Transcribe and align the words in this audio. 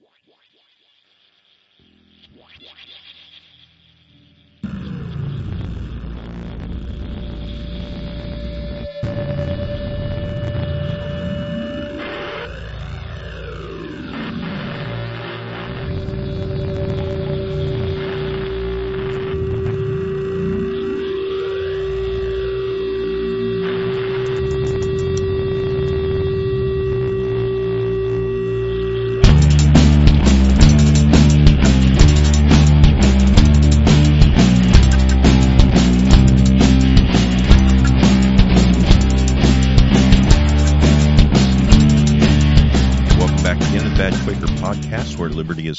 Welcome 0.00 0.40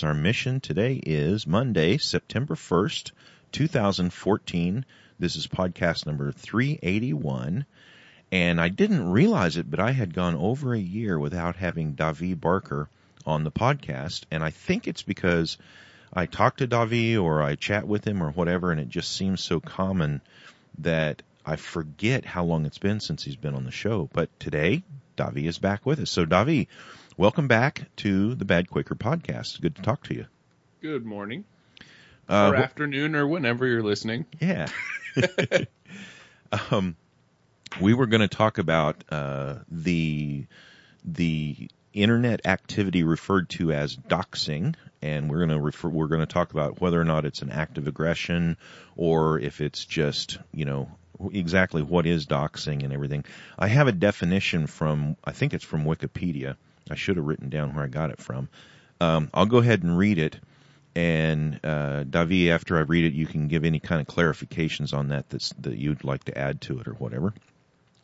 our 0.04 0.14
mission. 0.14 0.60
Today 0.60 0.94
is 0.96 1.46
Monday, 1.46 1.98
September 1.98 2.56
1st, 2.56 3.12
2014. 3.52 4.86
This 5.20 5.36
is 5.36 5.48
podcast 5.48 6.06
number 6.06 6.32
381. 6.32 7.66
And 8.32 8.62
I 8.62 8.70
didn't 8.70 9.12
realize 9.12 9.58
it, 9.58 9.70
but 9.70 9.80
I 9.80 9.92
had 9.92 10.14
gone 10.14 10.36
over 10.36 10.74
a 10.74 10.80
year 10.80 11.20
without 11.20 11.56
having 11.56 11.96
Davi 11.96 12.40
Barker 12.40 12.90
on 13.26 13.44
the 13.44 13.52
podcast. 13.52 14.24
And 14.32 14.44
I 14.44 14.50
think 14.50 14.88
it's 14.88 15.04
because 15.04 15.58
I 16.14 16.26
talk 16.26 16.58
to 16.58 16.68
Davi 16.68 17.22
or 17.22 17.42
I 17.42 17.56
chat 17.56 17.88
with 17.88 18.06
him 18.06 18.24
or 18.24 18.32
whatever, 18.32 18.72
and 18.72 18.80
it 18.80 18.90
just 18.90 19.16
seems 19.16 19.42
so 19.42 19.60
common 19.60 20.22
that 20.80 21.22
I 21.46 21.56
forget 21.56 22.26
how 22.26 22.44
long 22.44 22.66
it's 22.66 22.78
been 22.78 23.00
since 23.00 23.24
he's 23.24 23.36
been 23.36 23.56
on 23.56 23.66
the 23.66 23.72
show. 23.72 24.10
But 24.14 24.30
today, 24.40 24.84
Davi 25.18 25.48
is 25.48 25.60
back 25.60 25.86
with 25.86 26.00
us. 26.00 26.10
So 26.10 26.26
Davi, 26.26 26.68
welcome 27.22 27.48
back 27.48 27.84
to 27.96 28.34
the 28.34 28.46
Bad 28.46 28.68
Quaker 28.68 28.96
podcast. 28.96 29.62
Good 29.62 29.76
to 29.76 29.84
talk 29.84 30.02
to 30.06 30.16
you. 30.16 30.26
Good 30.82 31.06
morning. 31.06 31.46
Uh, 32.28 32.50
or 32.52 32.58
wh- 32.58 32.62
afternoon 32.62 33.16
or 33.16 33.28
whenever 33.28 33.68
you're 33.68 33.84
listening. 33.84 34.26
yeah. 34.40 34.68
um, 36.72 36.96
we 37.80 37.94
were 37.94 38.08
going 38.08 38.22
to 38.22 38.28
talk 38.28 38.58
about 38.58 39.04
uh, 39.10 39.58
the 39.70 40.48
the 41.06 41.70
internet 41.94 42.48
activity 42.48 43.04
referred 43.04 43.50
to 43.50 43.72
as 43.72 43.96
doxing, 43.96 44.74
and 45.04 45.30
we're 45.30 45.46
going 45.46 45.50
to 45.50 45.62
refer 45.62 45.90
we're 45.90 46.08
going 46.08 46.22
to 46.22 46.26
talk 46.26 46.50
about 46.50 46.82
whether 46.82 47.00
or 47.00 47.06
not 47.06 47.26
it's 47.26 47.44
an 47.44 47.52
act 47.52 47.78
of 47.78 47.88
aggression 47.88 48.58
or 48.96 49.38
if 49.38 49.62
it's 49.62 49.86
just 49.86 50.40
you 50.52 50.66
know 50.66 50.90
exactly 51.32 51.84
what 51.84 52.08
is 52.08 52.26
doxing 52.26 52.84
and 52.84 52.92
everything. 52.92 53.26
I 53.60 53.68
have 53.68 53.88
a 53.88 53.92
definition 53.92 54.66
from 54.66 55.18
I 55.24 55.34
think 55.34 55.54
it's 55.54 55.64
from 55.64 55.86
Wikipedia. 55.86 56.56
I 56.92 56.96
should 56.96 57.18
have 57.18 57.26
written 57.26 57.50
down 57.50 57.74
where 57.74 57.84
I 57.84 57.88
got 57.88 58.12
it 58.12 58.20
from. 58.20 58.50
Um, 59.00 59.30
I'll 59.34 59.46
go 59.46 59.58
ahead 59.58 59.84
and 59.84 59.98
read 59.98 60.20
it. 60.20 60.38
And 60.94 61.60
uh, 61.64 62.04
Davi, 62.04 62.50
after 62.50 62.78
I 62.78 62.82
read 62.82 63.06
it, 63.06 63.14
you 63.14 63.26
can 63.26 63.48
give 63.48 63.64
any 63.64 63.80
kind 63.80 64.02
of 64.02 64.08
clarifications 64.08 64.94
on 64.94 65.08
that 65.08 65.30
that's, 65.30 65.54
that 65.62 65.78
you'd 65.78 66.04
like 66.04 66.26
to 66.26 66.38
add 66.38 66.60
to 66.62 66.80
it 66.80 66.88
or 66.88 66.94
whatever. 66.94 67.34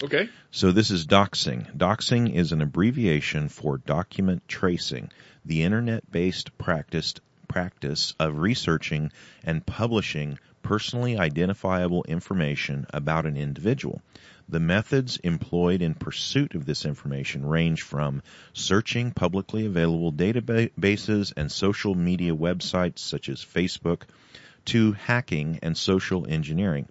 Okay. 0.01 0.29
So 0.51 0.71
this 0.71 0.89
is 0.89 1.05
doxing. 1.05 1.75
Doxing 1.75 2.33
is 2.33 2.51
an 2.53 2.61
abbreviation 2.61 3.49
for 3.49 3.77
document 3.77 4.47
tracing, 4.47 5.11
the 5.43 5.63
internet-based 5.63 6.57
practice 6.57 7.15
practice 7.47 8.13
of 8.19 8.37
researching 8.37 9.11
and 9.43 9.65
publishing 9.65 10.37
personally 10.63 11.17
identifiable 11.17 12.03
information 12.03 12.85
about 12.93 13.25
an 13.25 13.37
individual. 13.37 14.01
The 14.49 14.59
methods 14.61 15.17
employed 15.17 15.81
in 15.81 15.93
pursuit 15.93 16.55
of 16.55 16.65
this 16.65 16.85
information 16.85 17.45
range 17.45 17.81
from 17.81 18.23
searching 18.53 19.11
publicly 19.11 19.65
available 19.65 20.13
databases 20.13 21.33
and 21.35 21.51
social 21.51 21.95
media 21.95 22.33
websites 22.33 22.99
such 22.99 23.27
as 23.27 23.43
Facebook 23.43 24.03
to 24.65 24.93
hacking 24.93 25.59
and 25.61 25.77
social 25.77 26.25
engineering. 26.27 26.87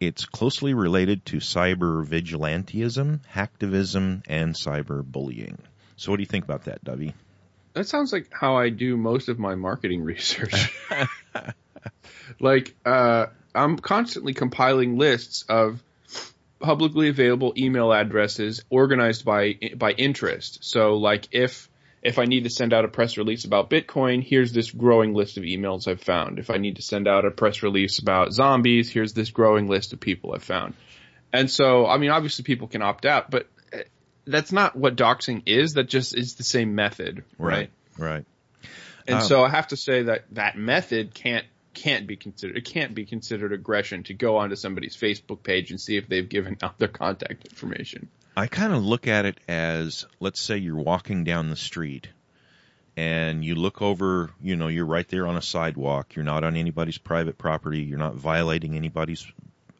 It's 0.00 0.24
closely 0.24 0.72
related 0.72 1.26
to 1.26 1.36
cyber 1.38 2.06
vigilantism, 2.06 3.20
hacktivism, 3.34 4.22
and 4.26 4.54
cyber 4.54 5.04
bullying. 5.04 5.58
So 5.96 6.10
what 6.10 6.16
do 6.16 6.22
you 6.22 6.26
think 6.26 6.44
about 6.44 6.64
that, 6.64 6.84
Davi? 6.84 7.12
That 7.74 7.86
sounds 7.86 8.12
like 8.12 8.30
how 8.32 8.56
I 8.56 8.70
do 8.70 8.96
most 8.96 9.28
of 9.28 9.38
my 9.38 9.54
marketing 9.54 10.02
research. 10.04 10.72
like, 12.40 12.74
uh, 12.84 13.26
I'm 13.54 13.78
constantly 13.78 14.32
compiling 14.32 14.96
lists 14.98 15.44
of 15.48 15.82
publicly 16.64 17.08
available 17.08 17.52
email 17.56 17.92
addresses 17.92 18.64
organized 18.70 19.24
by 19.24 19.58
by 19.76 19.92
interest. 19.92 20.58
So, 20.62 20.96
like, 20.96 21.28
if 21.32 21.68
if 22.02 22.18
I 22.18 22.24
need 22.24 22.44
to 22.44 22.50
send 22.50 22.72
out 22.72 22.84
a 22.84 22.88
press 22.88 23.16
release 23.16 23.44
about 23.44 23.70
Bitcoin, 23.70 24.22
here's 24.22 24.52
this 24.52 24.70
growing 24.70 25.14
list 25.14 25.36
of 25.36 25.44
emails 25.44 25.88
I've 25.88 26.02
found. 26.02 26.38
If 26.38 26.50
I 26.50 26.58
need 26.58 26.76
to 26.76 26.82
send 26.82 27.08
out 27.08 27.24
a 27.24 27.30
press 27.30 27.62
release 27.62 27.98
about 27.98 28.32
zombies, 28.32 28.90
here's 28.90 29.14
this 29.14 29.30
growing 29.30 29.68
list 29.68 29.92
of 29.92 30.00
people 30.00 30.34
I've 30.34 30.42
found. 30.42 30.74
And 31.32 31.50
so, 31.50 31.86
I 31.86 31.98
mean, 31.98 32.10
obviously 32.10 32.44
people 32.44 32.68
can 32.68 32.82
opt 32.82 33.06
out, 33.06 33.30
but 33.30 33.48
that's 34.26 34.52
not 34.52 34.76
what 34.76 34.96
doxing 34.96 35.42
is. 35.46 35.74
That 35.74 35.88
just 35.88 36.16
is 36.16 36.34
the 36.34 36.44
same 36.44 36.74
method, 36.74 37.24
right? 37.38 37.70
Right. 37.98 38.24
And 39.06 39.16
Um, 39.16 39.22
so 39.22 39.44
I 39.44 39.50
have 39.50 39.68
to 39.68 39.76
say 39.76 40.04
that 40.04 40.24
that 40.32 40.56
method 40.56 41.14
can't 41.14 41.46
can't 41.74 42.06
be 42.06 42.16
considered 42.16 42.56
it 42.56 42.64
can't 42.64 42.94
be 42.94 43.04
considered 43.04 43.52
aggression 43.52 44.02
to 44.04 44.14
go 44.14 44.36
onto 44.38 44.56
somebody's 44.56 44.96
Facebook 44.96 45.42
page 45.42 45.70
and 45.70 45.80
see 45.80 45.96
if 45.96 46.08
they've 46.08 46.28
given 46.28 46.56
out 46.62 46.78
their 46.78 46.88
contact 46.88 47.46
information. 47.46 48.08
I 48.36 48.48
kind 48.48 48.72
of 48.72 48.84
look 48.84 49.06
at 49.06 49.26
it 49.26 49.38
as, 49.46 50.06
let's 50.18 50.40
say 50.40 50.56
you're 50.56 50.76
walking 50.76 51.22
down 51.22 51.50
the 51.50 51.56
street 51.56 52.08
and 52.96 53.44
you 53.44 53.54
look 53.54 53.80
over, 53.80 54.30
you 54.42 54.56
know, 54.56 54.68
you're 54.68 54.86
right 54.86 55.08
there 55.08 55.26
on 55.26 55.36
a 55.36 55.42
sidewalk. 55.42 56.16
You're 56.16 56.24
not 56.24 56.42
on 56.42 56.56
anybody's 56.56 56.98
private 56.98 57.38
property. 57.38 57.82
You're 57.82 57.98
not 57.98 58.14
violating 58.14 58.74
anybody's 58.74 59.26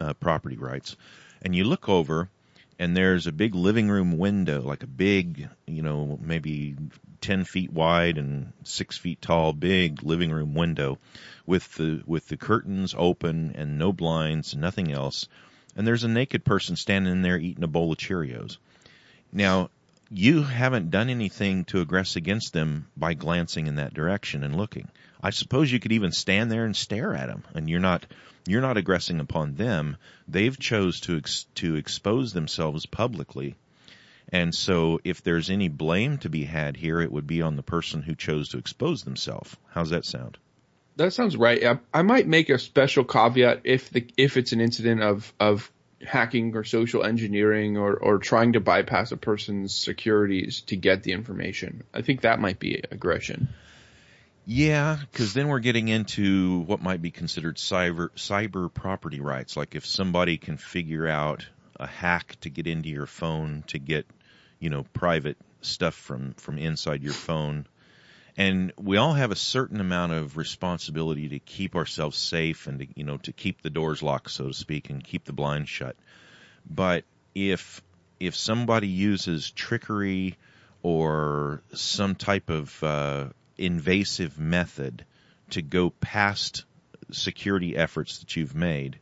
uh, 0.01 0.15
property 0.15 0.57
rights. 0.57 0.97
And 1.43 1.55
you 1.55 1.65
look 1.65 1.89
over 1.89 2.29
and 2.79 2.97
there's 2.97 3.27
a 3.27 3.33
big 3.33 3.55
living 3.55 3.89
room 3.89 4.19
window, 4.19 4.63
like 4.63 4.83
a 4.83 4.89
big, 4.89 5.49
you 5.67 5.83
know, 5.83 6.19
maybe 6.21 6.77
10 7.21 7.45
feet 7.45 7.73
wide 7.73 8.19
and 8.19 8.53
6 8.65 8.99
feet 8.99 9.23
tall, 9.23 9.53
big 9.53 10.03
living 10.03 10.31
room 10.31 10.55
window 10.55 10.99
with 11.47 11.73
the, 11.75 12.03
with 12.07 12.29
the 12.29 12.37
curtains 12.37 12.95
open 12.97 13.53
and 13.55 13.79
no 13.79 13.93
blinds, 13.93 14.55
nothing 14.55 14.93
else. 14.93 15.29
And 15.77 15.87
there's 15.87 16.05
a 16.05 16.09
naked 16.09 16.45
person 16.45 16.77
standing 16.77 17.13
in 17.13 17.23
there 17.23 17.39
eating 17.39 17.65
a 17.65 17.69
bowl 17.69 17.93
of 17.93 17.99
Cheerios. 17.99 18.59
Now, 19.33 19.71
you 20.11 20.43
haven't 20.43 20.91
done 20.91 21.11
anything 21.11 21.65
to 21.67 21.85
aggress 21.85 22.17
against 22.17 22.53
them 22.53 22.87
by 22.97 23.15
glancing 23.15 23.67
in 23.67 23.77
that 23.77 23.95
direction 23.95 24.45
and 24.45 24.57
looking. 24.57 24.89
I 25.25 25.31
suppose 25.31 25.73
you 25.73 25.81
could 25.81 25.93
even 25.93 26.13
stand 26.13 26.53
there 26.53 26.67
and 26.67 26.77
stare 26.77 27.15
at 27.15 27.29
them 27.29 27.45
and 27.55 27.71
you're 27.71 27.81
not, 27.81 28.05
you're 28.47 28.61
not 28.61 28.77
aggressing 28.77 29.21
upon 29.21 29.55
them. 29.55 29.97
They've 30.29 30.59
chose 30.59 31.01
to, 31.01 31.17
ex- 31.17 31.47
to 31.55 31.77
expose 31.77 32.35
themselves 32.35 32.85
publicly. 32.85 33.55
And 34.29 34.55
so 34.55 35.01
if 35.03 35.23
there's 35.23 35.49
any 35.49 35.69
blame 35.69 36.19
to 36.19 36.29
be 36.29 36.45
had 36.45 36.77
here, 36.77 37.01
it 37.01 37.11
would 37.11 37.27
be 37.27 37.41
on 37.41 37.57
the 37.57 37.63
person 37.63 38.03
who 38.03 38.15
chose 38.15 38.51
to 38.51 38.59
expose 38.59 39.03
themselves. 39.03 39.57
How's 39.71 39.91
that 39.91 40.05
sound? 40.05 40.37
That 40.97 41.15
sounds 41.15 41.39
right. 41.39 41.65
I, 41.65 41.79
I 41.95 42.03
might 42.03 42.27
make 42.27 42.51
a 42.51 42.59
special 42.59 43.05
caveat 43.05 43.63
if 43.65 43.89
the 43.89 44.07
if 44.19 44.37
it's 44.37 44.53
an 44.53 44.61
incident 44.61 45.03
of 45.03 45.33
of 45.41 45.73
hacking 46.07 46.55
or 46.55 46.65
social 46.65 47.03
engineering 47.03 47.79
or 47.79 47.95
or 47.95 48.19
trying 48.19 48.53
to 48.53 48.61
bypass 48.61 49.11
a 49.11 49.17
person's 49.17 49.75
securities 49.75 50.61
to 50.67 50.77
get 50.77 51.03
the 51.03 51.13
information. 51.13 51.83
I 51.93 52.03
think 52.03 52.21
that 52.21 52.39
might 52.39 52.61
be 52.61 52.83
aggression. 52.91 53.49
Yeah, 54.47 54.99
because 55.11 55.33
then 55.33 55.49
we're 55.49 55.61
getting 55.61 55.89
into 55.89 56.61
what 56.61 56.83
might 56.83 57.01
be 57.01 57.11
considered 57.11 57.57
cyber 57.57 58.11
cyber 58.11 58.73
property 58.73 59.21
rights. 59.21 59.57
Like 59.57 59.75
if 59.75 59.87
somebody 59.87 60.37
can 60.37 60.59
figure 60.59 61.09
out 61.09 61.47
a 61.81 61.87
hack 61.87 62.37
to 62.43 62.51
get 62.51 62.67
into 62.67 62.91
your 62.91 63.07
phone 63.07 63.65
to 63.69 63.79
get, 63.79 64.07
you 64.59 64.69
know, 64.69 64.85
private 64.93 65.39
stuff 65.63 65.95
from 65.95 66.35
from 66.35 66.59
inside 66.59 67.03
your 67.03 67.15
phone. 67.15 67.67
And 68.37 68.73
we 68.77 68.97
all 68.97 69.13
have 69.15 69.31
a 69.31 69.37
certain 69.37 69.81
amount 69.81 70.13
of 70.13 70.37
responsibility 70.37 71.29
to 71.31 71.39
keep 71.39 71.77
ourselves 71.77 72.19
safe 72.19 72.67
and 72.67 72.81
to, 72.81 72.87
you 72.97 73.05
know, 73.05 73.17
to 73.19 73.33
keep 73.33 73.63
the 73.63 73.71
doors 73.71 74.03
locked, 74.03 74.31
so 74.33 74.49
to 74.49 74.55
speak, 74.55 74.91
and 74.91 75.03
keep 75.03 75.25
the 75.25 75.33
blinds 75.33 75.71
shut. 75.71 75.97
But 76.69 77.05
if 77.35 77.81
if 78.21 78.35
somebody 78.37 78.89
uses 78.89 79.51
trickery 79.51 80.37
or 80.83 81.63
some 81.73 82.15
type 82.15 82.51
of 82.51 82.83
uh, 82.83 83.29
invasive 83.59 84.39
method 84.39 85.05
to 85.51 85.63
go 85.63 85.91
past 85.91 86.65
security 87.13 87.77
efforts 87.77 88.19
that 88.19 88.37
you've 88.37 88.55
made 88.55 88.99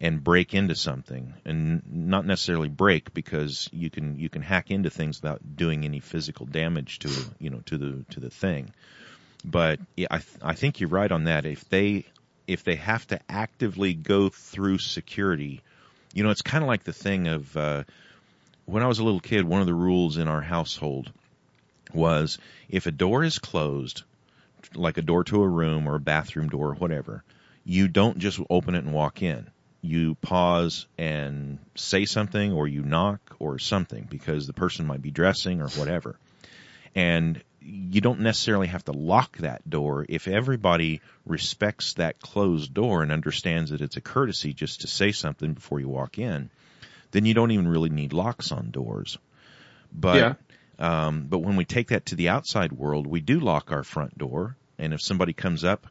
and 0.00 0.22
break 0.22 0.54
into 0.54 0.74
something 0.74 1.32
and 1.44 1.82
not 1.90 2.26
necessarily 2.26 2.68
break 2.68 3.14
because 3.14 3.68
you 3.72 3.88
can 3.90 4.18
you 4.18 4.28
can 4.28 4.42
hack 4.42 4.70
into 4.70 4.90
things 4.90 5.22
without 5.22 5.40
doing 5.56 5.84
any 5.84 6.00
physical 6.00 6.46
damage 6.46 6.98
to 7.00 7.10
you 7.38 7.50
know 7.50 7.60
to 7.66 7.78
the 7.78 8.04
to 8.10 8.20
the 8.20 8.30
thing 8.30 8.70
But 9.44 9.80
I 10.10 10.18
th- 10.18 10.38
I 10.42 10.54
think 10.54 10.80
you're 10.80 10.90
right 10.90 11.10
on 11.10 11.24
that. 11.24 11.46
If 11.46 11.68
they 11.68 12.06
if 12.46 12.64
they 12.64 12.76
have 12.76 13.06
to 13.08 13.20
actively 13.28 13.94
go 13.94 14.28
through 14.28 14.78
security, 14.78 15.62
you 16.14 16.22
know, 16.24 16.30
it's 16.30 16.42
kind 16.42 16.62
of 16.62 16.68
like 16.68 16.84
the 16.84 16.92
thing 16.92 17.28
of 17.28 17.56
uh, 17.56 17.84
when 18.66 18.82
I 18.82 18.86
was 18.88 18.98
a 18.98 19.04
little 19.04 19.20
kid. 19.20 19.44
One 19.44 19.60
of 19.60 19.66
the 19.66 19.74
rules 19.74 20.16
in 20.16 20.28
our 20.28 20.42
household 20.42 21.12
was 21.94 22.38
if 22.68 22.86
a 22.86 22.90
door 22.90 23.24
is 23.24 23.38
closed, 23.38 24.02
like 24.74 24.98
a 24.98 25.02
door 25.02 25.24
to 25.24 25.42
a 25.42 25.48
room 25.48 25.88
or 25.88 25.96
a 25.96 26.00
bathroom 26.00 26.48
door 26.48 26.70
or 26.70 26.74
whatever, 26.74 27.22
you 27.64 27.88
don't 27.88 28.18
just 28.18 28.40
open 28.50 28.74
it 28.74 28.84
and 28.84 28.92
walk 28.92 29.22
in. 29.22 29.48
You 29.82 30.16
pause 30.16 30.86
and 30.98 31.58
say 31.74 32.04
something 32.06 32.52
or 32.52 32.66
you 32.66 32.82
knock 32.82 33.36
or 33.38 33.58
something 33.58 34.06
because 34.08 34.46
the 34.46 34.52
person 34.52 34.86
might 34.86 35.02
be 35.02 35.10
dressing 35.10 35.60
or 35.60 35.68
whatever. 35.68 36.16
And 36.94 37.42
you 37.60 38.00
don't 38.00 38.20
necessarily 38.20 38.68
have 38.68 38.84
to 38.84 38.92
lock 38.92 39.38
that 39.38 39.68
door 39.68 40.06
if 40.08 40.28
everybody 40.28 41.00
respects 41.24 41.94
that 41.94 42.20
closed 42.20 42.72
door 42.72 43.02
and 43.02 43.10
understands 43.10 43.70
that 43.70 43.80
it's 43.80 43.96
a 43.96 44.00
courtesy 44.00 44.52
just 44.52 44.82
to 44.82 44.86
say 44.86 45.12
something 45.12 45.52
before 45.52 45.80
you 45.80 45.88
walk 45.88 46.18
in. 46.18 46.50
Then 47.10 47.24
you 47.24 47.34
don't 47.34 47.50
even 47.50 47.68
really 47.68 47.90
need 47.90 48.12
locks 48.12 48.52
on 48.52 48.70
doors. 48.70 49.18
But 49.92 50.16
Yeah. 50.16 50.34
Um, 50.78 51.26
but 51.28 51.38
when 51.38 51.56
we 51.56 51.64
take 51.64 51.88
that 51.88 52.06
to 52.06 52.14
the 52.14 52.28
outside 52.28 52.72
world, 52.72 53.06
we 53.06 53.20
do 53.20 53.40
lock 53.40 53.72
our 53.72 53.82
front 53.84 54.16
door, 54.18 54.56
and 54.78 54.92
if 54.92 55.00
somebody 55.02 55.32
comes 55.32 55.64
up 55.64 55.86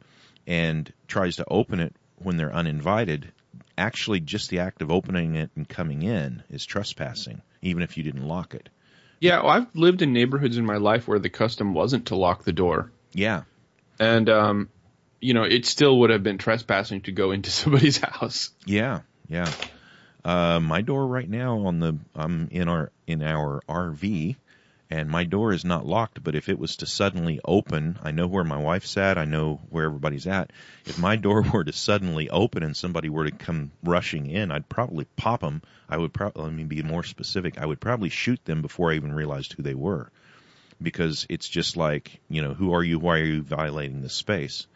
and 0.46 0.92
tries 1.08 1.36
to 1.36 1.44
open 1.48 1.80
it 1.80 1.94
when 2.16 2.36
they're 2.36 2.54
uninvited, 2.54 3.32
actually 3.76 4.20
just 4.20 4.48
the 4.50 4.60
act 4.60 4.80
of 4.82 4.90
opening 4.90 5.34
it 5.34 5.50
and 5.56 5.68
coming 5.68 6.02
in 6.02 6.42
is 6.50 6.64
trespassing, 6.64 7.42
even 7.62 7.82
if 7.82 7.96
you 7.96 8.02
didn't 8.02 8.26
lock 8.26 8.54
it. 8.54 8.68
Yeah, 9.20 9.40
well, 9.42 9.50
I've 9.50 9.74
lived 9.74 10.02
in 10.02 10.12
neighborhoods 10.12 10.56
in 10.58 10.64
my 10.66 10.76
life 10.76 11.08
where 11.08 11.18
the 11.18 11.30
custom 11.30 11.74
wasn't 11.74 12.06
to 12.06 12.16
lock 12.16 12.44
the 12.44 12.52
door. 12.52 12.92
Yeah, 13.12 13.42
And, 13.98 14.28
um, 14.28 14.68
you 15.20 15.32
know, 15.34 15.44
it 15.44 15.64
still 15.64 15.98
would 16.00 16.10
have 16.10 16.22
been 16.22 16.36
trespassing 16.38 17.00
to 17.02 17.12
go 17.12 17.30
into 17.32 17.50
somebody's 17.60 17.98
house. 17.98 18.50
yeah, 18.66 19.00
yeah. 19.28 19.50
Uh, 20.24 20.60
my 20.60 20.82
door 20.82 21.06
right 21.06 21.28
now 21.28 21.66
on 21.66 21.78
the 21.78 21.96
I'm 22.14 22.48
in 22.50 22.68
our 22.68 22.90
in 23.06 23.22
our 23.22 23.62
RV, 23.68 24.36
and 24.90 25.08
my 25.10 25.24
door 25.24 25.52
is 25.52 25.64
not 25.64 25.86
locked. 25.86 26.22
But 26.22 26.34
if 26.34 26.48
it 26.48 26.58
was 26.58 26.76
to 26.76 26.86
suddenly 26.86 27.40
open, 27.44 27.98
I 28.02 28.10
know 28.12 28.26
where 28.26 28.44
my 28.44 28.58
wife's 28.58 28.96
at. 28.96 29.18
I 29.18 29.24
know 29.24 29.60
where 29.70 29.86
everybody's 29.86 30.26
at. 30.26 30.52
If 30.84 30.98
my 30.98 31.16
door 31.26 31.42
were 31.42 31.64
to 31.64 31.72
suddenly 31.72 32.30
open 32.30 32.62
and 32.62 32.76
somebody 32.76 33.08
were 33.08 33.24
to 33.24 33.36
come 33.36 33.72
rushing 33.82 34.30
in, 34.30 34.50
I'd 34.52 34.68
probably 34.68 35.06
pop 35.16 35.40
them. 35.40 35.62
I 35.88 35.96
would 35.96 36.12
probably 36.12 36.44
let 36.44 36.52
me 36.52 36.64
be 36.64 36.82
more 36.82 37.02
specific. 37.02 37.58
I 37.58 37.66
would 37.66 37.80
probably 37.80 38.08
shoot 38.08 38.44
them 38.44 38.62
before 38.62 38.92
I 38.92 38.96
even 38.96 39.12
realized 39.12 39.52
who 39.52 39.62
they 39.62 39.74
were, 39.74 40.10
because 40.80 41.26
it's 41.28 41.48
just 41.48 41.76
like 41.76 42.20
you 42.28 42.42
know, 42.42 42.54
who 42.54 42.72
are 42.72 42.82
you? 42.82 42.98
Why 42.98 43.18
are 43.18 43.24
you 43.24 43.42
violating 43.42 44.02
this 44.02 44.14
space? 44.14 44.66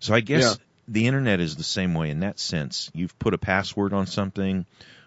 So 0.00 0.14
I 0.14 0.20
guess 0.20 0.42
Yeah. 0.42 0.54
the 0.88 1.06
internet 1.06 1.40
is 1.40 1.56
the 1.56 1.64
same 1.64 1.94
way 1.94 2.10
in 2.10 2.20
that 2.20 2.38
sense. 2.38 2.90
You've 2.94 3.18
put 3.18 3.34
a 3.34 3.38
password 3.38 3.92
on 3.92 4.06
something, 4.06 4.66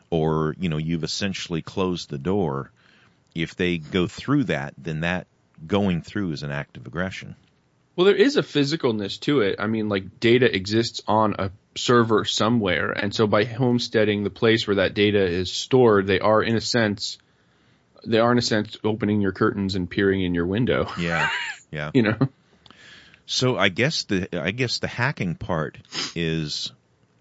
or 0.10 0.56
you 0.60 0.70
know, 0.70 0.78
you've 0.78 1.04
essentially 1.04 1.62
closed 1.62 2.10
the 2.10 2.18
door. 2.18 2.72
If 3.44 3.56
they 3.56 3.78
go 3.78 4.08
through 4.08 4.46
that, 4.46 4.74
then 4.78 5.02
that 5.02 5.28
going 5.66 6.02
through 6.02 6.32
is 6.32 6.44
an 6.44 6.52
act 6.52 6.78
of 6.78 6.86
aggression. 6.88 7.36
Well, 7.96 8.06
there 8.06 8.16
is 8.16 8.38
a 8.38 8.42
physicalness 8.44 9.20
to 9.22 9.42
it. 9.42 9.58
I 9.60 9.68
mean, 9.68 9.90
like 9.90 10.20
data 10.22 10.54
exists 10.54 11.02
on 11.08 11.36
a 11.38 11.52
server 11.76 12.24
somewhere, 12.24 12.92
and 12.92 13.14
so 13.14 13.28
by 13.28 13.44
homesteading 13.44 14.24
the 14.24 14.30
place 14.30 14.66
where 14.68 14.78
that 14.78 14.94
data 14.94 15.22
is 15.26 15.52
stored, 15.52 16.08
they 16.08 16.20
are 16.20 16.42
in 16.42 16.56
a 16.56 16.62
sense, 16.62 17.18
they 18.06 18.20
are 18.20 18.32
in 18.32 18.38
a 18.38 18.42
sense 18.42 18.78
opening 18.86 19.20
your 19.20 19.34
curtains 19.34 19.76
and 19.76 19.90
peering 19.90 20.22
in 20.24 20.34
your 20.34 20.46
window. 20.46 20.90
Yeah, 20.98 21.30
yeah. 21.72 21.92
You 21.96 22.04
know, 22.04 22.18
So 23.26 23.58
I 23.58 23.68
guess 23.70 24.04
the 24.04 24.30
I 24.42 24.52
guess 24.52 24.80
the 24.80 24.88
hacking 24.88 25.36
part 25.36 25.78
is 26.16 26.72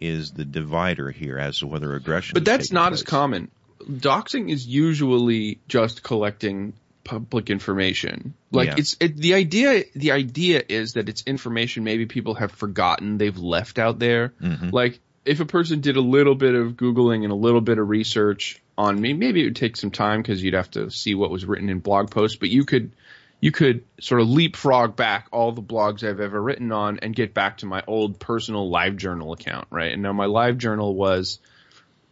is 0.01 0.31
the 0.31 0.45
divider 0.45 1.11
here 1.11 1.39
as 1.39 1.59
to 1.59 1.67
whether 1.67 1.93
aggression. 1.95 2.35
but 2.35 2.45
that's 2.45 2.71
not 2.71 2.93
as 2.93 3.03
common. 3.03 3.51
Doxing 3.81 4.51
is 4.51 4.67
usually 4.67 5.61
just 5.69 6.03
collecting 6.03 6.75
public 7.05 7.49
information. 7.51 8.35
Like 8.53 8.69
Yeah. 8.69 8.75
it's 8.79 8.97
it, 9.01 9.17
the 9.17 9.35
idea. 9.35 9.85
The 9.95 10.13
idea 10.13 10.63
is 10.69 10.93
that 10.95 11.09
it's 11.09 11.23
information 11.27 11.85
maybe 11.85 12.07
people 12.07 12.35
have 12.35 12.53
forgotten 12.53 13.19
they've 13.19 13.37
left 13.37 13.79
out 13.79 13.99
there. 13.99 14.35
Mhm. 14.43 14.73
Like 14.73 15.01
if 15.25 15.41
a 15.41 15.47
person 15.47 15.81
did 15.81 15.97
a 15.97 16.01
little 16.03 16.35
bit 16.35 16.55
of 16.55 16.75
googling 16.75 17.23
and 17.23 17.33
a 17.33 17.37
little 17.37 17.61
bit 17.61 17.79
of 17.79 17.89
research 17.89 18.61
on 18.77 19.01
me, 19.01 19.13
maybe 19.13 19.41
it 19.43 19.45
would 19.45 19.57
take 19.57 19.77
some 19.77 19.91
time 19.91 20.23
because 20.23 20.43
you'd 20.43 20.55
have 20.55 20.71
to 20.73 20.91
see 20.91 21.15
what 21.15 21.31
was 21.31 21.45
written 21.45 21.69
in 21.69 21.79
blog 21.81 22.11
posts. 22.11 22.37
But 22.37 22.51
you 22.51 22.65
could 22.65 22.93
you 23.41 23.53
could 23.53 23.85
sort 24.01 24.21
of 24.21 24.29
leapfrog 24.29 24.97
back 24.97 25.29
all 25.31 25.53
the 25.53 25.63
blogs 25.63 26.03
I've 26.03 26.21
ever 26.21 26.43
written 26.43 26.73
on 26.73 26.99
and 26.99 27.15
get 27.15 27.35
back 27.35 27.59
to 27.59 27.67
my 27.67 27.83
old 27.87 28.19
personal 28.19 28.69
live 28.69 28.97
journal 28.97 29.33
account, 29.33 29.69
right? 29.71 29.93
And 29.93 30.03
now 30.03 30.13
my 30.13 30.27
live 30.27 30.59
journal 30.59 30.95
was 30.95 31.39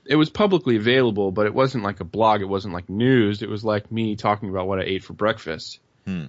it 0.09 0.17
was 0.17 0.31
publicly 0.31 0.77
available, 0.77 1.33
but 1.33 1.47
it 1.47 1.55
wasn't 1.55 1.85
like 1.85 2.01
a 2.01 2.05
blog. 2.05 2.41
It 2.41 2.49
wasn't 2.49 2.75
like 2.75 2.89
news. 2.89 3.43
It 3.43 3.49
was 3.49 3.65
like 3.65 3.91
me 3.91 4.17
talking 4.17 4.49
about 4.49 4.67
what 4.67 4.79
I 4.79 4.85
ate 4.85 5.05
for 5.05 5.13
breakfast. 5.13 5.81
Hmm. 6.05 6.27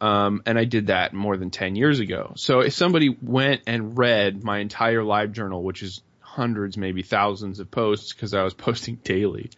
Um, 0.00 0.42
and 0.46 0.58
I 0.58 0.64
did 0.64 0.88
that 0.88 1.14
more 1.14 1.36
than 1.36 1.50
10 1.50 1.76
years 1.76 2.00
ago. 2.00 2.32
So 2.36 2.60
if 2.60 2.72
somebody 2.72 3.16
went 3.22 3.62
and 3.68 3.96
read 3.96 4.42
my 4.42 4.58
entire 4.58 5.04
live 5.04 5.32
journal, 5.32 5.62
which 5.62 5.82
is 5.82 6.02
hundreds, 6.20 6.76
maybe 6.76 7.02
thousands 7.02 7.60
of 7.60 7.70
posts 7.70 8.12
because 8.12 8.34
I 8.34 8.42
was 8.42 8.54
posting 8.68 8.96
daily, 8.96 9.50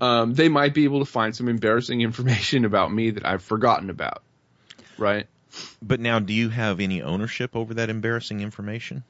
um, 0.00 0.34
they 0.34 0.48
might 0.48 0.74
be 0.74 0.84
able 0.84 0.98
to 0.98 1.10
find 1.10 1.34
some 1.34 1.48
embarrassing 1.48 2.02
information 2.02 2.64
about 2.64 2.92
me 2.92 3.10
that 3.10 3.24
I've 3.24 3.42
forgotten 3.42 3.88
about. 3.88 4.22
Right? 4.98 5.26
But 5.80 6.00
now, 6.00 6.18
do 6.18 6.32
you 6.32 6.48
have 6.48 6.80
any 6.80 7.02
ownership 7.02 7.56
over 7.56 7.74
that 7.74 7.88
embarrassing 7.88 8.40
information? 8.40 9.04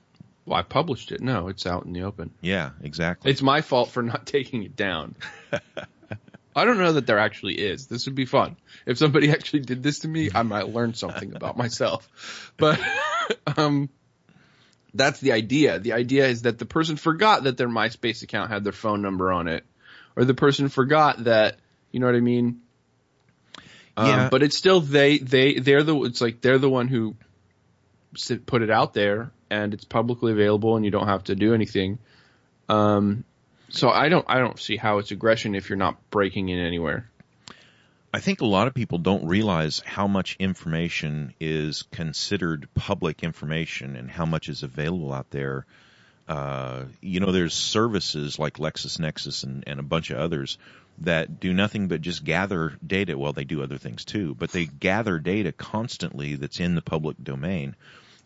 Well, 0.46 0.58
I 0.58 0.62
published 0.62 1.11
it. 1.12 1.20
No, 1.20 1.49
it's 1.49 1.67
out 1.67 1.87
in 1.87 1.93
the 1.93 2.02
open. 2.02 2.31
Yeah, 2.41 2.70
exactly. 2.82 3.31
It's 3.31 3.43
my 3.43 3.62
fault 3.62 3.91
for 3.91 4.02
not 4.02 4.26
taking 4.37 4.62
it 4.62 4.76
down. 4.76 5.14
I 6.56 6.64
don't 6.64 6.79
know 6.79 6.93
that 6.93 7.06
there 7.06 7.19
actually 7.19 7.55
is. 7.55 7.87
This 7.87 8.06
would 8.06 8.14
be 8.14 8.26
fun. 8.26 8.56
If 8.87 8.99
somebody 8.99 9.31
actually 9.31 9.61
did 9.61 9.82
this 9.82 10.00
to 10.00 10.08
me, 10.08 10.31
I 10.35 10.43
might 10.43 10.69
learn 10.69 10.94
something 10.94 11.35
about 11.35 11.56
myself. 11.56 12.52
But 12.56 12.79
um 13.56 13.88
that's 14.93 15.19
the 15.19 15.32
idea. 15.32 15.81
The 15.81 15.94
idea 15.94 16.29
is 16.29 16.43
that 16.43 16.58
the 16.58 16.67
person 16.67 16.97
forgot 16.97 17.44
that 17.44 17.56
their 17.56 17.69
MySpace 17.69 18.23
account 18.23 18.50
had 18.50 18.62
their 18.62 18.73
phone 18.73 19.02
number 19.02 19.32
on 19.32 19.49
it 19.49 19.64
or 20.14 20.25
the 20.25 20.35
person 20.35 20.69
forgot 20.69 21.25
that, 21.25 21.56
you 21.90 21.99
know 21.99 22.06
what 22.06 22.14
I 22.14 22.20
mean? 22.20 22.61
Um, 23.97 24.06
Yeah. 24.06 24.29
but 24.31 24.44
it's 24.44 24.56
still 24.56 24.81
they 24.81 25.19
they 25.19 25.55
they're 25.58 25.82
the 25.82 25.97
it's 26.05 26.20
like 26.20 26.40
they're 26.40 26.58
the 26.58 26.70
one 26.70 26.87
who 26.87 27.17
put 28.47 28.62
it 28.62 28.71
out 28.71 28.95
there 28.95 29.33
and 29.54 29.73
it's 29.73 29.84
publicly 29.84 30.32
available 30.32 30.76
and 30.76 30.84
you 30.84 30.90
don't 30.90 31.06
have 31.06 31.25
to 31.25 31.37
do 31.37 31.54
anything. 31.54 31.99
Um, 32.68 33.25
so 33.68 33.88
I 33.88 34.08
don't 34.08 34.25
I 34.28 34.38
don't 34.38 34.58
see 34.58 34.76
how 34.76 34.99
it's 34.99 35.11
aggression 35.11 35.54
if 35.54 35.68
you're 35.68 35.78
not 35.78 35.96
breaking 36.11 36.49
in 36.49 36.58
anywhere. 36.58 37.08
I 38.12 38.20
think 38.20 38.40
a 38.40 38.46
lot 38.46 38.68
of 38.68 38.75
people 38.75 38.99
don't 38.99 39.26
realize 39.26 39.82
how 39.84 40.06
much 40.06 40.37
information 40.38 41.34
is 41.40 41.82
considered 41.90 42.68
public 42.75 43.25
information 43.25 43.96
and 43.96 44.08
how 44.08 44.25
much 44.25 44.49
is 44.49 44.62
available 44.62 45.12
out 45.12 45.30
there. 45.30 45.66
Uh, 46.28 46.84
you 47.00 47.18
know, 47.18 47.32
there's 47.32 47.54
services 47.54 48.38
like 48.38 48.54
LexisNexis 48.54 49.42
and, 49.42 49.64
and 49.66 49.80
a 49.80 49.82
bunch 49.82 50.11
of 50.11 50.18
others 50.18 50.58
that 50.99 51.40
do 51.40 51.52
nothing 51.52 51.88
but 51.88 52.00
just 52.00 52.25
gather 52.25 52.78
data. 52.87 53.18
Well, 53.18 53.32
they 53.32 53.44
do 53.44 53.62
other 53.62 53.78
things 53.78 54.04
too, 54.04 54.34
but 54.37 54.52
they 54.52 54.66
gather 54.66 55.18
data 55.18 55.50
constantly 55.50 56.37
that's 56.37 56.61
in 56.61 56.76
the 56.76 56.82
public 56.82 57.16
domain. 57.23 57.75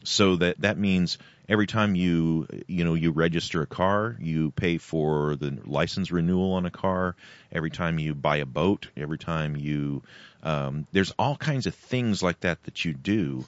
So 0.04 0.36
that 0.36 0.60
that 0.60 0.78
means 0.78 1.18
every 1.48 1.66
time 1.66 1.94
you 1.94 2.46
you 2.66 2.84
know 2.84 2.94
you 2.94 3.10
register 3.10 3.62
a 3.62 3.66
car, 3.66 4.16
you 4.20 4.50
pay 4.52 4.78
for 4.78 5.36
the 5.36 5.58
license 5.64 6.10
renewal 6.10 6.52
on 6.52 6.66
a 6.66 6.70
car. 6.70 7.16
Every 7.52 7.70
time 7.70 7.98
you 7.98 8.14
buy 8.14 8.36
a 8.36 8.46
boat, 8.46 8.88
every 8.96 9.18
time 9.18 9.56
you 9.56 10.02
um, 10.42 10.86
there's 10.92 11.12
all 11.18 11.36
kinds 11.36 11.66
of 11.66 11.74
things 11.74 12.22
like 12.22 12.40
that 12.40 12.62
that 12.64 12.84
you 12.84 12.92
do. 12.94 13.44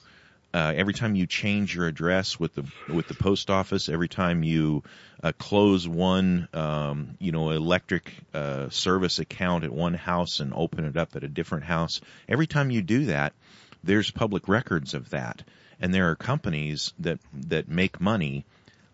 Uh, 0.53 0.73
every 0.75 0.93
time 0.93 1.15
you 1.15 1.25
change 1.25 1.73
your 1.73 1.87
address 1.87 2.37
with 2.37 2.53
the 2.55 2.65
with 2.89 3.07
the 3.07 3.13
post 3.13 3.49
office, 3.49 3.87
every 3.87 4.09
time 4.09 4.43
you 4.43 4.83
uh, 5.23 5.31
close 5.37 5.87
one 5.87 6.49
um, 6.53 7.15
you 7.19 7.31
know 7.31 7.51
electric 7.51 8.13
uh, 8.33 8.67
service 8.69 9.19
account 9.19 9.63
at 9.63 9.71
one 9.71 9.93
house 9.93 10.41
and 10.41 10.53
open 10.53 10.83
it 10.83 10.97
up 10.97 11.15
at 11.15 11.23
a 11.23 11.29
different 11.29 11.63
house, 11.63 12.01
every 12.27 12.47
time 12.47 12.69
you 12.69 12.81
do 12.81 13.05
that, 13.05 13.31
there's 13.81 14.11
public 14.11 14.49
records 14.49 14.93
of 14.93 15.09
that 15.11 15.41
and 15.81 15.93
there 15.93 16.09
are 16.09 16.15
companies 16.15 16.93
that 16.99 17.19
that 17.33 17.67
make 17.67 17.99
money 17.99 18.45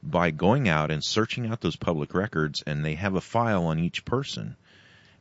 by 0.01 0.31
going 0.31 0.67
out 0.69 0.89
and 0.89 1.03
searching 1.03 1.47
out 1.47 1.61
those 1.61 1.75
public 1.75 2.13
records 2.13 2.63
and 2.65 2.83
they 2.83 2.95
have 2.95 3.15
a 3.15 3.21
file 3.21 3.65
on 3.65 3.77
each 3.77 4.05
person 4.05 4.55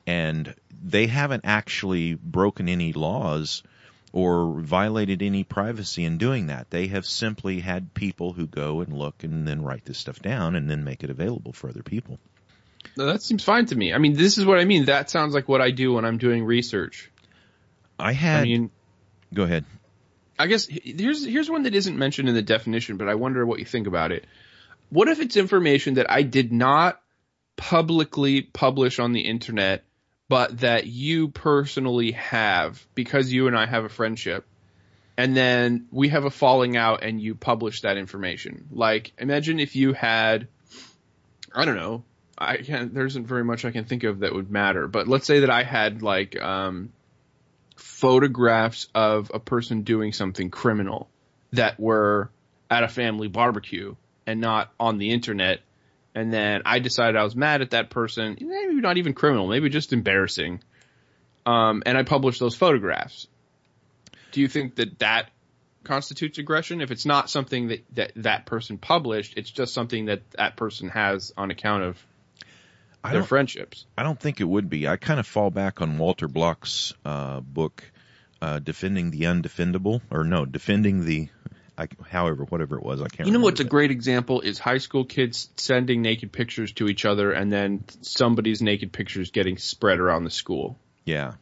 and 0.07 0.55
they 0.85 1.07
haven't 1.07 1.45
actually 1.45 2.15
broken 2.15 2.69
any 2.69 2.93
laws 2.93 3.63
or 4.13 4.61
violated 4.61 5.21
any 5.21 5.45
privacy 5.45 6.05
in 6.05 6.17
doing 6.17 6.47
that. 6.47 6.71
They 6.71 6.87
have 6.87 7.05
simply 7.05 7.61
had 7.61 7.93
people 7.93 8.33
who 8.33 8.47
go 8.47 8.81
and 8.81 8.93
look 8.97 9.25
and 9.25 9.47
then 9.47 9.63
write 9.63 9.85
this 9.85 9.99
stuff 9.99 10.23
down 10.23 10.55
and 10.55 10.71
then 10.71 10.85
make 10.85 11.03
it 11.03 11.11
available 11.11 11.53
for 11.53 11.69
other 11.69 11.83
people. 11.83 12.19
No, 12.97 13.07
that 13.07 13.23
seems 13.23 13.43
fine 13.43 13.67
to 13.67 13.75
me. 13.75 13.93
I 13.93 13.99
mean, 13.99 14.15
this 14.15 14.39
is 14.39 14.47
what 14.47 14.59
I 14.59 14.65
mean. 14.65 14.87
That 14.87 15.11
sounds 15.11 15.35
like 15.35 15.49
what 15.49 15.61
I 15.61 15.71
do 15.71 15.95
when 15.95 16.05
I'm 16.05 16.19
doing 16.19 16.45
research. 16.45 17.11
I 17.99 18.13
had 18.13 18.43
I 18.43 18.45
mean, 18.45 18.71
go 19.35 19.43
ahead. 19.43 19.65
I 20.39 20.47
guess 20.47 20.67
here's 20.67 21.25
here's 21.25 21.51
one 21.51 21.65
that 21.65 21.75
isn't 21.75 21.97
mentioned 21.97 22.29
in 22.29 22.35
the 22.35 22.43
definition, 22.43 22.97
but 22.97 23.09
I 23.09 23.15
wonder 23.15 23.45
what 23.45 23.59
you 23.59 23.65
think 23.65 23.87
about 23.87 24.13
it. 24.13 24.25
What 24.91 25.09
if 25.09 25.21
it's 25.21 25.37
information 25.37 25.95
that 25.95 26.11
I 26.11 26.23
did 26.23 26.53
not 26.53 27.01
publicly 27.57 28.43
publish 28.43 28.99
on 28.99 29.13
the 29.13 29.23
internet, 29.23 29.85
but 30.29 30.61
that 30.61 30.87
you 30.87 31.29
personally 31.29 32.13
have 32.13 32.87
because 32.95 33.33
you 33.33 33.47
and 33.47 33.57
I 33.57 33.67
have 33.67 33.85
a 33.85 33.89
friendship, 33.89 34.47
and 35.17 35.37
then 35.37 35.87
we 35.91 36.09
have 36.11 36.25
a 36.25 36.31
falling 36.31 36.77
out 36.77 37.03
and 37.03 37.21
you 37.21 37.35
publish 37.35 37.81
that 37.81 37.97
information? 37.97 38.69
Like, 38.71 39.13
imagine 39.19 39.59
if 39.59 39.75
you 39.75 39.93
had, 39.93 40.49
I 41.55 41.65
don't 41.65 41.77
know, 41.77 42.05
I 42.39 42.59
can't. 42.59 42.93
There 42.93 43.07
isn't 43.07 43.27
very 43.27 43.45
much 43.45 43.65
I 43.65 43.71
can 43.71 43.85
think 43.85 44.05
of 44.05 44.21
that 44.21 44.35
would 44.35 44.51
matter. 44.51 44.89
But 44.89 45.09
let's 45.09 45.27
say 45.27 45.41
that 45.41 45.51
I 45.51 45.63
had 45.63 46.03
like 46.03 46.41
um, 46.41 46.93
photographs 47.97 48.89
of 48.95 49.31
a 49.33 49.39
person 49.39 49.81
doing 49.81 50.13
something 50.13 50.51
criminal 50.51 51.09
that 51.53 51.81
were 51.81 52.31
at 52.71 52.83
a 52.83 52.89
family 52.89 53.27
barbecue 53.27 53.95
and 54.27 54.39
not 54.39 54.71
on 54.79 54.99
the 54.99 55.13
internet. 55.13 55.61
And 56.15 56.31
then 56.31 56.61
I 56.67 56.79
decided 56.79 57.17
I 57.17 57.25
was 57.25 57.35
mad 57.35 57.63
at 57.63 57.71
that 57.71 57.89
person, 57.89 58.37
maybe 58.39 58.75
not 58.83 58.99
even 58.99 59.15
criminal, 59.15 59.49
maybe 59.49 59.71
just 59.71 59.95
embarrassing. 59.95 60.63
Um, 61.47 61.83
and 61.87 61.97
I 61.97 62.03
published 62.03 62.39
those 62.39 62.55
photographs. 62.55 63.29
Do 64.33 64.43
you 64.43 64.49
think 64.49 64.75
that 64.75 64.99
that 64.99 65.31
constitutes 65.83 66.37
aggression? 66.37 66.83
If 66.83 66.91
it's 66.91 67.07
not 67.07 67.31
something 67.31 67.69
that 67.69 67.85
that, 67.95 68.13
that 68.17 68.45
person 68.45 68.77
published, 68.77 69.39
it's 69.39 69.51
just 69.51 69.73
something 69.73 70.07
that 70.07 70.21
that 70.33 70.57
person 70.57 70.91
has 70.91 71.33
on 71.35 71.51
account 71.51 71.85
of 71.85 72.07
I 73.03 73.13
their 73.13 73.23
friendships. 73.23 73.87
I 73.97 74.03
don't 74.03 74.19
think 74.19 74.41
it 74.41 74.45
would 74.45 74.69
be. 74.69 74.89
I 74.89 74.97
kind 74.97 75.21
of 75.21 75.27
fall 75.27 75.51
back 75.51 75.81
on 75.81 75.99
Walter 75.99 76.29
Block's 76.29 76.93
uh, 77.05 77.41
book, 77.41 77.85
uh, 78.43 78.59
"Defending 78.59 79.11
the 79.11 79.23
Undefendable," 79.23 80.01
or 80.11 80.25
no, 80.25 80.45
"Defending 80.45 81.05
the," 81.05 81.29
I, 81.79 81.89
however, 82.09 82.45
whatever 82.45 82.77
it 82.77 82.83
was. 82.83 83.01
I 83.01 83.09
can't. 83.09 83.27
You 83.29 83.33
know 83.33 83.41
what's 83.41 83.61
a 83.61 83.65
great 83.65 83.91
example 83.91 84.41
is 84.41 84.59
high 84.59 84.79
school 84.79 85.05
kids 85.05 85.49
sending 85.57 86.03
naked 86.03 86.33
pictures 86.33 86.73
to 86.73 86.89
each 86.89 87.05
other 87.05 87.33
and 87.33 87.53
then 87.53 87.85
somebody's 88.03 88.63
naked 88.63 88.93
pictures 88.93 89.31
getting 89.31 89.59
spread 89.59 90.01
around 90.01 90.25
the 90.25 90.31
school. 90.31 90.77
Yeah. 91.05 91.35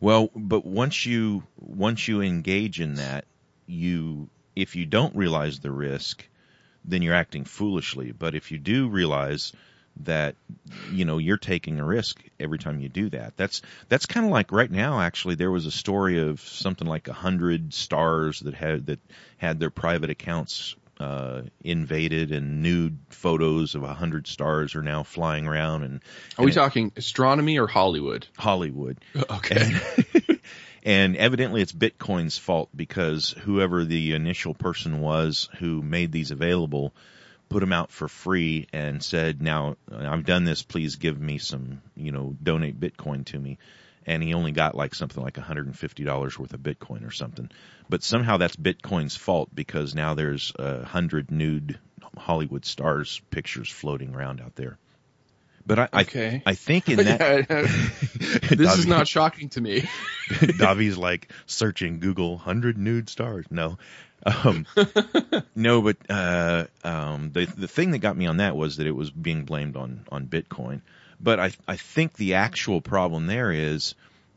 Well, 0.00 0.30
but 0.34 0.64
once 0.64 1.06
you 1.06 1.44
once 1.60 2.08
you 2.08 2.22
engage 2.22 2.80
in 2.80 2.94
that, 2.94 3.24
you 3.66 4.28
if 4.56 4.74
you 4.74 4.86
don't 4.86 5.14
realize 5.14 5.60
the 5.60 5.70
risk, 5.70 6.26
then 6.84 7.02
you're 7.02 7.14
acting 7.14 7.44
foolishly. 7.44 8.12
But 8.12 8.34
if 8.34 8.50
you 8.50 8.58
do 8.58 8.88
realize 8.88 9.52
that 10.04 10.34
you 10.90 11.04
know 11.04 11.18
you're 11.18 11.36
taking 11.36 11.78
a 11.78 11.84
risk 11.84 12.22
every 12.40 12.58
time 12.58 12.80
you 12.80 12.88
do 12.88 13.10
that 13.10 13.36
that's 13.36 13.60
that's 13.88 14.06
kind 14.06 14.24
of 14.26 14.32
like 14.32 14.50
right 14.50 14.70
now 14.70 15.00
actually 15.00 15.34
there 15.34 15.50
was 15.50 15.66
a 15.66 15.70
story 15.70 16.18
of 16.20 16.40
something 16.40 16.88
like 16.88 17.08
a 17.08 17.12
hundred 17.12 17.74
stars 17.74 18.40
that 18.40 18.54
had 18.54 18.86
that 18.86 18.98
had 19.36 19.60
their 19.60 19.70
private 19.70 20.08
accounts 20.10 20.74
uh 20.98 21.42
invaded 21.62 22.32
and 22.32 22.62
nude 22.62 22.98
photos 23.10 23.74
of 23.74 23.82
a 23.82 23.92
hundred 23.94 24.26
stars 24.26 24.74
are 24.74 24.82
now 24.82 25.02
flying 25.02 25.46
around 25.46 25.82
and 25.82 26.00
Are 26.38 26.44
we 26.44 26.50
it- 26.50 26.54
talking 26.54 26.90
astronomy 26.96 27.58
or 27.58 27.66
Hollywood? 27.66 28.26
hollywood 28.38 28.98
Okay. 29.30 29.72
and 30.84 31.16
evidently 31.16 31.60
it's 31.62 31.72
Bitcoin's 31.72 32.38
fault 32.38 32.68
because 32.74 33.34
whoever 33.42 33.84
the 33.84 34.14
initial 34.14 34.54
person 34.54 35.00
was 35.00 35.48
who 35.58 35.80
made 35.82 36.12
these 36.12 36.30
available 36.30 36.92
put 37.52 37.60
them 37.60 37.72
out 37.72 37.90
for 37.90 38.08
free 38.08 38.66
and 38.72 39.02
said, 39.02 39.42
now 39.42 39.76
I've 39.90 40.24
done 40.24 40.44
this, 40.44 40.62
please 40.62 40.96
give 40.96 41.20
me 41.20 41.38
some, 41.38 41.82
you 41.94 42.12
know, 42.12 42.34
donate 42.42 42.78
Bitcoin 42.80 43.24
to 43.26 43.38
me. 43.38 43.58
And 44.04 44.22
he 44.22 44.34
only 44.34 44.50
got 44.50 44.74
like 44.74 44.94
something 44.94 45.22
like 45.22 45.34
$150 45.34 46.38
worth 46.38 46.52
of 46.52 46.60
Bitcoin 46.60 47.06
or 47.06 47.12
something. 47.12 47.50
But 47.88 48.02
somehow 48.02 48.38
that's 48.38 48.56
Bitcoin's 48.56 49.14
fault 49.16 49.50
because 49.54 49.94
now 49.94 50.14
there's 50.14 50.52
a 50.58 50.84
hundred 50.84 51.30
nude 51.30 51.78
Hollywood 52.16 52.64
stars 52.64 53.20
pictures 53.30 53.70
floating 53.70 54.14
around 54.14 54.40
out 54.40 54.56
there. 54.56 54.78
But 55.64 55.78
I, 55.78 55.88
Okay. 55.94 56.42
I, 56.44 56.50
I 56.50 56.54
think 56.54 56.88
in 56.88 56.96
that, 57.04 57.48
this 58.50 58.78
is 58.78 58.86
not 58.86 59.06
shocking 59.06 59.48
to 59.50 59.60
me. 59.60 59.88
Davi's 60.28 60.98
like 60.98 61.30
searching 61.46 62.00
Google 62.00 62.38
hundred 62.38 62.76
nude 62.78 63.08
stars. 63.08 63.46
No, 63.50 63.78
um, 64.24 64.66
no, 65.54 65.82
but 65.82 65.96
uh, 66.08 66.66
um, 66.84 67.30
the 67.32 67.46
the 67.46 67.68
thing 67.68 67.90
that 67.92 67.98
got 67.98 68.16
me 68.16 68.26
on 68.26 68.38
that 68.38 68.56
was 68.56 68.76
that 68.76 68.86
it 68.86 68.94
was 68.94 69.10
being 69.10 69.44
blamed 69.44 69.76
on 69.76 70.04
on 70.10 70.26
Bitcoin. 70.26 70.80
But 71.20 71.40
I 71.40 71.52
I 71.66 71.76
think 71.76 72.14
the 72.14 72.34
actual 72.34 72.80
problem 72.80 73.26
there 73.26 73.52
is. 73.52 73.94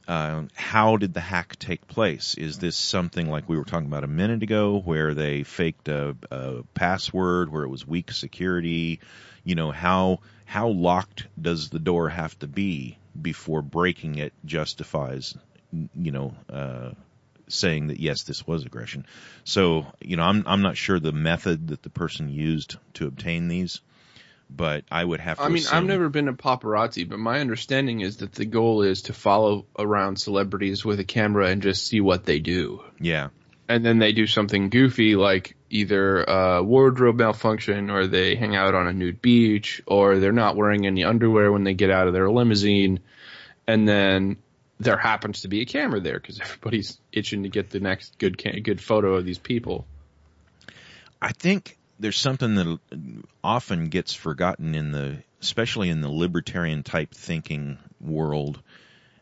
Uh, 0.07 0.43
how 0.53 0.97
did 0.97 1.15
the 1.15 1.19
hack 1.19 1.57
take 1.57 1.87
place? 1.87 2.35
Is 2.35 2.59
this 2.59 2.75
something 2.75 3.27
like 3.27 3.49
we 3.49 3.57
were 3.57 3.63
talking 3.63 3.87
about 3.87 4.03
a 4.03 4.07
minute 4.07 4.43
ago, 4.43 4.79
where 4.85 5.15
they 5.15 5.41
faked 5.41 5.87
a, 5.87 6.15
a 6.29 6.61
password, 6.75 7.51
where 7.51 7.63
it 7.63 7.69
was 7.69 7.87
weak 7.87 8.11
security? 8.11 8.99
You 9.43 9.55
know 9.55 9.71
how 9.71 10.19
how 10.45 10.67
locked 10.67 11.25
does 11.41 11.69
the 11.69 11.79
door 11.79 12.09
have 12.09 12.37
to 12.37 12.47
be 12.47 12.99
before 13.19 13.63
breaking 13.63 14.19
it 14.19 14.33
justifies 14.45 15.35
you 15.95 16.11
know, 16.11 16.33
uh, 16.49 16.91
saying 17.47 17.87
that 17.87 17.99
yes, 17.99 18.23
this 18.23 18.45
was 18.45 18.65
aggression. 18.65 19.05
So, 19.43 19.85
you 20.01 20.17
know, 20.17 20.23
I'm 20.23 20.43
I'm 20.45 20.61
not 20.61 20.77
sure 20.77 20.99
the 20.99 21.11
method 21.11 21.69
that 21.69 21.83
the 21.83 21.89
person 21.89 22.29
used 22.29 22.77
to 22.95 23.07
obtain 23.07 23.47
these, 23.47 23.81
but 24.49 24.83
I 24.91 25.03
would 25.03 25.19
have 25.19 25.37
to. 25.37 25.43
I 25.43 25.49
mean, 25.49 25.63
I've 25.71 25.83
never 25.83 26.09
been 26.09 26.27
a 26.27 26.33
paparazzi, 26.33 27.07
but 27.07 27.19
my 27.19 27.39
understanding 27.39 28.01
is 28.01 28.17
that 28.17 28.33
the 28.33 28.45
goal 28.45 28.81
is 28.81 29.03
to 29.03 29.13
follow 29.13 29.65
around 29.77 30.17
celebrities 30.19 30.83
with 30.83 30.99
a 30.99 31.05
camera 31.05 31.47
and 31.47 31.61
just 31.61 31.87
see 31.87 32.01
what 32.01 32.25
they 32.25 32.39
do. 32.39 32.83
Yeah, 32.99 33.29
and 33.67 33.85
then 33.85 33.99
they 33.99 34.11
do 34.11 34.27
something 34.27 34.69
goofy 34.69 35.15
like 35.15 35.55
either 35.69 36.23
a 36.23 36.63
wardrobe 36.63 37.17
malfunction 37.17 37.89
or 37.89 38.07
they 38.07 38.35
hang 38.35 38.55
out 38.55 38.75
on 38.75 38.87
a 38.87 38.93
nude 38.93 39.21
beach 39.21 39.81
or 39.87 40.19
they're 40.19 40.31
not 40.31 40.55
wearing 40.55 40.85
any 40.85 41.03
underwear 41.03 41.51
when 41.51 41.63
they 41.63 41.73
get 41.73 41.89
out 41.89 42.07
of 42.07 42.13
their 42.13 42.29
limousine 42.29 42.99
and 43.67 43.87
then 43.87 44.37
there 44.79 44.98
happens 44.98 45.41
to 45.41 45.48
be 45.48 45.62
a 45.62 45.65
camera 45.65 46.00
there 46.00 46.20
because 46.20 46.39
everybody's 46.41 47.00
itching 47.12 47.44
to 47.44 47.50
get 47.50 47.70
the 47.70 47.79
next 47.79 48.17
good 48.17 48.38
good 48.63 48.82
photo 48.82 49.15
of 49.15 49.25
these 49.25 49.39
people 49.39 49.86
I 51.22 51.32
think 51.32 51.77
there's 52.00 52.17
something 52.17 52.55
that 52.55 52.79
often 53.44 53.88
gets 53.88 54.13
forgotten 54.13 54.75
in 54.75 54.91
the, 54.91 55.24
especially 55.41 55.89
in 55.89 56.01
the 56.01 56.10
libertarian 56.10 56.84
type 56.84 57.13
thinking 57.13 57.77
world, 58.01 58.62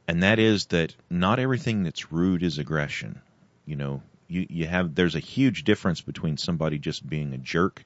and 0.08 0.24
that 0.24 0.40
is 0.40 0.66
that 0.68 0.96
not 1.10 1.40
everything 1.40 1.84
that's 1.84 2.12
rude 2.12 2.44
is 2.44 2.58
aggression. 2.58 3.22
You 3.66 3.76
know, 3.76 4.02
you 4.28 4.48
you 4.50 4.68
have 4.68 4.96
there's 4.96 5.16
a 5.16 5.20
huge 5.20 5.64
difference 5.64 6.02
between 6.02 6.38
somebody 6.38 6.80
just 6.80 7.08
being 7.08 7.34
a 7.34 7.38
jerk 7.38 7.84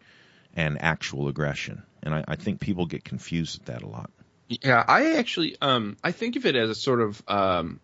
and 0.55 0.81
actual 0.81 1.27
aggression, 1.27 1.83
and 2.01 2.15
I, 2.15 2.23
I 2.27 2.35
think 2.35 2.59
people 2.59 2.85
get 2.85 3.03
confused 3.03 3.59
at 3.59 3.65
that 3.67 3.83
a 3.83 3.87
lot. 3.87 4.09
Yeah, 4.49 4.83
I 4.87 5.15
actually 5.17 5.57
um 5.61 5.97
I 6.03 6.11
think 6.11 6.35
of 6.35 6.45
it 6.45 6.55
as 6.55 6.69
a 6.69 6.75
sort 6.75 7.01
of 7.01 7.21
um 7.27 7.79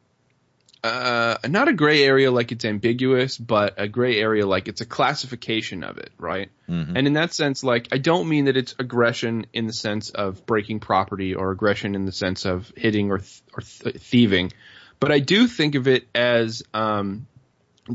uh 0.84 1.38
not 1.48 1.68
a 1.70 1.74
gray 1.74 2.04
area 2.04 2.30
like 2.32 2.52
it's 2.52 2.66
ambiguous, 2.66 3.38
but 3.38 3.76
a 3.78 3.88
gray 3.88 4.20
area 4.20 4.46
like 4.46 4.68
it's 4.68 4.82
a 4.82 4.86
classification 4.86 5.84
of 5.84 5.98
it, 5.98 6.12
right? 6.18 6.50
Mhm. 6.70 6.94
And 6.98 7.08
in 7.08 7.14
that 7.14 7.34
sense, 7.34 7.64
like 7.64 7.88
I 7.92 7.98
don't 7.98 8.28
mean 8.28 8.46
that 8.46 8.58
it's 8.58 8.76
aggression 8.80 9.46
in 9.54 9.68
the 9.68 9.74
sense 9.74 10.10
of 10.10 10.46
breaking 10.46 10.80
property 10.82 11.36
or 11.36 11.52
aggression 11.52 11.96
in 11.96 12.06
the 12.06 12.12
sense 12.12 12.46
of 12.46 12.72
hitting 12.76 13.12
or 13.12 13.20
th- 13.20 13.42
or 13.54 13.62
th- 13.62 13.96
thieving, 14.02 14.52
but 15.00 15.12
I 15.12 15.20
do 15.20 15.48
think 15.48 15.76
of 15.76 15.88
it 15.88 16.08
as 16.16 16.64
um 16.74 17.28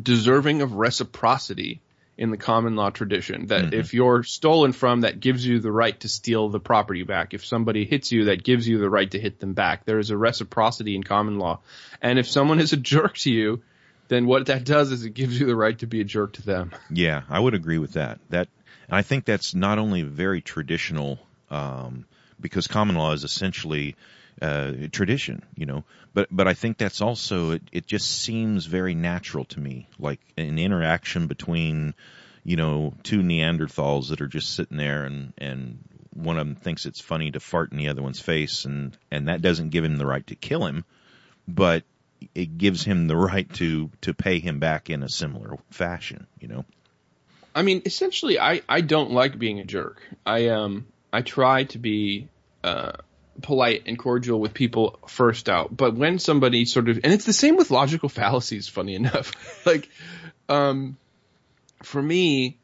deserving 0.02 0.60
of 0.62 0.72
reciprocity 0.74 1.80
in 2.18 2.30
the 2.30 2.36
common 2.36 2.74
law 2.74 2.90
tradition 2.90 3.46
that 3.46 3.66
Mhm. 3.66 3.72
if 3.72 3.94
you're 3.94 4.24
stolen 4.24 4.72
from 4.72 5.02
that 5.02 5.20
gives 5.20 5.46
you 5.46 5.60
the 5.60 5.70
right 5.72 5.98
to 6.00 6.08
steal 6.08 6.48
the 6.48 6.58
property 6.58 7.04
back 7.04 7.32
if 7.32 7.46
somebody 7.46 7.84
hits 7.84 8.10
you 8.10 8.24
that 8.24 8.42
gives 8.42 8.66
you 8.66 8.78
the 8.78 8.90
right 8.90 9.12
to 9.12 9.20
hit 9.20 9.38
them 9.38 9.54
back 9.54 9.84
there 9.86 10.00
is 10.00 10.10
a 10.10 10.16
reciprocity 10.16 10.96
in 10.96 11.04
common 11.04 11.38
law 11.38 11.60
and 12.02 12.18
if 12.18 12.26
someone 12.28 12.58
is 12.58 12.72
a 12.72 12.76
jerk 12.76 13.16
to 13.16 13.30
you 13.30 13.62
then 14.08 14.26
what 14.26 14.46
that 14.46 14.64
does 14.64 14.90
is 14.90 15.04
it 15.04 15.14
gives 15.14 15.38
you 15.38 15.46
the 15.46 15.54
right 15.54 15.78
to 15.78 15.86
be 15.86 16.00
a 16.00 16.04
jerk 16.04 16.32
to 16.32 16.42
them 16.42 16.72
Yeah, 16.90 17.22
I 17.30 17.38
would 17.38 17.54
agree 17.54 17.78
with 17.78 17.92
that. 17.92 18.18
That, 18.30 18.48
and 18.88 18.96
I 18.96 19.02
think 19.02 19.24
that's 19.24 19.54
not 19.54 19.78
only 19.78 20.02
very 20.02 20.40
traditional, 20.40 21.20
um, 21.50 22.06
because 22.40 22.66
common 22.66 22.96
law 22.96 23.12
is 23.12 23.22
essentially 23.22 23.96
uh, 24.40 24.72
tradition, 24.92 25.42
you 25.56 25.66
know, 25.66 25.84
but 26.14 26.28
but 26.30 26.48
I 26.48 26.54
think 26.54 26.78
that's 26.78 27.00
also 27.00 27.52
it. 27.52 27.62
It 27.72 27.86
just 27.86 28.10
seems 28.22 28.66
very 28.66 28.94
natural 28.94 29.44
to 29.46 29.60
me, 29.60 29.88
like 29.98 30.20
an 30.36 30.58
interaction 30.58 31.26
between, 31.26 31.94
you 32.44 32.56
know, 32.56 32.94
two 33.02 33.20
Neanderthals 33.20 34.08
that 34.08 34.20
are 34.20 34.28
just 34.28 34.54
sitting 34.54 34.76
there, 34.76 35.04
and 35.04 35.32
and 35.38 35.78
one 36.14 36.38
of 36.38 36.46
them 36.46 36.56
thinks 36.56 36.86
it's 36.86 37.00
funny 37.00 37.30
to 37.30 37.40
fart 37.40 37.72
in 37.72 37.78
the 37.78 37.88
other 37.88 38.02
one's 38.02 38.20
face, 38.20 38.64
and 38.64 38.96
and 39.10 39.28
that 39.28 39.42
doesn't 39.42 39.70
give 39.70 39.84
him 39.84 39.96
the 39.96 40.06
right 40.06 40.26
to 40.28 40.34
kill 40.34 40.66
him, 40.66 40.84
but 41.46 41.84
it 42.34 42.58
gives 42.58 42.84
him 42.84 43.06
the 43.06 43.16
right 43.28 43.52
to 43.54 43.90
to 44.02 44.14
pay 44.14 44.38
him 44.40 44.58
back 44.58 44.90
in 44.90 45.02
a 45.02 45.08
similar 45.08 45.56
fashion, 45.70 46.26
you 46.40 46.48
know. 46.48 46.64
I 47.54 47.62
mean, 47.62 47.82
essentially, 47.86 48.38
I, 48.38 48.62
I 48.68 48.82
don't 48.82 49.10
like 49.10 49.36
being 49.38 49.58
a 49.58 49.64
jerk. 49.64 50.00
I 50.24 50.48
um 50.48 50.86
I 51.12 51.22
try 51.22 51.64
to 51.64 51.78
be 51.78 52.28
uh 52.62 52.92
polite 53.42 53.84
and 53.86 53.98
cordial 53.98 54.40
with 54.40 54.54
people 54.54 54.98
first 55.06 55.48
out, 55.48 55.74
but 55.76 55.94
when 55.94 56.18
somebody 56.18 56.64
sort 56.64 56.88
of, 56.88 57.00
and 57.04 57.12
it's 57.12 57.24
the 57.24 57.32
same 57.32 57.56
with 57.56 57.70
logical 57.70 58.08
fallacies, 58.08 58.68
funny 58.68 58.94
enough. 58.94 59.32
like, 59.66 59.88
um, 60.48 60.96
for 61.82 62.02
me, 62.02 62.58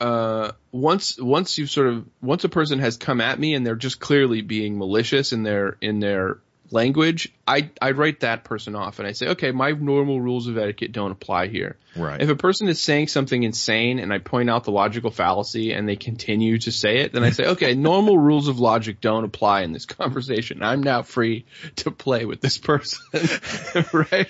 uh, 0.00 0.52
once 0.70 1.18
once 1.18 1.58
you've 1.58 1.70
sort 1.70 1.88
of 1.88 2.06
once 2.22 2.44
a 2.44 2.48
person 2.48 2.78
has 2.78 2.96
come 2.96 3.20
at 3.20 3.38
me 3.38 3.54
and 3.54 3.66
they're 3.66 3.74
just 3.74 3.98
clearly 3.98 4.42
being 4.42 4.78
malicious 4.78 5.32
in 5.32 5.42
their 5.42 5.76
in 5.80 5.98
their 5.98 6.38
language, 6.70 7.32
I 7.46 7.70
I 7.80 7.92
write 7.92 8.20
that 8.20 8.44
person 8.44 8.74
off 8.74 8.98
and 8.98 9.08
I 9.08 9.12
say, 9.12 9.28
okay, 9.28 9.50
my 9.52 9.70
normal 9.70 10.20
rules 10.20 10.46
of 10.46 10.58
etiquette 10.58 10.92
don't 10.92 11.10
apply 11.10 11.48
here. 11.48 11.76
Right. 11.96 12.20
If 12.20 12.28
a 12.28 12.36
person 12.36 12.68
is 12.68 12.80
saying 12.80 13.08
something 13.08 13.42
insane 13.42 13.98
and 13.98 14.12
I 14.12 14.18
point 14.18 14.50
out 14.50 14.64
the 14.64 14.70
logical 14.70 15.10
fallacy 15.10 15.72
and 15.72 15.88
they 15.88 15.96
continue 15.96 16.58
to 16.58 16.72
say 16.72 16.98
it, 16.98 17.12
then 17.12 17.24
I 17.24 17.30
say, 17.30 17.46
okay, 17.46 17.74
normal 17.76 18.18
rules 18.18 18.48
of 18.48 18.58
logic 18.58 19.00
don't 19.00 19.24
apply 19.24 19.62
in 19.62 19.72
this 19.72 19.86
conversation. 19.86 20.62
I'm 20.62 20.82
now 20.82 21.02
free 21.02 21.46
to 21.76 21.90
play 21.90 22.24
with 22.24 22.40
this 22.40 22.58
person, 22.58 23.00
right? 23.92 24.28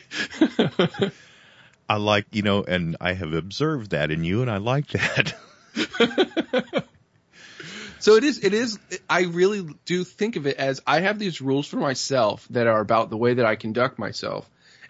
I 1.89 1.97
like, 1.97 2.27
you 2.33 2.43
know, 2.43 2.63
and 2.65 2.97
I 3.01 3.15
have 3.15 3.33
observed 3.33 3.91
that 3.91 4.11
in 4.11 4.25
you 4.25 4.43
and 4.43 4.51
I 4.51 4.59
like 4.59 4.89
that. 4.89 5.35
So 8.01 8.15
it 8.15 8.25
is, 8.25 8.45
it 8.45 8.55
is, 8.55 8.79
I 9.09 9.23
really 9.23 9.67
do 9.85 10.05
think 10.05 10.37
of 10.37 10.47
it 10.47 10.57
as 10.57 10.81
I 10.87 11.01
have 11.01 11.19
these 11.19 11.41
rules 11.41 11.67
for 11.67 11.77
myself 11.77 12.47
that 12.51 12.67
are 12.67 12.81
about 12.81 13.11
the 13.11 13.17
way 13.17 13.35
that 13.35 13.47
I 13.47 13.57
conduct 13.57 13.99
myself. 13.99 14.49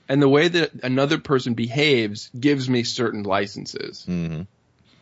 And 0.08 0.22
the 0.22 0.28
way 0.28 0.48
that 0.48 0.72
another 0.82 1.18
person 1.18 1.54
behaves 1.54 2.30
gives 2.38 2.68
me 2.68 2.82
certain 2.82 3.24
licenses. 3.24 4.04
hmm 4.06 4.42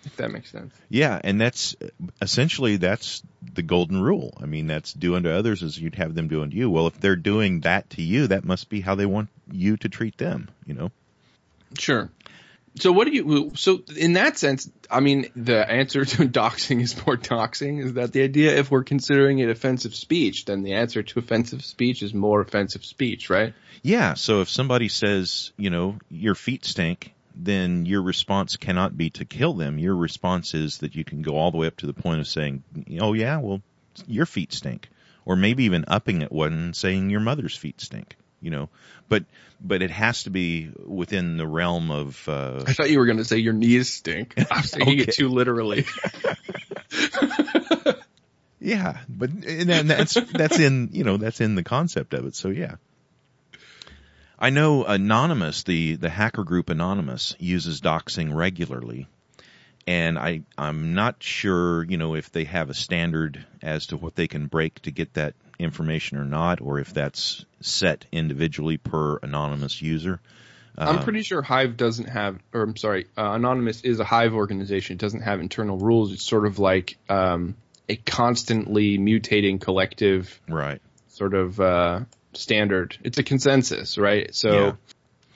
If 0.04 0.16
that 0.16 0.32
makes 0.32 0.50
sense. 0.50 0.74
Yeah, 0.88 1.20
and 1.22 1.40
that's 1.40 1.76
essentially 2.20 2.76
that's 2.76 3.22
the 3.54 3.62
golden 3.62 4.02
rule. 4.02 4.32
I 4.40 4.46
mean, 4.46 4.66
that's 4.66 4.92
do 4.92 5.14
unto 5.14 5.30
others 5.30 5.62
as 5.62 5.78
you'd 5.78 5.94
have 5.94 6.14
them 6.14 6.28
do 6.28 6.42
unto 6.42 6.56
you. 6.56 6.70
Well, 6.70 6.88
if 6.88 7.00
they're 7.00 7.16
doing 7.16 7.60
that 7.60 7.90
to 7.90 8.02
you, 8.02 8.26
that 8.28 8.44
must 8.44 8.68
be 8.68 8.80
how 8.80 8.96
they 8.96 9.06
want 9.06 9.28
you 9.50 9.76
to 9.78 9.88
treat 9.88 10.18
them, 10.18 10.48
you 10.64 10.74
know? 10.74 10.90
Sure. 11.78 12.10
So 12.78 12.92
what 12.92 13.06
do 13.06 13.12
you, 13.12 13.52
so 13.54 13.82
in 13.96 14.14
that 14.14 14.38
sense, 14.38 14.70
I 14.90 15.00
mean, 15.00 15.30
the 15.34 15.68
answer 15.68 16.04
to 16.04 16.16
doxing 16.28 16.82
is 16.82 17.06
more 17.06 17.16
doxing. 17.16 17.82
Is 17.82 17.94
that 17.94 18.12
the 18.12 18.22
idea? 18.22 18.56
If 18.56 18.70
we're 18.70 18.84
considering 18.84 19.38
it 19.38 19.48
offensive 19.48 19.94
speech, 19.94 20.44
then 20.44 20.62
the 20.62 20.74
answer 20.74 21.02
to 21.02 21.18
offensive 21.18 21.64
speech 21.64 22.02
is 22.02 22.12
more 22.12 22.40
offensive 22.40 22.84
speech, 22.84 23.30
right? 23.30 23.54
Yeah, 23.82 24.14
so 24.14 24.40
if 24.40 24.50
somebody 24.50 24.88
says, 24.88 25.52
you 25.56 25.70
know, 25.70 25.96
your 26.10 26.34
feet 26.34 26.64
stink, 26.64 27.14
then 27.34 27.86
your 27.86 28.02
response 28.02 28.56
cannot 28.56 28.96
be 28.96 29.10
to 29.10 29.24
kill 29.24 29.54
them. 29.54 29.78
Your 29.78 29.94
response 29.94 30.54
is 30.54 30.78
that 30.78 30.94
you 30.94 31.04
can 31.04 31.22
go 31.22 31.36
all 31.36 31.50
the 31.50 31.58
way 31.58 31.66
up 31.66 31.76
to 31.78 31.86
the 31.86 31.94
point 31.94 32.20
of 32.20 32.26
saying, 32.26 32.62
oh 33.00 33.12
yeah, 33.12 33.38
well, 33.38 33.62
your 34.06 34.26
feet 34.26 34.52
stink. 34.52 34.88
Or 35.24 35.36
maybe 35.36 35.64
even 35.64 35.84
upping 35.88 36.22
it 36.22 36.30
one 36.30 36.52
and 36.52 36.76
saying 36.76 37.10
your 37.10 37.20
mother's 37.20 37.56
feet 37.56 37.80
stink, 37.80 38.16
you 38.46 38.50
know. 38.50 38.70
But, 39.10 39.24
but 39.60 39.82
it 39.82 39.90
has 39.90 40.22
to 40.22 40.30
be 40.30 40.70
within 40.84 41.36
the 41.36 41.46
realm 41.46 41.90
of, 41.90 42.28
uh, 42.28 42.64
I 42.66 42.72
thought 42.72 42.90
you 42.90 42.98
were 42.98 43.06
going 43.06 43.18
to 43.18 43.24
say 43.24 43.36
your 43.38 43.52
knees 43.52 43.92
stink. 43.92 44.34
I 44.38 44.60
was 44.62 44.70
taking 44.70 45.00
Okay. 45.00 45.02
it 45.02 45.14
too 45.14 45.28
literally. 45.28 45.84
Yeah, 48.58 48.98
but 49.08 49.30
and 49.30 49.90
that's 49.90 50.14
that's 50.14 50.58
in 50.58 50.88
you 50.92 51.04
know 51.04 51.18
that's 51.18 51.40
in 51.40 51.54
the 51.54 51.62
concept 51.62 52.14
of 52.14 52.24
it. 52.26 52.34
So 52.34 52.48
yeah, 52.48 52.76
I 54.38 54.50
know 54.50 54.84
Anonymous, 54.84 55.62
the 55.62 55.96
the 55.96 56.08
hacker 56.08 56.42
group 56.42 56.70
Anonymous, 56.70 57.36
uses 57.38 57.80
doxing 57.80 58.34
regularly, 58.34 59.08
and 59.86 60.18
I 60.18 60.42
I'm 60.58 60.94
not 60.94 61.22
sure 61.22 61.84
you 61.84 61.96
know 61.96 62.14
if 62.14 62.32
they 62.32 62.44
have 62.44 62.70
a 62.70 62.74
standard 62.74 63.44
as 63.62 63.86
to 63.88 63.96
what 63.96 64.14
they 64.16 64.26
can 64.26 64.46
break 64.46 64.80
to 64.82 64.90
get 64.90 65.14
that 65.14 65.34
information 65.58 66.18
or 66.18 66.24
not, 66.24 66.60
or 66.60 66.78
if 66.78 66.92
that's 66.92 67.44
set 67.60 68.06
individually 68.12 68.76
per 68.76 69.18
anonymous 69.18 69.80
user. 69.80 70.20
I'm 70.78 71.02
pretty 71.02 71.22
sure 71.22 71.40
Hive 71.40 71.78
doesn't 71.78 72.06
have, 72.06 72.38
or 72.52 72.62
I'm 72.62 72.76
sorry, 72.76 73.06
uh, 73.16 73.30
Anonymous 73.32 73.80
is 73.80 73.98
a 73.98 74.04
Hive 74.04 74.34
organization. 74.34 74.94
It 74.94 75.00
doesn't 75.00 75.22
have 75.22 75.40
internal 75.40 75.78
rules. 75.78 76.12
It's 76.12 76.22
sort 76.22 76.46
of 76.46 76.58
like 76.58 76.98
um, 77.08 77.56
a 77.88 77.96
constantly 77.96 78.98
mutating 78.98 79.58
collective 79.58 80.38
Right. 80.46 80.82
sort 81.08 81.32
of 81.32 81.58
uh, 81.60 82.00
standard. 82.34 82.98
It's 83.02 83.16
a 83.16 83.22
consensus, 83.22 83.96
right? 83.96 84.34
So. 84.34 84.76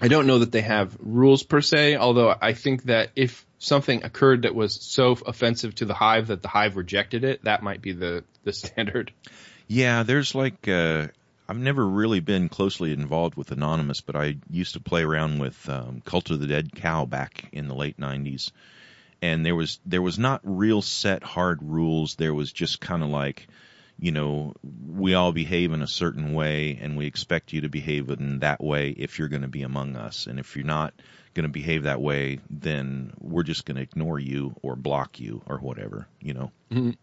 I 0.00 0.08
don't 0.08 0.26
know 0.26 0.38
that 0.38 0.52
they 0.52 0.62
have 0.62 0.96
rules 1.00 1.42
per 1.42 1.60
se, 1.60 1.96
although 1.96 2.34
I 2.40 2.54
think 2.54 2.84
that 2.84 3.10
if 3.16 3.44
something 3.58 4.02
occurred 4.04 4.42
that 4.42 4.54
was 4.54 4.74
so 4.74 5.12
offensive 5.12 5.74
to 5.76 5.84
the 5.84 5.94
Hive 5.94 6.28
that 6.28 6.42
the 6.42 6.48
Hive 6.48 6.76
rejected 6.76 7.24
it, 7.24 7.44
that 7.44 7.62
might 7.62 7.82
be 7.82 7.92
the, 7.92 8.24
the 8.44 8.52
standard. 8.54 9.12
Yeah, 9.66 10.02
there's 10.02 10.34
like 10.34 10.66
uh 10.68 11.08
I've 11.50 11.58
never 11.58 11.84
really 11.84 12.20
been 12.20 12.48
closely 12.48 12.92
involved 12.92 13.34
with 13.34 13.50
Anonymous, 13.50 14.00
but 14.00 14.14
I 14.14 14.36
used 14.48 14.74
to 14.74 14.80
play 14.80 15.02
around 15.02 15.40
with 15.40 15.68
um, 15.68 16.00
Cult 16.04 16.30
of 16.30 16.38
the 16.38 16.46
Dead 16.46 16.72
Cow 16.72 17.06
back 17.06 17.48
in 17.50 17.66
the 17.66 17.74
late 17.74 17.98
'90s, 17.98 18.52
and 19.20 19.44
there 19.44 19.56
was 19.56 19.80
there 19.84 20.00
was 20.00 20.16
not 20.16 20.40
real 20.44 20.80
set 20.80 21.24
hard 21.24 21.60
rules. 21.60 22.14
There 22.14 22.32
was 22.32 22.52
just 22.52 22.80
kind 22.80 23.02
of 23.02 23.08
like, 23.08 23.48
you 24.00 24.12
know, 24.12 24.54
we 24.88 25.14
all 25.14 25.32
behave 25.32 25.72
in 25.72 25.82
a 25.82 25.86
certain 25.86 26.32
way, 26.32 26.78
and 26.80 26.96
we 26.96 27.06
expect 27.06 27.52
you 27.52 27.62
to 27.62 27.68
behave 27.68 28.08
in 28.10 28.38
that 28.40 28.62
way 28.62 28.90
if 28.90 29.18
you're 29.18 29.28
going 29.28 29.42
to 29.42 29.48
be 29.48 29.62
among 29.62 29.96
us, 29.96 30.26
and 30.26 30.38
if 30.38 30.56
you're 30.56 30.64
not 30.64 30.94
going 31.34 31.44
to 31.44 31.52
behave 31.52 31.84
that 31.84 32.00
way, 32.00 32.40
then 32.48 33.12
we're 33.20 33.42
just 33.42 33.64
going 33.66 33.76
to 33.76 33.82
ignore 33.82 34.18
you 34.18 34.54
or 34.62 34.74
block 34.74 35.20
you 35.20 35.42
or 35.46 35.58
whatever, 35.58 36.06
you 36.20 36.34
know. 36.34 36.50
Mhm. 36.72 36.96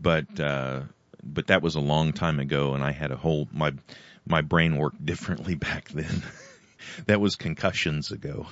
But 0.00 0.40
uh, 0.40 0.82
but 1.22 1.46
that 1.48 1.62
was 1.62 1.76
a 1.76 1.80
long 1.80 2.12
time 2.12 2.40
ago, 2.40 2.74
and 2.74 2.82
I 2.82 2.92
had 2.92 3.10
a 3.10 3.16
whole 3.16 3.48
my 3.52 3.72
my 4.26 4.42
brain 4.42 4.76
worked 4.76 5.04
differently 5.12 5.54
back 5.54 5.88
then. 5.90 6.22
that 7.06 7.20
was 7.20 7.36
concussions 7.36 8.10
ago. 8.10 8.46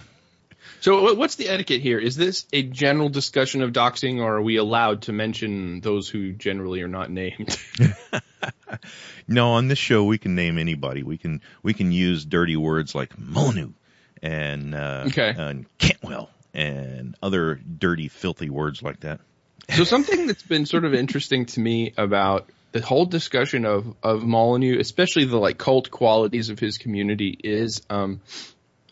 So 0.81 1.15
what's 1.15 1.35
the 1.37 1.49
etiquette 1.49 1.81
here? 1.81 1.99
Is 1.99 2.17
this 2.17 2.47
a 2.53 2.63
general 2.63 3.09
discussion 3.09 3.63
of 3.63 3.73
doxing 3.73 4.19
or 4.21 4.37
are 4.37 4.43
we 4.43 4.57
allowed 4.57 5.03
to 5.03 5.13
mention 5.13 5.81
those 5.81 6.09
who 6.09 6.33
generally 6.33 6.83
are 6.83 6.89
not 6.89 7.11
named? 7.11 7.59
No, 9.29 9.53
on 9.53 9.67
this 9.69 9.79
show 9.79 10.05
we 10.05 10.19
can 10.19 10.35
name 10.37 10.59
anybody. 10.59 11.03
We 11.03 11.19
can 11.19 11.41
we 11.63 11.75
can 11.75 11.91
use 11.91 12.25
dirty 12.25 12.57
words 12.57 12.95
like 12.95 13.19
Molyneux 13.19 13.73
and 14.23 14.75
uh, 14.75 15.05
Okay. 15.09 15.35
and 15.37 15.67
Cantwell 15.79 16.31
and 16.55 17.17
other 17.23 17.57
dirty, 17.57 18.07
filthy 18.09 18.51
words 18.51 18.83
like 18.83 19.01
that. 19.01 19.21
So 19.75 19.83
something 19.85 20.29
that's 20.29 20.45
been 20.45 20.65
sort 20.67 20.85
of 20.85 20.95
interesting 20.95 21.47
to 21.47 21.61
me 21.61 21.93
about 21.97 22.49
the 22.71 22.81
whole 22.81 23.07
discussion 23.07 23.65
of 23.65 23.97
of 24.03 24.23
Molyneux, 24.25 24.79
especially 24.79 25.25
the 25.25 25.39
like 25.39 25.59
cult 25.59 25.91
qualities 25.91 26.51
of 26.51 26.61
his 26.61 26.79
community, 26.79 27.37
is 27.43 27.83
um, 27.91 28.21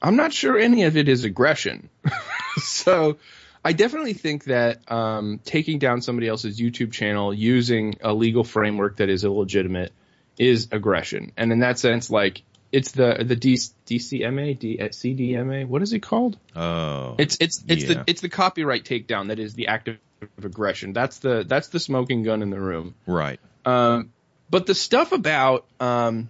I'm 0.05 0.17
not 0.17 0.33
sure 0.33 0.59
any 0.59 0.85
of 0.85 0.97
it 0.97 1.09
is 1.09 1.25
aggression. 1.25 1.89
so 2.59 3.17
I 3.65 3.73
definitely 3.73 4.13
think 4.13 4.45
that 4.45 4.91
um, 4.91 5.41
taking 5.45 5.79
down 5.79 6.03
somebody 6.03 6.29
else's 6.29 6.61
YouTube 6.61 6.93
channel 6.93 7.33
using 7.33 7.97
a 8.03 8.13
legal 8.13 8.45
framework 8.45 8.99
that 8.99 9.09
is 9.09 9.25
illegitimate 9.25 9.93
is 10.39 10.69
aggression, 10.73 11.33
and 11.37 11.53
in 11.53 11.61
that 11.61 11.79
sense, 11.79 12.11
like 12.11 12.43
it's 12.73 12.91
the 12.93 13.25
the 13.25 13.37
D, 13.37 13.55
DCMA, 13.55 14.59
D, 14.59 14.79
CDMA, 14.79 15.67
what 15.67 15.81
is 15.81 15.93
it 15.93 16.01
called? 16.01 16.37
Oh, 16.55 17.15
It's 17.19 17.37
it's 17.41 17.65
it's 17.69 17.85
Yeah. 17.85 17.95
the 17.95 18.05
it's 18.07 18.21
the 18.21 18.29
copyright 18.29 18.85
takedown 18.85 19.29
that 19.29 19.39
is 19.39 19.55
the 19.55 19.69
act 19.69 19.89
of 19.89 19.97
aggression. 20.43 20.93
That's 20.93 21.19
the 21.21 21.45
that's 21.47 21.69
the 21.69 21.81
smoking 21.81 22.25
gun 22.25 22.43
in 22.43 22.51
the 22.51 22.61
room. 22.61 22.95
right. 23.07 23.39
Um, 23.65 24.13
but 24.51 24.67
the 24.67 24.75
stuff 24.75 25.13
about 25.13 25.65
um, 25.81 26.29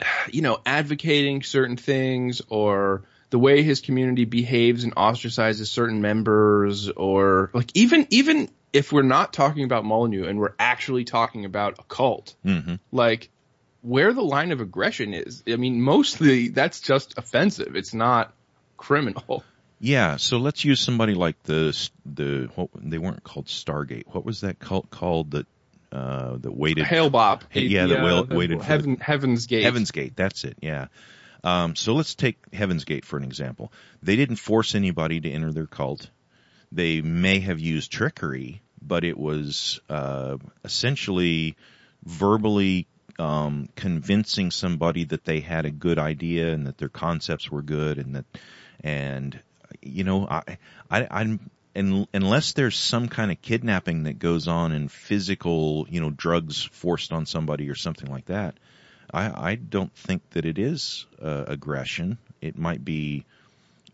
you 0.30 0.42
know 0.42 0.58
advocating 0.64 1.42
certain 1.42 1.76
things 1.76 2.42
or 2.48 3.02
the 3.30 3.38
way 3.38 3.62
his 3.62 3.80
community 3.80 4.24
behaves 4.24 4.84
and 4.84 4.94
ostracizes 4.96 5.68
certain 5.68 6.00
members 6.00 6.88
or 6.88 7.50
like 7.54 7.70
even 7.74 8.06
even 8.10 8.48
if 8.72 8.92
we're 8.92 9.02
not 9.02 9.32
talking 9.32 9.64
about 9.64 9.84
Molyneux 9.84 10.28
and 10.28 10.38
we're 10.38 10.54
actually 10.58 11.04
talking 11.04 11.44
about 11.44 11.78
a 11.78 11.82
cult, 11.84 12.34
hmm 12.42 12.74
like 12.92 13.30
where 13.82 14.12
the 14.12 14.22
line 14.22 14.52
of 14.52 14.60
aggression 14.60 15.14
is. 15.14 15.42
I 15.48 15.56
mean, 15.56 15.80
mostly 15.80 16.48
that's 16.48 16.80
just 16.80 17.16
offensive. 17.16 17.76
It's 17.76 17.94
not 17.94 18.34
criminal. 18.76 19.42
Yeah, 19.82 20.16
so 20.16 20.36
let's 20.36 20.62
use 20.62 20.78
somebody 20.80 21.14
like 21.14 21.42
the 21.44 21.88
the 22.04 22.50
what 22.54 22.68
they 22.74 22.98
weren't 22.98 23.24
called 23.24 23.46
Stargate. 23.46 24.04
What 24.06 24.24
was 24.24 24.42
that 24.42 24.58
cult 24.58 24.90
called 24.90 25.30
that 25.30 25.46
uh 25.92 26.36
that 26.38 26.54
waited 26.54 26.84
Hail 26.84 27.10
Bob. 27.10 27.44
Yeah, 27.54 27.86
that 27.86 27.98
The, 27.98 28.04
will- 28.04 28.24
the 28.24 28.36
waited 28.36 28.58
for 28.58 28.64
Heaven, 28.64 28.96
Heaven's 28.96 29.46
Gate. 29.46 29.64
Heaven's 29.64 29.90
Gate, 29.90 30.14
that's 30.16 30.44
it, 30.44 30.56
yeah. 30.60 30.86
Um, 31.42 31.74
so 31.74 31.94
let's 31.94 32.14
take 32.14 32.36
Heaven's 32.52 32.84
Gate 32.84 33.04
for 33.04 33.16
an 33.16 33.24
example. 33.24 33.72
They 34.02 34.16
didn't 34.16 34.36
force 34.36 34.74
anybody 34.74 35.20
to 35.20 35.30
enter 35.30 35.52
their 35.52 35.66
cult. 35.66 36.10
They 36.70 37.00
may 37.00 37.40
have 37.40 37.58
used 37.58 37.90
trickery, 37.90 38.60
but 38.82 39.04
it 39.04 39.18
was 39.18 39.80
uh, 39.88 40.36
essentially 40.64 41.56
verbally 42.04 42.86
um, 43.18 43.68
convincing 43.74 44.50
somebody 44.50 45.04
that 45.04 45.24
they 45.24 45.40
had 45.40 45.66
a 45.66 45.70
good 45.70 45.98
idea 45.98 46.52
and 46.52 46.66
that 46.66 46.78
their 46.78 46.88
concepts 46.88 47.50
were 47.50 47.62
good 47.62 47.98
and 47.98 48.16
that 48.16 48.24
and 48.82 49.38
you 49.82 50.04
know 50.04 50.26
I, 50.28 50.42
I 50.90 51.06
I'm 51.10 51.50
and 51.74 52.08
unless 52.12 52.52
there's 52.52 52.76
some 52.76 53.08
kind 53.08 53.30
of 53.30 53.40
kidnapping 53.40 54.04
that 54.04 54.18
goes 54.18 54.48
on 54.48 54.72
and 54.72 54.90
physical, 54.90 55.86
you 55.88 56.00
know, 56.00 56.10
drugs 56.10 56.62
forced 56.62 57.12
on 57.12 57.26
somebody 57.26 57.70
or 57.70 57.74
something 57.74 58.10
like 58.10 58.26
that, 58.26 58.56
I, 59.12 59.50
I 59.50 59.54
don't 59.54 59.94
think 59.94 60.28
that 60.30 60.44
it 60.44 60.58
is 60.58 61.06
uh, 61.22 61.44
aggression. 61.46 62.18
It 62.40 62.58
might 62.58 62.84
be, 62.84 63.24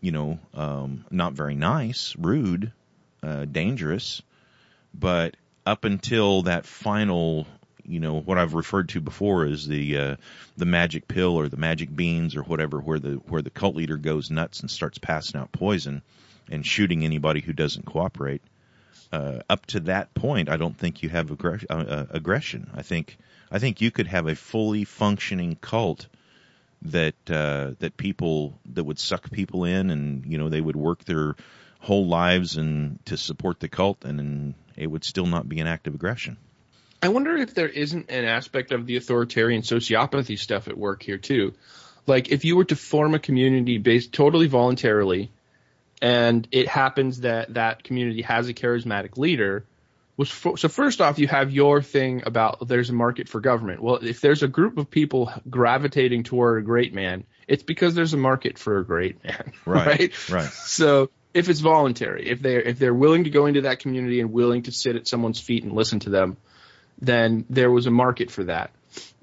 you 0.01 0.11
know, 0.11 0.39
um, 0.53 1.05
not 1.11 1.33
very 1.33 1.55
nice, 1.55 2.15
rude, 2.17 2.71
uh, 3.21 3.45
dangerous, 3.45 4.21
but 4.93 5.35
up 5.65 5.83
until 5.83 6.43
that 6.43 6.65
final, 6.65 7.45
you 7.85 7.99
know, 7.99 8.19
what 8.19 8.37
I've 8.37 8.53
referred 8.53 8.89
to 8.89 9.01
before 9.01 9.45
is 9.45 9.67
the 9.67 9.97
uh, 9.97 10.15
the 10.55 10.65
magic 10.65 11.07
pill 11.07 11.35
or 11.35 11.49
the 11.49 11.57
magic 11.57 11.95
beans 11.95 12.35
or 12.35 12.41
whatever, 12.41 12.79
where 12.79 12.99
the 12.99 13.15
where 13.27 13.41
the 13.41 13.49
cult 13.49 13.75
leader 13.75 13.97
goes 13.97 14.31
nuts 14.31 14.61
and 14.61 14.71
starts 14.71 14.97
passing 14.97 15.39
out 15.39 15.51
poison 15.51 16.01
and 16.49 16.65
shooting 16.65 17.03
anybody 17.03 17.41
who 17.41 17.53
doesn't 17.53 17.85
cooperate. 17.85 18.41
Uh, 19.11 19.39
up 19.49 19.65
to 19.67 19.79
that 19.81 20.13
point, 20.13 20.49
I 20.49 20.57
don't 20.57 20.77
think 20.77 21.01
you 21.01 21.09
have 21.09 21.27
aggress- 21.27 21.65
uh, 21.69 21.73
uh, 21.73 22.05
aggression. 22.09 22.69
I 22.73 22.81
think 22.81 23.17
I 23.49 23.59
think 23.59 23.79
you 23.79 23.91
could 23.91 24.07
have 24.07 24.27
a 24.27 24.35
fully 24.35 24.83
functioning 24.83 25.57
cult 25.61 26.07
that 26.81 27.15
uh, 27.29 27.71
that 27.79 27.95
people 27.95 28.59
that 28.73 28.83
would 28.83 28.99
suck 28.99 29.31
people 29.31 29.63
in, 29.63 29.89
and 29.89 30.25
you 30.25 30.37
know 30.37 30.49
they 30.49 30.61
would 30.61 30.75
work 30.75 31.05
their 31.05 31.35
whole 31.79 32.07
lives 32.07 32.57
and 32.57 32.99
to 33.05 33.15
support 33.15 33.59
the 33.59 33.69
cult, 33.69 34.03
and, 34.03 34.19
and 34.19 34.53
it 34.75 34.87
would 34.87 35.03
still 35.03 35.25
not 35.25 35.47
be 35.47 35.59
an 35.59 35.67
act 35.67 35.87
of 35.87 35.95
aggression. 35.95 36.37
I 37.01 37.09
wonder 37.09 37.37
if 37.37 37.53
there 37.53 37.69
isn't 37.69 38.09
an 38.09 38.25
aspect 38.25 38.71
of 38.71 38.85
the 38.85 38.97
authoritarian 38.97 39.61
sociopathy 39.61 40.37
stuff 40.37 40.67
at 40.67 40.77
work 40.77 41.03
here 41.03 41.17
too. 41.17 41.53
Like 42.07 42.29
if 42.29 42.43
you 42.45 42.55
were 42.55 42.65
to 42.65 42.75
form 42.75 43.13
a 43.13 43.19
community 43.19 43.77
based 43.77 44.13
totally 44.13 44.47
voluntarily 44.47 45.31
and 46.01 46.47
it 46.51 46.67
happens 46.67 47.21
that 47.21 47.53
that 47.53 47.83
community 47.83 48.21
has 48.21 48.49
a 48.49 48.53
charismatic 48.53 49.17
leader. 49.17 49.65
For, 50.25 50.57
so 50.57 50.67
first 50.67 50.99
off 50.99 51.19
you 51.19 51.27
have 51.27 51.51
your 51.51 51.83
thing 51.83 52.23
about 52.25 52.67
there's 52.67 52.89
a 52.89 52.93
market 52.93 53.29
for 53.29 53.39
government. 53.39 53.83
Well 53.83 53.97
if 53.97 54.19
there's 54.19 54.41
a 54.41 54.47
group 54.47 54.79
of 54.79 54.89
people 54.89 55.31
gravitating 55.47 56.23
toward 56.23 56.63
a 56.63 56.65
great 56.65 56.91
man 56.91 57.23
it's 57.47 57.63
because 57.63 57.95
there's 57.95 58.13
a 58.13 58.17
market 58.17 58.57
for 58.57 58.79
a 58.79 58.85
great 58.85 59.23
man 59.23 59.53
right 59.65 59.87
right, 59.87 60.29
right. 60.29 60.49
so 60.49 61.09
if 61.33 61.49
it's 61.49 61.59
voluntary 61.59 62.27
if 62.27 62.41
they're 62.41 62.61
if 62.61 62.79
they're 62.79 62.93
willing 62.93 63.23
to 63.23 63.29
go 63.29 63.45
into 63.45 63.61
that 63.61 63.79
community 63.79 64.19
and 64.19 64.31
willing 64.31 64.63
to 64.63 64.71
sit 64.71 64.95
at 64.95 65.07
someone's 65.07 65.39
feet 65.39 65.63
and 65.63 65.73
listen 65.73 65.99
to 65.99 66.09
them 66.09 66.37
then 66.99 67.45
there 67.49 67.71
was 67.71 67.85
a 67.85 67.91
market 67.91 68.31
for 68.31 68.43
that 68.45 68.71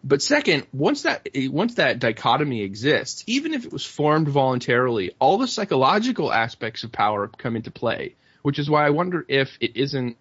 but 0.06 0.20
second, 0.20 0.66
once 0.74 1.02
that 1.02 1.26
once 1.34 1.76
that 1.76 1.98
dichotomy 1.98 2.62
exists, 2.62 3.24
even 3.26 3.54
if 3.54 3.64
it 3.64 3.72
was 3.72 3.86
formed 3.86 4.28
voluntarily, 4.28 5.14
all 5.18 5.38
the 5.38 5.48
psychological 5.48 6.30
aspects 6.30 6.84
of 6.84 6.92
power 6.92 7.26
come 7.28 7.56
into 7.56 7.70
play. 7.70 8.14
Which 8.42 8.58
is 8.58 8.68
why 8.68 8.86
I 8.86 8.90
wonder 8.90 9.24
if 9.26 9.56
it 9.60 9.78
isn't 9.78 10.18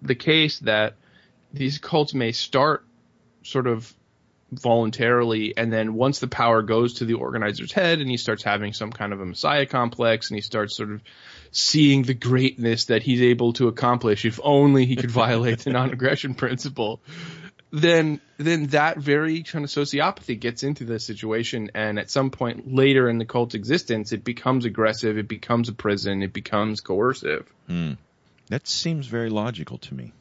the 0.00 0.14
case 0.14 0.60
that 0.60 0.94
these 1.52 1.78
cults 1.78 2.14
may 2.14 2.30
start 2.30 2.84
sort 3.42 3.66
of 3.66 3.92
voluntarily 4.52 5.56
and 5.56 5.72
then 5.72 5.94
once 5.94 6.18
the 6.18 6.26
power 6.26 6.62
goes 6.62 6.94
to 6.94 7.04
the 7.04 7.14
organizer's 7.14 7.72
head 7.72 8.00
and 8.00 8.10
he 8.10 8.16
starts 8.16 8.42
having 8.42 8.72
some 8.72 8.90
kind 8.90 9.12
of 9.12 9.20
a 9.20 9.24
messiah 9.24 9.64
complex 9.64 10.28
and 10.28 10.36
he 10.36 10.40
starts 10.40 10.76
sort 10.76 10.90
of 10.90 11.00
seeing 11.52 12.02
the 12.02 12.14
greatness 12.14 12.86
that 12.86 13.00
he's 13.00 13.22
able 13.22 13.52
to 13.52 13.68
accomplish 13.68 14.24
if 14.24 14.40
only 14.42 14.86
he 14.86 14.96
could 14.96 15.10
violate 15.10 15.60
the 15.60 15.70
non-aggression 15.70 16.34
principle 16.34 17.00
then 17.72 18.20
then 18.38 18.66
that 18.68 18.98
very 18.98 19.42
kind 19.42 19.64
of 19.64 19.70
sociopathy 19.70 20.38
gets 20.38 20.62
into 20.62 20.84
the 20.84 20.98
situation 20.98 21.70
and 21.74 21.98
at 21.98 22.10
some 22.10 22.30
point 22.30 22.72
later 22.72 23.08
in 23.08 23.18
the 23.18 23.24
cult's 23.24 23.54
existence 23.54 24.12
it 24.12 24.24
becomes 24.24 24.64
aggressive 24.64 25.18
it 25.18 25.28
becomes 25.28 25.68
a 25.68 25.72
prison 25.72 26.22
it 26.22 26.32
becomes 26.32 26.80
coercive 26.80 27.46
hmm. 27.66 27.92
that 28.48 28.66
seems 28.66 29.06
very 29.06 29.30
logical 29.30 29.78
to 29.78 29.94
me 29.94 30.12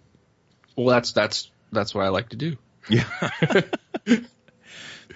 well 0.75 0.87
that's 0.87 1.11
that's 1.11 1.49
that's 1.71 1.95
what 1.95 2.05
i 2.05 2.09
like 2.09 2.29
to 2.29 2.37
do 2.37 2.55
yeah 2.87 3.05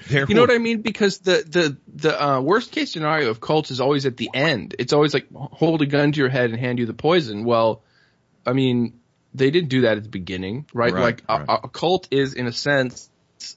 you 0.09 0.35
know 0.35 0.41
what 0.41 0.51
I 0.51 0.57
mean? 0.57 0.81
Because 0.81 1.19
the 1.19 1.43
the 1.47 1.77
the 1.87 2.23
uh, 2.23 2.41
worst 2.41 2.71
case 2.71 2.91
scenario 2.91 3.29
of 3.29 3.39
cults 3.39 3.71
is 3.71 3.79
always 3.79 4.05
at 4.05 4.17
the 4.17 4.29
end. 4.33 4.75
It's 4.79 4.93
always 4.93 5.13
like 5.13 5.27
hold 5.33 5.81
a 5.81 5.85
gun 5.85 6.11
to 6.11 6.19
your 6.19 6.29
head 6.29 6.49
and 6.49 6.59
hand 6.59 6.79
you 6.79 6.85
the 6.85 6.93
poison. 6.93 7.45
Well, 7.45 7.81
I 8.45 8.53
mean, 8.53 8.99
they 9.33 9.51
didn't 9.51 9.69
do 9.69 9.81
that 9.81 9.97
at 9.97 10.03
the 10.03 10.09
beginning, 10.09 10.65
right? 10.73 10.93
Right, 10.93 11.01
like 11.01 11.23
right. 11.27 11.45
A, 11.47 11.53
a 11.63 11.69
cult 11.69 12.07
is 12.11 12.33
in 12.33 12.47
a 12.47 12.53
sense 12.53 13.09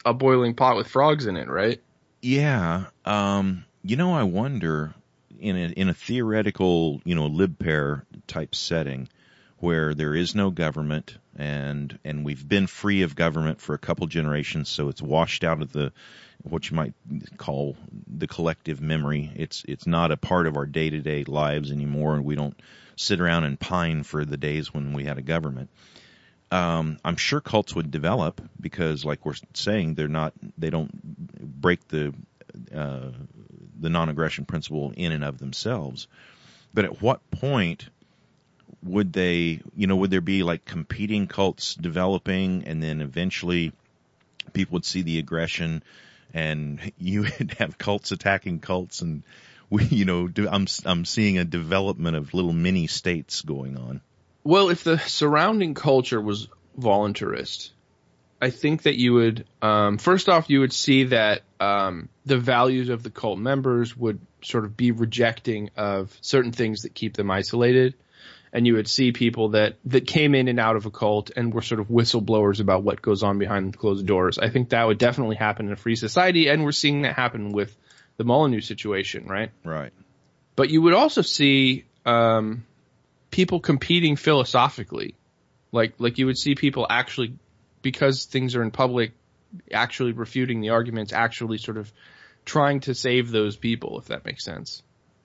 a 0.04 0.14
boiling 0.14 0.54
pot 0.54 0.76
with 0.76 0.88
frogs 0.88 1.26
in 1.26 1.36
it, 1.36 1.48
right? 1.48 1.80
Yeah. 2.22 2.86
Um, 3.04 3.64
you 3.82 3.96
know, 3.96 4.14
I 4.14 4.24
wonder 4.24 4.94
in 5.38 5.56
a, 5.56 5.68
in 5.68 5.88
a 5.88 5.94
theoretical, 5.94 7.00
you 7.04 7.14
know, 7.14 7.26
lib 7.26 7.58
pair 7.58 8.04
type 8.26 8.54
setting 8.54 9.08
where 9.58 9.94
there 9.94 10.14
is 10.14 10.34
no 10.34 10.50
government 10.50 11.16
and, 11.36 11.98
and 12.04 12.24
we've 12.24 12.46
been 12.46 12.66
free 12.66 13.02
of 13.02 13.14
government 13.14 13.60
for 13.60 13.74
a 13.74 13.78
couple 13.78 14.06
generations. 14.06 14.68
So 14.68 14.88
it's 14.88 15.02
washed 15.02 15.44
out 15.44 15.62
of 15.62 15.72
the, 15.72 15.92
what 16.42 16.70
you 16.70 16.76
might 16.76 16.94
call 17.36 17.76
the 18.06 18.26
collective 18.26 18.80
memory. 18.80 19.30
It's, 19.34 19.64
it's 19.66 19.86
not 19.86 20.12
a 20.12 20.16
part 20.16 20.46
of 20.46 20.56
our 20.56 20.66
day 20.66 20.90
to 20.90 21.00
day 21.00 21.24
lives 21.24 21.72
anymore. 21.72 22.14
And 22.14 22.24
we 22.24 22.34
don't 22.34 22.58
sit 22.96 23.20
around 23.20 23.44
and 23.44 23.60
pine 23.60 24.02
for 24.02 24.24
the 24.24 24.36
days 24.36 24.72
when 24.72 24.92
we 24.92 25.04
had 25.04 25.18
a 25.18 25.22
government. 25.22 25.70
Um, 26.50 26.98
I'm 27.04 27.16
sure 27.16 27.40
cults 27.40 27.74
would 27.74 27.90
develop 27.90 28.40
because, 28.60 29.04
like 29.04 29.26
we're 29.26 29.34
saying, 29.54 29.94
they're 29.94 30.06
not 30.06 30.32
they 30.56 30.70
don't 30.70 30.90
break 31.60 31.88
the 31.88 32.14
uh, 32.74 33.10
the 33.78 33.90
non-aggression 33.90 34.44
principle 34.44 34.92
in 34.96 35.12
and 35.12 35.24
of 35.24 35.38
themselves. 35.38 36.06
But 36.72 36.84
at 36.84 37.02
what 37.02 37.28
point 37.30 37.88
would 38.86 39.12
they, 39.12 39.60
you 39.76 39.86
know, 39.86 39.96
would 39.96 40.10
there 40.10 40.20
be 40.20 40.42
like 40.42 40.64
competing 40.64 41.26
cults 41.26 41.74
developing, 41.74 42.64
and 42.66 42.82
then 42.82 43.00
eventually 43.00 43.72
people 44.52 44.74
would 44.74 44.84
see 44.84 45.02
the 45.02 45.18
aggression, 45.18 45.82
and 46.32 46.80
you 46.98 47.22
would 47.22 47.56
have 47.58 47.78
cults 47.78 48.12
attacking 48.12 48.60
cults, 48.60 49.02
and 49.02 49.22
we, 49.70 49.84
you 49.84 50.04
know, 50.04 50.28
do, 50.28 50.48
I'm 50.48 50.66
I'm 50.84 51.04
seeing 51.04 51.38
a 51.38 51.44
development 51.44 52.16
of 52.16 52.34
little 52.34 52.52
mini 52.52 52.86
states 52.86 53.42
going 53.42 53.76
on. 53.76 54.00
Well, 54.44 54.68
if 54.68 54.84
the 54.84 54.98
surrounding 54.98 55.74
culture 55.74 56.20
was 56.20 56.48
voluntarist, 56.78 57.70
I 58.40 58.50
think 58.50 58.82
that 58.82 58.96
you 58.96 59.14
would, 59.14 59.46
um, 59.62 59.98
first 59.98 60.28
off, 60.28 60.50
you 60.50 60.60
would 60.60 60.72
see 60.72 61.04
that 61.04 61.42
um, 61.58 62.08
the 62.26 62.36
values 62.36 62.90
of 62.90 63.02
the 63.02 63.10
cult 63.10 63.38
members 63.38 63.96
would 63.96 64.20
sort 64.42 64.64
of 64.64 64.76
be 64.76 64.92
rejecting 64.92 65.70
of 65.76 66.16
certain 66.20 66.52
things 66.52 66.82
that 66.82 66.94
keep 66.94 67.14
them 67.14 67.30
isolated. 67.30 67.94
And 68.52 68.66
you 68.66 68.74
would 68.74 68.88
see 68.88 69.12
people 69.12 69.50
that, 69.50 69.76
that 69.86 70.06
came 70.06 70.34
in 70.34 70.48
and 70.48 70.58
out 70.58 70.76
of 70.76 70.86
a 70.86 70.90
cult 70.90 71.30
and 71.36 71.52
were 71.52 71.62
sort 71.62 71.80
of 71.80 71.88
whistleblowers 71.88 72.60
about 72.60 72.82
what 72.82 73.02
goes 73.02 73.22
on 73.22 73.38
behind 73.38 73.76
closed 73.76 74.06
doors. 74.06 74.38
I 74.38 74.48
think 74.48 74.70
that 74.70 74.86
would 74.86 74.98
definitely 74.98 75.36
happen 75.36 75.66
in 75.66 75.72
a 75.72 75.76
free 75.76 75.96
society, 75.96 76.48
and 76.48 76.64
we're 76.64 76.72
seeing 76.72 77.02
that 77.02 77.14
happen 77.14 77.52
with 77.52 77.76
the 78.16 78.24
Molyneux 78.24 78.62
situation, 78.62 79.26
right? 79.26 79.50
Right. 79.64 79.92
But 80.54 80.70
you 80.70 80.80
would 80.82 80.94
also 80.94 81.22
see 81.22 81.84
um, 82.06 82.64
people 83.30 83.60
competing 83.60 84.16
philosophically, 84.16 85.14
like 85.72 85.94
like 85.98 86.18
you 86.18 86.26
would 86.26 86.38
see 86.38 86.54
people 86.54 86.86
actually 86.88 87.34
because 87.82 88.24
things 88.24 88.56
are 88.56 88.62
in 88.62 88.70
public, 88.70 89.12
actually 89.72 90.12
refuting 90.12 90.60
the 90.60 90.70
arguments, 90.70 91.12
actually 91.12 91.58
sort 91.58 91.76
of 91.76 91.92
trying 92.44 92.80
to 92.80 92.94
save 92.94 93.30
those 93.30 93.56
people, 93.56 93.98
if 93.98 94.06
that 94.06 94.24
makes 94.24 94.44
sense. 94.44 94.82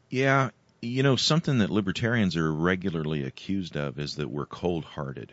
Yeah, 0.10 0.50
you 0.82 1.04
know 1.04 1.15
something 1.15 1.60
that 1.60 1.70
libertarians 1.70 2.36
are 2.36 2.52
regularly 2.52 3.24
accused 3.24 3.76
of 3.76 4.00
is 4.00 4.15
that 4.15 4.30
we're 4.30 4.46
cold-hearted, 4.46 5.32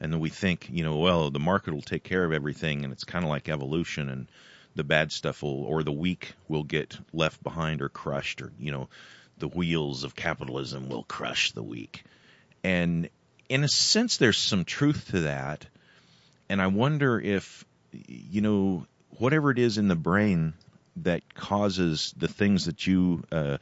and 0.00 0.12
that 0.12 0.18
we 0.18 0.30
think, 0.30 0.68
you 0.70 0.82
know, 0.82 0.96
well, 0.96 1.30
the 1.30 1.38
market 1.38 1.74
will 1.74 1.82
take 1.82 2.02
care 2.02 2.24
of 2.24 2.32
everything, 2.32 2.84
and 2.84 2.92
it's 2.92 3.04
kind 3.04 3.24
of 3.24 3.28
like 3.28 3.48
evolution, 3.48 4.08
and 4.08 4.26
the 4.74 4.84
bad 4.84 5.12
stuff 5.12 5.42
will, 5.42 5.64
or 5.64 5.82
the 5.82 5.92
weak 5.92 6.32
will 6.48 6.64
get 6.64 6.98
left 7.12 7.42
behind 7.42 7.82
or 7.82 7.88
crushed, 7.88 8.42
or 8.42 8.52
you 8.58 8.72
know, 8.72 8.88
the 9.38 9.48
wheels 9.48 10.04
of 10.04 10.14
capitalism 10.14 10.88
will 10.88 11.04
crush 11.04 11.52
the 11.52 11.62
weak. 11.62 12.04
And 12.62 13.08
in 13.48 13.64
a 13.64 13.68
sense, 13.68 14.16
there's 14.16 14.38
some 14.38 14.64
truth 14.64 15.10
to 15.10 15.20
that. 15.22 15.66
And 16.48 16.60
I 16.60 16.66
wonder 16.66 17.18
if, 17.20 17.64
you 18.06 18.40
know, 18.40 18.86
whatever 19.18 19.50
it 19.50 19.58
is 19.58 19.78
in 19.78 19.88
the 19.88 19.96
brain 19.96 20.54
that 20.96 21.34
causes 21.34 22.12
the 22.16 22.28
things 22.28 22.66
that 22.66 22.86
you, 22.86 23.22
uh, 23.32 23.58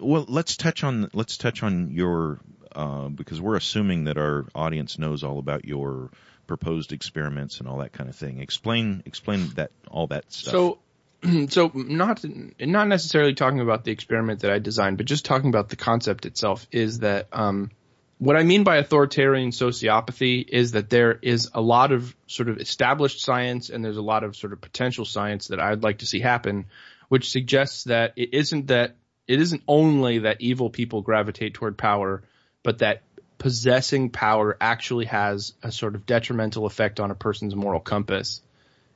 well, 0.00 0.24
let's 0.28 0.56
touch 0.56 0.84
on, 0.84 1.10
let's 1.12 1.36
touch 1.36 1.62
on 1.62 1.90
your, 1.90 2.40
uh, 2.74 3.08
because 3.08 3.40
we're 3.40 3.56
assuming 3.56 4.04
that 4.04 4.18
our 4.18 4.46
audience 4.54 4.98
knows 4.98 5.24
all 5.24 5.38
about 5.38 5.64
your 5.64 6.10
proposed 6.46 6.92
experiments 6.92 7.60
and 7.60 7.68
all 7.68 7.78
that 7.78 7.92
kind 7.92 8.08
of 8.08 8.16
thing. 8.16 8.40
Explain, 8.40 9.02
explain 9.06 9.48
that, 9.54 9.70
all 9.90 10.06
that 10.08 10.32
stuff. 10.32 10.52
So, 10.52 10.78
so 11.48 11.70
not 11.74 12.24
not 12.58 12.88
necessarily 12.88 13.34
talking 13.34 13.60
about 13.60 13.84
the 13.84 13.92
experiment 13.92 14.40
that 14.40 14.50
I 14.50 14.58
designed, 14.58 14.96
but 14.96 15.06
just 15.06 15.24
talking 15.24 15.48
about 15.48 15.68
the 15.68 15.76
concept 15.76 16.26
itself 16.26 16.66
is 16.72 17.00
that 17.00 17.28
um, 17.32 17.70
what 18.18 18.36
I 18.36 18.42
mean 18.42 18.64
by 18.64 18.76
authoritarian 18.76 19.50
sociopathy 19.50 20.46
is 20.48 20.72
that 20.72 20.90
there 20.90 21.18
is 21.22 21.50
a 21.54 21.60
lot 21.60 21.92
of 21.92 22.14
sort 22.26 22.48
of 22.48 22.58
established 22.58 23.20
science 23.20 23.68
and 23.68 23.84
there's 23.84 23.96
a 23.96 24.02
lot 24.02 24.24
of 24.24 24.36
sort 24.36 24.52
of 24.52 24.60
potential 24.60 25.04
science 25.04 25.48
that 25.48 25.60
I'd 25.60 25.82
like 25.82 25.98
to 25.98 26.06
see 26.06 26.20
happen, 26.20 26.66
which 27.08 27.30
suggests 27.30 27.84
that 27.84 28.12
it 28.16 28.32
isn't 28.32 28.68
that 28.68 28.96
it 29.26 29.40
isn't 29.40 29.62
only 29.68 30.20
that 30.20 30.40
evil 30.40 30.70
people 30.70 31.02
gravitate 31.02 31.54
toward 31.54 31.78
power, 31.78 32.22
but 32.62 32.78
that 32.78 33.02
possessing 33.38 34.10
power 34.10 34.56
actually 34.60 35.06
has 35.06 35.54
a 35.62 35.72
sort 35.72 35.94
of 35.94 36.06
detrimental 36.06 36.66
effect 36.66 37.00
on 37.00 37.10
a 37.10 37.14
person's 37.14 37.56
moral 37.56 37.80
compass 37.80 38.40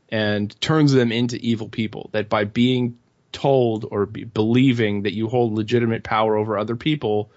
and 0.08 0.58
turns 0.60 0.92
them 0.92 1.10
into 1.10 1.36
evil 1.36 1.68
people. 1.68 2.10
That 2.12 2.28
by 2.28 2.44
being 2.44 2.98
told 3.32 3.86
or 3.90 4.06
be 4.06 4.24
believing 4.24 5.02
that 5.02 5.14
you 5.14 5.28
hold 5.28 5.52
legitimate 5.52 6.04
power 6.04 6.36
over 6.36 6.56
other 6.56 6.76
people, 6.76 7.30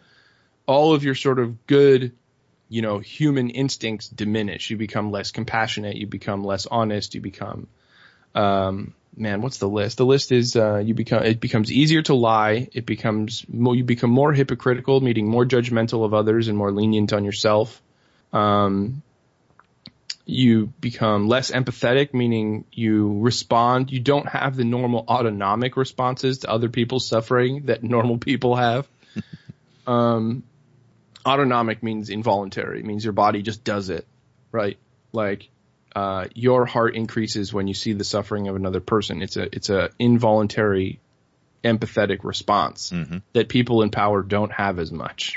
all 0.65 0.93
of 0.93 1.03
your 1.03 1.15
sort 1.15 1.39
of 1.39 1.65
good, 1.67 2.13
you 2.69 2.81
know, 2.81 2.99
human 2.99 3.49
instincts 3.49 4.07
diminish. 4.07 4.69
You 4.69 4.77
become 4.77 5.11
less 5.11 5.31
compassionate. 5.31 5.95
You 5.95 6.07
become 6.07 6.43
less 6.43 6.67
honest. 6.67 7.15
You 7.15 7.21
become, 7.21 7.67
um, 8.35 8.93
man, 9.15 9.41
what's 9.41 9.57
the 9.57 9.67
list? 9.67 9.97
The 9.97 10.05
list 10.05 10.31
is 10.31 10.55
uh, 10.55 10.77
you 10.77 10.93
become 10.93 11.23
it 11.23 11.39
becomes 11.39 11.71
easier 11.71 12.01
to 12.03 12.13
lie. 12.13 12.69
It 12.73 12.85
becomes 12.85 13.45
more, 13.49 13.75
you 13.75 13.83
become 13.83 14.09
more 14.09 14.33
hypocritical, 14.33 15.01
meaning 15.01 15.27
more 15.27 15.45
judgmental 15.45 16.05
of 16.05 16.13
others 16.13 16.47
and 16.47 16.57
more 16.57 16.71
lenient 16.71 17.13
on 17.13 17.25
yourself. 17.25 17.81
Um, 18.31 19.01
you 20.25 20.67
become 20.79 21.27
less 21.27 21.49
empathetic, 21.49 22.13
meaning 22.13 22.65
you 22.71 23.19
respond. 23.19 23.91
You 23.91 23.99
don't 23.99 24.27
have 24.27 24.55
the 24.55 24.63
normal 24.63 25.03
autonomic 25.07 25.75
responses 25.75 26.39
to 26.39 26.51
other 26.51 26.69
people's 26.69 27.07
suffering 27.07 27.65
that 27.65 27.83
normal 27.83 28.19
people 28.19 28.55
have. 28.55 28.87
um, 29.87 30.43
autonomic 31.25 31.81
means 31.81 32.09
involuntary. 32.09 32.79
It 32.79 32.85
means 32.85 33.03
your 33.03 33.13
body 33.13 33.41
just 33.41 33.63
does 33.63 33.89
it, 33.89 34.05
right? 34.51 34.77
Like 35.11 35.49
uh, 35.95 36.27
your 36.35 36.65
heart 36.65 36.95
increases 36.95 37.53
when 37.53 37.67
you 37.67 37.73
see 37.73 37.93
the 37.93 38.03
suffering 38.03 38.47
of 38.47 38.55
another 38.55 38.79
person. 38.79 39.21
It's 39.21 39.37
a 39.37 39.53
it's 39.55 39.69
a 39.69 39.89
involuntary 39.97 40.99
empathetic 41.63 42.23
response 42.23 42.91
mm-hmm. 42.91 43.17
that 43.33 43.49
people 43.49 43.81
in 43.81 43.89
power 43.89 44.21
don't 44.21 44.51
have 44.51 44.79
as 44.79 44.91
much. 44.91 45.35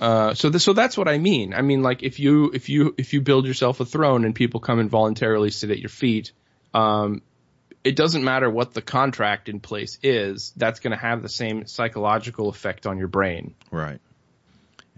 Uh, 0.00 0.34
so 0.34 0.48
this, 0.48 0.64
so 0.64 0.72
that's 0.72 0.96
what 0.96 1.08
I 1.08 1.18
mean. 1.18 1.54
I 1.54 1.62
mean, 1.62 1.82
like 1.82 2.02
if 2.02 2.18
you 2.18 2.50
if 2.52 2.68
you 2.68 2.94
if 2.96 3.12
you 3.12 3.20
build 3.20 3.46
yourself 3.46 3.80
a 3.80 3.84
throne 3.84 4.24
and 4.24 4.34
people 4.34 4.60
come 4.60 4.78
and 4.78 4.90
voluntarily 4.90 5.50
sit 5.50 5.70
at 5.70 5.78
your 5.78 5.90
feet, 5.90 6.32
um, 6.74 7.22
it 7.84 7.96
doesn't 7.96 8.24
matter 8.24 8.48
what 8.48 8.74
the 8.74 8.82
contract 8.82 9.48
in 9.48 9.60
place 9.60 9.98
is. 10.02 10.52
That's 10.56 10.80
going 10.80 10.92
to 10.92 10.96
have 10.96 11.22
the 11.22 11.28
same 11.28 11.66
psychological 11.66 12.48
effect 12.48 12.86
on 12.86 12.98
your 12.98 13.08
brain. 13.08 13.54
Right 13.70 14.00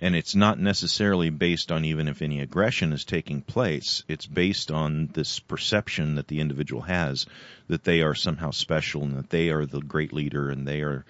and 0.00 0.16
it's 0.16 0.35
not 0.35 0.59
necessarily 0.59 1.30
based 1.30 1.70
on 1.70 1.85
even 1.85 2.09
if 2.09 2.20
any 2.20 2.40
aggression 2.40 2.92
is 2.92 3.04
taking 3.04 3.42
place. 3.42 4.02
It's 4.09 4.26
based 4.26 4.70
on 4.70 5.09
this 5.12 5.38
perception 5.38 6.16
that 6.16 6.28
the 6.28 6.40
individual 6.40 6.83
has 6.83 7.26
that 7.68 7.85
they 7.85 8.02
are 8.02 8.14
somehow 8.14 8.50
special 8.50 9.02
and 9.02 9.16
that 9.16 9.30
they 9.30 9.50
are 9.50 9.66
the 9.66 9.80
great 9.80 10.12
leader 10.12 10.50
and 10.50 10.66
they 10.66 10.80
are 10.80 11.04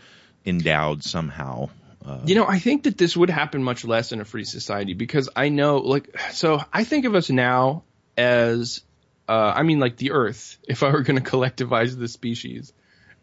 endowed 0.44 1.02
somehow. 1.02 1.70
Uh, 2.04 2.20
you 2.26 2.34
know, 2.34 2.46
I 2.46 2.58
think 2.58 2.82
that 2.82 2.98
this 2.98 3.16
would 3.16 3.30
happen 3.30 3.62
much 3.62 3.84
less 3.84 4.12
in 4.12 4.20
a 4.20 4.24
free 4.26 4.44
society 4.44 4.92
because 4.92 5.30
I 5.34 5.48
know, 5.48 5.78
like, 5.78 6.20
so 6.32 6.62
I 6.72 6.84
think 6.84 7.06
of 7.06 7.14
us 7.14 7.30
now 7.30 7.84
as, 8.16 8.82
uh, 9.26 9.52
I 9.56 9.62
mean, 9.62 9.80
like 9.80 9.96
the 9.96 10.12
Earth. 10.12 10.58
If 10.68 10.82
I 10.82 10.90
were 10.90 11.02
going 11.02 11.22
to 11.22 11.30
collectivize 11.30 11.98
the 11.98 12.08
species 12.08 12.72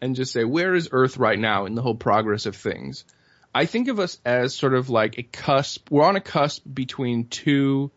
and 0.02 0.15
just 0.15 0.34
say, 0.34 0.43
where 0.43 0.74
is 0.74 0.89
Earth 0.91 1.17
right 1.17 1.38
now 1.38 1.65
in 1.65 1.76
the 1.76 1.84
whole 1.84 1.95
progress 1.95 2.47
of 2.47 2.56
things? 2.56 3.06
I 3.54 3.66
think 3.66 3.88
of 3.90 4.00
us 4.00 4.18
as 4.26 4.54
sort 4.54 4.74
of 4.74 4.90
like 4.90 5.18
a 5.18 5.24
cusp. 5.24 5.90
We're 5.92 6.06
on 6.06 6.16
a 6.16 6.22
cusp 6.22 6.64
between 6.72 7.28
two 7.28 7.92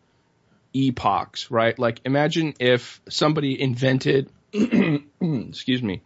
epochs, 0.73 1.49
right? 1.49 1.77
Like 1.77 2.01
imagine 2.03 2.53
if 2.59 3.01
somebody 3.09 3.59
invented, 3.59 4.29
excuse 4.53 5.81
me, 5.81 6.01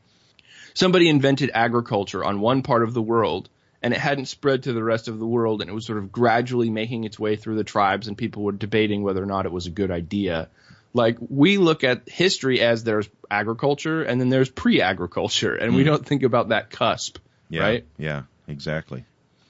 somebody 0.73 1.09
invented 1.09 1.51
agriculture 1.53 2.23
on 2.23 2.39
one 2.39 2.61
part 2.61 2.83
of 2.83 2.93
the 2.93 3.01
world 3.01 3.49
and 3.81 3.93
it 3.93 3.99
hadn't 3.99 4.25
spread 4.25 4.63
to 4.63 4.73
the 4.73 4.83
rest 4.83 5.07
of 5.07 5.17
the 5.17 5.25
world 5.25 5.61
and 5.61 5.69
it 5.69 5.73
was 5.73 5.85
sort 5.85 5.97
of 5.97 6.11
gradually 6.11 6.69
making 6.69 7.05
its 7.05 7.17
way 7.17 7.35
through 7.35 7.55
the 7.55 7.63
tribes 7.63 8.07
and 8.07 8.17
people 8.17 8.43
were 8.43 8.51
debating 8.51 9.01
whether 9.01 9.23
or 9.23 9.25
not 9.25 9.45
it 9.45 9.51
was 9.51 9.65
a 9.65 9.71
good 9.71 9.89
idea. 9.89 10.47
Like 10.93 11.17
we 11.19 11.57
look 11.57 11.83
at 11.83 12.07
history 12.07 12.61
as 12.61 12.83
there's 12.83 13.09
agriculture 13.31 14.03
and 14.03 14.21
then 14.21 14.29
there's 14.29 14.49
pre-agriculture 14.49 15.55
and 15.55 15.73
mm. 15.73 15.77
we 15.77 15.83
don't 15.83 16.05
think 16.05 16.21
about 16.21 16.49
that 16.49 16.69
cusp, 16.69 17.17
yeah, 17.49 17.61
right? 17.61 17.85
Yeah, 17.97 18.23
exactly 18.47 19.05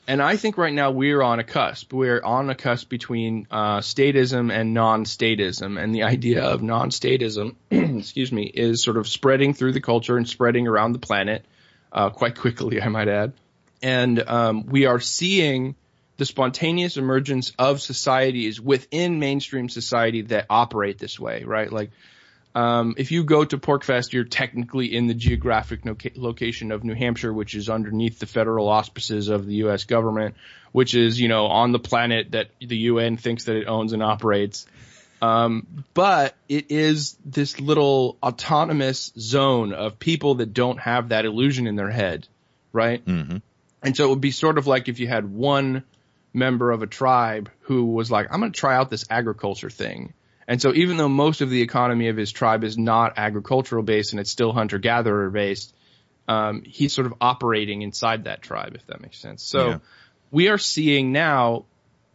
and 0.09 0.23
I 0.23 0.37
think 0.37 0.57
right 0.57 0.73
now 0.73 0.89
we're 0.89 1.21
on 1.21 1.37
a 1.37 1.43
cusp. 1.43 1.93
We're 1.93 2.19
on 2.19 2.49
a 2.49 2.55
cusp 2.55 2.89
between 2.89 3.45
uh, 3.51 3.77
statism 3.77 4.51
and 4.51 4.73
non-statism, 4.73 5.79
and 5.79 5.93
the 5.93 6.01
idea 6.01 6.43
of 6.45 6.63
non-statism, 6.63 7.55
excuse 7.99 8.31
me, 8.31 8.45
is 8.45 8.81
sort 8.81 8.97
of 8.97 9.07
spreading 9.07 9.53
through 9.53 9.73
the 9.73 9.81
culture 9.81 10.17
and 10.17 10.27
spreading 10.27 10.67
around 10.67 10.93
the 10.93 10.99
planet 10.99 11.45
uh, 11.93 12.09
quite 12.09 12.35
quickly, 12.39 12.81
I 12.81 12.87
might 12.87 13.07
add. 13.07 13.33
And 13.83 14.19
um, 14.27 14.65
we 14.65 14.87
are 14.87 14.99
seeing 14.99 15.75
the 16.17 16.25
spontaneous 16.25 16.97
emergence 16.97 17.53
of 17.59 17.79
societies 17.79 18.59
within 18.59 19.19
mainstream 19.19 19.69
society 19.69 20.23
that 20.23 20.47
operate 20.49 20.97
this 20.97 21.19
way, 21.19 21.43
right? 21.43 21.71
Like 21.71 21.91
um, 22.55 22.95
if 22.97 23.11
you 23.11 23.23
go 23.23 23.45
to 23.45 23.57
PorcFest, 23.57 24.11
you're 24.11 24.23
technically 24.23 24.95
in 24.95 25.07
the 25.07 25.13
geographic 25.13 25.81
location 26.15 26.71
of 26.71 26.83
New 26.83 26.95
Hampshire, 26.95 27.31
which 27.31 27.53
is 27.53 27.69
underneath 27.69 28.19
the 28.19 28.25
federal 28.25 28.67
auspices 28.67 29.29
of 29.29 29.45
the 29.45 29.55
U.S. 29.55 29.83
government, 29.83 30.35
which 30.71 30.95
is, 30.95 31.19
you 31.19 31.27
know, 31.27 31.45
on 31.45 31.71
the 31.71 31.79
planet 31.79 32.31
that 32.31 32.49
the 32.59 32.77
UN 32.77 33.17
thinks 33.17 33.45
that 33.45 33.55
it 33.55 33.67
owns 33.67 33.93
and 33.93 34.01
operates. 34.01 34.65
Um, 35.21 35.85
but 35.93 36.35
it 36.47 36.71
is 36.71 37.17
this 37.23 37.59
little 37.59 38.17
autonomous 38.23 39.11
zone 39.17 39.73
of 39.73 39.99
people 39.99 40.35
that 40.35 40.53
don't 40.53 40.79
have 40.79 41.09
that 41.09 41.25
illusion 41.25 41.67
in 41.67 41.75
their 41.75 41.91
head, 41.91 42.27
right? 42.71 43.05
Mm-hmm. 43.05 43.37
And 43.83 43.95
so 43.95 44.05
it 44.05 44.09
would 44.09 44.21
be 44.21 44.31
sort 44.31 44.57
of 44.57 44.65
like 44.65 44.87
if 44.87 44.99
you 44.99 45.07
had 45.07 45.31
one 45.31 45.83
member 46.33 46.71
of 46.71 46.81
a 46.81 46.87
tribe 46.87 47.51
who 47.61 47.85
was 47.85 48.09
like, 48.09 48.27
I'm 48.31 48.39
going 48.39 48.51
to 48.51 48.59
try 48.59 48.75
out 48.75 48.89
this 48.89 49.05
agriculture 49.09 49.69
thing 49.69 50.13
and 50.49 50.59
so 50.59 50.73
even 50.73 50.97
though 50.97 51.07
most 51.07 51.41
of 51.41 51.51
the 51.51 51.61
economy 51.61 52.07
of 52.07 52.17
his 52.17 52.31
tribe 52.31 52.63
is 52.63 52.75
not 52.75 53.13
agricultural 53.17 53.83
based 53.83 54.13
and 54.13 54.19
it's 54.19 54.31
still 54.31 54.51
hunter 54.51 54.79
gatherer 54.79 55.29
based, 55.29 55.75
um, 56.27 56.63
he's 56.65 56.91
sort 56.91 57.05
of 57.05 57.13
operating 57.21 57.83
inside 57.83 58.23
that 58.23 58.41
tribe, 58.41 58.73
if 58.73 58.85
that 58.87 58.99
makes 58.99 59.19
sense. 59.19 59.43
So 59.43 59.67
yeah. 59.67 59.77
we 60.31 60.47
are 60.47 60.57
seeing 60.57 61.11
now, 61.11 61.65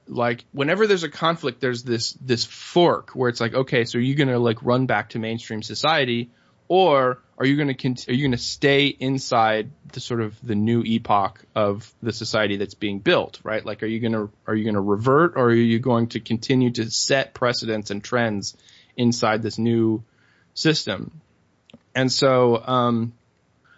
like 0.08 0.44
whenever 0.50 0.88
there's 0.88 1.04
a 1.04 1.08
conflict, 1.08 1.60
there's 1.60 1.84
this 1.84 2.14
this 2.14 2.44
fork 2.44 3.10
where 3.10 3.28
it's 3.28 3.40
like, 3.40 3.54
okay, 3.54 3.84
so 3.84 3.98
you're 3.98 4.08
you 4.08 4.14
gonna 4.16 4.40
like 4.40 4.60
run 4.64 4.86
back 4.86 5.10
to 5.10 5.20
mainstream 5.20 5.62
society, 5.62 6.32
or 6.66 7.22
are 7.36 7.46
you 7.46 7.56
going 7.56 7.74
to 7.74 8.10
are 8.10 8.14
you 8.14 8.22
going 8.22 8.32
to 8.32 8.38
stay 8.38 8.86
inside 8.86 9.70
the 9.92 10.00
sort 10.00 10.20
of 10.20 10.36
the 10.46 10.54
new 10.54 10.82
epoch 10.82 11.44
of 11.54 11.92
the 12.02 12.12
society 12.12 12.56
that's 12.56 12.74
being 12.74 13.00
built, 13.00 13.40
right? 13.42 13.64
Like, 13.64 13.82
are 13.82 13.86
you 13.86 14.00
going 14.00 14.12
to 14.12 14.30
are 14.46 14.54
you 14.54 14.64
going 14.64 14.74
to 14.74 14.80
revert, 14.80 15.32
or 15.36 15.46
are 15.46 15.54
you 15.54 15.78
going 15.80 16.08
to 16.08 16.20
continue 16.20 16.70
to 16.72 16.90
set 16.90 17.34
precedents 17.34 17.90
and 17.90 18.02
trends 18.02 18.56
inside 18.96 19.42
this 19.42 19.58
new 19.58 20.04
system? 20.54 21.20
And 21.94 22.10
so, 22.10 22.62
um, 22.64 23.12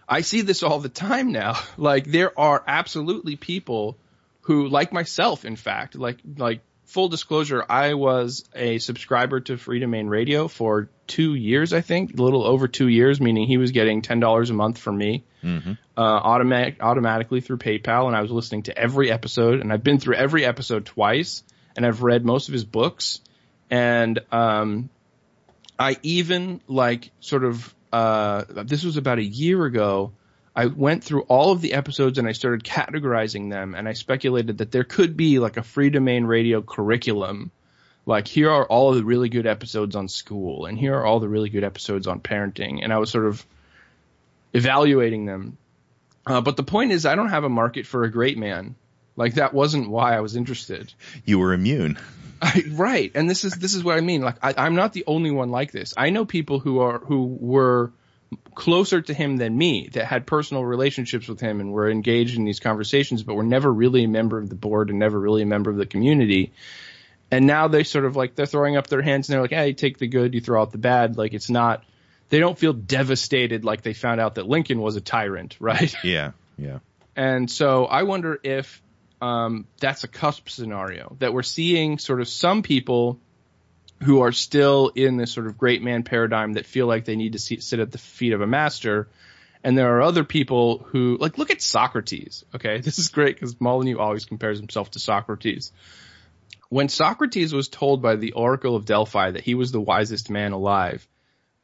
I 0.09 0.21
see 0.21 0.43
this 0.43 0.63
all 0.63 0.79
the 0.79 0.89
time 0.89 1.33
now. 1.33 1.59
Like, 1.79 2.07
there 2.07 2.39
are 2.39 2.63
absolutely 2.67 3.37
people 3.37 3.97
who, 4.43 4.69
like 4.69 4.93
myself, 4.93 5.45
in 5.45 5.57
fact, 5.57 5.95
like 5.95 6.19
like 6.37 6.61
full 6.87 7.09
disclosure, 7.09 7.65
I 7.69 7.95
was 7.95 8.45
a 8.55 8.79
subscriber 8.79 9.41
to 9.41 9.55
Freedomain 9.57 10.09
Radio 10.09 10.49
for 10.49 10.89
two 11.07 11.35
years, 11.35 11.73
I 11.73 11.81
think, 11.81 12.19
a 12.19 12.23
little 12.23 12.45
over 12.45 12.69
two 12.69 12.89
years, 12.89 13.21
meaning 13.21 13.47
he 13.47 13.59
was 13.59 13.73
getting 13.73 14.03
ten 14.03 14.21
dollars 14.21 14.51
a 14.51 14.55
month 14.55 14.79
from 14.79 14.97
me, 14.97 15.25
mm-hmm. 15.45 15.73
uh, 15.97 16.01
automatic 16.01 16.83
automatically 16.83 17.41
through 17.41 17.59
PayPal, 17.59 18.07
and 18.07 18.17
I 18.17 18.23
was 18.23 18.31
listening 18.31 18.63
to 18.65 18.79
every 18.79 19.11
episode, 19.11 19.61
and 19.61 19.73
I've 19.73 19.85
been 19.85 19.99
through 19.99 20.15
every 20.17 20.45
episode 20.45 20.87
twice, 20.87 21.43
and 21.77 21.85
I've 21.85 22.03
read 22.03 22.25
most 22.25 22.49
of 22.49 22.53
his 22.53 22.65
books, 22.65 23.21
and 23.71 24.21
um, 24.33 24.89
I 25.79 25.97
even 26.03 26.61
like 26.69 27.11
sort 27.21 27.45
of 27.45 27.75
uh, 27.93 28.45
this 28.49 28.85
was 28.85 28.97
about 28.97 29.19
a 29.19 29.25
year 29.25 29.65
ago. 29.65 30.13
I 30.57 30.67
went 30.67 31.05
through 31.05 31.23
all 31.23 31.53
of 31.53 31.61
the 31.61 31.75
episodes 31.75 32.17
and 32.17 32.27
I 32.27 32.33
started 32.33 32.65
categorizing 32.65 33.51
them 33.51 33.75
and 33.75 33.87
I 33.87 33.93
speculated 33.93 34.59
that 34.59 34.73
there 34.73 34.85
could 34.85 35.15
be 35.15 35.39
like 35.39 35.59
a 35.59 35.63
Freedomain 35.63 36.27
Radio 36.27 36.63
curriculum. 36.63 37.51
Like 38.07 38.27
here 38.27 38.51
are 38.51 38.65
all 38.65 38.89
of 38.89 38.97
the 38.97 39.05
really 39.05 39.29
good 39.29 39.47
episodes 39.47 39.95
on 39.95 40.09
school 40.09 40.65
and 40.65 40.79
here 40.79 40.95
are 40.95 41.05
all 41.05 41.21
the 41.21 41.29
really 41.29 41.51
good 41.51 41.63
episodes 41.63 42.07
on 42.07 42.21
parenting. 42.21 42.83
And 42.83 42.91
I 42.91 42.97
was 42.97 43.11
sort 43.11 43.27
of 43.27 43.45
evaluating 44.55 45.27
them. 45.27 45.59
Uh, 46.27 46.41
but 46.41 46.57
the 46.57 46.63
point 46.63 46.91
is 46.91 47.05
I 47.05 47.17
don't 47.17 47.29
have 47.29 47.45
a 47.45 47.51
market 47.51 47.87
for 47.87 48.05
a 48.05 48.11
great 48.11 48.39
man. 48.39 48.77
Like 49.15 49.35
that 49.35 49.53
wasn't 49.53 49.91
why 49.91 50.17
I 50.17 50.21
was 50.21 50.37
interested. 50.37 50.91
You 51.27 51.39
were 51.39 51.53
immune. 51.53 51.99
I, 52.41 52.65
right. 52.71 53.13
And 53.15 53.29
this 53.29 53.45
is, 53.45 53.55
this 53.57 53.75
is 53.75 53.85
what 53.85 53.99
I 53.99 54.01
mean. 54.01 54.23
Like 54.23 54.37
I, 54.43 54.55
I'm 54.57 54.75
not 54.75 54.95
the 54.95 55.05
only 55.07 55.31
one 55.31 55.51
like 55.51 55.71
this. 55.71 55.93
I 55.99 56.09
know 56.09 56.25
people 56.25 56.61
who 56.61 56.79
are, 56.79 56.99
who 56.99 57.27
were, 57.27 57.93
closer 58.55 59.01
to 59.01 59.15
him 59.15 59.37
than 59.37 59.57
me 59.57 59.89
that 59.93 60.07
had 60.07 60.27
personal 60.27 60.65
relationships 60.65 61.29
with 61.29 61.41
him 61.41 61.61
and 61.61 61.73
were 61.73 61.91
engaged 61.91 62.37
in 62.37 62.45
these 62.45 62.61
conversations, 62.61 63.23
but 63.23 63.35
were 63.35 63.45
never 63.45 63.73
really 63.73 64.05
a 64.05 64.09
member 64.09 64.39
of 64.39 64.49
the 64.49 64.55
board 64.55 64.91
and 64.91 64.99
never 64.99 65.19
really 65.19 65.43
a 65.43 65.47
member 65.47 65.71
of 65.71 65.77
the 65.77 65.87
community. 65.87 66.53
And 67.31 67.47
now 67.47 67.69
they 67.69 67.85
sort 67.85 68.05
of 68.05 68.17
like 68.17 68.35
they're 68.35 68.47
throwing 68.47 68.77
up 68.77 68.87
their 68.87 69.03
hands 69.03 69.29
and 69.29 69.35
they're 69.35 69.43
like, 69.43 69.51
"Hey, 69.51 69.73
take 69.73 69.99
the 69.99 70.07
good, 70.07 70.35
you 70.35 70.41
throw 70.41 70.63
out 70.63 70.71
the 70.71 70.79
bad." 70.79 71.17
Like 71.17 71.35
it's 71.35 71.51
not. 71.51 71.85
They 72.29 72.39
don't 72.39 72.59
feel 72.59 72.73
devastated 72.73 73.65
like 73.65 73.83
they 73.83 73.93
found 73.93 74.21
out 74.21 74.37
that 74.37 74.49
Lincoln 74.49 74.81
was 74.81 74.97
a 74.97 75.01
tyrant, 75.01 75.57
right? 75.61 75.95
Yeah, 76.03 76.33
yeah. 76.57 76.79
And 77.15 77.51
so 77.51 77.85
I 77.85 78.05
wonder 78.05 78.39
if 78.43 78.83
um, 79.21 79.67
that's 79.81 80.05
a 80.05 80.09
cusp 80.09 80.49
scenario 80.49 81.17
that 81.19 81.33
we're 81.33 81.43
seeing 81.43 81.99
sort 81.99 82.21
of 82.21 82.29
some 82.29 82.63
people 82.63 83.19
who 84.03 84.21
are 84.21 84.33
still 84.33 84.91
in 84.95 85.17
this 85.17 85.33
sort 85.33 85.47
of 85.47 85.57
great 85.57 85.83
man 85.83 86.03
paradigm 86.03 86.55
that 86.55 86.67
feel 86.67 86.87
like 86.87 87.05
they 87.05 87.17
need 87.17 87.33
to 87.33 87.39
see, 87.39 87.61
sit 87.61 87.81
at 87.81 87.93
the 87.93 87.99
feet 87.99 88.33
of 88.33 88.41
a 88.41 88.47
master. 88.47 89.09
And 89.65 89.77
there 89.77 89.97
are 89.97 90.03
other 90.03 90.25
people 90.25 90.87
who, 90.91 91.17
like, 91.19 91.39
look 91.39 91.51
at 91.51 91.63
Socrates. 91.63 92.45
Okay. 92.55 92.81
This 92.83 92.99
is 92.99 93.09
great 93.09 93.37
because 93.37 93.61
Molyneux 93.61 93.99
always 93.99 94.25
compares 94.25 94.59
himself 94.59 94.91
to 94.93 94.99
Socrates. 94.99 95.73
When 96.69 96.89
Socrates 96.89 97.53
was 97.53 97.69
told 97.69 98.03
by 98.03 98.17
the 98.17 98.33
Oracle 98.33 98.77
of 98.77 98.85
Delphi 98.85 99.31
that 99.33 99.45
he 99.45 99.55
was 99.55 99.73
the 99.73 99.81
wisest 99.81 100.31
man 100.31 100.53
alive, 100.53 101.07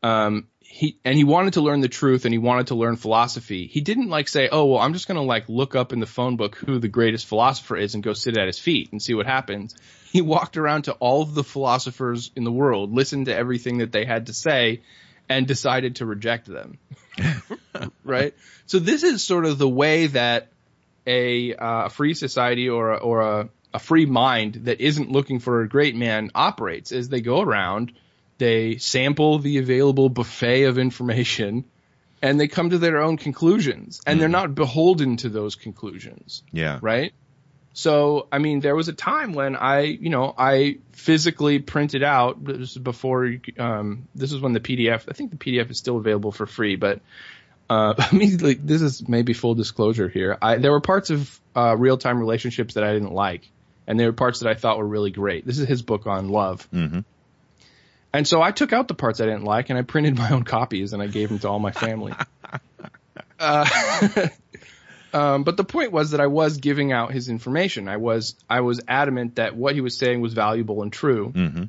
um, 0.03 0.49
he 0.61 0.99
and 1.05 1.17
he 1.17 1.25
wanted 1.25 1.55
to 1.55 1.61
learn 1.61 1.81
the 1.81 1.89
truth 1.89 2.25
and 2.25 2.33
he 2.33 2.39
wanted 2.39 2.69
to 2.69 2.75
learn 2.75 2.97
philosophy. 2.97 3.67
He 3.67 3.81
didn't 3.81 4.09
like 4.09 4.27
say, 4.29 4.49
"Oh, 4.51 4.65
well, 4.67 4.81
I'm 4.81 4.95
just 4.95 5.07
going 5.07 5.17
to 5.17 5.23
like 5.23 5.49
look 5.49 5.75
up 5.75 5.93
in 5.93 6.01
the 6.01 6.07
phone 6.07 6.37
book 6.37 6.57
who 6.57 6.79
the 6.79 6.89
greatest 6.89 7.27
philosopher 7.27 7.77
is 7.77 7.95
and 7.95 8.03
go 8.03 8.13
sit 8.15 8.39
at 8.39 8.47
his 8.47 8.59
feet 8.59 8.91
and 8.91 9.03
see 9.03 9.15
what 9.15 9.27
happens." 9.27 9.77
He 10.13 10.21
walked 10.21 10.57
around 10.57 10.83
to 10.83 10.93
all 10.93 11.23
of 11.23 11.35
the 11.35 11.43
philosophers 11.43 12.31
in 12.37 12.45
the 12.45 12.53
world, 12.53 12.93
listened 12.93 13.27
to 13.27 13.35
everything 13.35 13.79
that 13.79 13.93
they 13.93 14.05
had 14.05 14.27
to 14.27 14.35
say, 14.35 14.83
and 15.29 15.47
decided 15.47 15.97
to 15.97 16.07
reject 16.07 16.47
them. 16.47 16.79
right? 18.05 18.35
So 18.67 18.79
this 18.79 19.03
is 19.03 19.23
sort 19.23 19.47
of 19.47 19.59
the 19.59 19.69
way 19.69 20.09
that 20.09 20.49
a 21.07 21.55
uh, 21.55 21.89
free 21.89 22.15
society 22.15 22.69
or 22.69 22.93
a, 22.93 22.97
or 22.97 23.21
a, 23.23 23.49
a 23.75 23.79
free 23.79 24.07
mind 24.07 24.55
that 24.67 24.81
isn't 24.81 25.11
looking 25.11 25.41
for 25.41 25.63
a 25.63 25.69
great 25.69 25.97
man 25.97 26.31
operates 26.35 26.93
as 26.93 27.09
they 27.09 27.21
go 27.21 27.41
around 27.41 27.93
they 28.43 28.77
sample 28.79 29.39
the 29.39 29.59
available 29.59 30.09
buffet 30.09 30.65
of 30.65 30.77
information 30.77 31.65
and 32.21 32.41
they 32.41 32.49
come 32.49 32.71
to 32.71 32.79
their 32.79 33.01
own 33.01 33.17
conclusions 33.17 34.01
and 34.05 34.17
mm. 34.17 34.21
they're 34.21 34.29
not 34.29 34.55
beholden 34.55 35.17
to 35.19 35.29
those 35.29 35.55
conclusions. 35.55 36.43
Yeah. 36.51 36.81
Right? 36.83 37.13
So, 37.75 38.29
I 38.31 38.39
mean, 38.39 38.61
there 38.61 38.77
was 38.77 38.89
a 38.89 38.93
time 38.93 39.33
when 39.33 39.57
I, 39.57 39.81
you 39.83 40.11
know, 40.11 40.35
I 40.37 40.79
physically 40.93 41.59
printed 41.59 42.03
out, 42.03 42.45
this 42.45 42.73
is 42.73 42.79
before, 42.79 43.35
um, 43.59 44.09
this 44.15 44.33
is 44.33 44.41
when 44.41 44.53
the 44.53 44.61
PDF, 44.61 45.05
I 45.09 45.13
think 45.15 45.31
the 45.31 45.39
PDF 45.39 45.71
is 45.71 45.79
still 45.79 45.97
available 45.97 46.33
for 46.33 46.47
free, 46.47 46.77
but, 46.77 47.01
uh, 47.71 47.95
I 47.99 48.15
mean, 48.15 48.39
like, 48.39 48.67
this 48.67 48.83
is 48.83 49.09
maybe 49.09 49.33
full 49.33 49.55
disclosure 49.55 50.09
here. 50.09 50.37
I, 50.43 50.57
there 50.57 50.71
were 50.71 50.81
parts 50.81 51.09
of, 51.11 51.41
uh, 51.57 51.75
real-time 51.77 52.19
relationships 52.19 52.75
that 52.75 52.85
I 52.85 52.93
didn't 52.93 53.13
like, 53.13 53.49
and 53.87 53.99
there 53.99 54.09
were 54.09 54.13
parts 54.13 54.41
that 54.41 54.51
I 54.51 54.55
thought 54.55 54.77
were 54.77 54.87
really 54.87 55.11
great. 55.11 55.47
This 55.47 55.59
is 55.59 55.67
his 55.67 55.81
book 55.81 56.07
on 56.07 56.29
love. 56.29 56.69
Mm-hmm. 56.73 57.01
And 58.13 58.29
so 58.29 58.43
I 58.43 58.51
took 58.51 58.75
out 58.75 58.89
the 58.89 58.95
parts 58.95 59.21
I 59.21 59.25
didn't 59.25 59.45
like 59.45 59.71
and 59.71 59.79
I 59.79 59.83
printed 59.83 60.19
my 60.19 60.31
own 60.31 60.45
copies 60.45 60.93
and 60.93 61.03
I 61.03 61.07
gave 61.07 61.31
them 61.31 61.39
to 61.41 61.49
all 61.49 61.59
my 61.59 61.73
family. 61.73 62.13
uh, 63.39 64.29
um, 65.13 65.45
but 65.45 65.57
the 65.57 65.65
point 65.65 65.93
was 65.93 66.13
that 66.13 66.21
I 66.21 66.27
was 66.27 66.59
giving 66.59 66.93
out 66.93 67.13
his 67.13 67.29
information. 67.29 67.89
I 67.89 67.99
was 67.99 68.35
I 68.49 68.61
was 68.61 68.81
adamant 68.89 69.37
that 69.37 69.57
what 69.57 69.75
he 69.75 69.81
was 69.81 69.97
saying 69.97 70.21
was 70.21 70.33
valuable 70.33 70.83
and 70.83 70.93
true, 70.93 71.33
mm-hmm. 71.35 71.65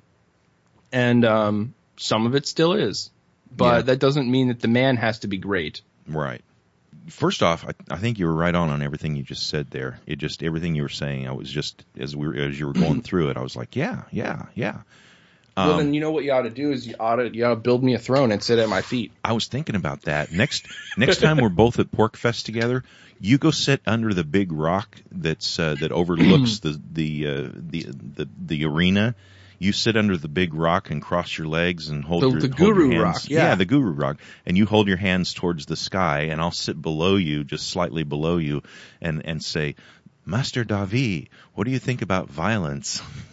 and 0.91 1.25
um, 1.25 1.73
some 1.97 2.25
of 2.25 2.35
it 2.35 2.47
still 2.47 2.73
is. 2.73 3.09
But 3.55 3.73
yeah. 3.75 3.81
that 3.83 3.99
doesn't 3.99 4.29
mean 4.29 4.47
that 4.47 4.59
the 4.59 4.67
man 4.67 4.97
has 4.97 5.19
to 5.19 5.27
be 5.27 5.37
great. 5.37 5.81
Right. 6.07 6.41
First 7.09 7.43
off, 7.43 7.65
I, 7.67 7.93
I, 7.93 7.97
think 7.97 8.17
you 8.17 8.25
were 8.25 8.33
right 8.33 8.55
on 8.55 8.69
on 8.69 8.81
everything 8.81 9.15
you 9.15 9.23
just 9.23 9.49
said 9.49 9.69
there. 9.69 9.99
It 10.07 10.17
just 10.17 10.41
everything 10.41 10.73
you 10.73 10.83
were 10.83 10.89
saying. 10.89 11.27
I 11.27 11.33
was 11.33 11.49
just 11.49 11.83
as 11.99 12.15
we 12.15 12.27
were, 12.27 12.35
as 12.35 12.57
you 12.57 12.67
were 12.67 12.73
going 12.73 13.01
through 13.03 13.29
it, 13.29 13.37
I 13.37 13.41
was 13.41 13.55
like, 13.55 13.75
yeah, 13.75 14.03
yeah, 14.09 14.45
yeah. 14.55 14.81
Um, 15.55 15.67
well, 15.67 15.77
then 15.77 15.93
you 15.93 16.01
know 16.01 16.11
what 16.11 16.23
you 16.23 16.31
ought 16.31 16.43
to 16.43 16.49
do 16.49 16.71
is 16.71 16.87
you 16.87 16.95
ought 16.99 17.17
to 17.17 17.33
you 17.33 17.45
ought 17.45 17.49
to 17.49 17.55
build 17.55 17.83
me 17.83 17.93
a 17.93 17.99
throne 17.99 18.31
and 18.31 18.41
sit 18.41 18.59
at 18.59 18.69
my 18.69 18.81
feet. 18.81 19.11
I 19.23 19.33
was 19.33 19.47
thinking 19.47 19.75
about 19.75 20.03
that. 20.03 20.31
Next 20.31 20.67
next 20.97 21.21
time 21.21 21.37
we're 21.37 21.49
both 21.49 21.79
at 21.79 21.91
PorcFest 21.91 22.45
together, 22.45 22.83
you 23.19 23.37
go 23.37 23.51
sit 23.51 23.81
under 23.85 24.13
the 24.13 24.23
big 24.23 24.51
rock 24.51 24.97
that's 25.11 25.59
uh, 25.59 25.75
that 25.79 25.91
overlooks 25.91 26.59
the 26.59 26.81
the, 26.91 27.27
uh, 27.27 27.49
the 27.53 27.83
the 27.83 28.29
the 28.37 28.65
arena. 28.65 29.15
You 29.59 29.71
sit 29.71 29.95
under 29.95 30.17
the 30.17 30.27
big 30.27 30.53
rock 30.53 30.89
and 30.89 31.01
cross 31.01 31.37
your 31.37 31.47
legs 31.47 31.87
and 31.87 32.03
hold 32.03 32.23
the, 32.23 32.29
your 32.29 32.41
the 32.41 32.47
hold 32.47 32.57
guru 32.57 32.89
your 32.89 33.05
hands. 33.05 33.23
rock. 33.23 33.29
Yeah. 33.29 33.49
yeah, 33.49 33.55
the 33.55 33.65
guru 33.65 33.91
rock, 33.91 34.17
and 34.45 34.57
you 34.57 34.65
hold 34.65 34.87
your 34.87 34.97
hands 34.97 35.33
towards 35.33 35.67
the 35.67 35.77
sky, 35.77 36.23
and 36.31 36.41
I'll 36.41 36.51
sit 36.51 36.81
below 36.81 37.15
you, 37.15 37.45
just 37.45 37.69
slightly 37.69 38.03
below 38.03 38.37
you, 38.37 38.63
and 39.01 39.25
and 39.25 39.41
say, 39.41 39.75
Master 40.25 40.65
Davi, 40.65 41.29
what 41.53 41.63
do 41.63 41.71
you 41.71 41.79
think 41.79 42.01
about 42.01 42.29
violence? 42.29 43.01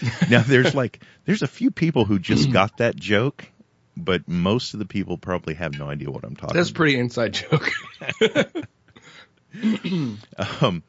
now 0.30 0.42
there's 0.42 0.74
like 0.74 1.00
there's 1.24 1.42
a 1.42 1.48
few 1.48 1.70
people 1.70 2.04
who 2.04 2.18
just 2.18 2.50
got 2.50 2.78
that 2.78 2.96
joke, 2.96 3.44
but 3.96 4.28
most 4.28 4.74
of 4.74 4.78
the 4.78 4.86
people 4.86 5.18
probably 5.18 5.54
have 5.54 5.78
no 5.78 5.88
idea 5.88 6.10
what 6.10 6.24
I'm 6.24 6.36
talking. 6.36 6.50
About. 6.50 6.54
That's 6.54 6.70
about. 6.70 6.76
pretty 6.76 6.98
inside 6.98 7.34
joke. 7.34 7.70
um, 10.62 10.82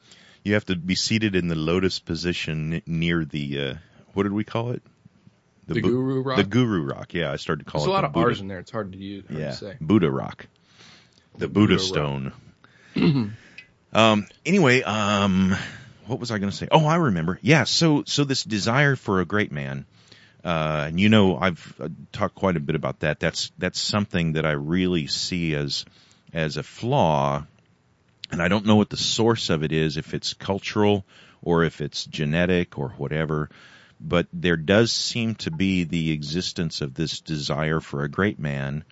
you 0.44 0.54
have 0.54 0.66
to 0.66 0.76
be 0.76 0.96
seated 0.96 1.36
in 1.36 1.48
the 1.48 1.56
lotus 1.56 2.00
position 2.00 2.82
near 2.86 3.26
the 3.26 3.62
uh, 3.62 3.74
what 4.14 4.24
did 4.24 4.34
we 4.34 4.44
call 4.44 4.72
it? 4.72 4.82
The, 5.68 5.76
the 5.76 5.82
bu- 5.82 5.90
guru 5.90 6.22
rock. 6.22 6.38
The 6.38 6.44
guru 6.44 6.84
rock. 6.86 7.14
Yeah, 7.14 7.32
I 7.32 7.36
started 7.36 7.66
to 7.66 7.72
call 7.72 7.82
There's 7.82 7.88
it. 7.88 7.92
a 7.92 7.94
lot 7.94 8.04
of 8.06 8.14
Buddha. 8.14 8.28
R's 8.28 8.40
in 8.40 8.48
there. 8.48 8.60
It's 8.60 8.72
hard 8.72 8.94
to 8.94 8.98
use. 8.98 9.26
Hard 9.28 9.40
yeah, 9.40 9.52
to. 9.52 9.78
Buddha 9.82 10.10
rock. 10.10 10.48
The, 11.34 11.40
the 11.40 11.48
Buddha, 11.50 11.76
Buddha 11.76 11.84
stone. 11.84 12.34
um. 13.94 14.28
Anyway, 14.46 14.82
um, 14.84 15.56
what 16.08 16.20
was 16.20 16.32
I 16.32 16.38
going 16.40 16.50
to 16.50 16.56
say? 16.56 16.68
Oh, 16.72 16.86
I 16.86 16.96
remember. 16.96 17.40
Yeah. 17.42 17.66
So, 17.66 18.04
so 18.06 18.24
this 18.24 18.44
desire 18.44 18.96
for 18.96 19.20
a 19.20 19.26
great 19.26 19.52
man, 19.52 19.86
uh, 20.44 20.86
and 20.88 21.00
you 21.00 21.10
know, 21.10 21.38
I've 21.38 21.74
uh, 21.80 21.90
talked 22.12 22.36
quite 22.36 22.56
a 22.56 22.62
bit 22.62 22.76
about 22.76 23.02
that. 23.02 23.20
That's, 23.20 23.52
that's 23.58 23.80
something 23.80 24.34
that 24.34 24.46
I 24.46 24.52
really 24.52 25.08
see 25.08 25.56
as, 25.56 25.86
as 26.34 26.58
a 26.58 26.64
flaw. 26.64 27.46
And 28.32 28.42
I 28.42 28.48
don't 28.48 28.66
know 28.66 28.76
what 28.76 28.90
the 28.90 28.98
source 28.98 29.50
of 29.50 29.64
it 29.64 29.72
is, 29.72 29.98
if 29.98 30.14
it's 30.14 30.34
cultural 30.34 31.06
or 31.42 31.64
if 31.64 31.82
it's 31.82 32.06
genetic 32.06 32.78
or 32.78 32.90
whatever, 32.98 33.50
but 34.00 34.28
there 34.34 34.58
does 34.58 34.92
seem 34.92 35.36
to 35.36 35.52
be 35.52 35.84
the 35.84 36.12
existence 36.12 36.82
of 36.82 36.94
this 36.94 37.20
desire 37.22 37.80
for 37.80 38.04
a 38.04 38.10
great 38.10 38.40
man 38.40 38.84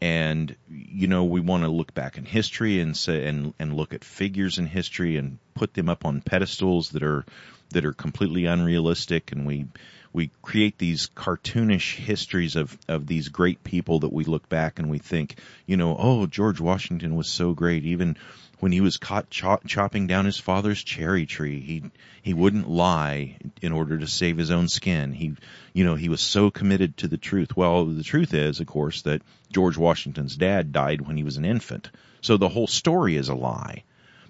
and 0.00 0.54
you 0.68 1.06
know 1.06 1.24
we 1.24 1.40
want 1.40 1.62
to 1.62 1.68
look 1.68 1.94
back 1.94 2.18
in 2.18 2.24
history 2.24 2.80
and 2.80 2.96
say 2.96 3.26
and 3.26 3.54
and 3.58 3.74
look 3.74 3.94
at 3.94 4.04
figures 4.04 4.58
in 4.58 4.66
history 4.66 5.16
and 5.16 5.38
put 5.54 5.74
them 5.74 5.88
up 5.88 6.04
on 6.04 6.20
pedestals 6.20 6.90
that 6.90 7.02
are 7.02 7.24
that 7.70 7.84
are 7.84 7.92
completely 7.92 8.46
unrealistic. 8.46 9.32
And 9.32 9.46
we 9.46 9.66
we 10.12 10.30
create 10.40 10.78
these 10.78 11.08
cartoonish 11.14 11.96
histories 11.96 12.56
of 12.56 12.76
of 12.88 13.06
these 13.06 13.28
great 13.28 13.64
people 13.64 14.00
that 14.00 14.12
we 14.12 14.24
look 14.24 14.48
back 14.48 14.78
and 14.78 14.90
we 14.90 14.98
think 14.98 15.38
you 15.66 15.76
know 15.76 15.96
oh 15.98 16.26
George 16.26 16.60
Washington 16.60 17.16
was 17.16 17.30
so 17.30 17.52
great. 17.52 17.84
Even 17.84 18.16
when 18.58 18.72
he 18.72 18.80
was 18.80 18.96
caught 18.96 19.30
chop, 19.30 19.66
chopping 19.66 20.06
down 20.06 20.24
his 20.24 20.38
father's 20.38 20.82
cherry 20.82 21.26
tree, 21.26 21.60
he 21.60 21.84
he 22.22 22.34
wouldn't 22.34 22.68
lie 22.68 23.36
in 23.60 23.72
order 23.72 23.98
to 23.98 24.06
save 24.06 24.38
his 24.38 24.50
own 24.50 24.68
skin. 24.68 25.12
He, 25.12 25.34
you 25.72 25.84
know, 25.84 25.94
he 25.94 26.08
was 26.08 26.20
so 26.20 26.50
committed 26.50 26.96
to 26.98 27.08
the 27.08 27.18
truth. 27.18 27.56
Well, 27.56 27.84
the 27.84 28.02
truth 28.02 28.34
is, 28.34 28.60
of 28.60 28.66
course, 28.66 29.02
that 29.02 29.22
George 29.52 29.76
Washington's 29.76 30.36
dad 30.36 30.72
died 30.72 31.02
when 31.02 31.16
he 31.16 31.22
was 31.22 31.36
an 31.36 31.44
infant. 31.44 31.90
So 32.22 32.36
the 32.36 32.48
whole 32.48 32.66
story 32.66 33.16
is 33.16 33.28
a 33.28 33.34
lie. 33.34 33.84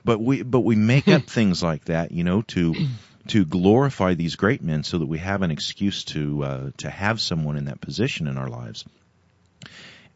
But 0.04 0.20
we 0.20 0.42
but 0.42 0.60
we 0.60 0.76
make 0.76 1.08
up 1.08 1.22
things 1.26 1.62
like 1.62 1.86
that, 1.86 2.12
you 2.12 2.24
know, 2.24 2.42
to 2.42 2.74
to 3.28 3.44
glorify 3.44 4.14
these 4.14 4.36
great 4.36 4.62
men 4.62 4.82
so 4.82 4.98
that 4.98 5.06
we 5.06 5.18
have 5.18 5.42
an 5.42 5.50
excuse 5.50 6.04
to 6.04 6.44
uh, 6.44 6.70
to 6.78 6.90
have 6.90 7.20
someone 7.20 7.56
in 7.56 7.66
that 7.66 7.80
position 7.80 8.26
in 8.26 8.38
our 8.38 8.48
lives. 8.48 8.84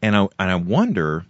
And 0.01 0.15
I 0.15 0.27
and 0.37 0.51
I 0.51 0.55
wonder 0.55 1.25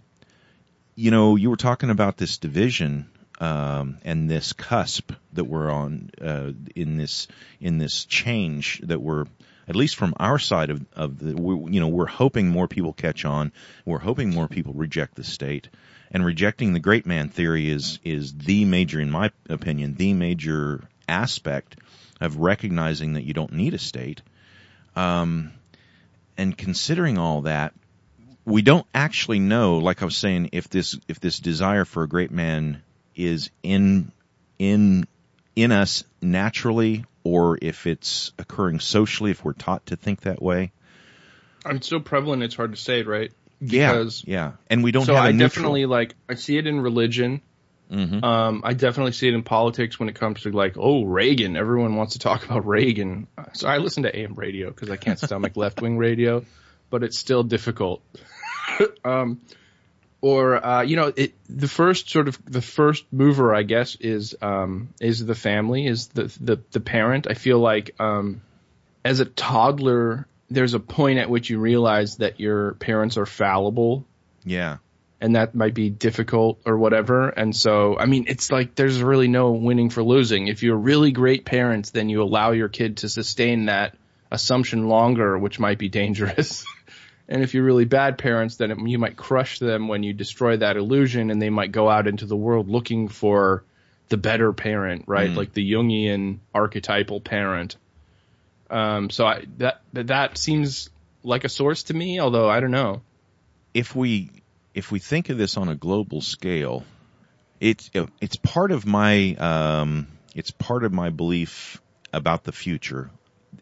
you 0.94 1.10
know, 1.10 1.36
you 1.36 1.50
were 1.50 1.56
talking 1.56 1.90
about 1.90 2.16
this 2.16 2.38
division 2.38 3.08
um, 3.40 3.98
and 4.04 4.30
this 4.30 4.52
cusp 4.52 5.12
that 5.32 5.44
we're 5.44 5.70
on 5.70 6.10
uh, 6.20 6.52
in 6.76 6.96
this 6.96 7.28
in 7.60 7.78
this 7.78 8.04
change 8.04 8.80
that 8.84 9.00
we're 9.00 9.24
at 9.68 9.76
least 9.76 9.96
from 9.96 10.14
our 10.18 10.38
side 10.38 10.70
of 10.70 10.84
of 10.94 11.18
the 11.18 11.32
you 11.70 11.80
know 11.80 11.88
we're 11.88 12.06
hoping 12.06 12.48
more 12.48 12.68
people 12.68 12.92
catch 12.92 13.24
on. 13.24 13.52
We're 13.84 13.98
hoping 13.98 14.30
more 14.30 14.48
people 14.48 14.74
reject 14.74 15.14
the 15.14 15.24
state. 15.24 15.68
And 16.14 16.26
rejecting 16.26 16.74
the 16.74 16.80
great 16.80 17.06
man 17.06 17.30
theory 17.30 17.70
is 17.70 17.98
is 18.04 18.34
the 18.34 18.66
major, 18.66 19.00
in 19.00 19.10
my 19.10 19.30
opinion, 19.48 19.94
the 19.94 20.12
major 20.12 20.84
aspect 21.08 21.76
of 22.20 22.36
recognizing 22.36 23.14
that 23.14 23.24
you 23.24 23.32
don't 23.32 23.52
need 23.52 23.72
a 23.72 23.78
state. 23.78 24.20
Um, 24.94 25.52
and 26.36 26.56
considering 26.56 27.16
all 27.18 27.42
that, 27.42 27.72
we 28.44 28.62
don't 28.62 28.86
actually 28.94 29.38
know, 29.38 29.78
like 29.78 30.02
I 30.02 30.04
was 30.04 30.16
saying, 30.16 30.50
if 30.52 30.68
this 30.68 30.98
if 31.08 31.20
this 31.20 31.38
desire 31.38 31.84
for 31.84 32.02
a 32.02 32.08
great 32.08 32.30
man 32.30 32.82
is 33.14 33.50
in 33.62 34.10
in 34.58 35.06
in 35.54 35.72
us 35.72 36.04
naturally 36.20 37.04
or 37.24 37.58
if 37.60 37.86
it's 37.86 38.32
occurring 38.38 38.80
socially, 38.80 39.30
if 39.30 39.44
we're 39.44 39.52
taught 39.52 39.86
to 39.86 39.96
think 39.96 40.22
that 40.22 40.42
way. 40.42 40.72
I'm 41.64 41.80
so 41.82 42.00
prevalent, 42.00 42.42
it's 42.42 42.56
hard 42.56 42.72
to 42.72 42.80
say, 42.80 43.02
right? 43.02 43.30
Because, 43.60 44.24
yeah, 44.26 44.44
yeah, 44.44 44.52
and 44.68 44.82
we 44.82 44.90
don't. 44.90 45.04
So 45.04 45.14
I 45.14 45.30
definitely 45.30 45.86
like 45.86 46.16
I 46.28 46.34
see 46.34 46.58
it 46.58 46.66
in 46.66 46.80
religion. 46.80 47.42
Mm-hmm. 47.92 48.24
Um, 48.24 48.62
I 48.64 48.72
definitely 48.72 49.12
see 49.12 49.28
it 49.28 49.34
in 49.34 49.42
politics 49.42 50.00
when 50.00 50.08
it 50.08 50.14
comes 50.14 50.40
to 50.42 50.50
like, 50.50 50.76
oh, 50.78 51.04
Reagan. 51.04 51.56
Everyone 51.56 51.94
wants 51.94 52.14
to 52.14 52.18
talk 52.18 52.44
about 52.44 52.66
Reagan. 52.66 53.28
So 53.52 53.68
I 53.68 53.78
listen 53.78 54.04
to 54.04 54.16
AM 54.16 54.34
radio 54.34 54.70
because 54.70 54.90
I 54.90 54.96
can't 54.96 55.18
stomach 55.18 55.56
left 55.56 55.80
wing 55.80 55.98
radio, 55.98 56.44
but 56.90 57.04
it's 57.04 57.18
still 57.18 57.44
difficult. 57.44 58.02
um, 59.04 59.40
or 60.20 60.64
uh, 60.64 60.82
you 60.82 60.96
know, 60.96 61.12
it, 61.14 61.34
the 61.48 61.68
first 61.68 62.08
sort 62.08 62.28
of 62.28 62.38
the 62.44 62.62
first 62.62 63.04
mover, 63.12 63.54
I 63.54 63.62
guess, 63.64 63.96
is 63.96 64.34
um, 64.40 64.94
is 65.00 65.24
the 65.24 65.34
family, 65.34 65.86
is 65.86 66.08
the 66.08 66.24
the, 66.40 66.60
the 66.70 66.80
parent. 66.80 67.26
I 67.28 67.34
feel 67.34 67.58
like 67.58 67.94
um, 67.98 68.40
as 69.04 69.20
a 69.20 69.24
toddler, 69.24 70.26
there's 70.48 70.74
a 70.74 70.80
point 70.80 71.18
at 71.18 71.28
which 71.28 71.50
you 71.50 71.58
realize 71.58 72.16
that 72.16 72.40
your 72.40 72.74
parents 72.74 73.16
are 73.16 73.26
fallible. 73.26 74.06
Yeah. 74.44 74.78
And 75.20 75.36
that 75.36 75.54
might 75.54 75.74
be 75.74 75.88
difficult 75.88 76.60
or 76.66 76.76
whatever. 76.76 77.28
And 77.28 77.54
so, 77.54 77.96
I 77.96 78.06
mean, 78.06 78.24
it's 78.26 78.50
like 78.50 78.74
there's 78.74 79.00
really 79.00 79.28
no 79.28 79.52
winning 79.52 79.88
for 79.88 80.02
losing. 80.02 80.48
If 80.48 80.64
you're 80.64 80.76
really 80.76 81.12
great 81.12 81.44
parents, 81.44 81.90
then 81.90 82.08
you 82.08 82.22
allow 82.22 82.50
your 82.50 82.68
kid 82.68 82.98
to 82.98 83.08
sustain 83.08 83.66
that 83.66 83.96
assumption 84.32 84.88
longer, 84.88 85.38
which 85.38 85.60
might 85.60 85.78
be 85.78 85.88
dangerous. 85.88 86.64
and 87.28 87.42
if 87.42 87.54
you're 87.54 87.64
really 87.64 87.84
bad 87.84 88.18
parents, 88.18 88.56
then 88.56 88.70
it, 88.70 88.78
you 88.86 88.98
might 88.98 89.16
crush 89.16 89.58
them 89.58 89.88
when 89.88 90.02
you 90.02 90.12
destroy 90.12 90.56
that 90.56 90.76
illusion 90.76 91.30
and 91.30 91.40
they 91.40 91.50
might 91.50 91.72
go 91.72 91.88
out 91.88 92.06
into 92.06 92.26
the 92.26 92.36
world 92.36 92.68
looking 92.68 93.08
for 93.08 93.64
the 94.08 94.16
better 94.16 94.52
parent, 94.52 95.04
right? 95.06 95.30
Mm. 95.30 95.36
Like 95.36 95.52
the 95.52 95.72
Jungian 95.72 96.38
archetypal 96.54 97.20
parent. 97.20 97.76
Um, 98.68 99.10
so 99.10 99.26
I, 99.26 99.44
that 99.58 99.82
that 99.92 100.38
seems 100.38 100.90
like 101.22 101.44
a 101.44 101.48
source 101.48 101.84
to 101.84 101.94
me, 101.94 102.20
although 102.20 102.48
I 102.48 102.60
don't 102.60 102.70
know. 102.70 103.02
If 103.74 103.94
we 103.94 104.30
if 104.74 104.90
we 104.90 104.98
think 104.98 105.28
of 105.28 105.38
this 105.38 105.56
on 105.56 105.68
a 105.68 105.74
global 105.74 106.20
scale, 106.20 106.84
it's 107.60 107.90
it's 108.20 108.36
part 108.36 108.72
of 108.72 108.86
my 108.86 109.34
um, 109.34 110.08
it's 110.34 110.50
part 110.50 110.84
of 110.84 110.92
my 110.92 111.10
belief 111.10 111.80
about 112.12 112.44
the 112.44 112.52
future, 112.52 113.10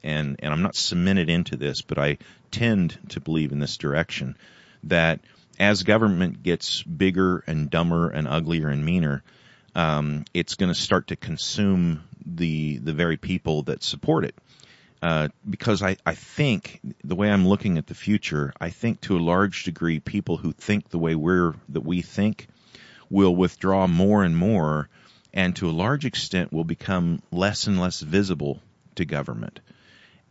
and 0.02 0.36
and 0.40 0.52
I'm 0.52 0.62
not 0.62 0.76
cemented 0.76 1.28
into 1.28 1.56
this, 1.56 1.82
but 1.82 1.98
I 1.98 2.18
tend 2.50 2.98
to 3.10 3.20
believe 3.20 3.52
in 3.52 3.58
this 3.58 3.76
direction 3.76 4.36
that 4.84 5.20
as 5.58 5.82
government 5.82 6.42
gets 6.42 6.82
bigger 6.82 7.44
and 7.46 7.68
dumber 7.70 8.08
and 8.08 8.26
uglier 8.26 8.68
and 8.68 8.84
meaner, 8.84 9.22
um, 9.74 10.24
it's 10.32 10.54
going 10.54 10.72
to 10.72 10.78
start 10.78 11.08
to 11.08 11.16
consume 11.16 12.02
the 12.24 12.78
the 12.78 12.92
very 12.92 13.16
people 13.16 13.64
that 13.64 13.82
support 13.82 14.24
it. 14.24 14.34
Uh, 15.02 15.28
because 15.48 15.82
I, 15.82 15.96
I 16.04 16.14
think 16.14 16.78
the 17.02 17.14
way 17.14 17.30
I'm 17.30 17.48
looking 17.48 17.78
at 17.78 17.86
the 17.86 17.94
future, 17.94 18.52
I 18.60 18.68
think 18.68 19.00
to 19.02 19.16
a 19.16 19.18
large 19.18 19.64
degree 19.64 19.98
people 19.98 20.36
who 20.36 20.52
think 20.52 20.90
the 20.90 20.98
way 20.98 21.14
we're 21.14 21.54
that 21.70 21.80
we 21.80 22.02
think 22.02 22.48
will 23.08 23.34
withdraw 23.34 23.86
more 23.86 24.22
and 24.22 24.36
more, 24.36 24.88
and 25.32 25.56
to 25.56 25.70
a 25.70 25.72
large 25.72 26.04
extent 26.04 26.52
will 26.52 26.64
become 26.64 27.22
less 27.30 27.66
and 27.66 27.80
less 27.80 28.00
visible 28.00 28.60
to 28.96 29.04
government. 29.04 29.60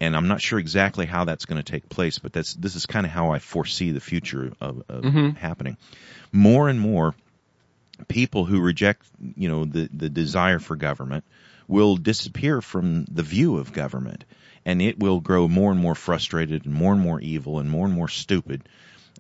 And 0.02 0.16
I'm 0.16 0.28
not 0.28 0.42
sure 0.42 0.60
exactly 0.60 1.06
how 1.06 1.26
that's 1.26 1.46
going 1.46 1.62
to 1.62 1.72
take 1.72 1.90
place, 1.90 2.20
but 2.20 2.32
that's 2.32 2.54
this 2.54 2.76
is 2.76 2.86
kind 2.86 3.06
of 3.06 3.12
how 3.12 3.32
I 3.32 3.40
foresee 3.40 3.92
the 3.92 4.00
future 4.00 4.54
of, 4.62 4.84
of 4.88 5.04
mm-hmm. 5.04 5.32
happening. 5.32 5.78
More 6.32 6.70
and 6.70 6.80
more 6.80 7.16
people 8.08 8.46
who 8.46 8.62
reject, 8.62 9.06
you 9.36 9.50
know, 9.50 9.66
the 9.66 9.90
the 9.94 10.10
desire 10.10 10.60
for 10.60 10.78
government 10.78 11.26
will 11.68 11.98
disappear 11.98 12.62
from 12.62 13.06
the 13.06 13.24
view 13.24 13.58
of 13.58 13.74
government 13.74 14.24
and 14.66 14.82
it 14.82 15.00
will 15.00 15.20
grow 15.20 15.48
more 15.48 15.72
and 15.72 15.80
more 15.80 15.96
frustrated 15.96 16.66
and 16.66 16.74
more 16.74 16.94
and 16.94 17.02
more 17.02 17.20
evil 17.20 17.60
and 17.60 17.70
more 17.70 17.86
and 17.86 17.96
more 17.96 18.08
stupid, 18.08 18.68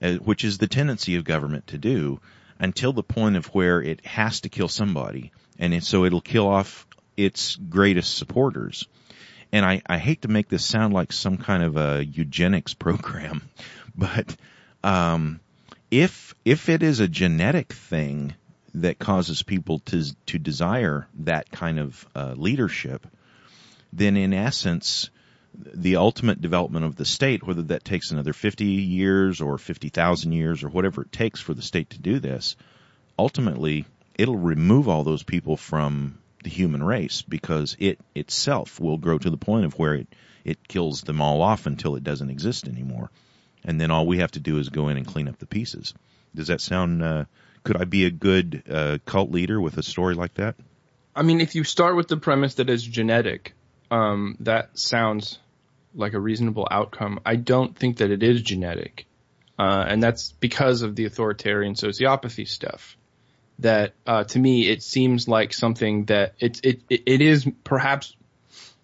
uh, 0.02 0.14
which 0.16 0.44
is 0.44 0.58
the 0.58 0.68
tendency 0.68 1.16
of 1.16 1.24
government 1.24 1.68
to 1.68 1.78
do 1.78 2.20
until 2.60 2.94
the 2.94 3.04
point 3.04 3.38
of 3.38 3.46
where 3.48 3.82
it 3.82 4.06
has 4.06 4.42
to 4.42 4.50
kill 4.50 4.68
somebody, 4.68 5.32
and 5.58 5.74
it, 5.74 5.84
so 5.84 6.06
it'll 6.06 6.22
kill 6.22 6.48
off 6.48 6.86
its 7.16 7.56
greatest 7.56 8.16
supporters. 8.16 8.88
And 9.52 9.66
I, 9.66 9.82
I 9.88 9.97
hate 9.97 10.22
to 10.24 10.28
make 10.28 10.47
this 10.47 10.64
sound 10.64 10.93
like 10.93 11.12
some 11.12 11.38
kind 11.38 11.64
of 11.64 11.78
a 11.78 12.06
eugenics 12.06 12.74
program, 12.74 13.41
but 13.95 14.36
um, 14.84 15.39
if 15.91 16.36
if 16.45 16.70
it 16.70 16.84
is 16.84 17.00
a 17.00 17.08
genetic 17.08 17.74
thing 17.74 18.36
that 18.76 19.00
causes 19.00 19.41
people 19.41 19.80
to 19.80 20.16
to 20.28 20.38
desire 20.38 21.08
that 21.20 21.50
kind 21.52 21.80
of 21.80 22.08
uh, 22.16 22.34
leadership, 22.38 23.08
then 23.91 24.18
in 24.18 24.34
essence, 24.34 25.10
the 25.56 25.95
ultimate 25.95 26.41
development 26.41 26.86
of 26.86 26.95
the 26.95 27.06
state, 27.06 27.43
whether 27.43 27.64
that 27.64 27.84
takes 27.84 28.12
another 28.12 28.34
50 28.34 28.66
years 28.66 29.41
or 29.41 29.58
50,000 29.58 30.32
years 30.32 30.64
or 30.64 30.70
whatever 30.70 31.02
it 31.02 31.12
takes 31.12 31.39
for 31.39 31.54
the 31.54 31.62
state 31.62 31.89
to 31.91 32.00
do 32.00 32.20
this, 32.20 32.56
ultimately 33.18 33.86
it'll 34.18 34.38
remove 34.38 34.88
all 34.88 35.04
those 35.04 35.24
people 35.24 35.58
from 35.58 36.20
the 36.44 36.50
human 36.50 36.84
race 36.84 37.22
because 37.22 37.76
it 37.80 38.00
itself 38.16 38.80
will 38.80 38.98
grow 38.98 39.18
to 39.18 39.30
the 39.30 39.38
point 39.38 39.66
of 39.66 39.78
where 39.78 39.96
it, 39.96 40.08
it 40.44 40.68
kills 40.68 41.02
them 41.02 41.22
all 41.22 41.42
off 41.42 41.66
until 41.66 41.96
it 41.96 42.04
doesn't 42.04 42.30
exist 42.30 42.68
anymore. 42.68 43.10
And 43.64 43.80
then 43.80 43.92
all 43.92 44.08
we 44.08 44.20
have 44.20 44.32
to 44.32 44.40
do 44.40 44.58
is 44.58 44.70
go 44.70 44.88
in 44.88 44.98
and 44.98 45.06
clean 45.06 45.28
up 45.28 45.38
the 45.38 45.46
pieces. 45.46 45.94
Does 46.34 46.48
that 46.48 46.62
sound, 46.62 47.04
uh, 47.04 47.26
could 47.64 47.78
I 47.78 47.86
be 47.86 48.06
a 48.06 48.12
good 48.12 48.64
uh, 48.70 48.98
cult 49.06 49.32
leader 49.32 49.60
with 49.60 49.78
a 49.78 49.84
story 49.84 50.16
like 50.16 50.36
that? 50.36 50.56
I 51.16 51.24
mean, 51.24 51.42
if 51.42 51.56
you 51.56 51.64
start 51.64 51.96
with 51.96 52.08
the 52.08 52.18
premise 52.18 52.56
that 52.56 52.70
it's 52.70 52.84
genetic, 52.84 53.54
um, 53.92 54.38
that 54.42 54.78
sounds 54.80 55.40
like 55.94 56.14
a 56.14 56.20
reasonable 56.20 56.68
outcome. 56.70 57.20
I 57.26 57.36
don't 57.36 57.76
think 57.76 57.98
that 57.98 58.12
it 58.12 58.24
is 58.24 58.42
genetic, 58.42 59.06
uh, 59.58 59.86
and 59.88 60.02
that's 60.02 60.32
because 60.34 60.84
of 60.84 60.96
the 60.96 61.06
authoritarian 61.06 61.74
sociopathy 61.74 62.48
stuff. 62.48 62.96
That 63.60 63.93
uh, 64.05 64.24
to 64.26 64.39
me, 64.39 64.70
it 64.70 64.84
seems 64.84 65.28
like 65.28 65.53
something 65.53 66.05
that 66.05 66.36
it, 66.39 66.62
it 66.64 66.82
it 66.89 67.22
is 67.22 67.47
perhaps 67.64 68.16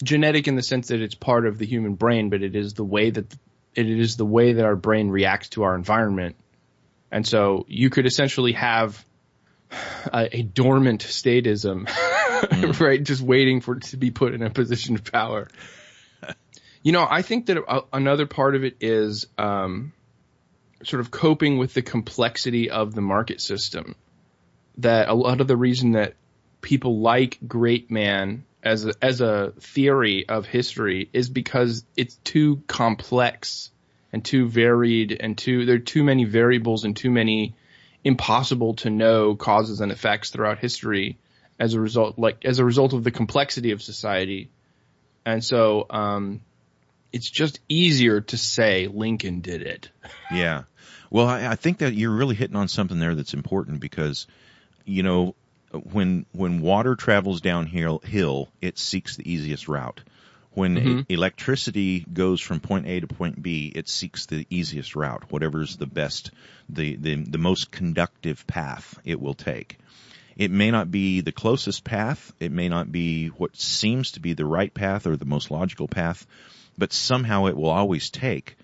genetic 0.03 0.47
in 0.47 0.55
the 0.55 0.63
sense 0.63 0.89
that 0.89 1.01
it's 1.01 1.15
part 1.15 1.45
of 1.45 1.57
the 1.57 1.65
human 1.65 1.95
brain, 1.95 2.29
but 2.29 2.43
it 2.43 2.55
is 2.55 2.73
the 2.73 2.83
way 2.83 3.09
that 3.09 3.33
it 3.73 3.87
is 3.87 4.17
the 4.17 4.25
way 4.25 4.53
that 4.53 4.65
our 4.65 4.75
brain 4.75 5.09
reacts 5.09 5.49
to 5.49 5.63
our 5.63 5.75
environment. 5.75 6.35
And 7.11 7.25
so 7.25 7.65
you 7.69 7.89
could 7.89 8.05
essentially 8.05 8.51
have 8.53 9.05
a, 10.11 10.39
a 10.39 10.41
dormant 10.41 11.03
statism 11.03 11.87
mm. 12.41 12.79
right? 12.79 13.03
Just 13.03 13.21
waiting 13.21 13.61
for 13.61 13.77
it 13.77 13.83
to 13.83 13.97
be 13.97 14.11
put 14.11 14.33
in 14.33 14.41
a 14.41 14.49
position 14.49 14.95
of 14.95 15.11
power. 15.11 15.47
you 16.83 16.91
know, 16.91 17.05
I 17.09 17.21
think 17.21 17.47
that 17.47 17.57
a, 17.57 17.81
another 17.93 18.25
part 18.25 18.55
of 18.55 18.63
it 18.63 18.77
is 18.79 19.27
um, 19.37 19.93
sort 20.83 21.01
of 21.01 21.11
coping 21.11 21.57
with 21.57 21.73
the 21.73 21.81
complexity 21.81 22.69
of 22.69 22.93
the 22.93 23.01
market 23.01 23.41
system. 23.41 23.95
That 24.79 25.07
a 25.09 25.13
lot 25.13 25.41
of 25.41 25.47
the 25.47 25.57
reason 25.57 25.93
that 25.93 26.15
people 26.61 26.99
like 26.99 27.39
Great 27.47 27.89
Man 27.91 28.45
as 28.63 28.85
a, 28.85 28.93
as 29.01 29.21
a 29.21 29.53
theory 29.59 30.27
of 30.27 30.45
history 30.45 31.09
is 31.13 31.29
because 31.29 31.85
it's 31.95 32.15
too 32.23 32.63
complex 32.67 33.71
and 34.11 34.25
too 34.25 34.47
varied 34.47 35.15
and 35.19 35.37
too 35.37 35.65
there 35.65 35.75
are 35.75 35.79
too 35.79 36.03
many 36.03 36.23
variables 36.23 36.83
and 36.83 36.95
too 36.95 37.11
many 37.11 37.55
impossible 38.03 38.75
to 38.75 38.89
know 38.89 39.35
causes 39.35 39.81
and 39.81 39.91
effects 39.91 40.29
throughout 40.29 40.59
history 40.59 41.17
as 41.59 41.73
a 41.73 41.79
result, 41.79 42.17
like 42.19 42.45
as 42.45 42.59
a 42.59 42.65
result 42.65 42.93
of 42.93 43.03
the 43.03 43.11
complexity 43.11 43.71
of 43.71 43.81
society. 43.81 44.49
And 45.25 45.43
so, 45.43 45.85
um, 45.89 46.41
it's 47.11 47.29
just 47.29 47.59
easier 47.69 48.21
to 48.21 48.37
say 48.37 48.87
Lincoln 48.87 49.41
did 49.41 49.61
it. 49.61 49.89
Yeah. 50.31 50.63
Well, 51.09 51.27
I, 51.27 51.47
I 51.47 51.55
think 51.55 51.77
that 51.77 51.93
you're 51.93 52.11
really 52.11 52.35
hitting 52.35 52.57
on 52.57 52.67
something 52.67 52.99
there 52.99 53.15
that's 53.15 53.33
important 53.33 53.79
because, 53.79 54.27
you 54.85 55.03
know, 55.03 55.35
when 55.91 56.25
when 56.31 56.61
water 56.61 56.95
travels 56.95 57.41
downhill, 57.41 57.99
hill, 57.99 58.49
it 58.61 58.77
seeks 58.77 59.15
the 59.15 59.29
easiest 59.31 59.67
route. 59.67 60.01
When 60.51 60.75
mm-hmm. 60.77 60.99
electricity 61.09 61.99
goes 61.99 62.39
from 62.39 62.61
point 62.61 62.87
A 62.87 63.01
to 63.01 63.07
point 63.07 63.41
B, 63.41 63.73
it 63.75 63.89
seeks 63.89 64.25
the 64.25 64.47
easiest 64.49 64.95
route, 64.95 65.29
whatever's 65.29 65.75
the 65.75 65.85
best, 65.85 66.31
the, 66.69 66.95
the, 66.95 67.15
the 67.15 67.37
most 67.37 67.71
conductive 67.71 68.47
path 68.47 68.97
it 69.03 69.19
will 69.19 69.33
take. 69.33 69.77
It 70.37 70.51
may 70.51 70.71
not 70.71 70.89
be 70.89 71.19
the 71.19 71.33
closest 71.33 71.83
path. 71.83 72.31
It 72.39 72.53
may 72.53 72.69
not 72.69 72.89
be 72.89 73.27
what 73.27 73.57
seems 73.57 74.11
to 74.11 74.21
be 74.21 74.31
the 74.31 74.45
right 74.45 74.73
path 74.73 75.07
or 75.07 75.17
the 75.17 75.25
most 75.25 75.51
logical 75.51 75.89
path, 75.89 76.25
but 76.77 76.93
somehow 76.93 77.47
it 77.47 77.57
will 77.57 77.69
always 77.69 78.09
take 78.09 78.55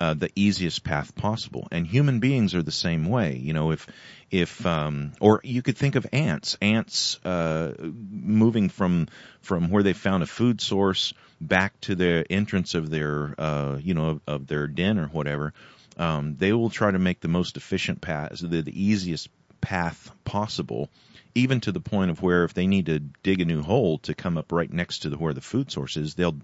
uh, 0.00 0.14
the 0.14 0.30
easiest 0.34 0.82
path 0.82 1.14
possible. 1.14 1.68
And 1.70 1.86
human 1.86 2.20
beings 2.20 2.54
are 2.54 2.62
the 2.62 2.72
same 2.72 3.04
way. 3.04 3.36
You 3.36 3.52
know, 3.52 3.70
if 3.70 3.86
if 4.30 4.64
um, 4.64 5.12
or 5.20 5.40
you 5.44 5.62
could 5.62 5.76
think 5.76 5.94
of 5.94 6.06
ants. 6.12 6.56
Ants 6.62 7.22
uh, 7.24 7.74
moving 7.78 8.68
from 8.68 9.08
from 9.42 9.70
where 9.70 9.82
they 9.82 9.92
found 9.92 10.22
a 10.22 10.26
food 10.26 10.60
source 10.60 11.12
back 11.40 11.78
to 11.82 11.94
the 11.94 12.24
entrance 12.30 12.74
of 12.74 12.90
their 12.90 13.34
uh, 13.38 13.78
you 13.80 13.94
know 13.94 14.08
of, 14.08 14.20
of 14.26 14.46
their 14.46 14.66
den 14.66 14.98
or 14.98 15.06
whatever. 15.06 15.52
Um, 15.96 16.36
they 16.38 16.52
will 16.52 16.70
try 16.70 16.90
to 16.90 16.98
make 16.98 17.20
the 17.20 17.28
most 17.28 17.58
efficient 17.58 18.00
path, 18.00 18.38
the, 18.40 18.62
the 18.62 18.82
easiest 18.82 19.28
path 19.60 20.10
possible 20.24 20.88
even 21.34 21.60
to 21.60 21.72
the 21.72 21.80
point 21.80 22.10
of 22.10 22.22
where 22.22 22.44
if 22.44 22.54
they 22.54 22.66
need 22.66 22.86
to 22.86 22.98
dig 22.98 23.40
a 23.40 23.44
new 23.44 23.62
hole 23.62 23.98
to 23.98 24.14
come 24.14 24.36
up 24.36 24.50
right 24.50 24.72
next 24.72 25.00
to 25.00 25.10
the, 25.10 25.16
where 25.16 25.32
the 25.32 25.40
food 25.40 25.70
source 25.70 25.96
is, 25.96 26.14
they'll 26.14 26.36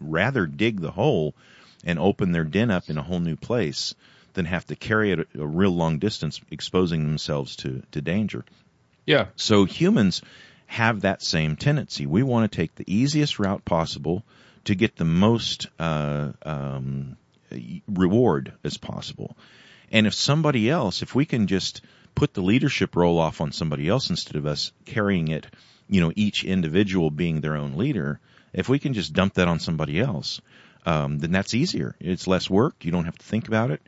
rather 0.00 0.46
dig 0.46 0.80
the 0.80 0.90
hole 0.90 1.34
and 1.84 1.98
open 1.98 2.32
their 2.32 2.44
den 2.44 2.70
up 2.70 2.90
in 2.90 2.98
a 2.98 3.02
whole 3.02 3.20
new 3.20 3.36
place 3.36 3.94
than 4.34 4.46
have 4.46 4.66
to 4.66 4.76
carry 4.76 5.12
it 5.12 5.20
a, 5.20 5.26
a 5.40 5.46
real 5.46 5.70
long 5.70 5.98
distance, 5.98 6.40
exposing 6.50 7.04
themselves 7.04 7.56
to, 7.56 7.82
to 7.92 8.00
danger. 8.00 8.44
Yeah. 9.06 9.26
So 9.36 9.64
humans 9.64 10.22
have 10.66 11.02
that 11.02 11.22
same 11.22 11.56
tendency. 11.56 12.06
We 12.06 12.22
want 12.22 12.50
to 12.50 12.56
take 12.56 12.74
the 12.74 12.92
easiest 12.92 13.38
route 13.38 13.64
possible 13.64 14.24
to 14.64 14.74
get 14.74 14.96
the 14.96 15.04
most 15.04 15.68
uh, 15.78 16.32
um, 16.42 17.16
reward 17.86 18.52
as 18.64 18.76
possible. 18.76 19.36
And 19.92 20.06
if 20.06 20.14
somebody 20.14 20.70
else, 20.70 21.02
if 21.02 21.14
we 21.14 21.26
can 21.26 21.46
just 21.46 21.82
put 22.14 22.34
the 22.34 22.42
leadership 22.42 22.96
role 22.96 23.18
off 23.18 23.40
on 23.40 23.52
somebody 23.52 23.88
else 23.88 24.10
instead 24.10 24.36
of 24.36 24.46
us 24.46 24.72
carrying 24.86 25.28
it, 25.28 25.46
you 25.88 26.00
know, 26.00 26.12
each 26.16 26.44
individual 26.44 27.10
being 27.10 27.40
their 27.40 27.56
own 27.56 27.76
leader, 27.76 28.20
if 28.54 28.68
we 28.68 28.78
can 28.78 28.94
just 28.94 29.12
dump 29.12 29.34
that 29.34 29.48
on 29.48 29.58
somebody 29.58 30.00
else, 30.00 30.40
um, 30.86 31.18
then 31.18 31.32
that's 31.32 31.54
easier. 31.54 31.96
It's 32.00 32.26
less 32.26 32.48
work. 32.48 32.84
You 32.84 32.92
don't 32.92 33.04
have 33.04 33.18
to 33.18 33.24
think 33.24 33.48
about 33.48 33.70
it. 33.70 33.82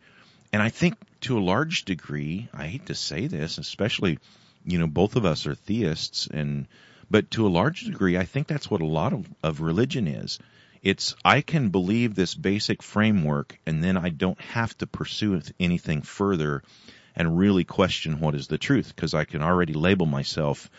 And 0.53 0.62
I 0.62 0.69
think 0.71 0.97
to 1.23 1.39
a 1.39 1.41
large 1.41 1.85
degree, 1.85 2.49
I 2.53 2.67
hate 2.67 2.87
to 2.87 2.95
say 2.95 3.27
this, 3.27 3.59
especially, 3.59 4.19
you 4.64 4.79
know, 4.79 4.87
both 4.87 5.17
of 5.17 5.25
us 5.25 5.47
are 5.47 5.55
theists 5.55 6.27
and, 6.27 6.67
but 7.11 7.31
to 7.33 7.47
a 7.47 7.49
large 7.49 7.83
degree, 7.83 8.17
I 8.17 8.25
think 8.25 8.47
that's 8.47 8.71
what 8.71 8.81
a 8.81 8.87
lot 8.87 9.12
of, 9.12 9.27
of 9.43 9.61
religion 9.61 10.09
is. 10.09 10.39
It's, 10.83 11.14
I 11.25 11.41
can 11.41 11.71
believe 11.71 12.14
this 12.14 12.35
basic 12.35 12.83
framework 12.83 13.59
and 13.67 13.83
then 13.83 13.97
I 13.97 14.09
don't 14.09 14.41
have 14.41 14.77
to 14.79 14.87
pursue 14.87 15.41
anything 15.59 16.03
further 16.03 16.62
and 17.14 17.39
really 17.39 17.64
question 17.64 18.21
what 18.21 18.35
is 18.35 18.47
the 18.47 18.59
truth 18.59 18.95
because 18.95 19.14
I 19.14 19.25
can 19.25 19.43
already 19.43 19.73
label 19.73 20.07
myself 20.07 20.71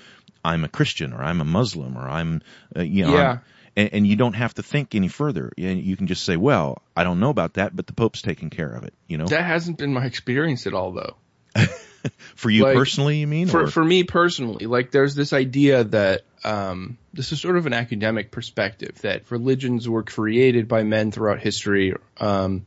I'm 0.43 0.63
a 0.63 0.69
Christian 0.69 1.13
or 1.13 1.21
I'm 1.21 1.41
a 1.41 1.45
Muslim 1.45 1.97
or 1.97 2.07
I'm, 2.07 2.41
uh, 2.75 2.81
you 2.81 3.05
know, 3.05 3.13
Yeah. 3.13 3.29
I'm- 3.29 3.41
and, 3.77 3.93
and 3.93 4.07
you 4.07 4.17
don't 4.17 4.33
have 4.33 4.55
to 4.55 4.63
think 4.63 4.95
any 4.95 5.07
further. 5.07 5.53
You 5.55 5.95
can 5.95 6.07
just 6.07 6.25
say, 6.25 6.35
well, 6.35 6.81
I 6.97 7.05
don't 7.05 7.21
know 7.21 7.29
about 7.29 7.53
that, 7.53 7.73
but 7.73 7.87
the 7.87 7.93
Pope's 7.93 8.21
taking 8.21 8.49
care 8.49 8.69
of 8.69 8.83
it, 8.83 8.93
you 9.07 9.17
know? 9.17 9.27
That 9.27 9.45
hasn't 9.45 9.77
been 9.77 9.93
my 9.93 10.05
experience 10.05 10.67
at 10.67 10.73
all, 10.73 10.91
though. 10.91 11.15
For 12.35 12.49
you 12.49 12.63
like, 12.63 12.75
personally, 12.75 13.17
you 13.17 13.27
mean? 13.27 13.47
For 13.47 13.63
or- 13.63 13.67
for 13.67 13.83
me 13.83 14.03
personally, 14.03 14.65
like 14.65 14.91
there's 14.91 15.13
this 15.13 15.33
idea 15.33 15.83
that 15.83 16.21
um, 16.43 16.97
this 17.13 17.31
is 17.33 17.41
sort 17.41 17.57
of 17.57 17.65
an 17.65 17.73
academic 17.73 18.31
perspective 18.31 19.01
that 19.01 19.29
religions 19.29 19.89
were 19.89 20.03
created 20.03 20.67
by 20.67 20.83
men 20.83 21.11
throughout 21.11 21.39
history 21.39 21.95
um, 22.17 22.65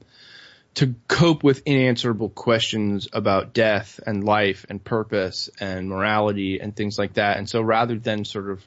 to 0.75 0.95
cope 1.09 1.43
with 1.43 1.63
unanswerable 1.67 2.29
questions 2.29 3.09
about 3.15 3.55
death 3.55 3.99
and 4.07 4.25
life 4.25 4.67
and 4.69 4.85
purpose 4.85 5.49
and 5.59 5.89
morality 5.89 6.61
and 6.61 6.77
things 6.77 6.99
like 6.99 7.15
that. 7.15 7.39
And 7.39 7.49
so 7.49 7.63
rather 7.63 7.99
than 7.99 8.27
sort 8.27 8.51
of 8.51 8.67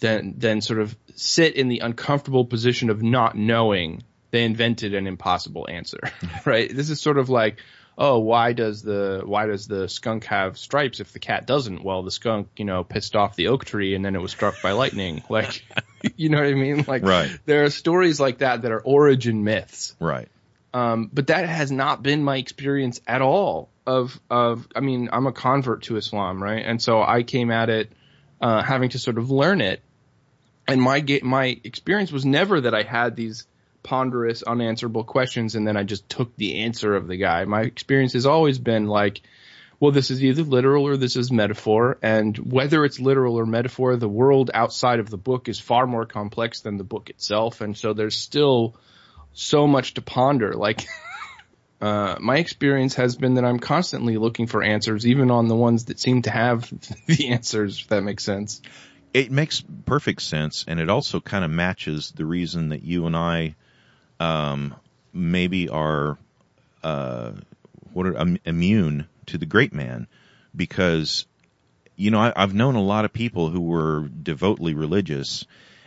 than 0.00 0.38
than 0.38 0.60
sort 0.60 0.80
of 0.80 0.96
sit 1.14 1.54
in 1.56 1.68
the 1.68 1.80
uncomfortable 1.80 2.44
position 2.44 2.90
of 2.90 3.02
not 3.02 3.36
knowing, 3.36 4.02
they 4.30 4.44
invented 4.44 4.94
an 4.94 5.06
impossible 5.06 5.66
answer. 5.68 6.00
right? 6.44 6.74
This 6.74 6.90
is 6.90 7.00
sort 7.00 7.18
of 7.18 7.28
like, 7.28 7.58
oh, 7.98 8.18
why 8.18 8.52
does 8.54 8.82
the 8.82 9.22
why 9.24 9.46
does 9.46 9.66
the 9.66 9.88
skunk 9.88 10.24
have 10.24 10.56
stripes 10.58 11.00
if 11.00 11.12
the 11.12 11.18
cat 11.18 11.46
doesn't? 11.46 11.84
Well, 11.84 12.02
the 12.02 12.10
skunk, 12.10 12.48
you 12.56 12.64
know, 12.64 12.82
pissed 12.84 13.14
off 13.16 13.36
the 13.36 13.48
oak 13.48 13.64
tree 13.64 13.94
and 13.94 14.04
then 14.04 14.14
it 14.16 14.20
was 14.22 14.32
struck 14.32 14.60
by 14.62 14.72
lightning. 14.72 15.22
Like, 15.30 15.64
you 16.16 16.30
know 16.30 16.38
what 16.38 16.46
I 16.46 16.54
mean? 16.54 16.84
Like, 16.88 17.02
Right. 17.02 17.30
there 17.44 17.64
are 17.64 17.70
stories 17.70 18.18
like 18.18 18.38
that 18.38 18.62
that 18.62 18.72
are 18.72 18.80
origin 18.80 19.44
myths. 19.44 19.94
right. 20.00 20.28
Um, 20.72 21.10
but 21.12 21.26
that 21.26 21.48
has 21.48 21.72
not 21.72 22.00
been 22.02 22.22
my 22.22 22.36
experience 22.36 23.00
at 23.06 23.22
all. 23.22 23.68
Of 23.86 24.20
of, 24.30 24.68
I 24.76 24.80
mean, 24.80 25.08
I'm 25.12 25.26
a 25.26 25.32
convert 25.32 25.82
to 25.84 25.96
Islam, 25.96 26.40
right? 26.40 26.64
And 26.64 26.80
so 26.80 27.02
I 27.02 27.24
came 27.24 27.50
at 27.50 27.68
it 27.68 27.90
uh, 28.40 28.62
having 28.62 28.90
to 28.90 28.98
sort 29.00 29.18
of 29.18 29.30
learn 29.32 29.60
it. 29.60 29.82
And 30.72 30.82
my 30.82 31.00
ga- 31.00 31.22
my 31.22 31.58
experience 31.64 32.12
was 32.12 32.24
never 32.24 32.60
that 32.60 32.74
I 32.74 32.82
had 32.82 33.16
these 33.16 33.46
ponderous, 33.82 34.42
unanswerable 34.42 35.04
questions, 35.04 35.54
and 35.54 35.66
then 35.66 35.76
I 35.76 35.84
just 35.84 36.08
took 36.08 36.36
the 36.36 36.60
answer 36.62 36.94
of 36.94 37.06
the 37.06 37.16
guy. 37.16 37.44
My 37.44 37.62
experience 37.62 38.12
has 38.12 38.26
always 38.26 38.58
been 38.58 38.86
like, 38.86 39.22
well, 39.78 39.92
this 39.92 40.10
is 40.10 40.22
either 40.22 40.42
literal 40.42 40.86
or 40.86 40.96
this 40.96 41.16
is 41.16 41.32
metaphor, 41.32 41.96
and 42.02 42.36
whether 42.36 42.84
it's 42.84 43.00
literal 43.00 43.36
or 43.36 43.46
metaphor, 43.46 43.96
the 43.96 44.08
world 44.08 44.50
outside 44.52 45.00
of 45.00 45.08
the 45.08 45.16
book 45.16 45.48
is 45.48 45.58
far 45.58 45.86
more 45.86 46.04
complex 46.04 46.60
than 46.60 46.76
the 46.76 46.84
book 46.84 47.08
itself, 47.08 47.62
and 47.62 47.76
so 47.76 47.94
there's 47.94 48.16
still 48.16 48.76
so 49.32 49.66
much 49.66 49.94
to 49.94 50.02
ponder. 50.02 50.52
Like, 50.52 50.86
uh, 51.80 52.16
my 52.20 52.36
experience 52.36 52.96
has 52.96 53.16
been 53.16 53.34
that 53.34 53.44
I'm 53.46 53.58
constantly 53.58 54.18
looking 54.18 54.46
for 54.46 54.62
answers, 54.62 55.06
even 55.06 55.30
on 55.30 55.48
the 55.48 55.56
ones 55.56 55.86
that 55.86 55.98
seem 55.98 56.22
to 56.22 56.30
have 56.30 56.70
the 57.06 57.28
answers. 57.28 57.80
If 57.80 57.88
that 57.88 58.02
makes 58.02 58.24
sense. 58.24 58.60
It 59.12 59.30
makes 59.32 59.64
perfect 59.86 60.22
sense, 60.22 60.64
and 60.68 60.78
it 60.78 60.88
also 60.88 61.20
kind 61.20 61.44
of 61.44 61.50
matches 61.50 62.12
the 62.14 62.24
reason 62.24 62.68
that 62.68 62.84
you 62.84 63.06
and 63.06 63.16
I, 63.16 63.56
um, 64.20 64.74
maybe 65.12 65.68
are, 65.68 66.16
uh, 66.84 67.32
what 67.92 68.06
are, 68.06 68.16
um, 68.16 68.38
immune 68.44 69.08
to 69.26 69.38
the 69.38 69.46
great 69.46 69.72
man, 69.72 70.06
because, 70.54 71.26
you 71.96 72.12
know, 72.12 72.20
I, 72.20 72.32
I've 72.36 72.54
known 72.54 72.76
a 72.76 72.82
lot 72.82 73.04
of 73.04 73.12
people 73.12 73.50
who 73.50 73.60
were 73.60 74.08
devoutly 74.08 74.74
religious, 74.74 75.44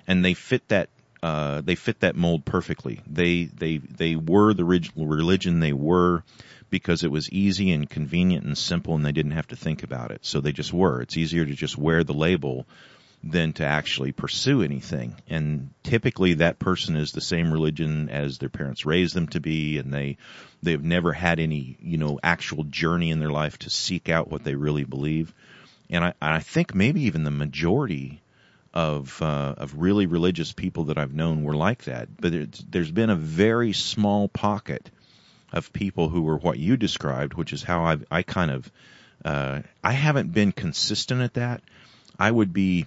and 0.07 0.23
they 0.23 0.33
fit 0.33 0.67
that. 0.69 0.89
Uh, 1.21 1.61
they 1.61 1.75
fit 1.75 2.01
that 2.01 2.17
mold 2.17 2.43
perfectly. 2.43 2.99
They 3.07 3.45
they 3.45 3.77
they 3.77 4.17
were 4.17 4.53
the 4.53 4.65
religion 4.65 5.61
they 5.61 5.71
were 5.71 6.21
because 6.69 7.05
it 7.05 7.11
was 7.11 7.29
easy 7.29 7.71
and 7.71 7.89
convenient 7.89 8.43
and 8.45 8.57
simple, 8.57 8.95
and 8.95 9.05
they 9.05 9.13
didn't 9.13 9.31
have 9.31 9.47
to 9.47 9.55
think 9.55 9.83
about 9.83 10.11
it. 10.11 10.25
So 10.25 10.41
they 10.41 10.51
just 10.51 10.73
were. 10.73 11.01
It's 11.01 11.15
easier 11.15 11.45
to 11.45 11.53
just 11.53 11.77
wear 11.77 12.03
the 12.03 12.13
label 12.13 12.65
than 13.23 13.53
to 13.53 13.65
actually 13.65 14.11
pursue 14.11 14.61
anything. 14.61 15.15
And 15.29 15.69
typically 15.81 16.35
that 16.35 16.59
person 16.59 16.97
is 16.97 17.13
the 17.13 17.21
same 17.21 17.53
religion 17.53 18.09
as 18.09 18.37
their 18.37 18.49
parents 18.49 18.85
raised 18.85 19.15
them 19.15 19.27
to 19.29 19.39
be 19.39 19.77
and 19.77 19.93
they, 19.93 20.17
they've 20.61 20.83
never 20.83 21.13
had 21.13 21.39
any, 21.39 21.77
you 21.81 21.97
know, 21.97 22.19
actual 22.21 22.65
journey 22.65 23.11
in 23.11 23.19
their 23.19 23.31
life 23.31 23.57
to 23.59 23.69
seek 23.69 24.09
out 24.09 24.29
what 24.29 24.43
they 24.43 24.55
really 24.55 24.83
believe. 24.83 25.33
And 25.89 26.03
I, 26.03 26.13
I 26.21 26.39
think 26.39 26.75
maybe 26.75 27.03
even 27.03 27.23
the 27.23 27.31
majority 27.31 28.21
of, 28.73 29.21
uh, 29.21 29.55
of 29.57 29.77
really 29.77 30.05
religious 30.05 30.51
people 30.51 30.85
that 30.85 30.97
I've 30.97 31.13
known 31.13 31.43
were 31.43 31.55
like 31.55 31.85
that. 31.85 32.09
But 32.19 32.33
it's, 32.33 32.59
there's 32.69 32.91
been 32.91 33.09
a 33.09 33.15
very 33.15 33.71
small 33.71 34.27
pocket 34.27 34.89
of 35.53 35.71
people 35.71 36.09
who 36.09 36.23
were 36.23 36.37
what 36.37 36.59
you 36.59 36.75
described, 36.75 37.35
which 37.35 37.53
is 37.53 37.63
how 37.63 37.85
I, 37.85 37.97
I 38.11 38.23
kind 38.23 38.51
of, 38.51 38.71
uh, 39.23 39.61
I 39.81 39.93
haven't 39.93 40.33
been 40.33 40.51
consistent 40.51 41.21
at 41.21 41.35
that. 41.35 41.61
I 42.19 42.29
would 42.29 42.51
be, 42.51 42.85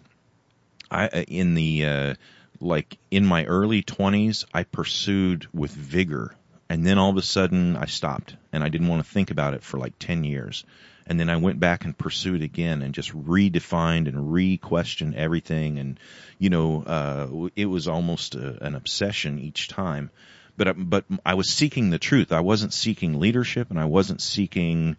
I 0.91 1.07
in 1.29 1.55
the 1.55 1.85
uh, 1.87 2.15
like 2.61 2.99
in 3.11 3.25
my 3.27 3.45
early 3.45 3.83
twenties, 3.83 4.45
I 4.55 4.65
pursued 4.65 5.47
with 5.53 5.73
vigor, 5.73 6.35
and 6.69 6.87
then 6.87 6.99
all 6.99 7.11
of 7.11 7.17
a 7.17 7.23
sudden 7.23 7.77
I 7.77 7.87
stopped, 7.87 8.37
and 8.53 8.63
I 8.65 8.69
didn't 8.69 8.89
want 8.89 9.05
to 9.05 9.11
think 9.11 9.31
about 9.31 9.55
it 9.55 9.63
for 9.63 9.79
like 9.79 9.99
ten 9.99 10.25
years, 10.25 10.65
and 11.07 11.19
then 11.21 11.29
I 11.29 11.37
went 11.37 11.61
back 11.61 11.85
and 11.85 11.97
pursued 11.97 12.43
again, 12.43 12.83
and 12.83 12.95
just 12.95 13.13
redefined 13.13 14.09
and 14.09 14.33
re-questioned 14.33 15.15
everything, 15.15 15.79
and 15.79 16.01
you 16.39 16.51
know, 16.51 16.83
uh, 16.83 17.49
it 17.57 17.67
was 17.67 17.89
almost 17.89 18.35
a, 18.35 18.65
an 18.65 18.75
obsession 18.75 19.39
each 19.39 19.69
time. 19.69 20.11
But 20.57 20.69
I- 20.69 20.73
but 20.73 21.05
I 21.25 21.35
was 21.35 21.51
seeking 21.51 21.91
the 21.91 21.99
truth. 21.99 22.33
I 22.33 22.41
wasn't 22.41 22.73
seeking 22.73 23.21
leadership, 23.21 23.71
and 23.71 23.79
I 23.79 23.85
wasn't 23.85 24.23
seeking 24.23 24.97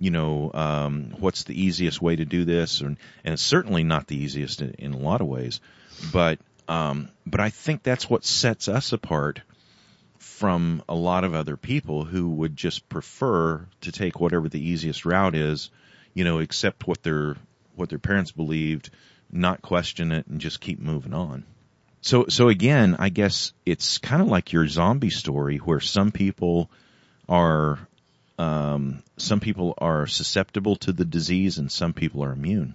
you 0.00 0.10
know, 0.10 0.50
um, 0.54 1.14
what's 1.18 1.44
the 1.44 1.62
easiest 1.62 2.00
way 2.00 2.16
to 2.16 2.24
do 2.24 2.44
this, 2.44 2.80
and, 2.80 2.96
and 3.22 3.34
it's 3.34 3.42
certainly 3.42 3.84
not 3.84 4.06
the 4.06 4.16
easiest 4.16 4.62
in, 4.62 4.74
in 4.78 4.94
a 4.94 4.98
lot 4.98 5.20
of 5.20 5.26
ways, 5.28 5.60
but 6.12 6.40
um, 6.68 7.10
but 7.26 7.40
I 7.40 7.50
think 7.50 7.82
that's 7.82 8.08
what 8.08 8.24
sets 8.24 8.68
us 8.68 8.92
apart 8.92 9.42
from 10.18 10.82
a 10.88 10.94
lot 10.94 11.24
of 11.24 11.34
other 11.34 11.56
people 11.56 12.04
who 12.04 12.30
would 12.30 12.56
just 12.56 12.88
prefer 12.88 13.66
to 13.82 13.92
take 13.92 14.20
whatever 14.20 14.48
the 14.48 14.60
easiest 14.60 15.04
route 15.04 15.34
is, 15.34 15.70
you 16.14 16.24
know, 16.24 16.40
accept 16.40 16.86
what 16.86 17.02
their 17.02 17.36
what 17.74 17.90
their 17.90 17.98
parents 17.98 18.32
believed, 18.32 18.90
not 19.30 19.60
question 19.60 20.12
it, 20.12 20.26
and 20.28 20.40
just 20.40 20.60
keep 20.60 20.80
moving 20.80 21.12
on. 21.12 21.44
So 22.00 22.26
so 22.28 22.48
again, 22.48 22.96
I 22.98 23.10
guess 23.10 23.52
it's 23.66 23.98
kind 23.98 24.22
of 24.22 24.28
like 24.28 24.52
your 24.52 24.66
zombie 24.66 25.10
story 25.10 25.58
where 25.58 25.80
some 25.80 26.10
people 26.10 26.70
are 27.28 27.78
um, 28.40 29.02
some 29.18 29.38
people 29.38 29.74
are 29.76 30.06
susceptible 30.06 30.76
to 30.76 30.92
the 30.92 31.04
disease 31.04 31.58
and 31.58 31.70
some 31.70 31.92
people 31.92 32.24
are 32.24 32.32
immune. 32.32 32.74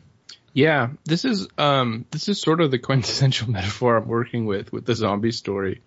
Yeah, 0.54 0.90
this 1.06 1.26
is 1.26 1.48
um 1.58 2.06
this 2.12 2.30
is 2.30 2.40
sort 2.40 2.62
of 2.62 2.70
the 2.70 2.78
quintessential 2.88 3.50
metaphor 3.50 3.98
I'm 3.98 4.08
working 4.08 4.46
with 4.46 4.72
with 4.72 4.86
the 4.86 4.94
zombie 4.94 5.32
story. 5.32 5.82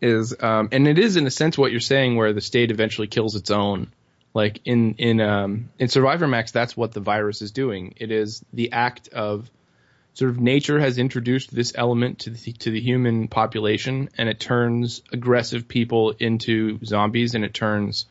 Is 0.00 0.34
um 0.40 0.70
and 0.72 0.88
it 0.88 0.98
is 0.98 1.16
in 1.16 1.26
a 1.26 1.30
sense 1.30 1.58
what 1.58 1.72
you're 1.72 1.80
saying 1.80 2.16
where 2.16 2.32
the 2.32 2.40
state 2.40 2.70
eventually 2.70 3.06
kills 3.06 3.36
its 3.36 3.50
own. 3.50 3.92
Like 4.32 4.62
in 4.64 4.94
in 4.94 5.20
um 5.20 5.68
in 5.78 5.88
Survivor 5.88 6.26
Max 6.26 6.50
that's 6.50 6.74
what 6.74 6.92
the 6.92 7.00
virus 7.00 7.42
is 7.42 7.50
doing. 7.50 7.94
It 7.98 8.10
is 8.10 8.42
the 8.54 8.72
act 8.72 9.08
of 9.08 9.50
sort 10.14 10.30
of 10.30 10.40
nature 10.40 10.80
has 10.80 10.96
introduced 10.96 11.54
this 11.54 11.72
element 11.74 12.20
to 12.20 12.30
the 12.30 12.52
to 12.52 12.70
the 12.70 12.80
human 12.80 13.28
population 13.28 14.08
and 14.16 14.26
it 14.30 14.40
turns 14.40 15.02
aggressive 15.12 15.68
people 15.68 16.14
into 16.18 16.82
zombies 16.82 17.34
and 17.34 17.44
it 17.44 17.52
turns 17.52 18.06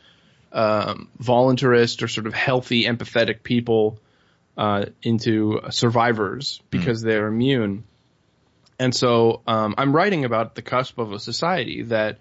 um 0.51 1.09
voluntarist 1.21 2.01
or 2.01 2.07
sort 2.07 2.27
of 2.27 2.33
healthy 2.33 2.85
empathetic 2.85 3.43
people 3.43 3.99
uh, 4.57 4.85
into 5.03 5.61
survivors 5.69 6.61
because 6.69 7.01
they're 7.01 7.27
immune. 7.27 7.83
And 8.79 8.93
so 8.93 9.41
um, 9.47 9.75
I'm 9.77 9.95
writing 9.95 10.25
about 10.25 10.55
the 10.55 10.61
cusp 10.61 10.97
of 10.97 11.11
a 11.11 11.19
society 11.19 11.83
that 11.83 12.19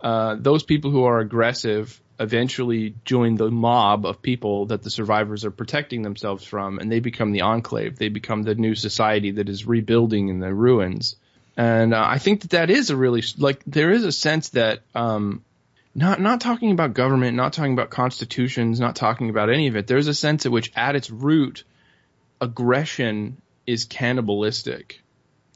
uh, 0.00 0.36
those 0.38 0.62
people 0.62 0.90
who 0.90 1.04
are 1.04 1.18
aggressive 1.18 2.00
eventually 2.18 2.94
join 3.04 3.36
the 3.36 3.50
mob 3.50 4.06
of 4.06 4.22
people 4.22 4.66
that 4.66 4.82
the 4.82 4.90
survivors 4.90 5.44
are 5.44 5.50
protecting 5.50 6.02
themselves 6.02 6.44
from, 6.44 6.78
and 6.78 6.90
they 6.90 7.00
become 7.00 7.32
the 7.32 7.42
enclave. 7.42 7.96
They 7.96 8.08
become 8.08 8.42
the 8.42 8.54
new 8.54 8.74
society 8.74 9.32
that 9.32 9.48
is 9.48 9.66
rebuilding 9.66 10.28
in 10.28 10.40
the 10.40 10.54
ruins. 10.54 11.16
And 11.56 11.94
uh, 11.94 12.04
I 12.06 12.18
think 12.18 12.42
that 12.42 12.50
that 12.50 12.70
is 12.70 12.90
a 12.90 12.96
really 12.96 13.22
like 13.38 13.62
there 13.66 13.90
is 13.90 14.04
a 14.04 14.12
sense 14.12 14.50
that 14.50 14.80
um, 14.94 15.44
not 15.94 16.20
not 16.20 16.40
talking 16.40 16.72
about 16.72 16.94
government, 16.94 17.36
not 17.36 17.52
talking 17.52 17.72
about 17.72 17.90
constitutions, 17.90 18.80
not 18.80 18.96
talking 18.96 19.30
about 19.30 19.50
any 19.50 19.68
of 19.68 19.76
it. 19.76 19.86
There's 19.86 20.08
a 20.08 20.14
sense 20.14 20.44
at 20.46 20.52
which, 20.52 20.72
at 20.74 20.96
its 20.96 21.10
root, 21.10 21.64
aggression 22.40 23.40
is 23.66 23.84
cannibalistic. 23.84 25.00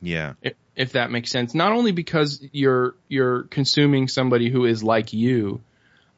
Yeah. 0.01 0.35
If, 0.43 0.55
if 0.77 0.93
that 0.93 1.11
makes 1.11 1.31
sense. 1.31 1.55
Not 1.55 1.73
only 1.73 1.93
because 1.93 2.43
you're 2.53 2.95
you're 3.09 3.45
consuming 3.45 4.09
somebody 4.09 4.49
who 4.49 4.65
is 4.65 4.83
like 4.83 5.13
you, 5.13 5.61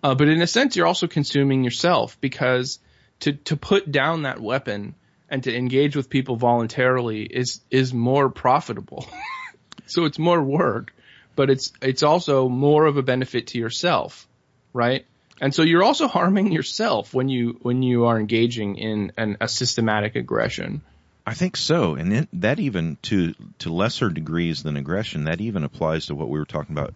uh, 0.03 0.15
but 0.15 0.29
in 0.29 0.43
a 0.43 0.47
sense 0.47 0.77
you're 0.77 0.87
also 0.87 1.07
consuming 1.07 1.65
yourself 1.65 2.21
because 2.21 2.79
to 3.21 3.33
to 3.33 3.57
put 3.57 3.91
down 3.91 4.23
that 4.23 4.41
weapon 4.41 4.95
and 5.31 5.45
to 5.45 5.57
engage 5.57 5.97
with 5.97 6.11
people 6.11 6.37
voluntarily 6.37 7.23
is 7.23 7.61
is 7.71 7.95
more 7.95 8.29
profitable. 8.29 9.09
so 9.87 10.05
it's 10.05 10.19
more 10.19 10.43
work, 10.43 10.93
but 11.37 11.51
it's 11.51 11.73
it's 11.81 12.03
also 12.03 12.49
more 12.49 12.87
of 12.87 12.97
a 12.97 13.03
benefit 13.03 13.49
to 13.49 13.59
yourself, 13.59 14.29
right? 14.73 15.07
And 15.41 15.55
so 15.55 15.63
you're 15.63 15.83
also 15.83 16.07
harming 16.07 16.53
yourself 16.53 17.15
when 17.15 17.29
you 17.29 17.59
when 17.63 17.83
you 17.83 18.07
are 18.07 18.19
engaging 18.19 18.77
in 18.77 19.13
an, 19.17 19.39
a 19.41 19.49
systematic 19.49 20.17
aggression. 20.17 20.83
I 21.27 21.35
think 21.35 21.57
so, 21.57 21.95
and 21.95 22.13
it, 22.13 22.29
that 22.35 22.61
even 22.61 22.99
to 23.03 23.35
to 23.61 23.73
lesser 23.73 24.11
degrees 24.11 24.63
than 24.63 24.77
aggression, 24.77 25.25
that 25.25 25.41
even 25.41 25.65
applies 25.65 26.07
to 26.07 26.15
what 26.15 26.29
we 26.29 26.39
were 26.39 26.45
talking 26.45 26.77
about, 26.77 26.95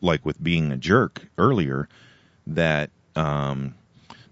like 0.00 0.24
with 0.24 0.42
being 0.42 0.72
a 0.72 0.76
jerk 0.76 1.22
earlier. 1.36 1.88
That 2.48 2.90
um, 3.14 3.74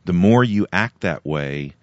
the 0.05 0.13
more 0.13 0.45
you 0.45 0.67
act 0.73 1.03
that 1.03 1.25
way, 1.25 1.75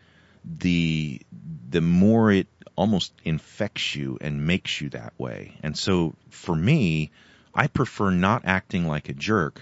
the 0.43 1.21
the 1.69 1.81
more 1.81 2.31
it 2.31 2.47
almost 2.75 3.13
infects 3.23 3.95
you 3.95 4.17
and 4.21 4.47
makes 4.47 4.81
you 4.81 4.89
that 4.89 5.13
way. 5.17 5.53
And 5.61 5.77
so 5.77 6.15
for 6.29 6.55
me, 6.55 7.11
I 7.53 7.67
prefer 7.67 8.11
not 8.11 8.45
acting 8.45 8.87
like 8.87 9.09
a 9.09 9.13
jerk 9.13 9.61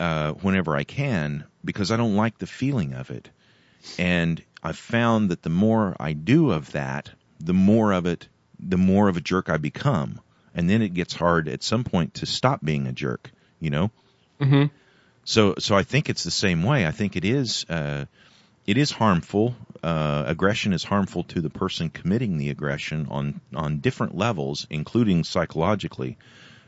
uh, 0.00 0.32
whenever 0.32 0.76
I 0.76 0.84
can 0.84 1.44
because 1.64 1.90
I 1.90 1.96
don't 1.96 2.16
like 2.16 2.38
the 2.38 2.46
feeling 2.46 2.94
of 2.94 3.10
it. 3.10 3.30
And 3.98 4.42
I've 4.62 4.78
found 4.78 5.30
that 5.30 5.42
the 5.42 5.50
more 5.50 5.96
I 6.00 6.12
do 6.12 6.50
of 6.50 6.72
that, 6.72 7.10
the 7.40 7.54
more 7.54 7.92
of 7.92 8.06
it, 8.06 8.28
the 8.58 8.78
more 8.78 9.08
of 9.08 9.16
a 9.16 9.20
jerk 9.20 9.48
I 9.48 9.58
become. 9.58 10.20
And 10.54 10.70
then 10.70 10.82
it 10.82 10.94
gets 10.94 11.14
hard 11.14 11.48
at 11.48 11.62
some 11.62 11.84
point 11.84 12.14
to 12.14 12.26
stop 12.26 12.64
being 12.64 12.86
a 12.86 12.92
jerk, 12.92 13.30
you 13.60 13.70
know? 13.70 13.90
Mm-hmm. 14.40 14.66
So, 15.24 15.54
so 15.58 15.76
I 15.76 15.82
think 15.82 16.08
it's 16.08 16.24
the 16.24 16.30
same 16.30 16.62
way. 16.62 16.86
I 16.86 16.90
think 16.90 17.16
it 17.16 17.24
is, 17.24 17.64
uh, 17.68 18.04
it 18.66 18.78
is 18.78 18.90
harmful. 18.90 19.56
Uh, 19.82 20.24
aggression 20.26 20.72
is 20.72 20.84
harmful 20.84 21.24
to 21.24 21.40
the 21.40 21.50
person 21.50 21.90
committing 21.90 22.38
the 22.38 22.50
aggression 22.50 23.06
on, 23.10 23.40
on 23.54 23.78
different 23.80 24.16
levels, 24.16 24.66
including 24.70 25.24
psychologically, 25.24 26.16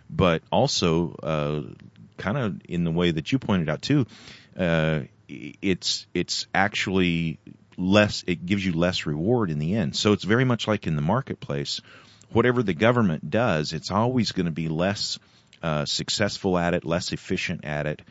but 0.09 0.42
also, 0.50 1.14
uh, 1.22 1.62
kind 2.16 2.38
of 2.38 2.61
in 2.68 2.84
the 2.84 2.90
way 2.90 3.11
that 3.11 3.32
you 3.32 3.38
pointed 3.38 3.68
out 3.68 3.82
too, 3.82 4.07
uh, 4.59 5.00
it's, 5.28 6.07
it's 6.14 6.46
actually 6.54 7.38
less, 7.76 8.24
it 8.26 8.46
gives 8.46 8.64
you 8.64 8.72
less 8.72 9.07
reward 9.07 9.50
in 9.50 9.59
the 9.59 9.74
end. 9.74 9.96
So 9.96 10.12
it's 10.12 10.24
very 10.24 10.44
much 10.44 10.66
like 10.68 10.86
in 10.86 10.96
the 10.96 11.02
marketplace. 11.02 11.80
Whatever 12.30 12.62
the 12.62 12.74
government 12.74 13.30
does, 13.30 13.72
it's 13.72 13.90
always 13.90 14.32
going 14.32 14.46
to 14.46 14.52
be 14.52 14.68
less 14.68 15.18
uh, 15.62 15.84
successful 15.84 16.59
at 16.59 16.74
it, 16.74 16.84
less 16.84 17.12
efficient 17.12 17.64
at 17.64 17.86
it 17.86 18.02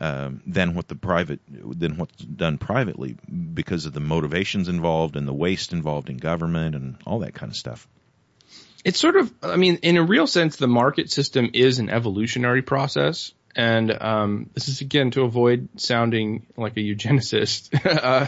um, 0.00 0.42
than 0.46 0.74
what 0.74 0.88
the 0.88 0.94
private 0.94 1.40
than 1.48 1.96
what's 1.96 2.16
done 2.16 2.58
privately 2.58 3.16
because 3.54 3.86
of 3.86 3.92
the 3.92 4.00
motivations 4.00 4.68
involved 4.68 5.16
and 5.16 5.26
the 5.26 5.32
waste 5.32 5.72
involved 5.72 6.10
in 6.10 6.16
government 6.16 6.74
and 6.74 6.96
all 7.06 7.20
that 7.20 7.34
kind 7.34 7.50
of 7.50 7.56
stuff. 7.56 7.86
It's 8.84 9.00
sort 9.00 9.16
of, 9.16 9.32
I 9.42 9.56
mean, 9.56 9.76
in 9.82 9.96
a 9.96 10.04
real 10.04 10.26
sense, 10.26 10.56
the 10.56 10.68
market 10.68 11.10
system 11.10 11.50
is 11.54 11.78
an 11.78 11.88
evolutionary 11.88 12.62
process 12.62 13.32
and 13.56 13.90
um, 14.02 14.50
this 14.54 14.68
is 14.68 14.80
again 14.80 15.10
to 15.12 15.22
avoid 15.22 15.68
sounding 15.76 16.46
like 16.56 16.76
a 16.76 16.80
eugenicist. 16.80 17.70
uh, 18.04 18.26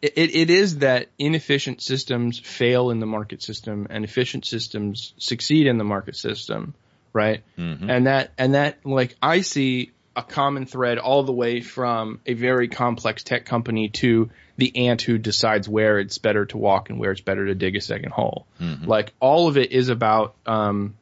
it, 0.00 0.34
it 0.34 0.50
is 0.50 0.78
that 0.78 1.08
inefficient 1.18 1.80
systems 1.82 2.38
fail 2.38 2.90
in 2.90 3.00
the 3.00 3.06
market 3.06 3.42
system, 3.42 3.86
and 3.90 4.04
efficient 4.04 4.46
systems 4.46 5.14
succeed 5.18 5.66
in 5.66 5.78
the 5.78 5.84
market 5.84 6.16
system, 6.16 6.74
right? 7.12 7.42
Mm-hmm. 7.58 7.90
And 7.90 8.06
that 8.06 8.32
and 8.38 8.54
that 8.54 8.84
like 8.84 9.16
I 9.20 9.40
see 9.40 9.92
a 10.14 10.22
common 10.22 10.66
thread 10.66 10.98
all 10.98 11.22
the 11.22 11.32
way 11.32 11.60
from 11.60 12.20
a 12.26 12.34
very 12.34 12.68
complex 12.68 13.22
tech 13.22 13.44
company 13.44 13.88
to 13.88 14.30
the 14.56 14.88
ant 14.88 15.02
who 15.02 15.18
decides 15.18 15.68
where 15.68 15.98
it's 15.98 16.18
better 16.18 16.44
to 16.46 16.58
walk 16.58 16.90
and 16.90 16.98
where 16.98 17.12
it's 17.12 17.20
better 17.20 17.46
to 17.46 17.54
dig 17.54 17.76
a 17.76 17.80
second 17.80 18.12
hole. 18.12 18.46
Mm-hmm. 18.60 18.86
Like 18.86 19.14
all 19.20 19.48
of 19.48 19.56
it 19.56 19.72
is 19.72 19.88
about 19.88 20.34
um, 20.46 20.96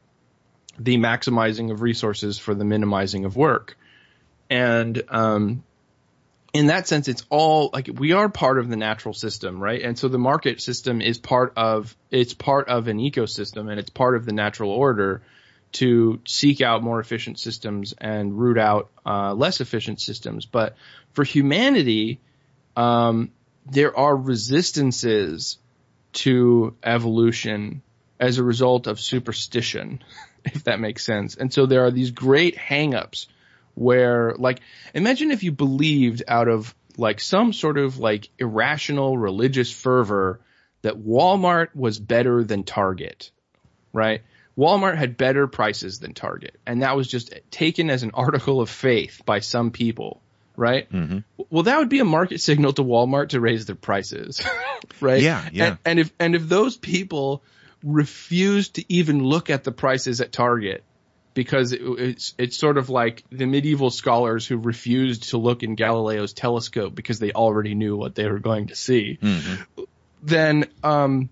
the 0.79 0.97
maximizing 0.97 1.71
of 1.71 1.81
resources 1.81 2.39
for 2.39 2.55
the 2.55 2.65
minimizing 2.65 3.25
of 3.25 3.35
work. 3.35 3.77
And 4.49 5.01
um, 5.09 5.63
in 6.53 6.67
that 6.67 6.87
sense, 6.87 7.07
it's 7.07 7.25
all 7.29 7.69
like 7.73 7.89
we 7.93 8.13
are 8.13 8.29
part 8.29 8.59
of 8.59 8.69
the 8.69 8.75
natural 8.75 9.13
system, 9.13 9.61
right? 9.61 9.81
And 9.81 9.97
so 9.97 10.07
the 10.07 10.19
market 10.19 10.61
system 10.61 11.01
is 11.01 11.17
part 11.17 11.53
of 11.55 11.95
it's 12.09 12.33
part 12.33 12.69
of 12.69 12.87
an 12.87 12.97
ecosystem 12.97 13.69
and 13.69 13.79
it's 13.79 13.89
part 13.89 14.15
of 14.15 14.25
the 14.25 14.33
natural 14.33 14.71
order 14.71 15.21
to 15.73 16.19
seek 16.25 16.61
out 16.61 16.83
more 16.83 16.99
efficient 16.99 17.39
systems 17.39 17.93
and 17.97 18.37
root 18.37 18.57
out 18.57 18.89
uh, 19.05 19.33
less 19.33 19.61
efficient 19.61 20.01
systems. 20.01 20.45
But 20.45 20.75
for 21.13 21.23
humanity, 21.23 22.19
um, 22.75 23.31
there 23.65 23.97
are 23.97 24.15
resistances 24.15 25.57
to 26.13 26.75
evolution 26.83 27.81
as 28.19 28.37
a 28.37 28.43
result 28.43 28.87
of 28.87 28.99
superstition. 28.99 30.03
if 30.45 30.63
that 30.65 30.79
makes 30.79 31.03
sense. 31.03 31.35
And 31.35 31.53
so 31.53 31.65
there 31.65 31.85
are 31.85 31.91
these 31.91 32.11
great 32.11 32.57
hangups 32.57 33.27
where 33.75 34.35
like 34.37 34.59
imagine 34.93 35.31
if 35.31 35.43
you 35.43 35.51
believed 35.51 36.23
out 36.27 36.47
of 36.47 36.75
like 36.97 37.19
some 37.19 37.53
sort 37.53 37.77
of 37.77 37.99
like 37.99 38.29
irrational 38.37 39.17
religious 39.17 39.71
fervor 39.71 40.41
that 40.81 40.97
Walmart 40.97 41.75
was 41.75 41.99
better 41.99 42.43
than 42.43 42.63
Target, 42.63 43.31
right? 43.93 44.21
Walmart 44.57 44.97
had 44.97 45.17
better 45.17 45.47
prices 45.47 45.99
than 45.99 46.13
Target, 46.13 46.57
and 46.65 46.81
that 46.81 46.95
was 46.95 47.07
just 47.07 47.33
taken 47.51 47.89
as 47.89 48.03
an 48.03 48.11
article 48.13 48.61
of 48.61 48.69
faith 48.69 49.21
by 49.25 49.39
some 49.39 49.71
people, 49.71 50.21
right? 50.55 50.91
Mm-hmm. 50.91 51.19
Well, 51.49 51.63
that 51.63 51.77
would 51.77 51.89
be 51.89 51.99
a 51.99 52.05
market 52.05 52.41
signal 52.41 52.73
to 52.73 52.83
Walmart 52.83 53.29
to 53.29 53.39
raise 53.39 53.65
their 53.65 53.75
prices, 53.75 54.41
right? 55.01 55.21
Yeah, 55.21 55.47
yeah. 55.51 55.65
And, 55.65 55.77
and 55.85 55.99
if 55.99 56.13
and 56.19 56.35
if 56.35 56.47
those 56.47 56.77
people 56.77 57.43
refused 57.83 58.75
to 58.75 58.93
even 58.93 59.23
look 59.23 59.49
at 59.49 59.63
the 59.63 59.71
prices 59.71 60.21
at 60.21 60.31
Target 60.31 60.83
because 61.33 61.71
it, 61.71 61.81
it's 61.81 62.33
it's 62.37 62.57
sort 62.57 62.77
of 62.77 62.89
like 62.89 63.23
the 63.31 63.45
medieval 63.45 63.89
scholars 63.89 64.45
who 64.45 64.57
refused 64.57 65.29
to 65.29 65.37
look 65.37 65.63
in 65.63 65.75
Galileo's 65.75 66.33
telescope 66.33 66.93
because 66.93 67.19
they 67.19 67.31
already 67.31 67.75
knew 67.75 67.95
what 67.95 68.15
they 68.15 68.29
were 68.29 68.39
going 68.39 68.67
to 68.67 68.75
see. 68.75 69.17
Mm-hmm. 69.21 69.83
Then 70.23 70.65
um, 70.83 71.29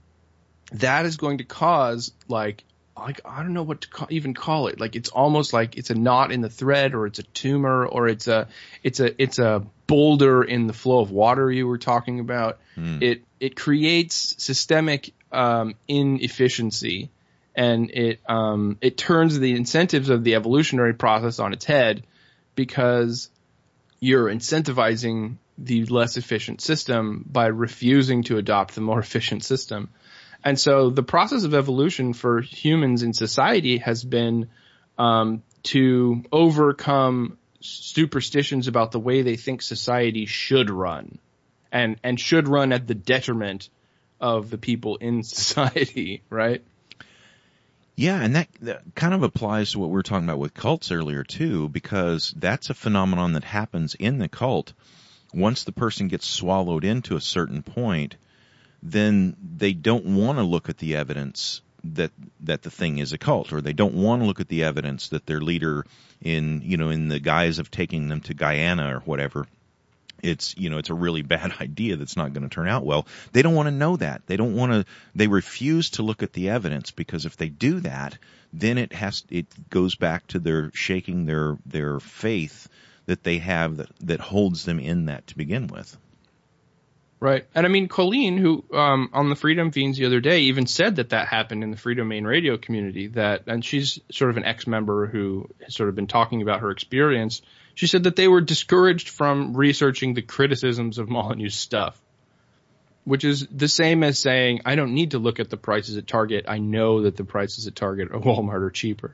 that 0.72 1.06
is 1.06 1.18
going 1.18 1.40
to 1.40 1.44
cause 1.44 2.12
like 2.28 2.64
like 3.00 3.22
I 3.26 3.42
don't 3.42 3.54
know 3.54 3.64
what 3.64 3.82
to 3.82 3.90
call, 3.90 4.08
even 4.10 4.34
call 4.34 4.68
it. 4.68 4.80
Like 4.80 4.96
it's 4.96 5.10
almost 5.10 5.54
like 5.54 5.78
it's 5.78 5.90
a 5.90 5.96
knot 5.96 6.32
in 6.32 6.42
the 6.42 6.50
thread, 6.50 6.94
or 6.94 7.06
it's 7.06 7.20
a 7.20 7.24
tumor, 7.24 7.86
or 7.86 8.08
it's 8.08 8.28
a 8.28 8.48
it's 8.84 9.00
a 9.00 9.22
it's 9.22 9.40
a 9.40 9.66
boulder 9.88 10.44
in 10.44 10.68
the 10.68 10.74
flow 10.74 11.00
of 11.00 11.12
water 11.12 11.52
you 11.52 11.68
were 11.68 11.78
talking 11.78 12.20
about. 12.20 12.60
Mm. 12.78 13.02
It 13.02 13.24
it 13.40 13.56
creates 13.56 14.36
systemic 14.38 15.12
um, 15.32 15.76
inefficiency, 15.88 17.10
and 17.56 17.90
it 17.92 18.20
um, 18.28 18.78
it 18.82 18.98
turns 18.98 19.40
the 19.40 19.56
incentives 19.56 20.10
of 20.10 20.24
the 20.24 20.36
evolutionary 20.36 20.94
process 20.94 21.40
on 21.40 21.54
its 21.54 21.66
head 21.66 22.04
because 22.56 23.30
you're 24.00 24.28
incentivizing 24.28 25.36
the 25.58 25.86
less 25.86 26.18
efficient 26.18 26.62
system 26.62 27.26
by 27.30 27.48
refusing 27.48 28.24
to 28.24 28.38
adopt 28.38 28.76
the 28.76 28.82
more 28.82 29.00
efficient 29.08 29.44
system. 29.44 29.90
And 30.44 30.60
so 30.60 30.90
the 30.90 31.04
process 31.04 31.44
of 31.44 31.54
evolution 31.54 32.14
for 32.14 32.42
humans 32.42 33.04
in 33.04 33.14
society 33.14 33.78
has 33.80 34.04
been 34.04 34.50
um, 34.98 35.44
to 35.64 36.24
overcome 36.32 37.38
superstitions 37.62 38.68
about 38.68 38.92
the 38.92 39.00
way 39.00 39.22
they 39.22 39.36
think 39.36 39.62
society 39.62 40.26
should 40.26 40.70
run 40.70 41.20
and 41.72 41.98
and 42.04 42.20
should 42.20 42.48
run 42.48 42.72
at 42.72 42.88
the 42.88 42.96
detriment 42.96 43.70
of 44.20 44.50
the 44.50 44.58
people 44.58 44.96
in 44.98 45.24
society, 45.24 46.22
right? 46.30 46.64
Yeah, 47.96 48.22
and 48.22 48.34
that, 48.38 48.48
that 48.62 48.96
kind 48.96 49.14
of 49.14 49.24
applies 49.24 49.74
to 49.74 49.80
what 49.80 49.90
we 49.90 49.96
were 49.96 50.04
talking 50.04 50.24
about 50.24 50.40
with 50.40 50.54
cults 50.54 50.90
earlier 50.90 51.26
too, 51.26 51.68
because 51.68 52.34
that's 52.38 52.70
a 52.70 52.74
phenomenon 52.74 53.34
that 53.34 53.44
happens 53.44 53.94
in 53.94 54.20
the 54.20 54.30
cult. 54.30 54.72
Once 55.34 55.66
the 55.66 55.74
person 55.74 56.08
gets 56.08 56.26
swallowed 56.26 56.86
into 56.86 57.18
a 57.18 57.22
certain 57.22 57.62
point, 57.62 58.16
then 58.82 59.36
they 59.58 59.74
don't 59.74 60.06
want 60.06 60.38
to 60.38 60.44
look 60.44 60.70
at 60.70 60.78
the 60.78 60.96
evidence 60.96 61.62
that 61.84 62.12
that 62.42 62.62
the 62.62 62.72
thing 62.72 62.98
is 62.98 63.14
a 63.14 63.18
cult, 63.18 63.54
or 63.54 63.62
they 63.62 63.74
don't 63.74 63.94
want 63.94 64.22
to 64.22 64.26
look 64.26 64.40
at 64.40 64.48
the 64.48 64.64
evidence 64.64 65.10
that 65.10 65.26
their 65.26 65.42
leader, 65.42 65.86
in 66.22 66.62
you 66.64 66.78
know, 66.78 66.90
in 66.90 67.08
the 67.08 67.20
guise 67.20 67.60
of 67.60 67.72
taking 67.72 68.10
them 68.10 68.22
to 68.22 68.34
Guyana 68.34 68.96
or 68.96 69.00
whatever, 69.02 69.48
it's 70.22 70.58
you 70.58 70.70
know 70.70 70.78
it's 70.78 70.90
a 70.90 70.96
really 70.96 71.22
bad 71.36 71.54
idea 71.62 71.96
that's 71.96 72.18
not 72.18 72.34
going 72.34 72.48
to 72.48 72.54
turn 72.54 72.68
out 72.68 72.86
well. 72.86 73.08
They 73.32 73.42
don't 73.42 73.56
want 73.56 73.68
to 73.68 73.76
know 73.76 73.98
that. 73.98 74.24
They 74.28 74.38
don't 74.38 74.56
want 74.56 74.72
to. 74.72 74.86
They 75.16 75.28
refuse 75.28 75.92
to 75.92 76.04
look 76.04 76.24
at 76.24 76.34
the 76.34 76.50
evidence 76.50 76.92
because 76.92 77.26
if 77.26 77.38
they 77.38 77.50
do 77.50 77.80
that, 77.82 78.18
then 78.54 78.78
it 78.78 78.94
has 78.94 79.24
it 79.30 79.48
goes 79.70 79.96
back 79.96 80.28
to 80.28 80.40
their 80.40 80.72
shaking 80.74 81.26
their 81.26 81.58
their 81.66 82.00
faith 82.00 82.68
that 83.06 83.24
they 83.24 83.40
have 83.40 83.78
that, 83.78 83.90
that 84.02 84.20
holds 84.20 84.66
them 84.66 84.80
in 84.80 85.06
that 85.06 85.26
to 85.28 85.38
begin 85.38 85.68
with. 85.68 85.98
Right. 87.22 87.46
And 87.54 87.66
I 87.66 87.70
mean, 87.70 87.90
Colleen, 87.90 88.38
who 88.38 88.64
um, 88.74 89.10
on 89.12 89.28
the 89.28 89.36
Freedom 89.36 89.72
Feens 89.72 89.98
the 89.98 90.06
other 90.06 90.22
day, 90.22 90.44
even 90.44 90.68
said 90.68 90.96
that 90.98 91.10
that 91.10 91.28
happened 91.28 91.64
in 91.66 91.72
the 91.72 91.76
Freedomain 91.76 92.26
Radio 92.26 92.58
community. 92.58 93.08
That, 93.08 93.44
and 93.48 93.64
she's 93.64 94.00
sort 94.10 94.32
of 94.32 94.38
an 94.38 94.46
ex-member 94.46 95.08
who 95.08 95.50
has 95.64 95.76
sort 95.76 95.90
of 95.90 95.96
been 95.96 96.08
talking 96.08 96.42
about 96.42 96.62
her 96.62 96.72
experience. 96.72 97.42
She 97.76 97.88
said 97.88 98.04
that 98.04 98.16
they 98.16 98.30
were 98.30 98.40
discouraged 98.40 99.10
from 99.10 99.56
researching 99.56 100.14
the 100.14 100.22
criticisms 100.22 100.98
of 100.98 101.10
Molyneux's 101.10 101.56
stuff, 101.56 102.00
which 103.04 103.26
is 103.26 103.46
the 103.52 103.68
same 103.68 104.04
as 104.04 104.18
saying, 104.18 104.62
I 104.66 104.76
don't 104.76 104.94
need 104.94 105.12
to 105.12 105.20
look 105.20 105.42
at 105.42 105.50
the 105.50 105.58
prices 105.58 105.98
at 105.98 106.08
Target. 106.08 106.46
I 106.48 106.60
know 106.60 107.02
that 107.02 107.18
the 107.18 107.26
prices 107.26 107.68
at 107.68 107.76
Target 107.76 108.10
or 108.12 108.22
Walmart 108.22 108.62
are 108.62 108.70
cheaper. 108.70 109.14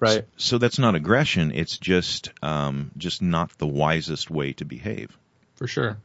Right. 0.00 0.10
So, 0.10 0.24
so 0.36 0.58
that's 0.58 0.78
not 0.78 0.94
aggression. 0.94 1.52
It's 1.52 1.76
just, 1.76 2.30
um, 2.42 2.92
just 2.96 3.20
not 3.20 3.56
the 3.58 3.66
wisest 3.66 4.30
way 4.30 4.54
to 4.54 4.64
behave. 4.64 5.16
For 5.56 5.66
sure. 5.66 5.98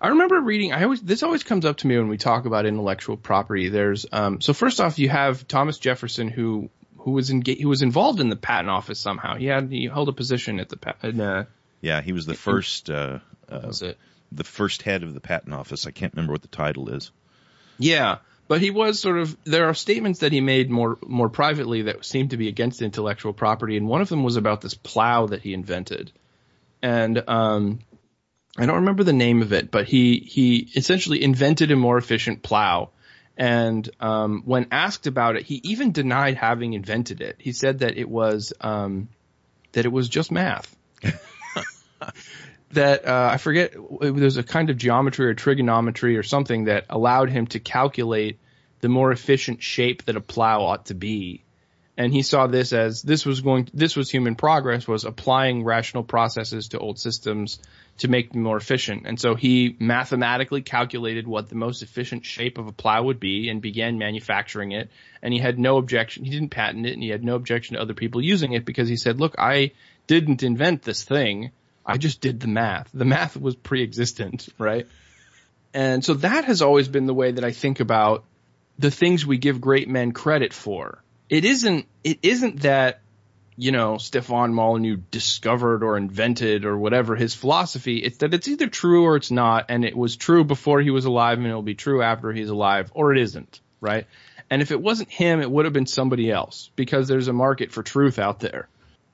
I 0.00 0.08
remember 0.08 0.40
reading. 0.40 0.72
I 0.72 0.84
always 0.84 1.00
this 1.00 1.22
always 1.22 1.42
comes 1.42 1.64
up 1.64 1.78
to 1.78 1.86
me 1.86 1.96
when 1.96 2.08
we 2.08 2.18
talk 2.18 2.44
about 2.44 2.66
intellectual 2.66 3.16
property. 3.16 3.68
There's 3.68 4.06
um, 4.12 4.40
so 4.40 4.52
first 4.52 4.80
off, 4.80 4.98
you 4.98 5.08
have 5.08 5.46
Thomas 5.48 5.78
Jefferson 5.78 6.28
who 6.28 6.70
who 6.98 7.12
was 7.12 7.30
in 7.30 7.42
who 7.44 7.68
was 7.68 7.82
involved 7.82 8.20
in 8.20 8.28
the 8.28 8.36
patent 8.36 8.70
office 8.70 8.98
somehow. 8.98 9.36
He 9.36 9.46
had 9.46 9.70
he 9.70 9.86
held 9.86 10.08
a 10.08 10.12
position 10.12 10.60
at 10.60 10.68
the 10.68 10.76
patent. 10.76 11.20
Uh, 11.20 11.44
yeah, 11.80 12.00
he 12.00 12.12
was 12.12 12.26
the 12.26 12.34
first. 12.34 12.90
Uh, 12.90 13.20
uh, 13.48 13.60
was 13.64 13.82
it? 13.82 13.98
The 14.32 14.44
first 14.44 14.82
head 14.82 15.02
of 15.04 15.14
the 15.14 15.20
patent 15.20 15.54
office. 15.54 15.86
I 15.86 15.92
can't 15.92 16.12
remember 16.14 16.32
what 16.32 16.42
the 16.42 16.48
title 16.48 16.88
is. 16.88 17.12
Yeah, 17.78 18.18
but 18.48 18.60
he 18.60 18.70
was 18.70 18.98
sort 18.98 19.18
of. 19.18 19.36
There 19.44 19.66
are 19.68 19.74
statements 19.74 20.20
that 20.20 20.32
he 20.32 20.40
made 20.40 20.68
more 20.68 20.98
more 21.06 21.28
privately 21.28 21.82
that 21.82 22.04
seemed 22.04 22.30
to 22.30 22.36
be 22.36 22.48
against 22.48 22.82
intellectual 22.82 23.32
property, 23.32 23.76
and 23.76 23.86
one 23.86 24.00
of 24.00 24.08
them 24.08 24.24
was 24.24 24.36
about 24.36 24.60
this 24.60 24.74
plow 24.74 25.26
that 25.26 25.42
he 25.42 25.54
invented, 25.54 26.10
and 26.82 27.22
um, 27.28 27.78
I 28.58 28.66
don't 28.66 28.76
remember 28.76 29.04
the 29.04 29.12
name 29.12 29.42
of 29.42 29.52
it, 29.52 29.70
but 29.70 29.86
he 29.86 30.18
he 30.18 30.68
essentially 30.74 31.22
invented 31.22 31.70
a 31.70 31.76
more 31.76 31.98
efficient 31.98 32.42
plow. 32.42 32.90
And 33.36 33.88
um, 34.00 34.42
when 34.46 34.68
asked 34.70 35.06
about 35.06 35.36
it, 35.36 35.42
he 35.42 35.60
even 35.64 35.92
denied 35.92 36.36
having 36.36 36.72
invented 36.72 37.20
it. 37.20 37.36
He 37.38 37.52
said 37.52 37.80
that 37.80 37.98
it 37.98 38.08
was 38.08 38.54
um, 38.60 39.08
that 39.72 39.84
it 39.84 39.92
was 39.92 40.08
just 40.08 40.32
math. 40.32 40.74
that 42.72 43.06
uh, 43.06 43.30
I 43.32 43.36
forget 43.36 43.74
there's 44.00 44.38
a 44.38 44.42
kind 44.42 44.70
of 44.70 44.78
geometry 44.78 45.26
or 45.26 45.34
trigonometry 45.34 46.16
or 46.16 46.22
something 46.22 46.64
that 46.64 46.86
allowed 46.88 47.28
him 47.28 47.46
to 47.48 47.60
calculate 47.60 48.38
the 48.80 48.88
more 48.88 49.12
efficient 49.12 49.62
shape 49.62 50.04
that 50.06 50.16
a 50.16 50.20
plow 50.20 50.62
ought 50.62 50.86
to 50.86 50.94
be. 50.94 51.42
And 51.98 52.12
he 52.12 52.22
saw 52.22 52.46
this 52.46 52.72
as 52.72 53.02
this 53.02 53.24
was 53.24 53.40
going 53.40 53.68
this 53.72 53.96
was 53.96 54.10
human 54.10 54.34
progress 54.34 54.86
was 54.86 55.04
applying 55.04 55.64
rational 55.64 56.04
processes 56.04 56.68
to 56.68 56.78
old 56.78 56.98
systems 56.98 57.58
to 57.98 58.08
make 58.08 58.32
them 58.32 58.42
more 58.42 58.56
efficient. 58.56 59.04
And 59.06 59.18
so 59.18 59.34
he 59.34 59.74
mathematically 59.78 60.62
calculated 60.62 61.26
what 61.26 61.48
the 61.48 61.54
most 61.54 61.82
efficient 61.82 62.26
shape 62.26 62.58
of 62.58 62.66
a 62.66 62.72
plow 62.72 63.02
would 63.04 63.18
be 63.18 63.48
and 63.48 63.62
began 63.62 63.98
manufacturing 63.98 64.72
it. 64.72 64.90
And 65.22 65.32
he 65.32 65.40
had 65.40 65.58
no 65.58 65.78
objection. 65.78 66.24
He 66.24 66.30
didn't 66.30 66.50
patent 66.50 66.86
it 66.86 66.92
and 66.92 67.02
he 67.02 67.08
had 67.08 67.24
no 67.24 67.36
objection 67.36 67.74
to 67.74 67.82
other 67.82 67.94
people 67.94 68.22
using 68.22 68.52
it 68.52 68.64
because 68.64 68.88
he 68.88 68.96
said, 68.96 69.18
look, 69.18 69.36
I 69.38 69.72
didn't 70.06 70.42
invent 70.42 70.82
this 70.82 71.04
thing. 71.04 71.52
I 71.86 71.96
just 71.96 72.20
did 72.20 72.40
the 72.40 72.48
math. 72.48 72.90
The 72.92 73.04
math 73.04 73.36
was 73.36 73.56
pre-existent, 73.56 74.48
right? 74.58 74.86
And 75.72 76.04
so 76.04 76.14
that 76.14 76.44
has 76.44 76.62
always 76.62 76.88
been 76.88 77.06
the 77.06 77.14
way 77.14 77.32
that 77.32 77.44
I 77.44 77.52
think 77.52 77.80
about 77.80 78.24
the 78.78 78.90
things 78.90 79.24
we 79.24 79.38
give 79.38 79.60
great 79.60 79.88
men 79.88 80.12
credit 80.12 80.52
for. 80.52 81.02
It 81.30 81.44
isn't, 81.44 81.86
it 82.04 82.18
isn't 82.22 82.60
that 82.62 83.00
you 83.56 83.72
know, 83.72 83.96
Stefan 83.96 84.52
Molyneux 84.52 84.98
discovered 85.10 85.82
or 85.82 85.96
invented 85.96 86.64
or 86.64 86.76
whatever 86.76 87.16
his 87.16 87.34
philosophy. 87.34 87.98
It's 87.98 88.18
that 88.18 88.34
it's 88.34 88.48
either 88.48 88.68
true 88.68 89.04
or 89.04 89.16
it's 89.16 89.30
not, 89.30 89.66
and 89.68 89.84
it 89.84 89.96
was 89.96 90.16
true 90.16 90.44
before 90.44 90.80
he 90.80 90.90
was 90.90 91.06
alive 91.06 91.38
and 91.38 91.46
it'll 91.46 91.62
be 91.62 91.74
true 91.74 92.02
after 92.02 92.32
he's 92.32 92.50
alive, 92.50 92.90
or 92.94 93.12
it 93.12 93.18
isn't, 93.18 93.60
right? 93.80 94.06
And 94.50 94.62
if 94.62 94.70
it 94.70 94.80
wasn't 94.80 95.10
him, 95.10 95.40
it 95.40 95.50
would 95.50 95.64
have 95.64 95.74
been 95.74 95.86
somebody 95.86 96.30
else 96.30 96.70
because 96.76 97.08
there's 97.08 97.28
a 97.28 97.32
market 97.32 97.72
for 97.72 97.82
truth 97.82 98.18
out 98.18 98.40
there. 98.40 98.68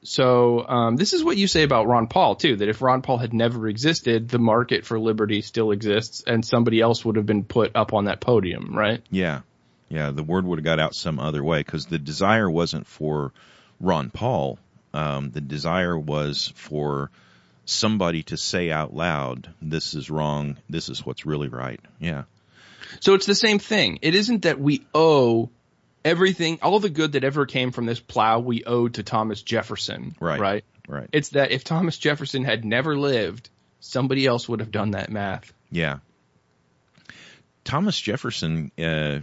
So 0.05 0.67
um, 0.67 0.97
this 0.97 1.13
is 1.13 1.23
what 1.23 1.37
you 1.37 1.47
say 1.47 1.63
about 1.63 1.87
Ron 1.87 2.09
Paul 2.09 2.35
too. 2.35 2.57
That 2.57 2.69
if 2.69 2.83
Ron 2.83 3.03
Paul 3.03 3.19
had 3.19 3.33
never 3.33 3.69
existed, 3.69 4.29
the 4.29 4.41
market 4.41 4.85
for 4.85 4.99
liberty 4.99 5.43
still 5.43 5.71
exists, 5.71 6.25
and 6.27 6.45
somebody 6.45 6.81
else 6.81 7.05
would 7.05 7.17
have 7.17 7.27
been 7.27 7.45
put 7.45 7.77
up 7.77 7.95
on 7.95 8.07
that 8.07 8.21
podium, 8.21 8.77
right? 8.77 9.01
Yeah, 9.11 9.43
yeah. 9.89 10.11
The 10.11 10.25
word 10.25 10.45
would 10.45 10.59
have 10.59 10.65
got 10.65 10.81
out 10.81 10.97
some 10.97 11.21
other 11.21 11.45
way 11.45 11.61
because 11.61 11.87
the 11.87 12.01
desire 12.01 12.51
wasn't 12.51 12.89
for 12.89 13.33
Ron 13.83 14.09
Paul, 14.09 14.59
um, 14.95 15.31
the 15.31 15.43
desire 15.43 15.99
was 15.99 16.53
for 16.55 17.11
somebody 17.67 18.23
to 18.25 18.39
say 18.39 18.71
out 18.71 18.95
loud, 18.95 19.53
"This 19.61 19.93
is 19.93 20.11
wrong. 20.11 20.57
This 20.71 20.89
is 20.89 21.05
what's 21.05 21.27
really 21.27 21.49
right." 21.49 21.81
Yeah. 21.99 22.23
So 23.01 23.15
it's 23.15 23.27
the 23.27 23.35
same 23.35 23.59
thing. 23.59 23.99
It 24.01 24.15
isn't 24.15 24.43
that 24.43 24.59
we 24.59 24.87
owe 24.95 25.51
everything, 26.05 26.59
all 26.63 26.81
the 26.81 26.91
good 26.91 27.13
that 27.13 27.25
ever 27.25 27.47
came 27.47 27.73
from 27.73 27.87
this 27.87 28.01
plow, 28.01 28.41
we 28.41 28.65
owe 28.65 28.89
to 28.89 29.03
Thomas 29.03 29.43
Jefferson. 29.43 30.15
Right. 30.21 30.41
Right. 30.41 30.65
Right. 30.89 31.09
It's 31.13 31.31
that 31.31 31.53
if 31.53 31.65
Thomas 31.65 31.97
Jefferson 31.97 32.45
had 32.45 32.65
never 32.65 32.99
lived, 32.99 33.49
somebody 33.81 34.27
else 34.27 34.49
would 34.49 34.61
have 34.61 34.73
done 34.73 34.93
that 34.93 35.11
math. 35.11 35.53
Yeah. 35.71 35.99
Thomas 37.65 37.99
Jefferson, 37.99 38.73
uh, 38.79 39.21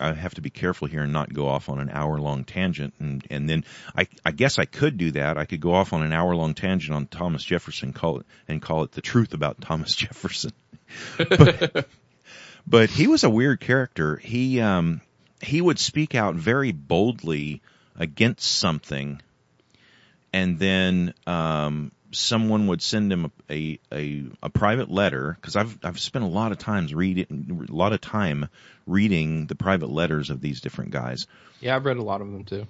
I 0.00 0.12
have 0.12 0.34
to 0.34 0.40
be 0.40 0.50
careful 0.50 0.88
here 0.88 1.02
and 1.02 1.12
not 1.12 1.32
go 1.32 1.48
off 1.48 1.68
on 1.68 1.80
an 1.80 1.90
hour 1.90 2.18
long 2.18 2.44
tangent. 2.44 2.94
And, 2.98 3.26
and 3.30 3.48
then 3.48 3.64
I, 3.96 4.08
I 4.24 4.30
guess 4.30 4.58
I 4.58 4.64
could 4.64 4.98
do 4.98 5.10
that. 5.12 5.38
I 5.38 5.44
could 5.44 5.60
go 5.60 5.74
off 5.74 5.92
on 5.92 6.02
an 6.02 6.12
hour 6.12 6.34
long 6.34 6.54
tangent 6.54 6.94
on 6.94 7.06
Thomas 7.06 7.44
Jefferson, 7.44 7.92
call 7.92 8.20
it, 8.20 8.26
and 8.48 8.60
call 8.60 8.82
it 8.82 8.92
the 8.92 9.00
truth 9.00 9.34
about 9.34 9.60
Thomas 9.60 9.94
Jefferson. 9.96 10.52
but, 11.16 11.88
but 12.66 12.90
he 12.90 13.06
was 13.06 13.24
a 13.24 13.30
weird 13.30 13.60
character. 13.60 14.16
He, 14.16 14.60
um, 14.60 15.00
he 15.40 15.60
would 15.60 15.78
speak 15.78 16.14
out 16.14 16.34
very 16.34 16.72
boldly 16.72 17.62
against 17.96 18.46
something 18.46 19.20
and 20.32 20.58
then, 20.58 21.14
um, 21.26 21.92
someone 22.16 22.66
would 22.68 22.82
send 22.82 23.12
him 23.12 23.30
a 23.50 23.78
a, 23.92 24.24
a 24.42 24.50
private 24.50 24.90
letter 24.90 25.36
because 25.40 25.56
I've 25.56 25.78
I've 25.84 26.00
spent 26.00 26.24
a 26.24 26.28
lot 26.28 26.52
of 26.52 26.58
times 26.58 26.94
reading 26.94 27.66
a 27.68 27.72
lot 27.72 27.92
of 27.92 28.00
time 28.00 28.48
reading 28.86 29.46
the 29.46 29.54
private 29.54 29.90
letters 29.90 30.30
of 30.30 30.40
these 30.40 30.60
different 30.60 30.90
guys. 30.90 31.26
Yeah, 31.60 31.76
I've 31.76 31.84
read 31.84 31.96
a 31.96 32.02
lot 32.02 32.20
of 32.20 32.30
them 32.30 32.44
too. 32.44 32.66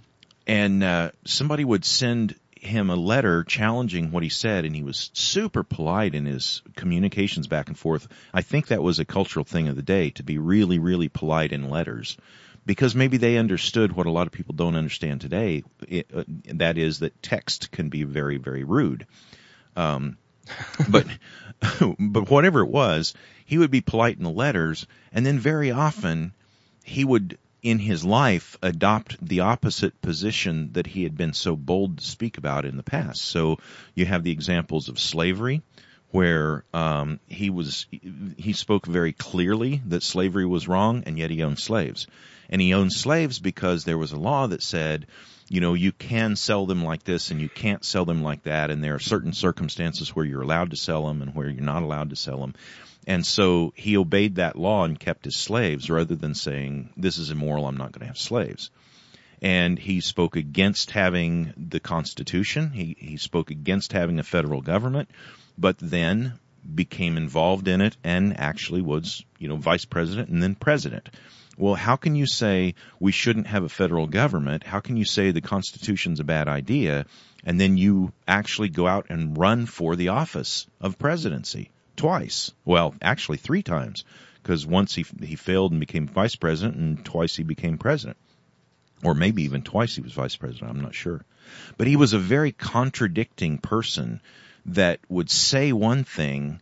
And 0.47 0.83
uh, 0.83 1.11
somebody 1.25 1.65
would 1.65 1.85
send 1.85 2.37
him 2.61 2.91
a 2.91 2.97
letter 2.97 3.45
challenging 3.45 4.11
what 4.11 4.23
he 4.23 4.29
said, 4.29 4.65
and 4.65 4.75
he 4.75 4.83
was 4.83 5.11
super 5.13 5.63
polite 5.63 6.15
in 6.15 6.25
his 6.25 6.63
communications 6.75 7.47
back 7.47 7.69
and 7.69 7.79
forth. 7.79 8.09
I 8.33 8.43
think 8.43 8.69
that 8.69 8.83
was 8.83 8.99
a 8.99 9.05
cultural 9.05 9.45
thing 9.45 9.69
of 9.69 9.77
the 9.77 9.83
day 9.83 10.11
to 10.11 10.23
be 10.23 10.39
really, 10.39 10.79
really 10.79 11.09
polite 11.09 11.53
in 11.53 11.69
letters 11.69 12.17
because 12.65 12.95
maybe 12.95 13.17
they 13.17 13.37
understood 13.37 13.93
what 13.93 14.07
a 14.07 14.11
lot 14.11 14.27
of 14.27 14.33
people 14.33 14.55
don't 14.55 14.75
understand 14.75 15.21
today. 15.21 15.63
It, 15.87 16.09
uh, 16.15 16.25
that 16.55 16.77
is 16.79 16.99
that 16.99 17.23
text 17.23 17.71
can 17.71 17.89
be 17.89 18.03
very, 18.03 18.39
very 18.39 18.65
rude. 18.65 19.07
Um, 19.77 20.17
but, 20.89 21.07
but 21.99 22.31
whatever 22.31 22.61
it 22.61 22.69
was, 22.69 23.15
he 23.45 23.59
would 23.59 23.71
be 23.71 23.81
polite 23.81 24.17
in 24.17 24.25
the 24.25 24.31
letters 24.31 24.87
and 25.13 25.25
then 25.25 25.39
very 25.39 25.71
often 25.71 26.33
he 26.85 27.05
would 27.05 27.39
in 27.63 27.79
his 27.81 28.05
life 28.05 28.57
adopt 28.63 29.17
the 29.27 29.41
opposite 29.41 30.01
position 30.01 30.71
that 30.75 30.87
he 30.87 31.03
had 31.03 31.17
been 31.17 31.33
so 31.33 31.57
bold 31.57 31.99
to 31.99 32.05
speak 32.05 32.39
about 32.39 32.65
in 32.65 32.77
the 32.77 32.83
past. 32.83 33.25
So 33.25 33.59
you 33.95 34.07
have 34.07 34.23
the 34.23 34.31
examples 34.31 34.89
of 34.89 35.01
slavery, 35.01 35.63
where 36.11 36.65
um, 36.73 37.19
he 37.27 37.51
was 37.51 37.87
he 38.37 38.53
spoke 38.53 38.87
very 38.87 39.13
clearly 39.13 39.83
that 39.87 40.05
slavery 40.05 40.47
was 40.47 40.69
wrong, 40.69 41.03
and 41.07 41.19
yet 41.19 41.31
he 41.31 41.43
owned 41.43 41.59
slaves, 41.59 42.07
and 42.49 42.61
he 42.61 42.73
owned 42.73 42.93
slaves 42.93 43.41
because 43.41 43.85
there 43.85 43.99
was 43.99 44.13
a 44.13 44.17
law 44.17 44.47
that 44.47 44.63
said 44.63 45.07
you 45.49 45.61
know, 45.61 45.75
you 45.75 45.93
can 45.93 46.37
sell 46.37 46.67
them 46.67 46.85
like 46.85 47.05
this 47.05 47.31
and 47.31 47.41
you 47.41 47.49
can't 47.49 47.85
sell 47.85 48.05
them 48.05 48.23
like 48.23 48.43
that. 48.45 48.71
And 48.71 48.83
there 48.83 48.95
are 48.95 49.01
certain 49.01 49.33
circumstances 49.33 50.15
where 50.15 50.25
you're 50.25 50.43
allowed 50.43 50.71
to 50.71 50.77
sell 50.77 51.07
them 51.07 51.23
and 51.23 51.35
where 51.35 51.49
you're 51.49 51.63
not 51.63 51.83
allowed 51.83 52.11
to 52.11 52.17
sell 52.17 52.39
them. 52.39 52.55
And 53.07 53.25
so 53.25 53.73
he 53.77 53.97
obeyed 53.97 54.37
that 54.37 54.57
law 54.57 54.85
and 54.85 54.99
kept 54.99 55.25
his 55.25 55.37
slaves 55.37 55.89
rather 55.89 56.17
than 56.17 56.35
saying, 56.35 56.91
this 56.97 57.19
is 57.19 57.31
immoral, 57.31 57.67
I'm 57.67 57.77
not 57.77 57.93
going 57.93 58.01
to 58.01 58.07
have 58.07 58.19
slaves. 58.19 58.71
And 59.41 59.79
he 59.79 60.01
spoke 60.01 60.35
against 60.35 60.91
having 60.91 61.53
the 61.57 61.79
Constitution. 61.79 62.71
He, 62.71 62.97
he 62.99 63.17
spoke 63.17 63.51
against 63.51 63.93
having 63.93 64.19
a 64.19 64.25
federal 64.25 64.63
government, 64.63 65.11
but 65.57 65.77
then 65.79 66.39
became 66.75 67.17
involved 67.17 67.69
in 67.69 67.81
it 67.81 67.97
and 68.03 68.41
actually 68.41 68.83
was, 68.83 69.25
you 69.39 69.49
know, 69.49 69.57
vice 69.57 69.85
president 69.85 70.31
and 70.31 70.43
then 70.43 70.57
president. 70.57 71.09
Well, 71.57 71.75
how 71.75 71.97
can 71.97 72.15
you 72.15 72.27
say 72.27 72.75
we 73.01 73.13
shouldn't 73.13 73.47
have 73.47 73.65
a 73.65 73.69
federal 73.69 74.07
government? 74.07 74.63
How 74.63 74.81
can 74.81 74.97
you 74.97 75.05
say 75.05 75.31
the 75.31 75.41
Constitution's 75.41 76.21
a 76.21 76.25
bad 76.25 76.49
idea? 76.49 77.07
And 77.45 77.61
then 77.61 77.79
you 77.79 78.13
actually 78.29 78.69
go 78.69 78.87
out 78.87 79.07
and 79.09 79.39
run 79.39 79.67
for 79.67 79.97
the 79.97 80.09
office 80.09 80.67
of 80.81 80.99
presidency 80.99 81.71
twice. 81.97 82.53
Well, 82.65 82.95
actually 83.01 83.39
three 83.39 83.63
times 83.63 84.05
because 84.43 84.67
once 84.67 84.95
he, 84.95 85.05
he 85.23 85.35
failed 85.35 85.73
and 85.73 85.81
became 85.81 86.07
vice 86.07 86.37
president 86.37 86.77
and 86.77 87.05
twice 87.05 87.35
he 87.35 87.43
became 87.43 87.79
president. 87.79 88.17
Or 89.03 89.15
maybe 89.15 89.43
even 89.45 89.63
twice 89.63 89.95
he 89.95 90.03
was 90.03 90.13
vice 90.13 90.37
president. 90.37 90.71
I'm 90.71 90.81
not 90.81 90.95
sure. 90.95 91.25
But 91.77 91.87
he 91.87 91.97
was 91.97 92.13
a 92.13 92.19
very 92.19 92.53
contradicting 92.53 93.59
person 93.59 94.21
that 94.67 95.01
would 95.09 95.31
say 95.31 95.73
one 95.73 96.05
thing 96.05 96.61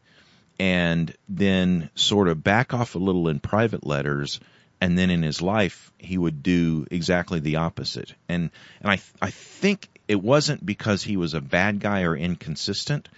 and 0.58 1.14
then 1.28 1.90
sort 1.94 2.28
of 2.28 2.44
back 2.44 2.72
off 2.74 2.94
a 2.94 2.98
little 2.98 3.28
in 3.28 3.40
private 3.40 3.86
letters 3.86 4.40
and 4.84 4.98
then 4.98 5.08
in 5.08 5.22
his 5.22 5.40
life 5.40 5.90
he 5.96 6.18
would 6.18 6.42
do 6.42 6.86
exactly 6.90 7.40
the 7.40 7.56
opposite. 7.56 8.14
And 8.28 8.50
and 8.82 8.90
I 8.90 9.00
I 9.22 9.30
think 9.30 9.88
it 10.06 10.22
wasn't 10.22 10.64
because 10.64 11.02
he 11.02 11.16
was 11.16 11.32
a 11.32 11.40
bad 11.40 11.80
guy 11.80 12.02
or 12.02 12.14
inconsistent. 12.14 13.08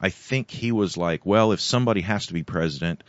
I 0.00 0.10
think 0.10 0.48
he 0.48 0.70
was 0.70 0.96
like, 0.96 1.26
well, 1.26 1.50
if 1.50 1.60
somebody 1.60 2.02
has 2.02 2.26
to 2.26 2.34
be 2.34 2.44
president, 2.44 3.02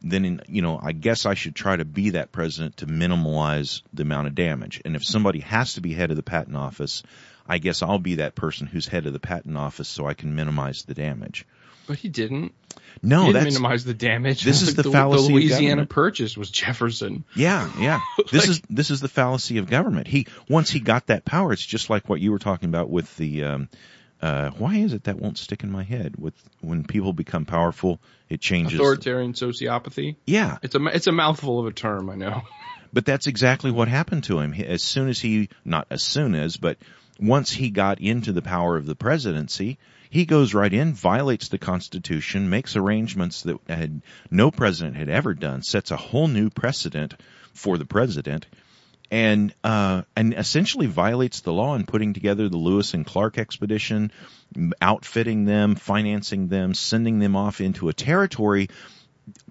then 0.00 0.24
in, 0.24 0.42
you 0.46 0.62
know, 0.62 0.78
I 0.80 0.92
guess 0.92 1.26
I 1.26 1.34
should 1.34 1.56
try 1.56 1.74
to 1.74 1.84
be 1.84 2.10
that 2.10 2.30
president 2.30 2.76
to 2.76 2.86
minimize 2.86 3.82
the 3.92 4.02
amount 4.02 4.28
of 4.28 4.36
damage. 4.36 4.80
And 4.84 4.94
if 4.94 5.04
somebody 5.04 5.40
has 5.40 5.74
to 5.74 5.80
be 5.80 5.92
head 5.92 6.10
of 6.10 6.16
the 6.16 6.22
patent 6.22 6.56
office, 6.56 7.02
I 7.48 7.58
guess 7.58 7.82
I'll 7.82 7.98
be 7.98 8.16
that 8.16 8.36
person 8.36 8.68
who's 8.68 8.86
head 8.86 9.06
of 9.06 9.12
the 9.12 9.18
patent 9.18 9.56
office 9.56 9.88
so 9.88 10.06
I 10.06 10.14
can 10.14 10.36
minimize 10.36 10.84
the 10.84 10.94
damage. 10.94 11.44
But 11.86 11.98
he 11.98 12.08
didn't. 12.08 12.52
No, 13.02 13.26
he 13.26 13.32
didn't 13.32 13.44
minimize 13.44 13.84
the 13.84 13.94
damage. 13.94 14.42
This 14.42 14.62
is 14.62 14.74
the 14.76 14.82
the, 14.82 14.90
fallacy 14.90 15.22
of 15.24 15.28
The 15.28 15.34
Louisiana. 15.34 15.86
Purchase 15.86 16.36
was 16.36 16.50
Jefferson. 16.50 17.24
Yeah, 17.34 17.70
yeah. 17.78 18.00
This 18.32 18.42
Like- 18.42 18.48
is 18.48 18.62
this 18.70 18.90
is 18.90 19.00
the 19.00 19.08
fallacy 19.08 19.58
of 19.58 19.68
government. 19.68 20.06
He 20.06 20.26
once 20.48 20.70
he 20.70 20.80
got 20.80 21.06
that 21.06 21.24
power, 21.24 21.52
it's 21.52 21.64
just 21.64 21.90
like 21.90 22.08
what 22.08 22.20
you 22.20 22.32
were 22.32 22.38
talking 22.38 22.68
about 22.68 22.90
with 22.90 23.14
the. 23.16 23.44
Um, 23.44 23.68
uh, 24.22 24.48
why 24.56 24.76
is 24.76 24.94
it 24.94 25.04
that 25.04 25.20
won't 25.20 25.36
stick 25.36 25.62
in 25.62 25.70
my 25.70 25.82
head? 25.82 26.16
With 26.16 26.34
when 26.62 26.84
people 26.84 27.12
become 27.12 27.44
powerful, 27.44 28.00
it 28.30 28.40
changes. 28.40 28.80
Authoritarian 28.80 29.34
sociopathy. 29.34 30.16
Yeah, 30.26 30.56
It's 30.62 30.74
a 30.74 30.84
it's 30.86 31.06
a 31.06 31.12
mouthful 31.12 31.60
of 31.60 31.66
a 31.66 31.72
term. 31.72 32.08
I 32.08 32.14
know. 32.14 32.42
but 32.94 33.04
that's 33.04 33.26
exactly 33.26 33.70
what 33.70 33.88
happened 33.88 34.24
to 34.24 34.38
him. 34.40 34.54
As 34.54 34.82
soon 34.82 35.08
as 35.10 35.20
he, 35.20 35.50
not 35.66 35.86
as 35.90 36.02
soon 36.02 36.34
as, 36.34 36.56
but 36.56 36.78
once 37.20 37.50
he 37.50 37.68
got 37.68 38.00
into 38.00 38.32
the 38.32 38.40
power 38.40 38.76
of 38.78 38.86
the 38.86 38.94
presidency, 38.96 39.78
he 40.10 40.24
goes 40.24 40.54
right 40.54 40.72
in, 40.72 40.94
violates 40.94 41.48
the 41.48 41.58
Constitution, 41.58 42.50
makes 42.50 42.76
arrangements 42.76 43.42
that 43.42 43.58
had 43.68 44.02
no 44.30 44.50
president 44.50 44.96
had 44.96 45.08
ever 45.08 45.34
done, 45.34 45.62
sets 45.62 45.90
a 45.90 45.96
whole 45.96 46.28
new 46.28 46.50
precedent 46.50 47.14
for 47.52 47.78
the 47.78 47.84
president, 47.84 48.46
and 49.10 49.54
uh, 49.62 50.02
and 50.16 50.34
essentially 50.34 50.86
violates 50.86 51.40
the 51.40 51.52
law 51.52 51.74
in 51.74 51.86
putting 51.86 52.12
together 52.12 52.48
the 52.48 52.56
Lewis 52.56 52.94
and 52.94 53.06
Clark 53.06 53.38
expedition, 53.38 54.10
outfitting 54.80 55.44
them, 55.44 55.74
financing 55.74 56.48
them, 56.48 56.74
sending 56.74 57.18
them 57.18 57.36
off 57.36 57.60
into 57.60 57.88
a 57.88 57.92
territory 57.92 58.68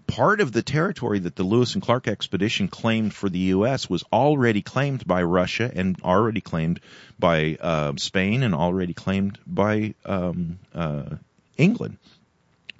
part 0.08 0.41
of 0.41 0.51
the 0.51 0.62
territory 0.62 1.20
that 1.20 1.36
the 1.36 1.43
Lewis 1.43 1.74
and 1.74 1.84
Clark 1.84 2.08
expedition 2.08 2.68
claimed 2.68 3.14
for 3.14 3.30
the 3.30 3.39
U.S. 3.39 3.89
was 3.89 4.03
already 4.12 4.62
claimed 4.62 5.06
by 5.06 5.24
Russia 5.24 5.72
and 5.74 5.97
already 6.03 6.41
claimed 6.41 6.80
by 7.20 7.58
uh, 7.60 7.93
Spain 7.97 8.43
and 8.43 8.53
already 8.53 8.93
claimed 8.93 9.39
by 9.45 9.95
um, 10.06 10.60
uh, 10.74 11.16
England. 11.58 11.97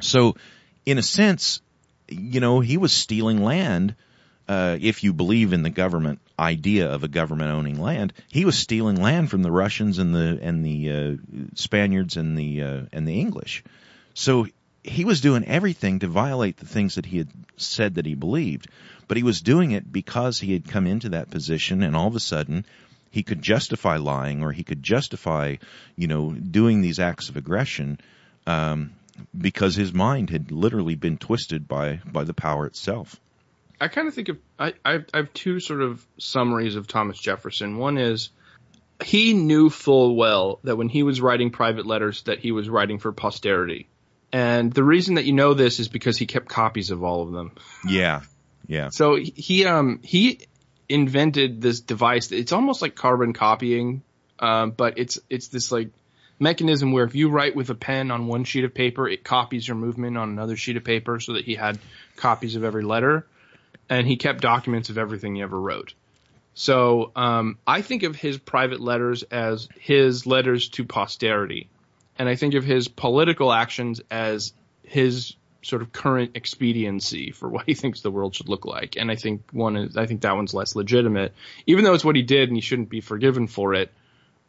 So, 0.02 0.36
in 0.86 0.98
a 0.98 1.04
sense, 1.04 1.62
you 2.10 2.40
know, 2.40 2.60
he 2.60 2.78
was 2.78 2.94
stealing 2.94 3.44
land. 3.44 3.96
Uh, 4.48 4.78
if 4.80 5.04
you 5.04 5.12
believe 5.12 5.54
in 5.54 5.64
the 5.64 5.72
government 5.72 6.20
idea 6.38 6.92
of 6.92 7.04
a 7.04 7.08
government 7.08 7.52
owning 7.52 7.82
land, 7.82 8.14
he 8.30 8.46
was 8.46 8.58
stealing 8.58 9.02
land 9.02 9.32
from 9.32 9.42
the 9.42 9.52
Russians 9.52 9.98
and 9.98 10.14
the 10.14 10.40
and 10.42 10.64
the 10.64 10.92
uh, 10.92 11.16
Spaniards 11.56 12.16
and 12.16 12.38
the 12.38 12.62
uh, 12.62 12.82
and 12.92 13.08
the 13.08 13.20
English. 13.20 13.64
So 14.14 14.48
he 14.86 15.04
was 15.04 15.22
doing 15.22 15.46
everything 15.46 16.00
to 16.00 16.08
violate 16.08 16.58
the 16.58 16.66
things 16.66 16.96
that 16.96 17.06
he 17.06 17.18
had 17.18 17.30
said 17.58 17.96
that 17.96 18.06
he 18.06 18.14
believed, 18.14 18.68
but 19.08 19.18
he 19.18 19.24
was 19.24 19.42
doing 19.42 19.72
it 19.72 19.92
because 19.92 20.40
he 20.40 20.54
had 20.54 20.68
come 20.68 20.86
into 20.86 21.10
that 21.10 21.32
position 21.32 21.82
and 21.82 21.96
all 21.96 22.08
of 22.08 22.16
a 22.16 22.20
sudden 22.20 22.66
he 23.10 23.24
could 23.24 23.42
justify 23.42 23.98
lying 23.98 24.44
or 24.44 24.52
he 24.52 24.64
could 24.64 24.84
justify, 24.84 25.56
you 25.96 26.08
know, 26.08 26.32
doing 26.32 26.82
these 26.82 27.00
acts 27.00 27.30
of 27.30 27.38
aggression, 27.38 28.00
um, 28.46 28.92
because 29.36 29.76
his 29.76 29.94
mind 29.94 30.30
had 30.30 30.52
literally 30.52 30.96
been 30.96 31.18
twisted 31.18 31.68
by, 31.68 32.02
by 32.06 32.24
the 32.24 32.34
power 32.34 32.66
itself. 32.66 33.20
I 33.80 33.88
kind 33.88 34.08
of 34.08 34.14
think 34.14 34.30
of 34.30 34.38
I, 34.60 34.74
I 34.86 35.00
have- 35.14 35.34
two 35.34 35.60
sort 35.60 35.82
of 35.82 36.06
summaries 36.18 36.76
of 36.76 36.88
Thomas 36.88 37.20
Jefferson. 37.20 37.78
One 37.78 37.98
is 37.98 38.30
he 39.04 39.34
knew 39.34 39.70
full 39.70 40.16
well 40.16 40.60
that 40.64 40.78
when 40.78 40.90
he 40.90 41.04
was 41.04 41.20
writing 41.20 41.52
private 41.52 41.86
letters 41.86 42.24
that 42.24 42.40
he 42.40 42.52
was 42.52 42.70
writing 42.70 43.00
for 43.00 43.12
posterity. 43.12 43.88
And 44.36 44.74
the 44.74 44.84
reason 44.84 45.16
that 45.16 45.24
you 45.24 45.32
know 45.32 45.54
this 45.54 45.80
is 45.80 45.88
because 45.88 46.18
he 46.18 46.26
kept 46.26 46.50
copies 46.50 46.92
of 46.92 47.06
all 47.06 47.22
of 47.22 47.32
them. 47.32 47.54
Yeah. 47.88 48.24
Yeah. 48.68 48.90
So 48.90 49.16
he 49.16 49.66
um 49.66 50.02
he 50.04 50.42
invented 50.90 51.62
this 51.62 51.80
device. 51.80 52.34
It's 52.34 52.52
almost 52.52 52.82
like 52.82 52.96
carbon 52.96 53.32
copying, 53.32 54.04
um, 54.40 54.72
but 54.72 54.98
it's 54.98 55.20
it's 55.30 55.48
this 55.48 55.72
like 55.72 55.92
mechanism 56.38 56.92
where 56.92 57.06
if 57.06 57.16
you 57.16 57.30
write 57.30 57.56
with 57.56 57.70
a 57.70 57.76
pen 57.76 58.12
on 58.12 58.28
one 58.28 58.44
sheet 58.44 58.66
of 58.66 58.74
paper, 58.74 59.08
it 59.08 59.24
copies 59.24 59.66
your 59.66 59.78
movement 59.78 60.18
on 60.18 60.28
another 60.28 60.58
sheet 60.58 60.76
of 60.76 60.84
paper, 60.84 61.22
so 61.22 61.34
that 61.34 61.46
he 61.46 61.56
had 61.56 61.80
copies 62.18 62.58
of 62.58 62.66
every 62.66 62.84
letter, 62.84 63.26
and 63.90 64.06
he 64.06 64.18
kept 64.18 64.42
documents 64.42 64.90
of 64.90 64.98
everything 64.98 65.36
he 65.36 65.44
ever 65.44 65.58
wrote. 65.58 65.94
So 66.56 67.14
um, 67.16 67.58
I 67.66 67.82
think 67.82 68.04
of 68.04 68.18
his 68.18 68.38
private 68.38 68.82
letters 68.82 69.24
as 69.24 69.70
his 69.80 70.28
letters 70.28 70.68
to 70.72 70.84
posterity, 70.84 71.70
and 72.18 72.30
I 72.30 72.36
think 72.36 72.54
of 72.54 72.64
his 72.64 72.88
political 72.88 73.52
actions 73.52 74.02
as 74.10 74.54
his 74.84 75.36
sort 75.62 75.82
of 75.82 75.92
current 75.92 76.32
expediency 76.36 77.32
for 77.32 77.50
what 77.50 77.66
he 77.66 77.74
thinks 77.74 78.02
the 78.02 78.12
world 78.12 78.36
should 78.36 78.50
look 78.50 78.66
like. 78.66 78.96
And 78.98 79.12
I 79.12 79.16
think 79.16 79.44
one 79.52 79.76
is, 79.76 79.98
I 79.98 80.06
think 80.06 80.22
that 80.22 80.36
one's 80.36 80.54
less 80.54 80.76
legitimate, 80.76 81.34
even 81.66 81.84
though 81.84 81.94
it's 81.94 82.06
what 82.06 82.16
he 82.16 82.22
did 82.22 82.50
and 82.50 82.58
he 82.58 82.62
shouldn't 82.62 82.90
be 82.90 83.02
forgiven 83.02 83.48
for 83.48 83.74
it. 83.74 83.92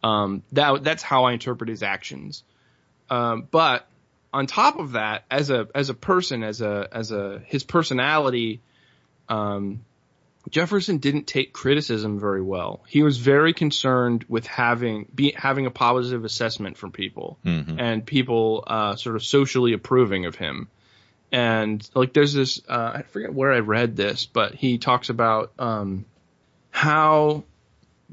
Um, 0.02 0.42
that 0.52 0.84
that's 0.84 1.02
how 1.02 1.24
I 1.24 1.32
interpret 1.32 1.70
his 1.70 1.82
actions. 1.82 2.44
Um, 3.08 3.48
but 3.50 3.88
on 4.32 4.46
top 4.46 4.78
of 4.78 4.92
that, 4.92 5.24
as 5.30 5.50
a 5.50 5.68
as 5.74 5.88
a 5.88 5.94
person, 5.94 6.42
as 6.42 6.60
a 6.60 6.88
as 6.92 7.10
a 7.10 7.40
his 7.46 7.64
personality, 7.64 8.60
um, 9.28 9.80
Jefferson 10.50 10.98
didn't 10.98 11.26
take 11.26 11.52
criticism 11.52 12.20
very 12.20 12.42
well. 12.42 12.82
He 12.88 13.02
was 13.02 13.18
very 13.18 13.52
concerned 13.52 14.24
with 14.28 14.46
having 14.46 15.06
be, 15.14 15.32
having 15.36 15.66
a 15.66 15.70
positive 15.70 16.24
assessment 16.24 16.76
from 16.76 16.92
people 16.92 17.38
Mhm. 17.44 17.80
and 17.80 18.06
people 18.06 18.64
uh, 18.66 18.96
sort 18.96 19.16
of 19.16 19.24
socially 19.24 19.72
approving 19.72 20.26
of 20.26 20.34
him. 20.36 20.68
And 21.32 21.88
like, 21.94 22.12
there's 22.12 22.32
this 22.32 22.60
uh, 22.68 22.92
I 22.96 23.02
forget 23.02 23.34
where 23.34 23.52
I 23.52 23.58
read 23.58 23.96
this, 23.96 24.26
but 24.26 24.54
he 24.54 24.78
talks 24.78 25.08
about 25.08 25.52
um, 25.58 26.04
how 26.70 27.44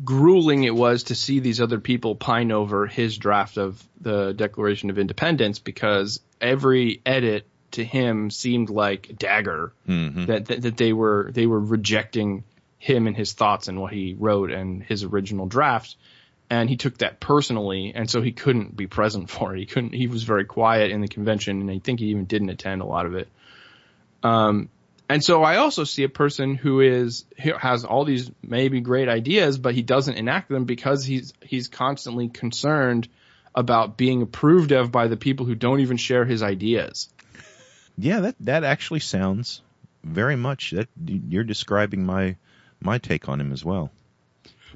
grueling 0.04 0.64
it 0.64 0.74
was 0.74 1.04
to 1.04 1.16
see 1.16 1.40
these 1.40 1.62
other 1.62 1.80
people 1.80 2.16
pine 2.16 2.52
over 2.52 2.88
his 2.88 3.18
draft 3.18 3.58
of 3.58 3.82
the 4.02 4.34
Declaration 4.34 4.90
of 4.90 4.98
Independence 4.98 5.60
because 5.60 6.20
every 6.42 7.02
edit 7.06 7.46
to 7.74 7.84
him 7.84 8.30
seemed 8.30 8.70
like 8.70 9.10
a 9.10 9.14
dagger 9.14 9.74
Mhm. 9.88 10.28
that, 10.28 10.46
that 10.48 10.62
that 10.62 10.78
they 10.78 10.94
were 10.94 11.30
they 11.34 11.46
were 11.46 11.60
rejecting 11.60 12.44
him 12.80 13.08
and 13.08 13.16
his 13.16 13.34
thoughts 13.34 13.68
and 13.68 13.80
what 13.80 13.94
he 13.94 14.16
wrote 14.20 14.52
and 14.52 14.84
his 14.84 15.04
original 15.04 15.46
draft. 15.46 15.96
And 16.50 16.70
he 16.70 16.76
took 16.76 16.98
that 17.00 17.20
personally 17.20 17.94
and 17.96 18.10
so 18.10 18.22
he 18.22 18.32
couldn't 18.32 18.76
be 18.76 18.88
present 18.88 19.30
for 19.30 19.56
it. 19.56 19.60
He 19.60 19.66
couldn't 19.66 19.94
he 19.94 20.08
was 20.08 20.24
very 20.24 20.46
quiet 20.46 20.92
in 20.92 21.02
the 21.02 21.08
convention 21.08 21.62
and 21.62 21.72
i 21.72 21.80
think 21.80 22.00
he 22.00 22.08
even 22.08 22.26
didn't 22.26 22.50
attend 22.50 22.82
a 22.82 22.86
lot 22.86 23.06
of 23.06 23.16
it. 23.16 23.28
Um 24.24 24.70
and 25.10 25.24
so 25.24 25.44
i 25.44 25.58
also 25.58 25.84
see 25.84 26.04
a 26.04 26.10
person 26.10 26.56
who 26.56 26.80
is 26.80 27.26
who 27.42 27.54
has 27.54 27.84
all 27.84 28.06
these 28.06 28.32
maybe 28.42 28.80
great 28.82 29.10
ideas 29.10 29.58
but 29.58 29.74
he 29.76 29.82
doesn't 29.82 30.16
enact 30.16 30.50
them 30.50 30.64
because 30.66 31.04
he's 31.04 31.34
he's 31.44 31.68
constantly 31.68 32.30
concerned 32.30 33.08
about 33.56 33.98
being 33.98 34.22
approved 34.22 34.72
of 34.72 34.92
by 34.92 35.08
the 35.08 35.18
people 35.18 35.46
who 35.46 35.56
don't 35.56 35.82
even 35.82 35.98
share 35.98 36.26
his 36.26 36.42
ideas 36.42 37.10
Yeah, 37.98 38.22
that 38.22 38.36
that 38.42 38.64
actually 38.64 39.00
sounds 39.00 39.62
very 40.04 40.36
much 40.36 40.72
that 40.72 40.90
you're 41.06 41.44
describing 41.44 42.06
my 42.06 42.36
my 42.82 42.98
take 42.98 43.30
on 43.30 43.40
him 43.40 43.52
as 43.52 43.64
well. 43.64 43.92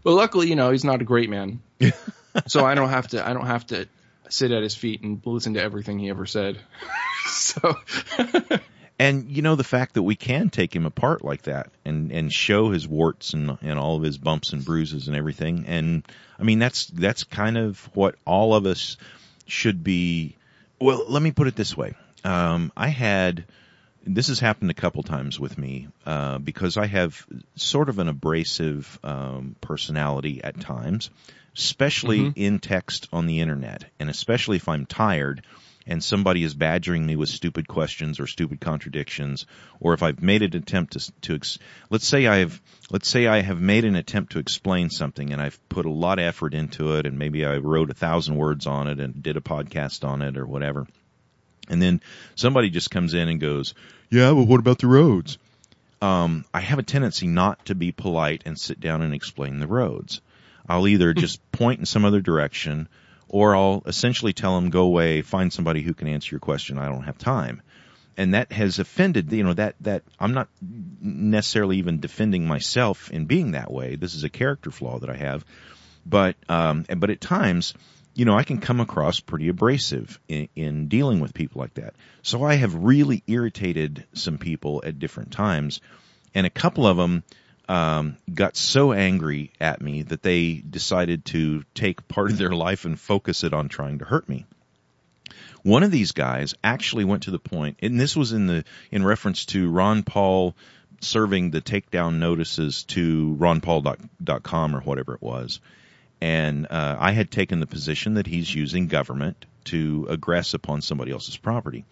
But 0.03 0.13
luckily, 0.13 0.47
you 0.47 0.55
know, 0.55 0.71
he's 0.71 0.83
not 0.83 1.01
a 1.01 1.05
great 1.05 1.29
man. 1.29 1.61
so 2.47 2.65
I 2.65 2.75
don't 2.75 2.89
have 2.89 3.09
to 3.09 3.27
I 3.27 3.33
don't 3.33 3.47
have 3.47 3.65
to 3.67 3.87
sit 4.29 4.51
at 4.51 4.63
his 4.63 4.75
feet 4.75 5.01
and 5.01 5.21
listen 5.25 5.55
to 5.55 5.61
everything 5.61 5.99
he 5.99 6.09
ever 6.09 6.25
said. 6.25 6.59
so 7.25 7.75
And 8.99 9.29
you 9.29 9.43
know 9.43 9.55
the 9.55 9.63
fact 9.63 9.93
that 9.93 10.03
we 10.03 10.15
can 10.15 10.49
take 10.49 10.75
him 10.75 10.85
apart 10.85 11.23
like 11.23 11.43
that 11.43 11.69
and 11.85 12.11
and 12.11 12.33
show 12.33 12.71
his 12.71 12.87
warts 12.87 13.33
and 13.33 13.57
and 13.61 13.77
all 13.77 13.95
of 13.95 14.03
his 14.03 14.17
bumps 14.17 14.53
and 14.53 14.65
bruises 14.65 15.07
and 15.07 15.15
everything. 15.15 15.65
And 15.67 16.03
I 16.39 16.43
mean 16.43 16.57
that's 16.57 16.87
that's 16.87 17.23
kind 17.23 17.57
of 17.57 17.79
what 17.93 18.15
all 18.25 18.55
of 18.55 18.65
us 18.65 18.97
should 19.45 19.83
be. 19.83 20.35
Well, 20.81 21.05
let 21.07 21.21
me 21.21 21.31
put 21.31 21.47
it 21.47 21.55
this 21.55 21.77
way. 21.77 21.93
Um, 22.23 22.71
I 22.75 22.87
had 22.87 23.45
this 24.07 24.29
has 24.29 24.39
happened 24.39 24.71
a 24.71 24.75
couple 24.75 25.03
times 25.03 25.39
with 25.39 25.57
me 25.57 25.87
uh, 26.05 26.37
because 26.37 26.77
I 26.77 26.87
have 26.87 27.25
sort 27.55 27.89
of 27.89 27.99
an 27.99 28.07
abrasive 28.07 28.99
um, 29.03 29.55
personality 29.59 30.41
at 30.43 30.59
times, 30.59 31.09
especially 31.55 32.31
in 32.35 32.59
text 32.59 33.09
on 33.11 33.25
the 33.27 33.41
internet, 33.41 33.85
and 33.99 34.09
especially 34.09 34.57
if 34.57 34.69
I'm 34.69 34.85
tired 34.85 35.43
and 35.89 36.03
somebody 36.03 36.43
is 36.43 36.53
badgering 36.53 37.05
me 37.05 37.15
with 37.15 37.29
stupid 37.29 37.65
questions 37.67 38.19
or 38.19 38.27
stupid 38.27 38.59
contradictions, 38.59 39.45
or 39.79 39.93
if 39.93 40.03
I've 40.03 40.21
made 40.21 40.41
an 40.41 40.55
attempt 40.55 40.93
to, 40.93 41.11
to 41.21 41.35
ex- 41.35 41.59
let's 41.89 42.05
say 42.05 42.27
I've 42.27 42.61
let's 42.91 43.09
say 43.09 43.27
I 43.27 43.41
have 43.41 43.61
made 43.61 43.85
an 43.85 43.95
attempt 43.95 44.33
to 44.33 44.39
explain 44.39 44.89
something 44.89 45.31
and 45.31 45.41
I've 45.41 45.57
put 45.69 45.85
a 45.85 45.91
lot 45.91 46.19
of 46.19 46.25
effort 46.25 46.53
into 46.53 46.95
it, 46.95 47.05
and 47.05 47.17
maybe 47.17 47.45
I 47.45 47.57
wrote 47.57 47.89
a 47.89 47.93
thousand 47.93 48.35
words 48.35 48.67
on 48.67 48.87
it 48.87 48.99
and 48.99 49.23
did 49.23 49.37
a 49.37 49.41
podcast 49.41 50.05
on 50.05 50.21
it 50.21 50.37
or 50.37 50.45
whatever 50.45 50.87
And 51.69 51.81
then 51.81 52.01
somebody 52.35 52.69
just 52.69 52.91
comes 52.91 53.13
in 53.13 53.27
and 53.27 53.39
goes, 53.39 53.73
"Yeah, 54.09 54.31
but 54.33 54.43
what 54.43 54.59
about 54.59 54.79
the 54.79 54.87
roads?" 54.87 55.37
Um, 56.01 56.45
I 56.53 56.61
have 56.61 56.79
a 56.79 56.83
tendency 56.83 57.27
not 57.27 57.65
to 57.65 57.75
be 57.75 57.91
polite 57.91 58.43
and 58.45 58.57
sit 58.57 58.79
down 58.79 59.01
and 59.01 59.13
explain 59.13 59.59
the 59.59 59.67
roads. 59.67 60.21
I'll 60.69 60.87
either 60.87 61.13
just 61.25 61.51
point 61.51 61.79
in 61.79 61.85
some 61.85 62.05
other 62.05 62.21
direction, 62.21 62.87
or 63.27 63.55
I'll 63.55 63.83
essentially 63.85 64.33
tell 64.33 64.55
them, 64.55 64.69
"Go 64.69 64.83
away, 64.83 65.21
find 65.21 65.51
somebody 65.51 65.81
who 65.81 65.93
can 65.93 66.07
answer 66.07 66.33
your 66.33 66.39
question. 66.39 66.77
I 66.77 66.87
don't 66.87 67.03
have 67.03 67.17
time." 67.17 67.61
And 68.17 68.33
that 68.33 68.51
has 68.51 68.79
offended, 68.79 69.31
you 69.31 69.43
know, 69.43 69.53
that, 69.53 69.75
that 69.81 70.01
I'm 70.19 70.33
not 70.33 70.49
necessarily 70.99 71.77
even 71.77 71.99
defending 71.99 72.47
myself 72.47 73.11
in 73.11 73.25
being 73.25 73.51
that 73.51 73.71
way. 73.71 73.95
This 73.95 74.15
is 74.15 74.23
a 74.23 74.29
character 74.29 74.71
flaw 74.71 74.97
that 74.99 75.09
I 75.09 75.15
have. 75.15 75.45
But, 76.03 76.35
um, 76.49 76.85
but 76.97 77.11
at 77.11 77.21
times, 77.21 77.75
you 78.17 78.25
know, 78.25 78.35
I 78.35 78.41
can 78.41 78.59
come 78.59 78.79
across 78.79 79.19
pretty 79.19 79.47
abrasive 79.47 80.19
in, 80.27 80.49
in 80.55 80.87
dealing 80.87 81.19
with 81.19 81.35
people 81.35 81.61
like 81.61 81.75
that. 81.75 81.93
So 82.23 82.43
I 82.43 82.55
have 82.55 82.73
really 82.73 83.21
irritated 83.27 84.07
some 84.13 84.39
people 84.39 84.81
at 84.83 84.97
different 84.97 85.31
times, 85.31 85.81
and 86.33 86.47
a 86.47 86.49
couple 86.49 86.87
of 86.87 86.97
them 86.97 87.23
um, 87.69 88.17
got 88.33 88.57
so 88.57 88.91
angry 88.91 89.51
at 89.61 89.83
me 89.83 90.01
that 90.01 90.23
they 90.23 90.55
decided 90.55 91.25
to 91.25 91.63
take 91.75 92.07
part 92.07 92.31
of 92.31 92.39
their 92.39 92.53
life 92.53 92.85
and 92.85 92.99
focus 92.99 93.43
it 93.43 93.53
on 93.53 93.69
trying 93.69 93.99
to 93.99 94.05
hurt 94.05 94.27
me. 94.27 94.47
One 95.61 95.83
of 95.83 95.91
these 95.91 96.11
guys 96.11 96.55
actually 96.63 97.05
went 97.05 97.23
to 97.23 97.31
the 97.31 97.37
point, 97.37 97.77
and 97.83 97.99
this 97.99 98.15
was 98.15 98.31
in 98.31 98.47
the 98.47 98.63
in 98.89 99.05
reference 99.05 99.45
to 99.47 99.69
Ron 99.69 100.01
Paul 100.01 100.55
serving 101.01 101.51
the 101.51 101.61
takedown 101.61 102.15
notices 102.15 102.83
to 102.85 103.37
ronpaul.com 103.39 104.75
or 104.75 104.79
whatever 104.79 105.13
it 105.13 105.21
was 105.21 105.59
and 106.21 106.67
uh, 106.69 106.97
I 106.99 107.11
had 107.11 107.31
taken 107.31 107.59
the 107.59 107.67
position 107.67 108.15
that 108.15 108.27
he's 108.27 108.53
using 108.53 108.87
government 108.87 109.45
to 109.65 110.07
aggress 110.09 110.53
upon 110.53 110.81
somebody 110.81 111.11
else's 111.11 111.37
property, 111.37 111.85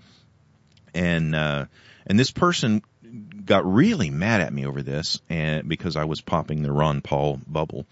and 0.94 1.36
uh, 1.36 1.66
and 2.08 2.20
this 2.20 2.32
person 2.32 2.82
got 3.46 3.72
really 3.72 4.10
mad 4.10 4.42
at 4.42 4.54
me 4.54 4.66
over 4.66 4.82
this, 4.82 5.22
and 5.30 5.68
because 5.68 5.96
I 5.96 6.06
was 6.06 6.22
popping 6.22 6.64
the 6.64 6.72
Ron 6.72 7.02
Paul 7.02 7.40
bubble, 7.48 7.86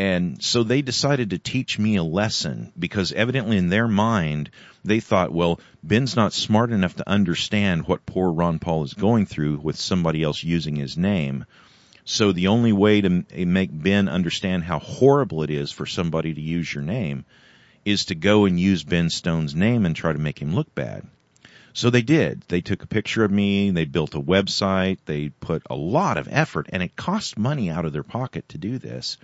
and 0.00 0.42
so 0.42 0.62
they 0.62 0.80
decided 0.82 1.30
to 1.30 1.38
teach 1.38 1.78
me 1.78 1.96
a 1.96 2.02
lesson 2.02 2.72
because 2.78 3.12
evidently 3.12 3.58
in 3.58 3.68
their 3.68 3.86
mind 3.88 4.50
they 4.82 5.00
thought, 5.00 5.30
well, 5.30 5.60
Ben's 5.82 6.16
not 6.16 6.32
smart 6.32 6.72
enough 6.72 6.96
to 6.96 7.08
understand 7.08 7.86
what 7.86 8.06
poor 8.06 8.32
Ron 8.32 8.58
Paul 8.58 8.84
is 8.84 8.94
going 8.94 9.26
through 9.26 9.58
with 9.58 9.76
somebody 9.76 10.22
else 10.22 10.42
using 10.42 10.76
his 10.76 10.96
name. 10.96 11.44
So 12.04 12.32
the 12.32 12.48
only 12.48 12.72
way 12.72 13.00
to 13.00 13.24
eh, 13.32 13.44
make 13.44 13.70
Ben 13.72 14.08
understand 14.08 14.64
how 14.64 14.78
horrible 14.78 15.42
it 15.42 15.50
is 15.50 15.70
for 15.70 15.86
somebody 15.86 16.34
to 16.34 16.40
use 16.40 16.72
your 16.72 16.82
name 16.82 17.24
is 17.84 18.06
to 18.06 18.14
go 18.14 18.44
and 18.44 18.58
use 18.58 18.82
Ben 18.84 19.10
Stone's 19.10 19.54
name 19.54 19.86
and 19.86 19.94
try 19.94 20.12
to 20.12 20.18
make 20.18 20.40
him 20.40 20.54
look 20.54 20.74
bad. 20.74 21.06
So 21.72 21.88
they 21.90 22.02
did. 22.02 22.42
They 22.48 22.60
took 22.60 22.82
a 22.82 22.88
picture 22.88 23.24
of 23.24 23.30
me, 23.30 23.70
they 23.70 23.84
built 23.84 24.14
a 24.14 24.20
website, 24.20 24.98
they 25.06 25.28
put 25.28 25.62
a 25.70 25.76
lot 25.76 26.18
of 26.18 26.28
effort, 26.30 26.68
and 26.72 26.82
it 26.82 26.96
cost 26.96 27.38
money 27.38 27.70
out 27.70 27.84
of 27.84 27.92
their 27.92 28.02
pocket 28.02 28.48
to 28.50 28.58
do 28.58 28.78
this. 28.78 29.18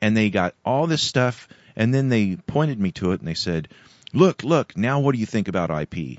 And 0.00 0.16
they 0.16 0.30
got 0.30 0.54
all 0.64 0.86
this 0.86 1.02
stuff, 1.02 1.48
and 1.74 1.94
then 1.94 2.08
they 2.08 2.36
pointed 2.46 2.78
me 2.78 2.92
to 2.92 3.12
it 3.12 3.20
and 3.20 3.28
they 3.28 3.34
said, 3.34 3.68
look, 4.12 4.44
look, 4.44 4.76
now 4.76 5.00
what 5.00 5.12
do 5.14 5.18
you 5.18 5.26
think 5.26 5.48
about 5.48 5.70
IP? 5.70 6.18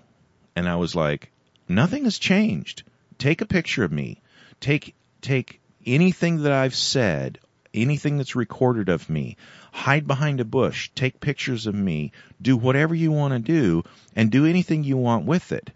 And 0.55 0.67
I 0.67 0.77
was 0.77 0.95
like, 0.95 1.31
nothing 1.67 2.05
has 2.05 2.17
changed. 2.17 2.83
Take 3.17 3.41
a 3.41 3.45
picture 3.45 3.83
of 3.83 3.91
me. 3.91 4.21
Take, 4.59 4.95
take 5.21 5.59
anything 5.85 6.43
that 6.43 6.51
I've 6.51 6.75
said, 6.75 7.39
anything 7.73 8.17
that's 8.17 8.35
recorded 8.35 8.89
of 8.89 9.09
me, 9.09 9.37
hide 9.71 10.07
behind 10.07 10.39
a 10.39 10.45
bush, 10.45 10.91
take 10.95 11.19
pictures 11.19 11.65
of 11.65 11.75
me, 11.75 12.11
do 12.41 12.55
whatever 12.55 12.93
you 12.93 13.11
want 13.11 13.33
to 13.33 13.39
do, 13.39 13.83
and 14.15 14.31
do 14.31 14.45
anything 14.45 14.83
you 14.83 14.97
want 14.97 15.25
with 15.25 15.51
it. 15.51 15.71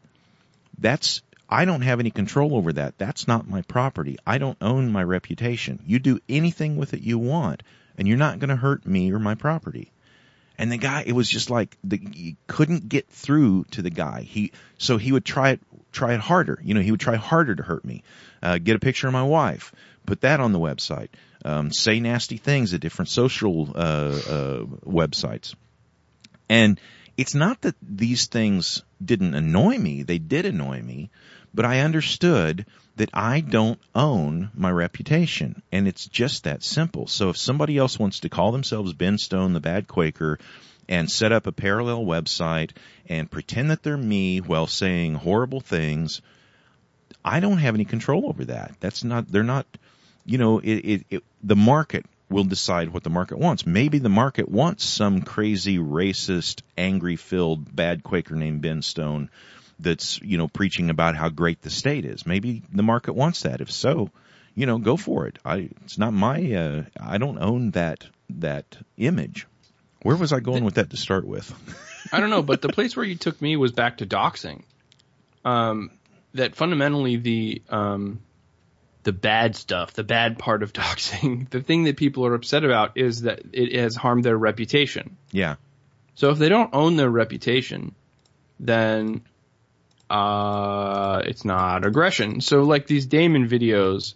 That's, 0.78 1.22
I 1.50 1.66
don't 1.66 1.82
have 1.82 2.00
any 2.00 2.12
control 2.12 2.56
over 2.56 2.74
that. 2.74 2.98
That's 2.98 3.28
not 3.28 3.50
my 3.50 3.64
property. 3.64 4.18
I 4.26 4.38
don't 4.38 4.58
own 4.62 4.92
my 4.92 5.04
reputation. 5.04 5.80
You 5.86 6.00
do 6.00 6.20
anything 6.30 6.78
with 6.78 6.94
it 6.94 7.02
you 7.02 7.18
want, 7.18 7.64
and 7.98 8.08
you're 8.08 8.18
not 8.18 8.40
going 8.40 8.50
to 8.50 8.56
hurt 8.56 8.86
me 8.86 9.12
or 9.12 9.20
my 9.20 9.36
property. 9.36 9.92
And 10.60 10.72
the 10.72 10.78
guy, 10.78 11.04
it 11.06 11.14
was 11.14 11.30
just 11.30 11.50
like 11.50 11.78
the, 11.84 11.98
he 11.98 12.36
couldn't 12.48 12.90
get 12.90 13.08
through 13.10 13.66
to 13.72 13.84
the 13.84 13.92
guy. 13.92 14.22
He 14.22 14.52
so 14.80 14.98
he 14.98 15.12
would 15.12 15.24
try 15.24 15.52
it, 15.52 15.62
try 15.92 16.16
it 16.16 16.20
harder. 16.20 16.60
You 16.64 16.74
know, 16.74 16.82
he 16.82 16.90
would 16.90 17.00
try 17.00 17.16
harder 17.16 17.56
to 17.56 17.62
hurt 17.62 17.86
me. 17.86 18.04
Uh, 18.42 18.58
get 18.58 18.76
a 18.76 18.80
picture 18.80 19.06
of 19.08 19.14
my 19.14 19.24
wife, 19.24 19.72
put 20.08 20.22
that 20.22 20.40
on 20.40 20.54
the 20.54 20.60
website. 20.60 21.10
Um, 21.46 21.72
say 21.72 22.00
nasty 22.00 22.38
things 22.38 22.74
at 22.74 22.82
different 22.82 23.10
social 23.10 23.70
uh, 23.76 23.80
uh, 23.80 24.64
websites. 24.84 25.54
And 26.50 26.80
it's 27.16 27.36
not 27.36 27.62
that 27.62 27.76
these 27.82 28.26
things 28.26 28.82
didn't 29.04 29.36
annoy 29.36 29.78
me; 29.78 30.02
they 30.02 30.18
did 30.18 30.46
annoy 30.46 30.82
me, 30.82 31.12
but 31.54 31.66
I 31.66 31.82
understood 31.82 32.66
that 32.96 33.10
I 33.14 33.42
don't 33.42 33.80
own 33.94 34.50
my 34.56 34.72
reputation, 34.72 35.62
and 35.72 35.88
it's 35.88 36.08
just 36.08 36.46
that 36.46 36.64
simple. 36.64 37.06
So 37.06 37.30
if 37.30 37.38
somebody 37.38 37.78
else 37.78 38.00
wants 38.00 38.22
to 38.22 38.30
call 38.30 38.52
themselves 38.52 38.94
Ben 38.94 39.20
Stone, 39.20 39.54
the 39.54 39.60
Bad 39.60 39.88
Quaker, 39.88 40.40
and 40.90 41.12
set 41.12 41.32
up 41.32 41.46
a 41.46 41.52
parallel 41.52 42.06
website 42.06 42.72
and 43.08 43.30
pretend 43.30 43.70
that 43.70 43.84
they're 43.84 43.98
me 43.98 44.40
while 44.40 44.68
saying 44.68 45.16
horrible 45.16 45.60
things, 45.60 46.22
I 47.24 47.40
don't 47.40 47.60
have 47.60 47.76
any 47.76 47.86
control 47.86 48.28
over 48.28 48.46
that. 48.46 48.76
That's 48.80 49.04
not. 49.04 49.28
They're 49.28 49.44
not 49.44 49.68
you 50.28 50.38
know, 50.38 50.60
it, 50.60 50.76
it, 50.76 51.06
it, 51.10 51.24
the 51.42 51.56
market 51.56 52.06
will 52.30 52.44
decide 52.44 52.90
what 52.90 53.04
the 53.04 53.10
market 53.10 53.40
wants. 53.40 53.66
Maybe 53.66 53.98
the 53.98 54.10
market 54.10 54.50
wants 54.50 54.84
some 54.84 55.22
crazy, 55.22 55.80
racist, 55.80 56.62
angry 56.78 57.16
filled, 57.16 57.74
bad 57.74 58.04
Quaker 58.04 58.36
named 58.36 58.62
Ben 58.62 58.82
Stone 58.82 59.30
that's, 59.80 60.22
you 60.22 60.38
know, 60.38 60.50
preaching 60.50 60.90
about 60.90 61.16
how 61.16 61.30
great 61.30 61.62
the 61.62 61.70
state 61.70 62.04
is. 62.04 62.26
Maybe 62.26 62.62
the 62.72 62.84
market 62.84 63.14
wants 63.14 63.44
that. 63.44 63.62
If 63.62 63.72
so, 63.72 64.10
you 64.54 64.66
know, 64.66 64.78
go 64.78 64.98
for 64.98 65.28
it. 65.28 65.40
I, 65.46 65.70
it's 65.86 65.98
not 65.98 66.12
my, 66.12 66.54
uh, 66.54 66.84
I 67.00 67.18
don't 67.18 67.40
own 67.40 67.72
that, 67.72 68.06
that 68.32 68.78
image. 68.98 69.48
Where 70.02 70.18
was 70.18 70.34
I 70.34 70.42
going 70.42 70.66
with 70.66 70.76
that 70.76 70.90
to 70.90 70.98
start 70.98 71.26
with? 71.26 71.54
I 72.12 72.20
don't 72.20 72.30
know, 72.30 72.44
but 72.44 72.62
the 72.62 72.70
place 72.70 72.98
where 72.98 73.06
you 73.06 73.16
took 73.16 73.42
me 73.42 73.56
was 73.56 73.72
back 73.72 74.00
to 74.00 74.06
doxing. 74.06 74.64
Um, 75.46 75.92
that 76.34 76.56
fundamentally 76.56 77.16
the, 77.16 77.62
um, 77.70 78.20
the 79.04 79.14
bad 79.14 79.56
stuff, 79.56 79.94
the 79.94 80.04
bad 80.04 80.38
part 80.38 80.64
of 80.64 80.74
doxing, 80.74 81.50
the 81.50 81.62
thing 81.62 81.86
that 81.86 81.98
people 81.98 82.26
are 82.26 82.34
upset 82.34 82.64
about 82.64 82.98
is 82.98 83.22
that 83.22 83.42
it 83.54 83.76
has 83.80 83.96
harmed 83.96 84.24
their 84.24 84.38
reputation. 84.38 85.18
Yeah. 85.32 85.56
So 86.16 86.32
if 86.32 86.40
they 86.40 86.50
don't 86.50 86.74
own 86.74 86.96
their 86.96 87.10
reputation, 87.10 87.94
then 88.60 89.22
uh, 90.10 91.22
it's 91.26 91.46
not 91.46 91.86
aggression. 91.86 92.42
So 92.42 92.64
like 92.64 92.88
these 92.88 93.06
Damon 93.06 93.48
videos, 93.48 94.16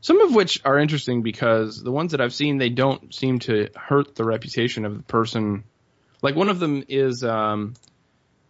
some 0.00 0.20
of 0.20 0.34
which 0.34 0.60
are 0.64 0.78
interesting 0.78 1.22
because 1.22 1.82
the 1.82 1.92
ones 1.92 2.12
that 2.12 2.20
I've 2.20 2.34
seen, 2.34 2.58
they 2.58 2.68
don't 2.68 3.14
seem 3.14 3.38
to 3.40 3.68
hurt 3.74 4.14
the 4.14 4.24
reputation 4.24 4.84
of 4.84 4.96
the 4.96 5.02
person. 5.02 5.64
Like 6.22 6.34
one 6.34 6.48
of 6.48 6.58
them 6.58 6.84
is 6.88 7.24
um, 7.24 7.74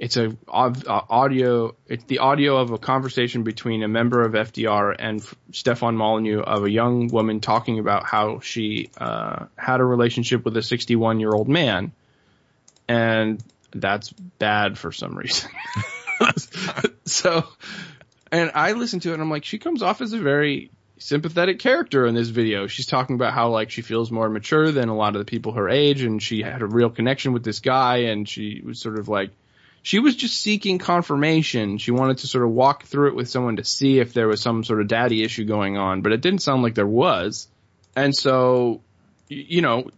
it's 0.01 0.17
a 0.17 0.35
audio. 0.49 1.77
It's 1.87 2.05
the 2.05 2.21
audio 2.21 2.57
of 2.57 2.71
a 2.71 2.79
conversation 2.79 3.43
between 3.43 3.83
a 3.83 3.89
member 3.89 4.23
of 4.23 4.33
FDR 4.33 4.97
and 4.99 5.23
Stefan 5.53 5.95
Molyneux 5.95 6.41
of 6.41 6.65
a 6.65 6.71
young 6.71 7.09
woman 7.09 7.41
talking 7.41 7.79
about 7.79 8.07
how 8.07 8.41
she 8.41 8.91
uh, 8.97 9.45
had 9.57 9.81
a 9.81 9.85
relationship 9.85 10.43
with 10.43 10.57
a 10.57 10.63
61 10.63 11.21
year 11.21 11.31
old 11.31 11.49
man, 11.49 11.93
and 12.89 13.45
that's 13.73 14.11
bad 14.11 14.79
for 14.79 14.91
some 14.91 15.19
reason. 15.19 15.51
so, 17.05 17.47
and 18.33 18.53
I 18.55 18.73
listened 18.73 19.03
to 19.03 19.11
it 19.11 19.15
and 19.15 19.23
I'm 19.23 19.31
like, 19.31 19.45
she 19.45 19.59
comes 19.59 19.83
off 19.83 20.01
as 20.01 20.15
a 20.15 20.19
very 20.19 20.71
sympathetic 20.97 21.59
character 21.59 22.07
in 22.07 22.15
this 22.15 22.29
video. 22.29 22.69
She's 22.69 22.87
talking 22.87 23.17
about 23.17 23.35
how 23.35 23.51
like 23.51 23.71
she 23.71 23.83
feels 23.83 24.11
more 24.11 24.31
mature 24.31 24.73
than 24.73 24.89
a 24.89 24.97
lot 24.97 25.15
of 25.15 25.19
the 25.19 25.27
people 25.27 25.53
her 25.53 25.69
age, 25.69 26.01
and 26.01 26.23
she 26.23 26.41
had 26.41 26.63
a 26.63 26.67
real 26.67 26.89
connection 26.89 27.35
with 27.35 27.45
this 27.45 27.61
guy, 27.61 27.99
and 28.05 28.27
she 28.27 28.63
was 28.65 28.81
sort 28.81 28.99
of 28.99 29.07
like 29.07 29.31
she 29.83 29.99
was 29.99 30.15
just 30.15 30.41
seeking 30.41 30.79
confirmation. 30.79 31.79
She 31.79 31.91
wanted 31.91 32.19
to 32.19 32.27
sort 32.27 32.45
of 32.45 32.51
walk 32.51 32.85
through 32.85 33.09
it 33.09 33.15
with 33.15 33.29
someone 33.29 33.57
to 33.57 33.65
see 33.65 33.99
if 33.99 34.13
there 34.13 34.29
was 34.29 34.43
some 34.43 34.63
sort 34.63 34.81
of 34.81 34.89
daddy 34.89 35.23
issue 35.23 35.45
going 35.45 35.79
on, 35.79 36.03
but 36.03 36.13
it 36.13 36.21
didn't 36.21 36.43
sound 36.43 36.63
like 36.63 36.75
there 36.75 36.87
was. 36.87 37.49
And 37.97 38.15
so, 38.15 38.83
you 39.29 39.63
know, 39.63 39.91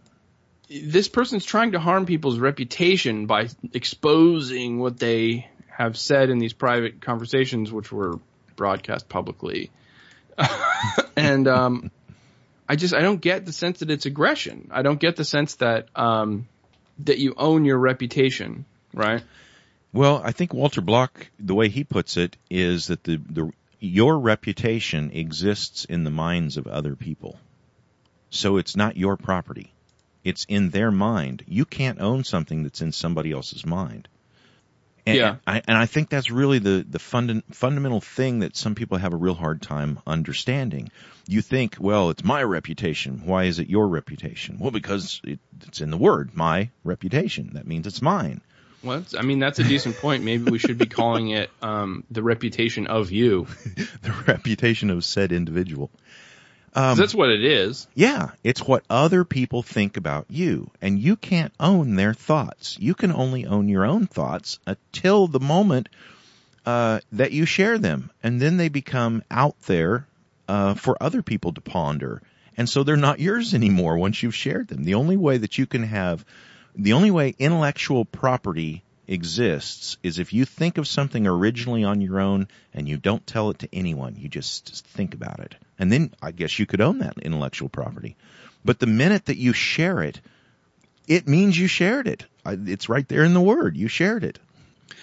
this 0.69 1.07
person's 1.09 1.45
trying 1.45 1.73
to 1.73 1.79
harm 1.79 2.05
people's 2.05 2.39
reputation 2.39 3.25
by 3.25 3.49
exposing 3.73 4.79
what 4.79 4.97
they 4.97 5.49
have 5.67 5.97
said 5.97 6.29
in 6.29 6.39
these 6.39 6.53
private 6.53 7.01
conversations, 7.01 7.71
which 7.71 7.91
were 7.91 8.19
broadcast 8.55 9.09
publicly. 9.09 9.69
and, 11.15 11.47
um, 11.47 11.91
I 12.69 12.77
just, 12.77 12.93
I 12.93 13.01
don't 13.01 13.19
get 13.19 13.45
the 13.45 13.51
sense 13.51 13.79
that 13.79 13.91
it's 13.91 14.05
aggression. 14.05 14.69
I 14.71 14.81
don't 14.81 14.99
get 14.99 15.17
the 15.17 15.25
sense 15.25 15.55
that, 15.55 15.89
um, 15.95 16.47
that 16.99 17.19
you 17.19 17.33
own 17.35 17.65
your 17.65 17.77
reputation, 17.77 18.65
right? 18.93 19.21
Well, 19.93 20.21
I 20.23 20.31
think 20.31 20.53
Walter 20.53 20.81
Block, 20.81 21.27
the 21.39 21.53
way 21.55 21.69
he 21.69 21.83
puts 21.83 22.17
it, 22.17 22.35
is 22.49 22.87
that 22.87 23.03
the, 23.03 23.17
the 23.17 23.51
your 23.79 24.17
reputation 24.19 25.11
exists 25.11 25.85
in 25.85 26.03
the 26.03 26.09
minds 26.09 26.57
of 26.57 26.67
other 26.67 26.95
people. 26.95 27.37
So 28.29 28.57
it's 28.57 28.75
not 28.75 28.97
your 28.97 29.17
property. 29.17 29.71
It's 30.23 30.45
in 30.49 30.69
their 30.69 30.89
mind. 30.89 31.43
You 31.47 31.65
can't 31.65 31.99
own 32.01 32.23
something 32.23 32.63
that's 32.63 32.81
in 32.81 32.91
somebody 32.91 33.31
else's 33.31 33.65
mind. 33.65 34.07
And 35.05 35.17
Yeah. 35.17 35.35
I, 35.45 35.61
and 35.67 35.77
I 35.77 35.85
think 35.85 36.09
that's 36.09 36.31
really 36.31 36.59
the, 36.59 36.85
the 36.89 36.97
funda- 36.97 37.43
fundamental 37.51 37.99
thing 37.99 38.39
that 38.39 38.55
some 38.55 38.73
people 38.73 38.97
have 38.97 39.13
a 39.13 39.17
real 39.17 39.33
hard 39.33 39.61
time 39.61 39.99
understanding. 40.07 40.89
You 41.27 41.41
think, 41.41 41.75
well, 41.77 42.09
it's 42.09 42.23
my 42.23 42.41
reputation. 42.41 43.25
Why 43.25 43.43
is 43.43 43.59
it 43.59 43.69
your 43.69 43.87
reputation? 43.89 44.57
Well, 44.59 44.71
because 44.71 45.19
it, 45.25 45.39
it's 45.67 45.81
in 45.81 45.91
the 45.91 45.97
word, 45.97 46.33
my 46.33 46.69
reputation. 46.85 47.51
That 47.53 47.67
means 47.67 47.85
it's 47.85 48.01
mine. 48.01 48.41
Well, 48.83 48.97
that's- 48.99 49.15
I 49.17 49.23
mean, 49.25 49.39
that's 49.39 49.59
a 49.59 49.63
decent 49.63 49.97
point. 49.97 50.23
Maybe 50.23 50.51
we 50.51 50.59
should 50.59 50.77
be 50.77 50.85
calling 50.87 51.29
it 51.29 51.49
um, 51.61 52.03
the 52.11 52.21
reputation 52.23 52.87
of 52.87 53.11
you. 53.11 53.47
The 54.01 54.13
reputation 54.27 54.89
of 54.89 55.03
said 55.05 55.31
individual. 55.31 55.89
'Cause 56.73 56.97
that's 56.97 57.13
what 57.15 57.29
it 57.29 57.43
is. 57.43 57.87
Yeah, 57.95 58.31
it's 58.43 58.61
what 58.61 58.83
other 58.89 59.23
people 59.23 59.61
think 59.61 59.95
about 59.95 60.25
you, 60.29 60.71
and 60.81 60.99
you 60.99 61.15
can't 61.15 61.53
own 61.59 61.95
their 61.95 62.13
thoughts. 62.15 62.77
You 62.79 62.95
can 62.95 63.11
only 63.13 63.45
own 63.45 63.69
your 63.69 63.85
own 63.85 64.07
thoughts 64.07 64.59
until 64.65 65.27
the 65.27 65.39
moment 65.39 65.87
uh, 66.65 66.99
that 67.11 67.31
you 67.31 67.45
share 67.45 67.77
them, 67.77 68.09
and 68.23 68.41
then 68.41 68.57
they 68.57 68.69
become 68.69 69.23
out 69.29 69.55
there 69.67 70.07
uh, 70.47 70.73
for 70.73 70.97
other 71.01 71.21
people 71.21 71.53
to 71.53 71.61
ponder, 71.61 72.21
and 72.57 72.67
so 72.67 72.83
they're 72.83 72.97
not 72.97 73.19
yours 73.19 73.53
anymore 73.53 73.97
once 73.97 74.23
you've 74.23 74.35
shared 74.35 74.67
them. 74.67 74.83
The 74.83 74.95
only 74.95 75.15
way 75.17 75.37
that 75.37 75.57
you 75.59 75.65
can 75.67 75.83
have, 75.83 76.25
the 76.75 76.93
only 76.93 77.11
way 77.11 77.35
intellectual 77.37 78.05
property 78.05 78.83
exists 79.07 79.97
is 80.01 80.19
if 80.19 80.33
you 80.33 80.45
think 80.45 80.77
of 80.77 80.87
something 80.87 81.27
originally 81.27 81.83
on 81.83 82.01
your 82.01 82.19
own 82.19 82.47
and 82.73 82.87
you 82.87 82.97
don't 82.97 83.25
tell 83.27 83.49
it 83.49 83.59
to 83.59 83.69
anyone. 83.73 84.15
You 84.17 84.29
just 84.29 84.85
think 84.87 85.13
about 85.13 85.39
it. 85.39 85.55
And 85.77 85.91
then 85.91 86.13
I 86.21 86.31
guess 86.31 86.57
you 86.57 86.65
could 86.65 86.81
own 86.81 86.99
that 86.99 87.17
intellectual 87.17 87.69
property. 87.69 88.15
But 88.63 88.79
the 88.79 88.87
minute 88.87 89.25
that 89.25 89.37
you 89.37 89.53
share 89.53 90.01
it, 90.01 90.21
it 91.07 91.27
means 91.27 91.57
you 91.57 91.67
shared 91.67 92.07
it. 92.07 92.25
It's 92.45 92.89
right 92.89 93.07
there 93.07 93.23
in 93.23 93.33
the 93.33 93.41
word. 93.41 93.75
You 93.75 93.87
shared 93.87 94.23
it. 94.23 94.39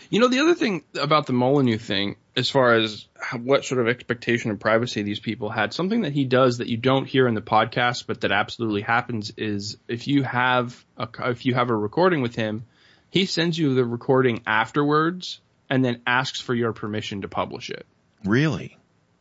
You 0.08 0.18
know, 0.18 0.28
the 0.28 0.40
other 0.40 0.54
thing 0.54 0.82
about 0.98 1.26
the 1.26 1.32
Molyneux 1.32 1.78
thing, 1.78 2.16
as 2.36 2.48
far 2.48 2.74
as 2.74 3.06
what 3.42 3.64
sort 3.64 3.80
of 3.80 3.88
expectation 3.88 4.50
of 4.50 4.60
privacy 4.60 5.02
these 5.02 5.20
people 5.20 5.50
had, 5.50 5.72
something 5.72 6.02
that 6.02 6.12
he 6.12 6.24
does 6.24 6.58
that 6.58 6.68
you 6.68 6.76
don't 6.76 7.06
hear 7.06 7.26
in 7.26 7.34
the 7.34 7.40
podcast, 7.40 8.06
but 8.06 8.20
that 8.22 8.32
absolutely 8.32 8.82
happens 8.82 9.32
is 9.36 9.76
if 9.88 10.06
you 10.06 10.22
have 10.22 10.84
a, 10.96 11.08
if 11.30 11.44
you 11.44 11.54
have 11.54 11.70
a 11.70 11.76
recording 11.76 12.22
with 12.22 12.34
him, 12.34 12.64
he 13.10 13.26
sends 13.26 13.58
you 13.58 13.74
the 13.74 13.84
recording 13.84 14.42
afterwards 14.46 15.40
and 15.68 15.84
then 15.84 16.00
asks 16.06 16.40
for 16.40 16.54
your 16.54 16.72
permission 16.72 17.22
to 17.22 17.28
publish 17.28 17.70
it. 17.70 17.84
Really? 18.24 18.78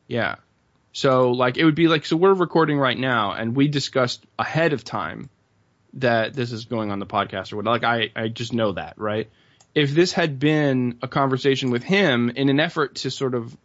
Yeah. 0.07 0.35
So 0.91 1.31
like 1.31 1.57
it 1.57 1.65
would 1.65 1.75
be 1.75 1.87
like 1.87 2.05
so 2.05 2.15
we're 2.17 2.33
recording 2.33 2.77
right 2.77 2.97
now 2.97 3.31
and 3.31 3.55
we 3.55 3.67
discussed 3.67 4.23
ahead 4.37 4.73
of 4.73 4.83
time 4.83 5.29
that 5.93 6.33
this 6.33 6.51
is 6.51 6.65
going 6.65 6.91
on 6.91 6.99
the 6.99 7.05
podcast 7.05 7.53
or 7.53 7.57
what 7.57 7.65
like 7.65 7.83
I 7.83 8.11
I 8.15 8.27
just 8.27 8.53
know 8.53 8.73
that, 8.73 8.95
right? 8.97 9.29
If 9.75 9.91
this 9.91 10.11
had 10.11 10.39
been 10.39 10.97
a 11.01 11.07
conversation 11.07 11.71
with 11.71 11.83
him 11.83 12.29
in 12.29 12.49
an 12.49 12.59
effort 12.59 12.95
to 12.95 13.11
sort 13.11 13.35
of 13.35 13.55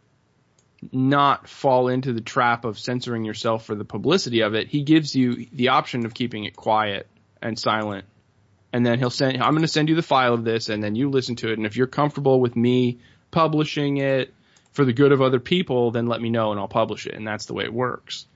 not 0.91 1.47
fall 1.47 1.87
into 1.87 2.13
the 2.13 2.21
trap 2.21 2.63
of 2.65 2.77
censoring 2.77 3.25
yourself 3.25 3.65
for 3.65 3.75
the 3.75 3.85
publicity 3.85 4.41
of 4.41 4.53
it, 4.53 4.67
he 4.67 4.83
gives 4.83 5.15
you 5.15 5.47
the 5.51 5.69
option 5.69 6.05
of 6.05 6.13
keeping 6.13 6.45
it 6.45 6.55
quiet 6.55 7.07
and 7.41 7.57
silent. 7.57 8.05
And 8.71 8.85
then 8.85 8.99
he'll 8.99 9.09
send 9.09 9.41
I'm 9.41 9.51
going 9.51 9.61
to 9.61 9.67
send 9.67 9.89
you 9.89 9.95
the 9.95 10.03
file 10.03 10.33
of 10.33 10.43
this 10.43 10.69
and 10.69 10.83
then 10.83 10.95
you 10.95 11.09
listen 11.09 11.35
to 11.37 11.49
it 11.49 11.57
and 11.57 11.65
if 11.65 11.77
you're 11.77 11.87
comfortable 11.87 12.39
with 12.39 12.55
me 12.55 12.99
publishing 13.31 13.97
it 13.97 14.33
for 14.73 14.83
the 14.83 14.93
good 14.93 15.11
of 15.11 15.21
other 15.21 15.39
people, 15.39 15.91
then 15.91 16.07
let 16.07 16.21
me 16.21 16.29
know 16.29 16.51
and 16.51 16.59
I'll 16.59 16.67
publish 16.67 17.07
it. 17.07 17.15
And 17.15 17.25
that's 17.25 17.45
the 17.45 17.53
way 17.53 17.63
it 17.63 17.73
works. 17.73 18.27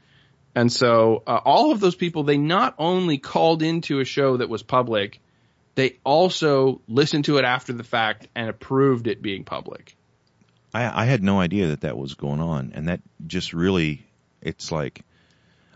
And 0.56 0.72
so 0.72 1.24
uh, 1.28 1.40
all 1.44 1.72
of 1.72 1.80
those 1.80 1.96
people, 1.96 2.24
they 2.24 2.38
not 2.38 2.76
only 2.78 3.18
called 3.18 3.62
into 3.62 4.00
a 4.00 4.06
show 4.06 4.38
that 4.38 4.50
was 4.50 4.64
public, 4.64 5.20
they 5.80 5.98
also 6.04 6.82
listened 6.88 7.26
to 7.26 7.38
it 7.38 7.46
after 7.46 7.72
the 7.72 7.84
fact 7.84 8.28
and 8.36 8.50
approved 8.50 9.08
it 9.08 9.22
being 9.22 9.46
public. 9.46 9.96
I, 10.74 11.04
I 11.04 11.06
had 11.06 11.24
no 11.24 11.40
idea 11.40 11.68
that 11.68 11.82
that 11.82 11.98
was 11.98 12.16
going 12.16 12.42
on, 12.42 12.74
and 12.76 12.90
that 12.90 13.00
just 13.26 13.54
really, 13.54 14.06
it's 14.42 14.72
like, 14.72 15.02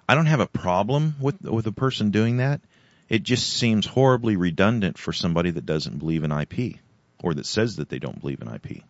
I 0.08 0.16
don't 0.16 0.26
have 0.26 0.42
a 0.42 0.48
problem 0.48 1.16
with 1.20 1.42
with 1.42 1.68
a 1.68 1.72
person 1.72 2.12
doing 2.12 2.38
that. 2.38 2.60
It 3.08 3.24
just 3.24 3.50
seems 3.54 3.86
horribly 3.86 4.36
redundant 4.36 4.98
for 4.98 5.14
somebody 5.14 5.52
that 5.52 5.66
doesn't 5.66 6.00
believe 6.00 6.24
in 6.24 6.32
IP 6.32 6.80
or 7.22 7.34
that 7.34 7.46
says 7.46 7.78
that 7.78 7.90
they 7.90 8.00
don't 8.00 8.20
believe 8.20 8.42
in 8.42 8.54
IP. 8.54 8.84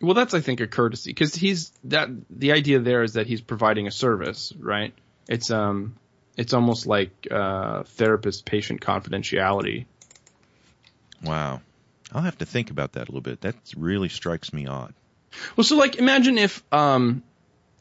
Well, 0.00 0.14
that's 0.14 0.34
I 0.34 0.40
think 0.40 0.60
a 0.60 0.66
courtesy 0.66 1.10
because 1.10 1.34
he's 1.34 1.72
that 1.84 2.08
the 2.30 2.52
idea 2.52 2.78
there 2.78 3.02
is 3.02 3.14
that 3.14 3.26
he's 3.26 3.40
providing 3.40 3.86
a 3.86 3.90
service, 3.90 4.52
right? 4.58 4.94
It's 5.28 5.50
um, 5.50 5.96
it's 6.36 6.52
almost 6.52 6.86
like 6.86 7.26
uh, 7.30 7.82
therapist 7.84 8.44
patient 8.44 8.80
confidentiality. 8.80 9.86
Wow. 11.22 11.60
I'll 12.12 12.22
have 12.22 12.38
to 12.38 12.46
think 12.46 12.70
about 12.70 12.92
that 12.92 13.08
a 13.08 13.10
little 13.10 13.20
bit. 13.20 13.40
That 13.40 13.56
really 13.76 14.08
strikes 14.08 14.52
me 14.52 14.66
odd. 14.66 14.94
Well, 15.56 15.64
so 15.64 15.76
like 15.76 15.96
imagine 15.96 16.38
if 16.38 16.62
um 16.72 17.22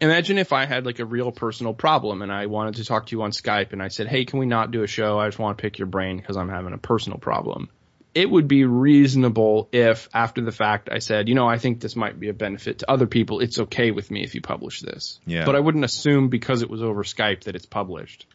imagine 0.02 0.38
if 0.38 0.52
I 0.52 0.66
had 0.66 0.86
like 0.86 1.00
a 1.00 1.06
real 1.06 1.32
personal 1.32 1.74
problem 1.74 2.22
and 2.22 2.32
I 2.32 2.48
wanted 2.48 2.76
to 2.76 2.86
talk 2.86 3.08
to 3.08 3.16
you 3.16 3.22
on 3.22 3.32
Skype 3.32 3.72
and 3.72 3.82
I 3.82 3.90
said, 3.90 4.08
"Hey, 4.08 4.26
can 4.26 4.40
we 4.40 4.46
not 4.46 4.72
do 4.72 4.84
a 4.84 4.88
show? 4.88 5.20
I 5.20 5.28
just 5.28 5.40
want 5.40 5.58
to 5.58 5.62
pick 5.62 5.78
your 5.78 5.88
brain 5.88 6.18
because 6.18 6.38
I'm 6.38 6.50
having 6.50 6.74
a 6.74 6.78
personal 6.78 7.20
problem." 7.20 7.70
It 8.14 8.30
would 8.30 8.48
be 8.48 8.64
reasonable 8.64 9.68
if 9.74 10.08
after 10.14 10.42
the 10.42 10.52
fact 10.52 10.90
I 10.90 11.00
said, 11.00 11.28
"You 11.28 11.36
know, 11.36 11.48
I 11.48 11.58
think 11.58 11.82
this 11.82 11.96
might 11.98 12.20
be 12.20 12.30
a 12.30 12.34
benefit 12.34 12.80
to 12.80 12.90
other 12.90 13.08
people. 13.08 13.42
It's 13.42 13.60
okay 13.60 13.92
with 13.92 14.10
me 14.10 14.24
if 14.24 14.36
you 14.36 14.42
publish 14.42 14.82
this." 14.82 15.20
Yeah. 15.26 15.46
But 15.46 15.56
I 15.56 15.60
wouldn't 15.60 15.84
assume 15.84 16.30
because 16.30 16.62
it 16.62 16.70
was 16.70 16.82
over 16.82 17.04
Skype 17.04 17.44
that 17.44 17.56
it's 17.56 17.66
published. 17.66 18.26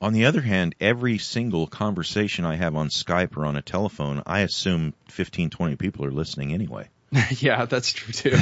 On 0.00 0.12
the 0.12 0.26
other 0.26 0.42
hand, 0.42 0.74
every 0.80 1.18
single 1.18 1.66
conversation 1.66 2.44
I 2.44 2.56
have 2.56 2.76
on 2.76 2.88
Skype 2.88 3.36
or 3.36 3.46
on 3.46 3.56
a 3.56 3.62
telephone, 3.62 4.22
I 4.26 4.40
assume 4.40 4.94
15, 5.08 5.50
20 5.50 5.76
people 5.76 6.04
are 6.04 6.10
listening 6.10 6.52
anyway. 6.52 6.88
yeah, 7.38 7.64
that's 7.64 7.92
true 7.92 8.12
too. 8.12 8.36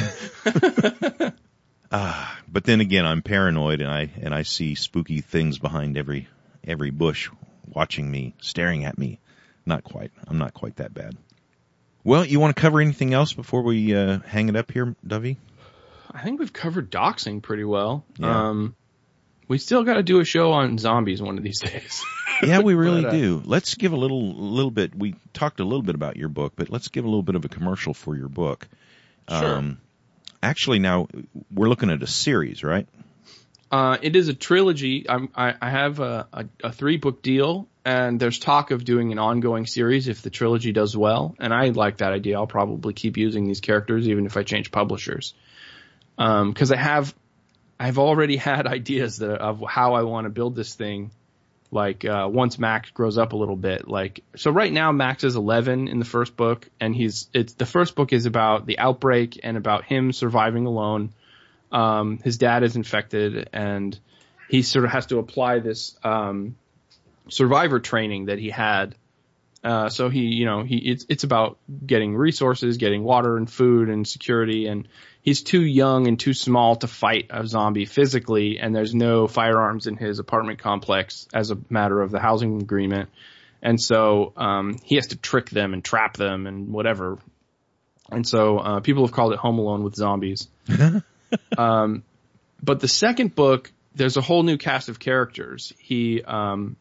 But 2.55 2.63
then 2.63 2.81
again, 2.81 3.05
I'm 3.05 3.21
paranoid 3.21 3.81
and 3.81 3.91
I 3.91 4.13
and 4.23 4.33
I 4.33 4.43
see 4.43 4.77
spooky 4.77 5.21
things 5.21 5.59
behind 5.59 5.99
every 5.99 6.29
every 6.63 6.91
bush 6.91 7.29
watching 7.67 8.09
me, 8.09 8.37
staring 8.41 8.85
at 8.85 8.97
me. 8.97 9.19
Not 9.67 9.83
quite. 9.83 10.13
I'm 10.29 10.39
not 10.39 10.55
quite 10.55 10.77
that 10.77 10.95
bad. 10.95 11.17
Well, 12.05 12.25
you 12.25 12.39
want 12.39 12.55
to 12.55 12.63
cover 12.63 12.81
anything 12.81 13.13
else 13.13 13.33
before 13.33 13.63
we 13.63 13.93
uh, 13.93 14.21
hang 14.21 14.49
it 14.49 14.55
up 14.55 14.71
here, 14.71 14.95
Davi? 15.05 15.37
I 16.13 16.23
think 16.23 16.39
we've 16.39 16.53
covered 16.53 16.93
doxing 16.93 17.43
pretty 17.43 17.65
well. 17.65 18.05
Yeah. 18.19 18.51
Um 18.51 18.77
we 19.49 19.59
still 19.59 19.85
got 19.85 19.95
to 19.95 20.03
do 20.03 20.21
a 20.21 20.25
show 20.25 20.53
on 20.53 20.79
zombies 20.79 21.21
one 21.21 21.39
of 21.39 21.45
these 21.45 21.61
days. 21.61 22.03
Yeah, 22.43 22.59
we 22.61 22.75
really 22.75 23.03
But, 23.03 23.11
uh, 23.11 23.13
do. 23.13 23.43
Let's 23.45 23.77
give 23.77 23.93
a 23.93 23.97
little 23.97 24.35
little 24.35 24.73
bit. 24.73 24.93
We 24.93 25.15
talked 25.33 25.61
a 25.61 25.65
little 25.65 25.83
bit 25.83 25.95
about 25.95 26.17
your 26.17 26.29
book, 26.29 26.55
but 26.57 26.69
let's 26.69 26.89
give 26.89 27.05
a 27.05 27.07
little 27.07 27.23
bit 27.23 27.37
of 27.37 27.45
a 27.45 27.49
commercial 27.49 27.95
for 27.95 28.17
your 28.17 28.29
book. 28.29 28.67
Sure. 29.31 29.77
actually, 30.43 30.81
now 30.81 31.07
we're 31.53 31.69
looking 31.69 31.91
at 31.91 32.03
a 32.03 32.09
series, 32.09 32.65
right? 32.65 32.89
Uh, 33.71 33.99
it 34.03 34.17
is 34.17 34.29
a 34.29 34.35
trilogy. 34.35 35.09
I'm, 35.09 35.29
I, 35.35 35.55
I 35.61 35.71
have 35.71 36.01
a, 36.01 36.27
a, 36.33 36.45
a 36.65 36.73
three 36.73 36.97
book 36.97 37.23
deal, 37.23 37.69
and 37.85 38.19
there's 38.21 38.39
talk 38.39 38.73
of 38.73 38.85
doing 38.85 39.13
an 39.13 39.19
ongoing 39.19 39.67
series 39.67 40.09
if 40.09 40.21
the 40.23 40.31
trilogy 40.31 40.73
does 40.73 40.97
well. 40.97 41.35
And 41.39 41.55
I 41.55 41.69
like 41.69 41.99
that 41.99 42.13
idea. 42.13 42.37
I'll 42.37 42.47
probably 42.47 42.93
keep 42.95 43.17
using 43.17 43.47
these 43.47 43.61
characters 43.61 44.09
even 44.09 44.27
if 44.27 44.37
I 44.37 44.43
change 44.43 44.71
publishers. 44.71 45.35
Because 46.17 46.71
I 46.73 46.77
have, 46.77 47.15
I've 47.85 47.99
already 47.99 48.37
had 48.37 48.67
ideas 48.81 49.19
that, 49.19 49.41
of 49.41 49.63
how 49.69 49.95
I 49.95 50.03
want 50.03 50.25
to 50.25 50.31
build 50.31 50.57
this 50.57 50.75
thing. 50.75 51.11
Like 51.71 52.05
uh, 52.05 52.29
once 52.31 52.59
Max 52.59 52.91
grows 52.91 53.19
up 53.19 53.33
a 53.33 53.37
little 53.37 53.57
bit, 53.57 53.89
like 53.89 54.23
so. 54.37 54.53
Right 54.53 54.73
now, 54.73 54.93
Max 54.93 55.25
is 55.25 55.35
11 55.35 55.89
in 55.89 55.99
the 55.99 56.05
first 56.05 56.37
book, 56.37 56.69
and 56.79 56.95
he's 56.95 57.29
it's 57.33 57.55
the 57.55 57.67
first 57.67 57.97
book 57.97 58.13
is 58.13 58.27
about 58.27 58.65
the 58.65 58.79
outbreak 58.79 59.41
and 59.43 59.57
about 59.57 59.85
him 59.85 60.13
surviving 60.13 60.67
alone 60.67 61.13
um, 61.75 62.19
his 62.19 62.39
dad 62.39 62.63
is 62.63 62.77
infected 62.77 63.51
and 63.53 63.99
he 64.49 64.63
sort 64.63 64.85
of 64.85 64.93
has 64.93 65.07
to 65.07 65.19
apply 65.19 65.59
this 65.59 65.97
um, 66.05 66.57
survivor 67.29 67.81
training 67.81 68.27
that 68.27 68.39
he 68.39 68.49
had. 68.49 68.95
Uh, 69.65 69.89
so 69.89 70.09
he, 70.09 70.21
you 70.21 70.45
know, 70.45 70.63
he 70.63 70.77
it's 70.77 71.07
it's 71.09 71.25
about 71.25 71.59
getting 71.85 72.15
resources, 72.15 72.77
getting 72.77 73.03
water 73.03 73.37
and 73.37 73.51
food 73.51 73.89
and 73.89 74.07
security, 74.07 74.67
and 74.67 74.87
he's 75.25 75.43
too 75.43 75.63
young 75.63 76.07
and 76.07 76.21
too 76.21 76.35
small 76.35 76.77
to 76.77 76.87
fight 76.87 77.27
a 77.31 77.47
zombie 77.47 77.87
physically, 77.87 78.61
and 78.61 78.77
there's 78.77 78.95
no 78.95 79.27
firearms 79.27 79.89
in 79.89 79.97
his 79.97 80.21
apartment 80.21 80.61
complex 80.61 81.27
as 81.35 81.51
a 81.51 81.59
matter 81.69 82.01
of 82.01 82.13
the 82.13 82.21
housing 82.21 82.61
agreement, 82.63 83.09
and 83.63 83.81
so 83.81 84.33
um, 84.37 84.77
he 84.85 84.95
has 84.97 85.09
to 85.09 85.17
trick 85.17 85.51
them 85.51 85.73
and 85.73 85.83
trap 85.83 86.17
them 86.17 86.47
and 86.47 86.69
whatever. 86.69 87.19
And 88.11 88.29
so 88.29 88.59
uh, 88.59 88.81
people 88.81 89.05
have 89.07 89.13
called 89.13 89.33
it 89.33 89.39
Home 89.39 89.59
Alone 89.59 89.83
with 89.83 89.97
zombies. 89.97 90.47
Um, 91.59 92.05
but 92.63 92.79
the 92.79 92.87
second 92.89 93.35
book, 93.35 93.73
there's 93.95 94.17
a 94.17 94.21
whole 94.21 94.43
new 94.43 94.57
cast 94.57 94.89
of 94.89 94.99
characters. 94.99 95.73
He, 95.79 96.23
um, 96.23 96.77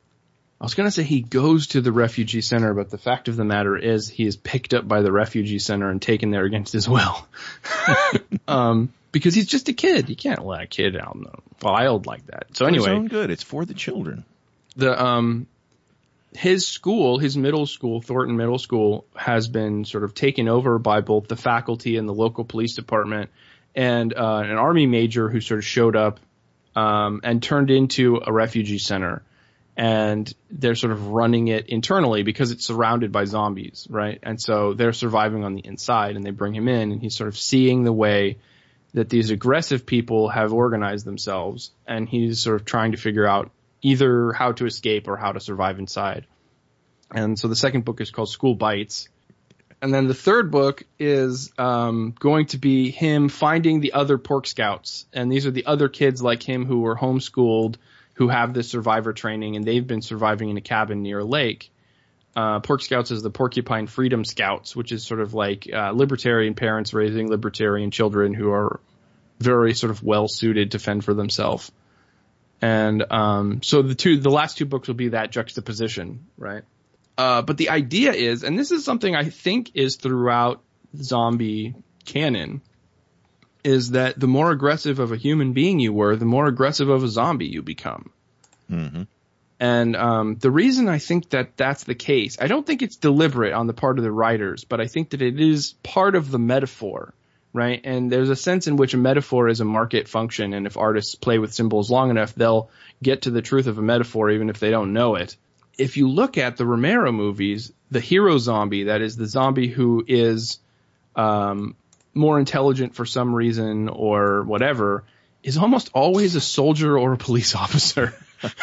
I 0.64 0.66
was 0.66 0.76
going 0.76 0.88
to 0.88 0.92
say 0.92 1.04
he 1.04 1.20
goes 1.20 1.68
to 1.68 1.82
the 1.82 1.92
refugee 1.92 2.40
center, 2.40 2.74
but 2.74 2.90
the 2.90 2.98
fact 2.98 3.28
of 3.28 3.36
the 3.36 3.44
matter 3.44 3.76
is 3.76 4.08
he 4.08 4.26
is 4.26 4.38
picked 4.38 4.74
up 4.74 4.88
by 4.88 5.02
the 5.02 5.12
refugee 5.12 5.60
center 5.60 5.90
and 5.90 6.02
taken 6.02 6.32
there 6.32 6.46
against 6.46 6.72
his 6.72 6.88
will. 6.88 7.28
um, 8.48 8.94
because 9.12 9.36
he's 9.36 9.48
just 9.48 9.68
a 9.68 9.74
kid. 9.74 10.10
You 10.10 10.16
can't 10.16 10.46
let 10.46 10.62
a 10.62 10.66
kid 10.66 10.96
out 10.96 11.16
in 11.16 11.24
the 11.24 11.34
wild 11.62 12.06
like 12.06 12.26
that. 12.28 12.56
So 12.56 12.66
anyway, 12.66 12.92
own 12.92 13.10
good. 13.10 13.30
It's 13.30 13.44
for 13.44 13.66
the 13.66 13.74
children. 13.74 14.24
the 14.78 15.04
um 15.04 15.48
his 16.34 16.66
school, 16.66 17.18
his 17.18 17.36
middle 17.36 17.66
school, 17.66 18.00
Thornton 18.00 18.38
Middle 18.38 18.58
School, 18.58 19.06
has 19.18 19.50
been 19.50 19.84
sort 19.84 20.06
of 20.06 20.16
taken 20.16 20.48
over 20.48 20.80
by 20.80 21.02
both 21.02 21.28
the 21.28 21.36
faculty 21.36 21.98
and 21.98 22.08
the 22.08 22.14
local 22.14 22.46
police 22.46 22.76
department, 22.76 23.32
and 23.76 24.14
uh, 24.14 24.38
an 24.38 24.58
army 24.58 24.88
major 24.88 25.28
who 25.28 25.42
sort 25.42 25.58
of 25.58 25.66
showed 25.66 25.98
up 25.98 26.22
um, 26.74 27.20
and 27.26 27.44
turned 27.44 27.70
into 27.70 28.22
a 28.26 28.32
refugee 28.32 28.80
center. 28.80 29.24
And 29.76 30.32
they're 30.52 30.76
sort 30.76 30.92
of 30.94 31.08
running 31.08 31.48
it 31.48 31.68
internally 31.68 32.22
because 32.22 32.52
it's 32.52 32.66
surrounded 32.66 33.12
by 33.12 33.26
zombies, 33.26 33.88
right? 33.90 34.20
And 34.22 34.40
so 34.40 34.74
they're 34.74 34.94
surviving 34.94 35.44
on 35.44 35.56
the 35.56 35.66
inside, 35.66 36.16
and 36.16 36.24
they 36.24 36.32
bring 36.32 36.54
him 36.54 36.68
in, 36.68 36.92
and 36.92 37.02
he's 37.02 37.16
sort 37.16 37.28
of 37.28 37.38
seeing 37.38 37.84
the 37.84 37.94
way 37.94 38.38
that 38.94 39.10
these 39.10 39.32
aggressive 39.32 39.86
people 39.86 40.30
have 40.30 40.54
organized 40.54 41.06
themselves, 41.06 41.72
and 41.88 42.08
he's 42.08 42.40
sort 42.40 42.56
of 42.56 42.66
trying 42.66 42.92
to 42.92 42.98
figure 42.98 43.28
out 43.28 43.52
either 43.82 44.32
how 44.32 44.52
to 44.54 44.66
escape 44.66 45.08
or 45.08 45.18
how 45.18 45.32
to 45.32 45.40
survive 45.40 45.80
inside. 45.80 46.28
And 47.14 47.38
so 47.38 47.48
the 47.48 47.56
second 47.56 47.86
book 47.86 48.02
is 48.02 48.12
called 48.12 48.30
School 48.30 48.56
Bites. 48.56 49.10
And 49.82 49.94
then 49.94 50.08
the 50.08 50.14
third 50.14 50.50
book 50.50 50.84
is 50.98 51.52
um, 51.58 52.16
going 52.18 52.46
to 52.48 52.58
be 52.58 52.90
him 52.90 53.28
finding 53.28 53.82
the 53.82 53.94
other 53.94 54.18
pork 54.18 54.48
scouts. 54.48 55.06
And 55.12 55.32
these 55.32 55.46
are 55.46 55.52
the 55.52 55.66
other 55.66 55.90
kids 55.90 56.24
like 56.24 56.42
him 56.42 56.66
who 56.66 56.80
were 56.80 56.96
homeschooled, 56.96 57.76
who 58.14 58.28
have 58.28 58.54
this 58.54 58.70
survivor 58.70 59.14
training, 59.14 59.56
and 59.56 59.66
they've 59.66 59.86
been 59.86 60.02
surviving 60.02 60.50
in 60.50 60.58
a 60.58 60.62
cabin 60.62 61.02
near 61.02 61.20
a 61.20 61.26
lake. 61.26 61.72
Uh, 62.36 62.60
pork 62.60 62.82
Scouts 62.82 63.12
is 63.12 63.22
the 63.22 63.30
Porcupine 63.30 63.88
Freedom 63.88 64.26
Scouts, 64.26 64.76
which 64.76 64.92
is 64.92 65.06
sort 65.06 65.20
of 65.20 65.34
like 65.34 65.70
uh, 65.72 65.92
libertarian 65.92 66.56
parents 66.56 66.94
raising 66.94 67.30
libertarian 67.30 67.92
children 67.92 68.34
who 68.34 68.52
are 68.52 68.80
very 69.40 69.74
sort 69.74 69.92
of 69.92 70.04
well 70.04 70.28
suited 70.28 70.72
to 70.72 70.80
fend 70.80 71.04
for 71.06 71.14
themselves. 71.14 71.72
And 72.62 73.12
um, 73.12 73.62
so 73.62 73.82
the 73.82 73.94
two, 73.94 74.18
the 74.18 74.32
last 74.32 74.58
two 74.58 74.66
books 74.66 74.88
will 74.88 74.96
be 74.96 75.10
that 75.10 75.32
juxtaposition, 75.32 76.26
right? 76.38 76.64
Uh, 77.18 77.42
but 77.42 77.58
the 77.58 77.70
idea 77.70 78.14
is, 78.14 78.44
and 78.44 78.58
this 78.58 78.72
is 78.72 78.84
something 78.84 79.16
I 79.16 79.26
think 79.26 79.72
is 79.76 79.98
throughout 79.98 80.64
zombie 80.96 81.76
canon, 82.06 82.62
is 83.64 83.92
that 83.92 84.20
the 84.20 84.28
more 84.28 84.52
aggressive 84.52 85.00
of 85.00 85.12
a 85.12 85.18
human 85.18 85.54
being 85.54 85.80
you 85.80 85.94
were, 85.94 86.16
the 86.16 86.26
more 86.26 86.48
aggressive 86.48 86.90
of 86.90 87.04
a 87.04 87.08
zombie 87.08 87.48
you 87.48 87.62
become. 87.62 88.12
Mm-hmm. 88.70 89.04
And 89.60 89.96
um, 89.96 90.36
the 90.36 90.52
reason 90.52 90.90
I 90.90 90.98
think 90.98 91.30
that 91.30 91.56
that's 91.56 91.86
the 91.86 91.96
case, 91.96 92.38
I 92.42 92.48
don't 92.48 92.68
think 92.68 92.82
it's 92.82 92.98
deliberate 92.98 93.54
on 93.54 93.68
the 93.68 93.74
part 93.74 93.98
of 93.98 94.04
the 94.04 94.12
writers, 94.12 94.66
but 94.66 94.82
I 94.82 94.88
think 94.88 95.12
that 95.12 95.22
it 95.22 95.40
is 95.40 95.76
part 95.84 96.16
of 96.16 96.30
the 96.30 96.40
metaphor, 96.40 97.14
right? 97.54 97.80
And 97.84 98.12
there's 98.12 98.30
a 98.30 98.36
sense 98.36 98.68
in 98.68 98.76
which 98.76 98.94
a 98.94 98.98
metaphor 98.98 99.48
is 99.48 99.62
a 99.62 99.66
market 99.66 100.10
function, 100.10 100.54
and 100.54 100.68
if 100.68 100.76
artists 100.76 101.16
play 101.16 101.40
with 101.40 101.54
symbols 101.54 101.90
long 101.90 102.10
enough, 102.10 102.36
they'll 102.36 102.70
get 103.02 103.22
to 103.22 103.32
the 103.32 103.42
truth 103.42 103.68
of 103.68 103.78
a 103.78 103.82
metaphor 103.82 104.32
even 104.32 104.50
if 104.50 104.60
they 104.60 104.70
don't 104.70 104.92
know 104.92 105.16
it. 105.16 105.38
If 105.78 105.96
you 105.96 106.10
look 106.10 106.38
at 106.38 106.58
the 106.58 106.66
Romero 106.66 107.12
movies, 107.12 107.72
the 107.90 108.02
hero 108.02 108.38
zombie, 108.38 108.86
that 108.86 109.02
is 109.02 109.16
the 109.16 109.28
zombie 109.28 109.70
who 109.70 110.04
is 110.06 110.60
um, 111.16 111.76
more 112.14 112.40
intelligent 112.40 112.96
for 112.96 113.06
some 113.06 113.34
reason 113.34 113.90
or 113.90 114.44
whatever, 114.44 115.04
is 115.42 115.58
almost 115.58 115.90
always 115.94 116.36
a 116.36 116.42
soldier 116.42 116.98
or 116.98 117.14
a 117.14 117.18
police 117.18 117.56
officer. 117.56 118.14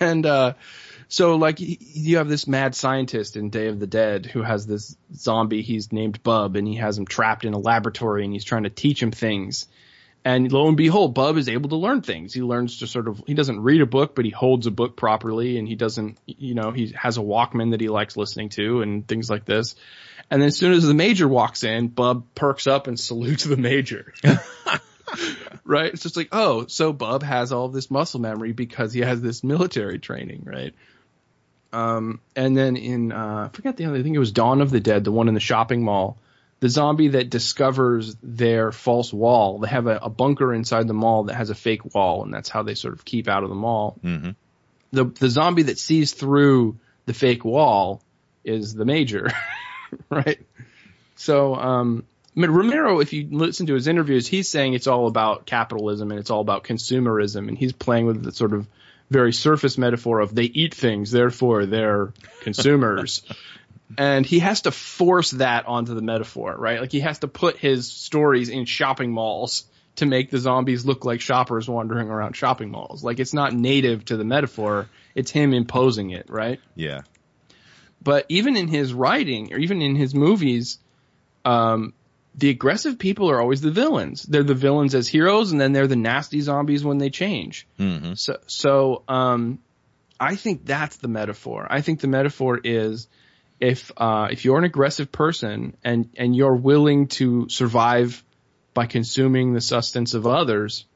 and 0.00 0.26
uh, 0.26 0.54
so, 1.08 1.36
like, 1.36 1.56
you 1.58 2.18
have 2.18 2.28
this 2.28 2.46
mad 2.46 2.74
scientist 2.74 3.36
in 3.36 3.50
Day 3.50 3.66
of 3.66 3.80
the 3.80 3.86
Dead 3.86 4.26
who 4.26 4.42
has 4.42 4.66
this 4.66 4.96
zombie. 5.14 5.62
He's 5.62 5.92
named 5.92 6.22
Bub, 6.22 6.56
and 6.56 6.68
he 6.68 6.76
has 6.76 6.98
him 6.98 7.06
trapped 7.06 7.44
in 7.44 7.52
a 7.52 7.58
laboratory, 7.58 8.24
and 8.24 8.32
he's 8.32 8.44
trying 8.44 8.62
to 8.62 8.70
teach 8.70 9.02
him 9.02 9.10
things. 9.10 9.66
And 10.24 10.52
lo 10.52 10.68
and 10.68 10.76
behold, 10.76 11.14
Bub 11.14 11.36
is 11.36 11.48
able 11.48 11.70
to 11.70 11.76
learn 11.76 12.02
things. 12.02 12.34
He 12.34 12.42
learns 12.42 12.78
to 12.78 12.86
sort 12.86 13.08
of, 13.08 13.22
he 13.26 13.34
doesn't 13.34 13.60
read 13.60 13.80
a 13.80 13.86
book, 13.86 14.14
but 14.14 14.26
he 14.26 14.30
holds 14.30 14.66
a 14.66 14.70
book 14.70 14.96
properly 14.96 15.58
and 15.58 15.66
he 15.66 15.76
doesn't, 15.76 16.18
you 16.26 16.54
know, 16.54 16.72
he 16.72 16.92
has 16.94 17.16
a 17.16 17.22
Walkman 17.22 17.70
that 17.70 17.80
he 17.80 17.88
likes 17.88 18.18
listening 18.18 18.50
to 18.50 18.82
and 18.82 19.08
things 19.08 19.30
like 19.30 19.46
this. 19.46 19.76
And 20.30 20.40
then 20.40 20.48
as 20.48 20.56
soon 20.56 20.72
as 20.72 20.86
the 20.86 20.94
major 20.94 21.26
walks 21.26 21.64
in, 21.64 21.88
Bub 21.88 22.24
perks 22.34 22.66
up 22.66 22.86
and 22.86 22.98
salutes 22.98 23.44
the 23.44 23.56
major. 23.56 24.12
right? 25.64 25.92
It's 25.92 26.02
just 26.02 26.16
like, 26.16 26.28
oh, 26.32 26.66
so 26.66 26.92
Bub 26.92 27.22
has 27.22 27.52
all 27.52 27.68
this 27.68 27.90
muscle 27.90 28.20
memory 28.20 28.52
because 28.52 28.92
he 28.92 29.00
has 29.00 29.20
this 29.20 29.42
military 29.42 29.98
training, 29.98 30.42
right? 30.44 30.74
Um, 31.72 32.20
and 32.34 32.56
then 32.56 32.76
in, 32.76 33.12
uh, 33.12 33.48
I 33.50 33.56
forget 33.56 33.76
the 33.76 33.86
other, 33.86 33.96
I 33.96 34.02
think 34.02 34.16
it 34.16 34.20
was 34.20 34.32
Dawn 34.32 34.60
of 34.60 34.70
the 34.70 34.80
Dead, 34.80 35.04
the 35.04 35.12
one 35.12 35.28
in 35.28 35.34
the 35.34 35.40
shopping 35.40 35.84
mall, 35.84 36.18
the 36.60 36.68
zombie 36.68 37.08
that 37.08 37.30
discovers 37.30 38.16
their 38.22 38.72
false 38.72 39.12
wall. 39.12 39.58
They 39.58 39.68
have 39.68 39.86
a, 39.86 39.96
a 40.02 40.10
bunker 40.10 40.52
inside 40.52 40.88
the 40.88 40.94
mall 40.94 41.24
that 41.24 41.34
has 41.34 41.50
a 41.50 41.54
fake 41.54 41.94
wall, 41.94 42.22
and 42.24 42.34
that's 42.34 42.48
how 42.48 42.62
they 42.62 42.74
sort 42.74 42.94
of 42.94 43.04
keep 43.04 43.28
out 43.28 43.44
of 43.44 43.48
the 43.48 43.54
mall. 43.54 43.96
Mm-hmm. 44.04 44.30
The, 44.92 45.04
the 45.04 45.30
zombie 45.30 45.64
that 45.64 45.78
sees 45.78 46.12
through 46.12 46.78
the 47.06 47.14
fake 47.14 47.44
wall 47.44 48.02
is 48.44 48.74
the 48.74 48.84
major, 48.84 49.30
right? 50.10 50.40
So, 51.16 51.54
um, 51.54 52.04
I 52.36 52.40
mean, 52.40 52.50
Romero, 52.50 53.00
if 53.00 53.12
you 53.12 53.28
listen 53.30 53.66
to 53.66 53.74
his 53.74 53.88
interviews, 53.88 54.26
he's 54.26 54.48
saying 54.48 54.74
it's 54.74 54.86
all 54.86 55.06
about 55.06 55.46
capitalism 55.46 56.10
and 56.10 56.20
it's 56.20 56.30
all 56.30 56.40
about 56.40 56.64
consumerism, 56.64 57.48
and 57.48 57.58
he's 57.58 57.72
playing 57.72 58.06
with 58.06 58.22
the 58.22 58.32
sort 58.32 58.52
of 58.52 58.66
very 59.10 59.32
surface 59.32 59.76
metaphor 59.76 60.20
of 60.20 60.34
they 60.34 60.44
eat 60.44 60.74
things, 60.74 61.10
therefore 61.10 61.66
they're 61.66 62.12
consumers. 62.40 63.22
and 63.98 64.24
he 64.24 64.38
has 64.38 64.62
to 64.62 64.70
force 64.70 65.32
that 65.32 65.66
onto 65.66 65.94
the 65.94 66.02
metaphor, 66.02 66.54
right? 66.56 66.80
Like 66.80 66.92
he 66.92 67.00
has 67.00 67.18
to 67.20 67.28
put 67.28 67.56
his 67.56 67.90
stories 67.90 68.48
in 68.48 68.64
shopping 68.64 69.10
malls 69.12 69.64
to 69.96 70.06
make 70.06 70.30
the 70.30 70.38
zombies 70.38 70.86
look 70.86 71.04
like 71.04 71.20
shoppers 71.20 71.68
wandering 71.68 72.08
around 72.08 72.36
shopping 72.36 72.70
malls. 72.70 73.02
Like 73.02 73.18
it's 73.18 73.34
not 73.34 73.52
native 73.52 74.04
to 74.06 74.16
the 74.16 74.24
metaphor, 74.24 74.88
it's 75.14 75.30
him 75.30 75.52
imposing 75.52 76.10
it, 76.10 76.26
right? 76.30 76.60
Yeah. 76.76 77.00
But 78.02 78.26
even 78.28 78.56
in 78.56 78.68
his 78.68 78.94
writing 78.94 79.52
or 79.52 79.58
even 79.58 79.82
in 79.82 79.94
his 79.94 80.14
movies, 80.14 80.78
um, 81.44 81.92
the 82.34 82.50
aggressive 82.50 82.98
people 82.98 83.30
are 83.30 83.40
always 83.40 83.60
the 83.60 83.70
villains. 83.70 84.22
They're 84.22 84.42
the 84.42 84.54
villains 84.54 84.94
as 84.94 85.08
heroes, 85.08 85.52
and 85.52 85.60
then 85.60 85.72
they're 85.72 85.86
the 85.86 85.96
nasty 85.96 86.40
zombies 86.40 86.84
when 86.84 86.98
they 86.98 87.10
change. 87.10 87.66
Mm-hmm. 87.78 88.14
So, 88.14 88.38
so 88.46 89.02
um, 89.08 89.58
I 90.18 90.36
think 90.36 90.64
that's 90.64 90.96
the 90.96 91.08
metaphor. 91.08 91.66
I 91.68 91.80
think 91.80 92.00
the 92.00 92.08
metaphor 92.08 92.60
is 92.62 93.08
if 93.58 93.92
uh, 93.96 94.28
if 94.30 94.44
you're 94.44 94.58
an 94.58 94.64
aggressive 94.64 95.12
person 95.12 95.76
and 95.84 96.08
and 96.16 96.34
you're 96.34 96.56
willing 96.56 97.08
to 97.08 97.48
survive 97.48 98.24
by 98.72 98.86
consuming 98.86 99.52
the 99.52 99.60
sustenance 99.60 100.14
of 100.14 100.26
others, 100.26 100.86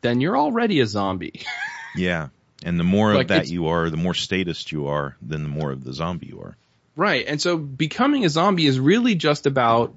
then 0.00 0.20
you're 0.20 0.36
already 0.36 0.80
a 0.80 0.86
zombie. 0.86 1.42
yeah, 1.96 2.28
and 2.64 2.78
the 2.78 2.84
more 2.84 3.14
Like, 3.14 3.24
of 3.24 3.28
that 3.28 3.48
you 3.48 3.68
are, 3.68 3.90
the 3.90 3.96
more 3.96 4.14
statist 4.14 4.72
you 4.72 4.88
are, 4.88 5.16
then 5.22 5.42
the 5.42 5.48
more 5.48 5.72
of 5.72 5.82
the 5.84 5.92
zombie 5.92 6.26
you 6.26 6.40
are. 6.40 6.56
right. 6.96 7.24
And 7.26 7.40
so 7.40 7.56
becoming 7.56 8.24
a 8.24 8.28
zombie 8.28 8.66
is 8.66 8.78
really 8.78 9.14
just 9.14 9.46
about 9.46 9.94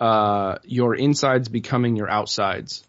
uh, 0.00 0.58
your 0.64 0.94
insides 0.94 1.48
becoming 1.48 1.96
your 1.96 2.10
outsides. 2.10 2.82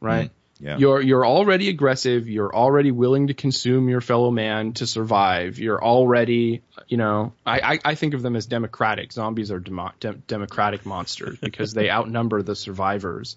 Right. 0.00 0.30
Yeah. 0.58 0.78
You're 0.78 1.02
you're 1.02 1.26
already 1.26 1.68
aggressive. 1.68 2.28
You're 2.28 2.54
already 2.54 2.90
willing 2.90 3.26
to 3.26 3.34
consume 3.34 3.90
your 3.90 4.00
fellow 4.00 4.30
man 4.30 4.72
to 4.74 4.86
survive. 4.86 5.58
You're 5.58 5.82
already, 5.82 6.62
you 6.88 6.96
know, 6.96 7.34
I, 7.44 7.60
I, 7.74 7.78
I 7.84 7.94
think 7.94 8.14
of 8.14 8.22
them 8.22 8.36
as 8.36 8.46
democratic. 8.46 9.12
Zombies 9.12 9.50
are 9.50 9.58
demo, 9.58 9.90
dem, 10.00 10.22
democratic 10.26 10.86
monsters 10.86 11.38
because 11.40 11.74
they 11.74 11.90
outnumber 11.96 12.42
the 12.42 12.56
survivors. 12.56 13.36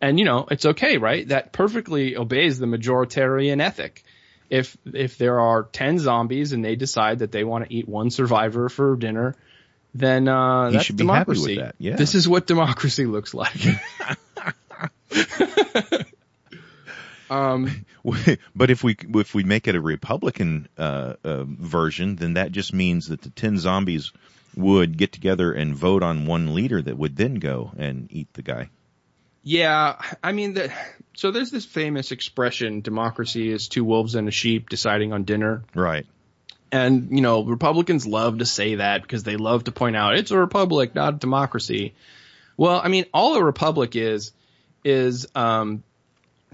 And 0.00 0.18
you 0.18 0.24
know, 0.24 0.46
it's 0.50 0.64
okay, 0.64 0.96
right? 0.96 1.28
That 1.28 1.52
perfectly 1.52 2.16
obeys 2.16 2.58
the 2.58 2.66
majoritarian 2.66 3.60
ethic. 3.60 4.02
If 4.50 4.76
if 4.92 5.18
there 5.18 5.40
are 5.40 5.64
ten 5.64 5.98
zombies 5.98 6.52
and 6.52 6.64
they 6.64 6.76
decide 6.76 7.20
that 7.20 7.32
they 7.32 7.44
want 7.44 7.66
to 7.66 7.74
eat 7.74 7.88
one 7.88 8.10
survivor 8.10 8.68
for 8.68 8.96
dinner, 8.96 9.34
then 9.94 10.28
uh, 10.28 10.70
that's 10.70 10.84
should 10.84 10.96
be 10.96 11.06
happy 11.06 11.30
with 11.30 11.38
democracy. 11.38 11.60
that, 11.60 11.74
yeah. 11.78 11.96
This 11.96 12.14
is 12.14 12.28
what 12.28 12.46
democracy 12.46 13.06
looks 13.06 13.34
like. 13.34 13.56
um, 17.30 17.86
but 18.54 18.70
if 18.70 18.84
we 18.84 18.96
if 19.00 19.34
we 19.34 19.44
make 19.44 19.68
it 19.68 19.74
a 19.74 19.80
Republican 19.80 20.68
uh, 20.76 21.14
uh, 21.24 21.44
version, 21.44 22.16
then 22.16 22.34
that 22.34 22.52
just 22.52 22.72
means 22.72 23.08
that 23.08 23.22
the 23.22 23.30
ten 23.30 23.58
zombies 23.58 24.12
would 24.56 24.96
get 24.96 25.12
together 25.12 25.52
and 25.52 25.74
vote 25.74 26.02
on 26.02 26.26
one 26.26 26.54
leader 26.54 26.80
that 26.80 26.96
would 26.96 27.16
then 27.16 27.36
go 27.36 27.72
and 27.76 28.08
eat 28.10 28.32
the 28.34 28.42
guy. 28.42 28.68
Yeah, 29.44 30.00
I 30.22 30.32
mean, 30.32 30.54
the, 30.54 30.72
so 31.12 31.30
there's 31.30 31.50
this 31.50 31.66
famous 31.66 32.10
expression: 32.12 32.80
"Democracy 32.80 33.50
is 33.50 33.68
two 33.68 33.84
wolves 33.84 34.14
and 34.14 34.26
a 34.26 34.30
sheep 34.30 34.70
deciding 34.70 35.12
on 35.12 35.24
dinner." 35.24 35.62
Right. 35.74 36.06
And 36.72 37.10
you 37.10 37.20
know, 37.20 37.44
Republicans 37.44 38.06
love 38.06 38.38
to 38.38 38.46
say 38.46 38.76
that 38.76 39.02
because 39.02 39.22
they 39.22 39.36
love 39.36 39.64
to 39.64 39.72
point 39.72 39.96
out 39.96 40.16
it's 40.16 40.30
a 40.30 40.38
republic, 40.38 40.94
not 40.94 41.14
a 41.14 41.16
democracy. 41.18 41.94
Well, 42.56 42.80
I 42.82 42.88
mean, 42.88 43.04
all 43.12 43.36
a 43.36 43.44
republic 43.44 43.96
is 43.96 44.32
is 44.82 45.26
um, 45.34 45.84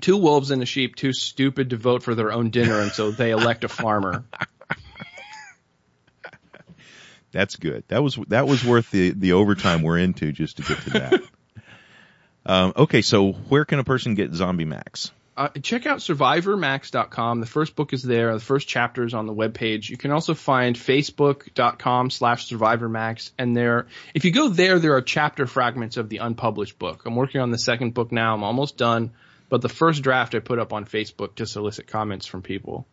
two 0.01 0.17
wolves 0.17 0.51
and 0.51 0.61
a 0.63 0.67
sheep 0.67 0.97
too 0.97 1.13
stupid 1.13 1.71
to 1.71 1.77
vote 1.77 2.03
for 2.03 2.17
their 2.17 2.33
own 2.33 2.51
dinner, 2.51 2.81
and 2.81 2.91
so 2.91 3.13
they 3.13 3.31
elect 3.31 3.63
a 3.63 3.69
farmer. 3.69 4.25
That's 7.33 7.55
good. 7.55 7.85
That 7.89 8.03
was 8.03 8.19
that 8.29 8.49
was 8.49 8.65
worth 8.65 8.91
the 8.91 9.11
the 9.11 9.35
overtime 9.35 9.83
we're 9.83 9.99
into 9.99 10.33
just 10.33 10.57
to 10.57 10.65
get 10.65 10.81
to 10.83 10.91
that. 10.91 11.23
Um, 12.47 12.73
okay, 12.77 13.03
so 13.03 13.33
where 13.33 13.65
can 13.65 13.79
a 13.79 13.85
person 13.85 14.15
get 14.15 14.33
Zombie 14.35 14.65
Max? 14.65 15.11
uh, 15.41 15.49
check 15.63 15.87
out 15.87 16.01
survivormax.com. 16.01 17.41
The 17.41 17.47
first 17.47 17.75
book 17.75 17.95
is 17.95 18.03
there. 18.03 18.35
The 18.35 18.41
first 18.41 18.69
chapter 18.69 19.05
is 19.05 19.15
on 19.15 19.27
the 19.27 19.33
webpage. 19.33 19.89
You 19.89 19.97
can 19.97 20.11
also 20.11 20.35
find 20.35 20.77
facebook.com 20.77 22.11
slash 22.11 22.47
survivormax. 22.47 23.31
And 23.39 23.57
there, 23.57 23.87
if 24.13 24.27
you 24.27 24.33
go 24.33 24.51
there, 24.51 24.79
there 24.79 24.97
are 24.97 25.01
chapter 25.01 25.47
fragments 25.47 25.97
of 25.97 26.11
the 26.11 26.19
unpublished 26.19 26.79
book. 26.79 27.05
I'm 27.07 27.17
working 27.17 27.41
on 27.41 27.51
the 27.51 27.59
second 27.59 27.95
book 27.95 28.13
now. 28.13 28.35
I'm 28.35 28.45
almost 28.45 28.77
done. 28.77 29.13
But 29.49 29.63
the 29.63 29.71
first 29.71 30.03
draft 30.03 30.35
I 30.35 30.41
put 30.41 30.59
up 30.59 30.75
on 30.75 30.85
Facebook 30.85 31.37
to 31.37 31.47
solicit 31.47 31.87
comments 31.87 32.27
from 32.27 32.43
people. 32.43 32.87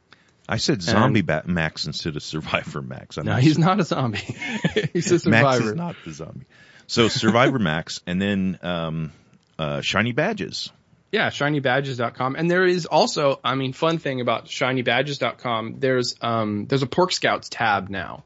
I 0.48 0.56
said 0.58 0.82
zombie 0.82 1.24
bat 1.24 1.50
Max 1.50 1.86
instead 1.86 2.16
of 2.16 2.24
Survivor 2.24 2.82
Max. 2.82 3.18
I'm 3.18 3.26
no, 3.26 3.36
he's 3.36 3.60
not 3.60 3.82
a 3.82 3.84
zombie. 3.84 4.20
he's 4.94 5.12
a 5.12 5.20
survivor. 5.20 5.60
Max 5.60 5.66
is 5.66 5.76
not 5.76 5.96
the 6.06 6.14
zombie. 6.14 6.46
So 6.88 7.10
Survivor 7.10 7.60
Max, 7.60 8.02
and 8.08 8.22
then 8.22 8.58
um, 8.62 9.12
uh, 9.60 9.82
Shiny 9.82 10.12
Badges. 10.12 10.72
Yeah, 11.12 11.30
shinybadges.com. 11.30 12.36
And 12.36 12.52
there 12.52 12.66
is 12.66 12.86
also, 12.86 13.40
I 13.44 13.56
mean, 13.56 13.72
fun 13.72 13.98
thing 13.98 14.20
about 14.20 14.46
shinybadges.com, 14.46 15.80
there's, 15.80 16.16
um, 16.22 16.66
there's 16.68 16.84
a 16.84 16.88
Pork 16.88 17.14
Scouts 17.14 17.48
tab 17.50 17.90
now. 17.90 18.26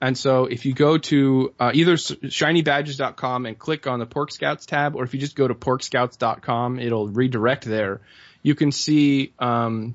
And 0.00 0.18
so 0.18 0.46
if 0.46 0.66
you 0.66 0.74
go 0.74 0.98
to 0.98 1.54
uh, 1.60 1.70
either 1.72 1.94
shinybadges.com 1.94 3.46
and 3.46 3.56
click 3.56 3.86
on 3.86 4.00
the 4.00 4.06
Pork 4.06 4.32
Scouts 4.32 4.66
tab, 4.66 4.96
or 4.96 5.04
if 5.04 5.14
you 5.14 5.20
just 5.20 5.36
go 5.36 5.46
to 5.46 5.54
porkscouts.com, 5.54 6.80
it'll 6.80 7.06
redirect 7.06 7.64
there. 7.64 8.00
You 8.42 8.56
can 8.56 8.72
see 8.72 9.32
um, 9.38 9.94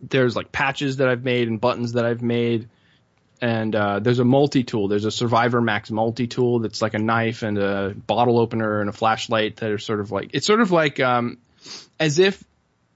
there's 0.00 0.34
like 0.34 0.50
patches 0.50 0.96
that 0.96 1.08
I've 1.08 1.24
made 1.24 1.46
and 1.48 1.60
buttons 1.60 1.92
that 1.92 2.06
I've 2.06 2.22
made 2.22 2.70
and 3.40 3.74
uh, 3.74 4.00
there's 4.00 4.18
a 4.18 4.24
multi 4.24 4.64
tool. 4.64 4.88
There's 4.88 5.04
a 5.04 5.10
Survivor 5.10 5.60
Max 5.60 5.90
multi 5.90 6.26
tool 6.26 6.60
that's 6.60 6.82
like 6.82 6.94
a 6.94 6.98
knife 6.98 7.42
and 7.42 7.58
a 7.58 7.94
bottle 7.94 8.38
opener 8.38 8.80
and 8.80 8.88
a 8.88 8.92
flashlight 8.92 9.56
that 9.56 9.70
are 9.70 9.78
sort 9.78 10.00
of 10.00 10.10
like 10.10 10.30
it's 10.32 10.46
sort 10.46 10.60
of 10.60 10.70
like 10.70 11.00
um, 11.00 11.38
as 11.98 12.18
if 12.18 12.42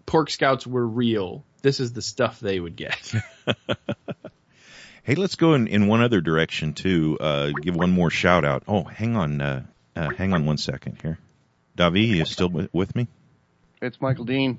Pork 0.06 0.30
Scouts 0.30 0.66
were 0.66 0.86
real. 0.86 1.44
This 1.62 1.78
is 1.78 1.92
the 1.92 2.02
stuff 2.02 2.40
they 2.40 2.58
would 2.58 2.74
get. 2.74 3.12
hey, 5.04 5.14
let's 5.14 5.36
go 5.36 5.54
in, 5.54 5.68
in 5.68 5.86
one 5.86 6.02
other 6.02 6.20
direction 6.20 6.74
too. 6.74 7.18
Uh, 7.20 7.50
give 7.50 7.76
one 7.76 7.92
more 7.92 8.10
shout 8.10 8.44
out. 8.44 8.64
Oh, 8.66 8.82
hang 8.82 9.16
on, 9.16 9.40
uh, 9.40 9.62
uh 9.94 10.10
hang 10.10 10.32
on 10.32 10.44
one 10.44 10.58
second 10.58 10.98
here. 11.02 11.18
Davi, 11.76 12.08
you 12.08 12.24
still 12.24 12.50
with 12.72 12.94
me? 12.96 13.06
It's 13.80 14.00
Michael 14.00 14.24
Dean. 14.24 14.58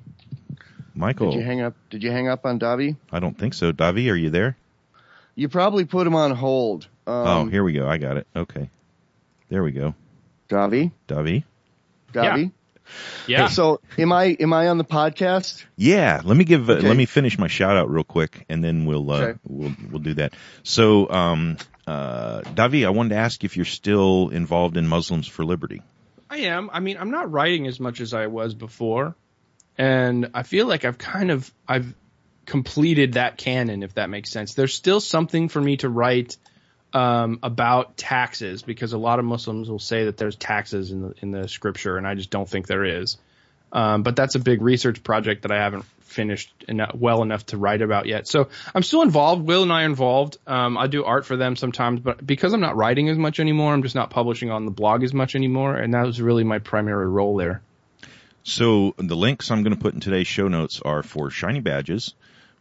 Michael, 0.96 1.32
did 1.32 1.40
you 1.40 1.46
hang 1.46 1.62
up? 1.62 1.76
Did 1.90 2.04
you 2.04 2.12
hang 2.12 2.28
up 2.28 2.46
on 2.46 2.60
Davi? 2.60 2.96
I 3.12 3.20
don't 3.20 3.38
think 3.38 3.54
so. 3.54 3.72
Davi, 3.72 4.12
are 4.12 4.16
you 4.16 4.30
there? 4.30 4.58
You 5.36 5.50
probably 5.50 5.86
put 5.86 6.06
him 6.06 6.16
on 6.16 6.32
hold. 6.32 6.88
Um, 7.08 7.28
oh, 7.28 7.46
here 7.46 7.64
we 7.64 7.74
go. 7.74 7.88
I 7.88 7.98
got 7.98 8.18
it. 8.18 8.28
Okay. 8.36 8.70
There 9.50 9.64
we 9.64 9.72
go. 9.72 9.96
Davi? 10.50 10.92
Davi? 11.08 11.44
Davi? 12.14 12.52
Yeah. 13.28 13.40
yeah. 13.40 13.48
So 13.48 13.82
am 13.98 14.12
I 14.12 14.26
am 14.40 14.54
I 14.54 14.68
on 14.68 14.78
the 14.78 14.84
podcast? 14.84 15.66
Yeah. 15.76 16.22
Let 16.24 16.38
me 16.38 16.44
give 16.44 16.70
uh, 16.70 16.76
let 16.76 16.96
me 16.96 17.06
finish 17.06 17.38
my 17.38 17.48
shout 17.48 17.78
out 17.78 17.90
real 17.90 18.04
quick 18.04 18.46
and 18.50 18.64
then 18.64 18.86
we'll 18.86 19.10
uh, 19.12 19.22
okay. 19.22 19.40
we'll 19.48 19.76
we'll 19.90 20.02
do 20.02 20.14
that. 20.16 20.34
So 20.64 21.10
um 21.10 21.58
uh 21.88 22.42
Davi, 22.42 22.86
I 22.86 22.90
wanted 22.90 23.10
to 23.10 23.16
ask 23.16 23.44
if 23.44 23.56
you're 23.56 23.66
still 23.66 24.30
involved 24.30 24.78
in 24.78 24.88
Muslims 24.88 25.28
for 25.28 25.44
Liberty. 25.44 25.82
I 26.30 26.38
am. 26.38 26.70
I 26.74 26.80
mean, 26.80 26.98
I'm 26.98 27.12
not 27.12 27.32
writing 27.32 27.68
as 27.68 27.80
much 27.80 28.02
as 28.02 28.14
I 28.14 28.28
was 28.28 28.54
before. 28.54 29.16
And 29.78 30.30
I 30.34 30.44
feel 30.44 30.68
like 30.68 30.86
I've 30.86 30.98
kind 30.98 31.32
of 31.32 31.52
I've 31.68 31.96
completed 32.46 33.14
that 33.14 33.38
canon, 33.38 33.84
if 33.84 33.96
that 33.96 34.10
makes 34.10 34.32
sense. 34.32 34.54
There's 34.54 34.74
still 34.74 35.00
something 35.00 35.50
for 35.50 35.62
me 35.62 35.78
to 35.78 35.90
write 35.90 36.38
um, 36.94 37.40
about 37.42 37.98
taxes 37.98 38.62
because 38.62 38.94
a 38.94 38.98
lot 38.98 39.20
of 39.20 39.26
Muslims 39.26 39.70
will 39.70 39.80
say 39.80 40.06
that 40.06 40.18
there's 40.18 40.36
taxes 40.36 40.92
in 40.92 41.02
the 41.02 41.14
in 41.22 41.32
the 41.32 41.48
scripture, 41.48 41.98
and 41.98 42.08
I 42.08 42.16
just 42.16 42.30
don't 42.30 42.48
think 42.48 42.68
there 42.68 42.86
is. 42.86 43.18
Um, 43.72 44.04
but 44.04 44.16
that's 44.16 44.36
a 44.36 44.40
big 44.40 44.62
research 44.62 45.04
project 45.04 45.42
that 45.42 45.52
I 45.52 45.58
haven't 45.58 45.86
finished 46.02 46.54
enough, 46.68 46.94
well 46.94 47.24
enough 47.24 47.48
to 47.48 47.58
write 47.58 47.82
about 47.82 48.06
yet. 48.06 48.28
So 48.28 48.50
I'm 48.76 48.84
still 48.84 49.02
involved. 49.02 49.48
Will 49.48 49.64
and 49.64 49.74
I 49.74 49.82
are 49.82 49.86
involved. 49.86 50.38
Um, 50.46 50.78
I 50.78 50.86
do 50.86 51.04
art 51.04 51.26
for 51.26 51.36
them 51.36 51.56
sometimes, 51.56 52.00
but 52.00 52.24
because 52.26 52.54
I'm 52.54 52.62
not 52.62 52.76
writing 52.76 53.10
as 53.10 53.18
much 53.18 53.40
anymore, 53.40 53.74
I'm 53.74 53.82
just 53.82 53.96
not 53.96 54.12
publishing 54.12 54.52
on 54.52 54.66
the 54.66 54.72
blog 54.72 55.04
as 55.04 55.14
much 55.14 55.36
anymore, 55.36 55.76
and 55.76 55.96
that 55.96 56.06
was 56.06 56.22
really 56.22 56.44
my 56.44 56.60
primary 56.60 57.08
role 57.08 57.36
there. 57.36 57.62
So 58.44 58.94
the 58.98 59.16
links 59.16 59.50
I'm 59.50 59.64
going 59.64 59.76
to 59.76 59.82
put 59.82 59.96
in 59.96 60.02
today's 60.02 60.28
show 60.28 60.48
notes 60.48 60.80
are 60.84 61.02
for 61.02 61.32
Shiny 61.32 61.62
Badges, 61.62 62.14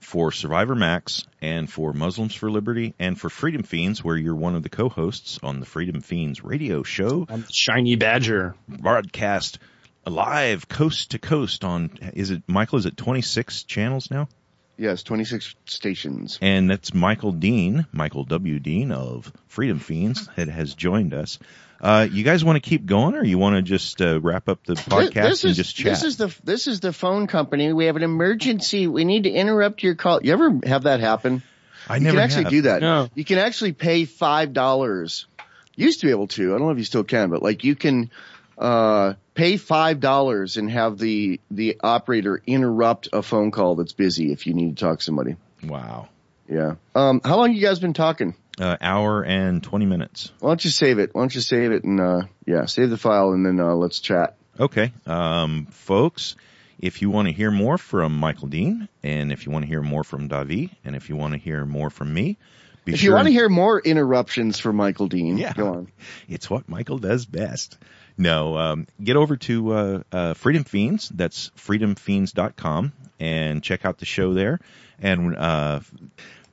for 0.02 0.32
Survivor 0.32 0.74
Max 0.74 1.26
and 1.40 1.70
for 1.70 1.92
Muslims 1.92 2.34
for 2.34 2.50
Liberty 2.50 2.94
and 2.98 3.18
for 3.18 3.30
Freedom 3.30 3.62
Feens, 3.62 3.98
where 3.98 4.16
you're 4.16 4.34
one 4.34 4.54
of 4.54 4.62
the 4.62 4.68
co-hosts 4.68 5.38
on 5.42 5.60
the 5.60 5.66
Freedom 5.66 6.02
Feens 6.02 6.42
radio 6.42 6.82
show. 6.82 7.26
I'm 7.28 7.44
Shiny 7.50 7.96
Badger. 7.96 8.54
Broadcast 8.68 9.58
live 10.06 10.68
coast 10.68 11.12
to 11.12 11.18
coast 11.18 11.64
on, 11.64 11.90
is 12.14 12.30
it, 12.30 12.42
Michael, 12.46 12.78
is 12.78 12.86
it 12.86 12.96
26 12.96 13.64
channels 13.64 14.10
now? 14.10 14.28
Yes, 14.76 15.02
26 15.02 15.54
stations. 15.66 16.38
And 16.42 16.68
that's 16.68 16.92
Michael 16.92 17.32
Dean, 17.32 17.86
Michael 17.92 18.24
W. 18.24 18.58
Dean 18.58 18.90
of 18.90 19.32
Freedom 19.46 19.78
Feens 19.78 20.34
that 20.34 20.48
has 20.48 20.74
joined 20.74 21.14
us. 21.14 21.38
Uh, 21.82 22.06
you 22.08 22.22
guys 22.22 22.44
want 22.44 22.62
to 22.62 22.68
keep 22.68 22.86
going, 22.86 23.16
or 23.16 23.24
you 23.24 23.38
want 23.38 23.56
to 23.56 23.62
just 23.62 24.00
uh, 24.00 24.20
wrap 24.20 24.48
up 24.48 24.64
the 24.64 24.74
podcast 24.74 25.14
this, 25.14 25.14
this 25.14 25.44
and 25.44 25.50
is, 25.50 25.56
just 25.56 25.76
chat? 25.76 25.86
This 25.86 26.04
is 26.04 26.16
the 26.16 26.34
this 26.44 26.68
is 26.68 26.78
the 26.78 26.92
phone 26.92 27.26
company. 27.26 27.72
We 27.72 27.86
have 27.86 27.96
an 27.96 28.04
emergency. 28.04 28.86
We 28.86 29.04
need 29.04 29.24
to 29.24 29.30
interrupt 29.30 29.82
your 29.82 29.96
call. 29.96 30.20
You 30.22 30.32
ever 30.32 30.60
have 30.64 30.84
that 30.84 31.00
happen? 31.00 31.42
I 31.88 31.96
you 31.96 32.04
never 32.04 32.18
can 32.18 32.24
actually 32.24 32.44
have. 32.44 32.52
do 32.52 32.62
that. 32.62 32.82
No. 32.82 33.08
You 33.16 33.24
can 33.24 33.38
actually 33.38 33.72
pay 33.72 34.04
five 34.04 34.52
dollars. 34.52 35.26
Used 35.74 36.00
to 36.00 36.06
be 36.06 36.12
able 36.12 36.28
to. 36.28 36.54
I 36.54 36.58
don't 36.58 36.68
know 36.68 36.70
if 36.70 36.78
you 36.78 36.84
still 36.84 37.02
can, 37.02 37.30
but 37.30 37.42
like 37.42 37.64
you 37.64 37.74
can 37.74 38.10
uh, 38.56 39.14
pay 39.34 39.56
five 39.56 39.98
dollars 39.98 40.58
and 40.58 40.70
have 40.70 40.98
the 40.98 41.40
the 41.50 41.78
operator 41.82 42.40
interrupt 42.46 43.08
a 43.12 43.22
phone 43.22 43.50
call 43.50 43.74
that's 43.74 43.92
busy 43.92 44.30
if 44.30 44.46
you 44.46 44.54
need 44.54 44.76
to 44.76 44.84
talk 44.84 44.98
to 44.98 45.04
somebody. 45.04 45.34
Wow. 45.64 46.08
Yeah. 46.48 46.74
Um, 46.94 47.20
how 47.24 47.38
long 47.38 47.52
you 47.52 47.60
guys 47.60 47.80
been 47.80 47.94
talking? 47.94 48.36
Uh, 48.60 48.76
hour 48.80 49.24
and 49.24 49.62
20 49.62 49.86
minutes. 49.86 50.32
Why 50.40 50.50
don't 50.50 50.64
you 50.64 50.70
save 50.70 50.98
it? 50.98 51.14
Why 51.14 51.22
don't 51.22 51.34
you 51.34 51.40
save 51.40 51.72
it 51.72 51.84
and, 51.84 52.00
uh, 52.00 52.22
yeah, 52.46 52.66
save 52.66 52.90
the 52.90 52.98
file 52.98 53.32
and 53.32 53.44
then, 53.44 53.60
uh, 53.60 53.74
let's 53.74 54.00
chat. 54.00 54.36
Okay. 54.58 54.92
Um, 55.06 55.66
folks, 55.66 56.36
if 56.78 57.00
you 57.00 57.10
want 57.10 57.28
to 57.28 57.32
hear 57.32 57.50
more 57.50 57.78
from 57.78 58.16
Michael 58.16 58.48
Dean 58.48 58.88
and 59.02 59.32
if 59.32 59.46
you 59.46 59.52
want 59.52 59.64
to 59.64 59.68
hear 59.68 59.82
more 59.82 60.04
from 60.04 60.28
Davi 60.28 60.70
and 60.84 60.96
if 60.96 61.08
you 61.08 61.16
want 61.16 61.32
to 61.32 61.38
hear 61.38 61.64
more 61.64 61.90
from 61.90 62.12
me, 62.12 62.36
if 62.84 62.98
sure 62.98 63.10
you 63.10 63.14
want 63.14 63.26
to 63.28 63.32
hear 63.32 63.48
more 63.48 63.80
interruptions 63.80 64.58
from 64.58 64.76
Michael 64.76 65.06
Dean, 65.06 65.38
yeah, 65.38 65.52
go 65.52 65.68
on. 65.68 65.92
It's 66.28 66.50
what 66.50 66.68
Michael 66.68 66.98
does 66.98 67.26
best. 67.26 67.78
No, 68.18 68.56
um, 68.58 68.86
get 69.02 69.16
over 69.16 69.36
to 69.36 69.72
uh, 69.72 70.02
uh, 70.10 70.34
Freedom 70.34 70.64
Feens. 70.64 71.08
That's 71.08 71.50
freedomfeens.com 71.56 72.92
and 73.20 73.62
check 73.62 73.84
out 73.84 73.98
the 73.98 74.04
show 74.04 74.34
there. 74.34 74.58
And 75.00 75.36
uh, 75.36 75.80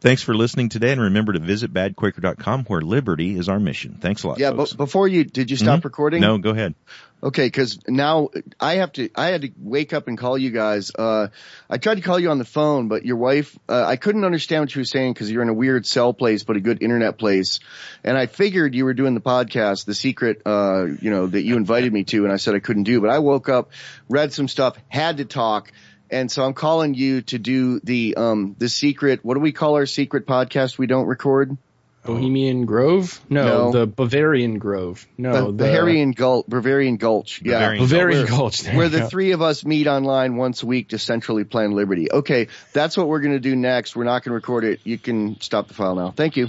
Thanks 0.01 0.21
for 0.21 0.33
listening 0.33 0.69
today, 0.69 0.93
and 0.93 1.01
remember 1.01 1.33
to 1.33 1.39
visit 1.39 1.73
badquaker.com 1.73 2.63
where 2.65 2.79
liberty 2.79 3.37
is 3.37 3.49
our 3.49 3.59
mission. 3.59 3.97
Thanks 3.99 4.23
a 4.23 4.29
lot. 4.29 4.39
Yeah, 4.39 4.51
folks. 4.51 4.71
but 4.71 4.85
before 4.85 5.09
you, 5.09 5.25
did 5.25 5.51
you 5.51 5.57
stop 5.57 5.79
mm-hmm. 5.79 5.87
recording? 5.87 6.21
No, 6.21 6.37
go 6.37 6.51
ahead. 6.51 6.75
Okay, 7.21 7.47
because 7.47 7.79
now 7.85 8.29
I 8.61 8.75
have 8.75 8.93
to. 8.93 9.09
I 9.13 9.25
had 9.25 9.41
to 9.41 9.51
wake 9.59 9.91
up 9.91 10.07
and 10.07 10.17
call 10.17 10.37
you 10.37 10.51
guys. 10.51 10.89
Uh, 10.97 11.27
I 11.69 11.79
tried 11.79 11.95
to 11.95 12.01
call 12.01 12.17
you 12.17 12.29
on 12.29 12.37
the 12.37 12.45
phone, 12.45 12.87
but 12.87 13.05
your 13.05 13.17
wife. 13.17 13.59
Uh, 13.67 13.83
I 13.85 13.97
couldn't 13.97 14.23
understand 14.23 14.61
what 14.61 14.73
you 14.73 14.79
were 14.79 14.85
saying 14.85 15.11
because 15.11 15.29
you're 15.29 15.43
in 15.43 15.49
a 15.49 15.53
weird 15.53 15.85
cell 15.85 16.13
place, 16.13 16.43
but 16.43 16.55
a 16.55 16.61
good 16.61 16.81
internet 16.81 17.17
place. 17.17 17.59
And 18.01 18.17
I 18.17 18.27
figured 18.27 18.75
you 18.75 18.85
were 18.85 18.93
doing 18.93 19.15
the 19.15 19.21
podcast, 19.21 19.83
the 19.83 19.93
secret, 19.93 20.43
uh, 20.45 20.85
you 21.01 21.11
know, 21.11 21.27
that 21.27 21.41
you 21.41 21.57
invited 21.57 21.91
me 21.91 22.05
to, 22.05 22.23
and 22.23 22.31
I 22.31 22.37
said 22.37 22.55
I 22.55 22.59
couldn't 22.59 22.83
do. 22.83 23.01
But 23.01 23.09
I 23.09 23.19
woke 23.19 23.49
up, 23.49 23.71
read 24.07 24.31
some 24.31 24.47
stuff, 24.47 24.77
had 24.87 25.17
to 25.17 25.25
talk 25.25 25.73
and 26.09 26.31
so 26.31 26.43
I'm 26.43 26.53
calling 26.53 26.93
you 26.93 27.21
to 27.23 27.39
do 27.39 27.79
the 27.81 28.15
um 28.15 28.55
the 28.57 28.69
secret. 28.69 29.19
What 29.23 29.35
do 29.35 29.39
we 29.39 29.51
call 29.51 29.75
our 29.75 29.85
secret 29.85 30.25
podcast? 30.25 30.77
We 30.77 30.87
don't 30.87 31.07
record. 31.07 31.57
Bohemian 32.03 32.65
Grove? 32.65 33.19
No, 33.29 33.43
no. 33.43 33.71
the 33.71 33.85
Bavarian 33.85 34.57
Grove. 34.57 35.05
No, 35.17 35.33
the, 35.33 35.45
the 35.47 35.51
Bavarian 35.51 36.11
Gulch. 36.11 36.45
Bavarian 36.47 36.97
Gulch. 36.97 37.41
Yeah, 37.43 37.59
Bavarian, 37.59 37.83
Bavarian 37.83 38.25
Gulch. 38.25 38.63
Where, 38.63 38.75
where 38.75 38.89
the 38.89 39.09
three 39.09 39.31
of 39.31 39.41
us 39.41 39.65
meet 39.65 39.85
online 39.87 40.37
once 40.37 40.63
a 40.63 40.65
week 40.65 40.89
to 40.89 40.97
centrally 40.97 41.43
plan 41.43 41.73
liberty. 41.73 42.11
Okay, 42.11 42.47
that's 42.73 42.95
what 42.95 43.07
we're 43.07 43.19
going 43.19 43.33
to 43.33 43.39
do 43.39 43.55
next. 43.55 43.95
We're 43.95 44.05
not 44.05 44.23
going 44.23 44.31
to 44.31 44.35
record 44.35 44.63
it. 44.63 44.79
You 44.85 44.97
can 44.97 45.39
stop 45.41 45.67
the 45.67 45.73
file 45.73 45.95
now. 45.95 46.11
Thank 46.11 46.37
you. 46.37 46.47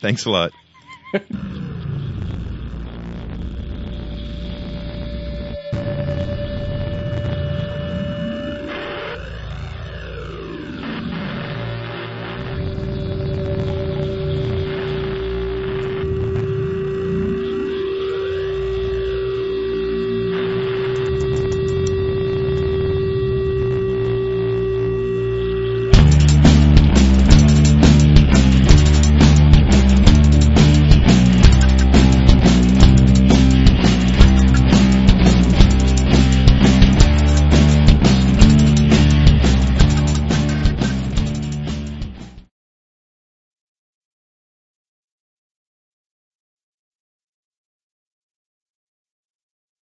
Thanks 0.00 0.24
a 0.24 0.30
lot. 0.30 0.52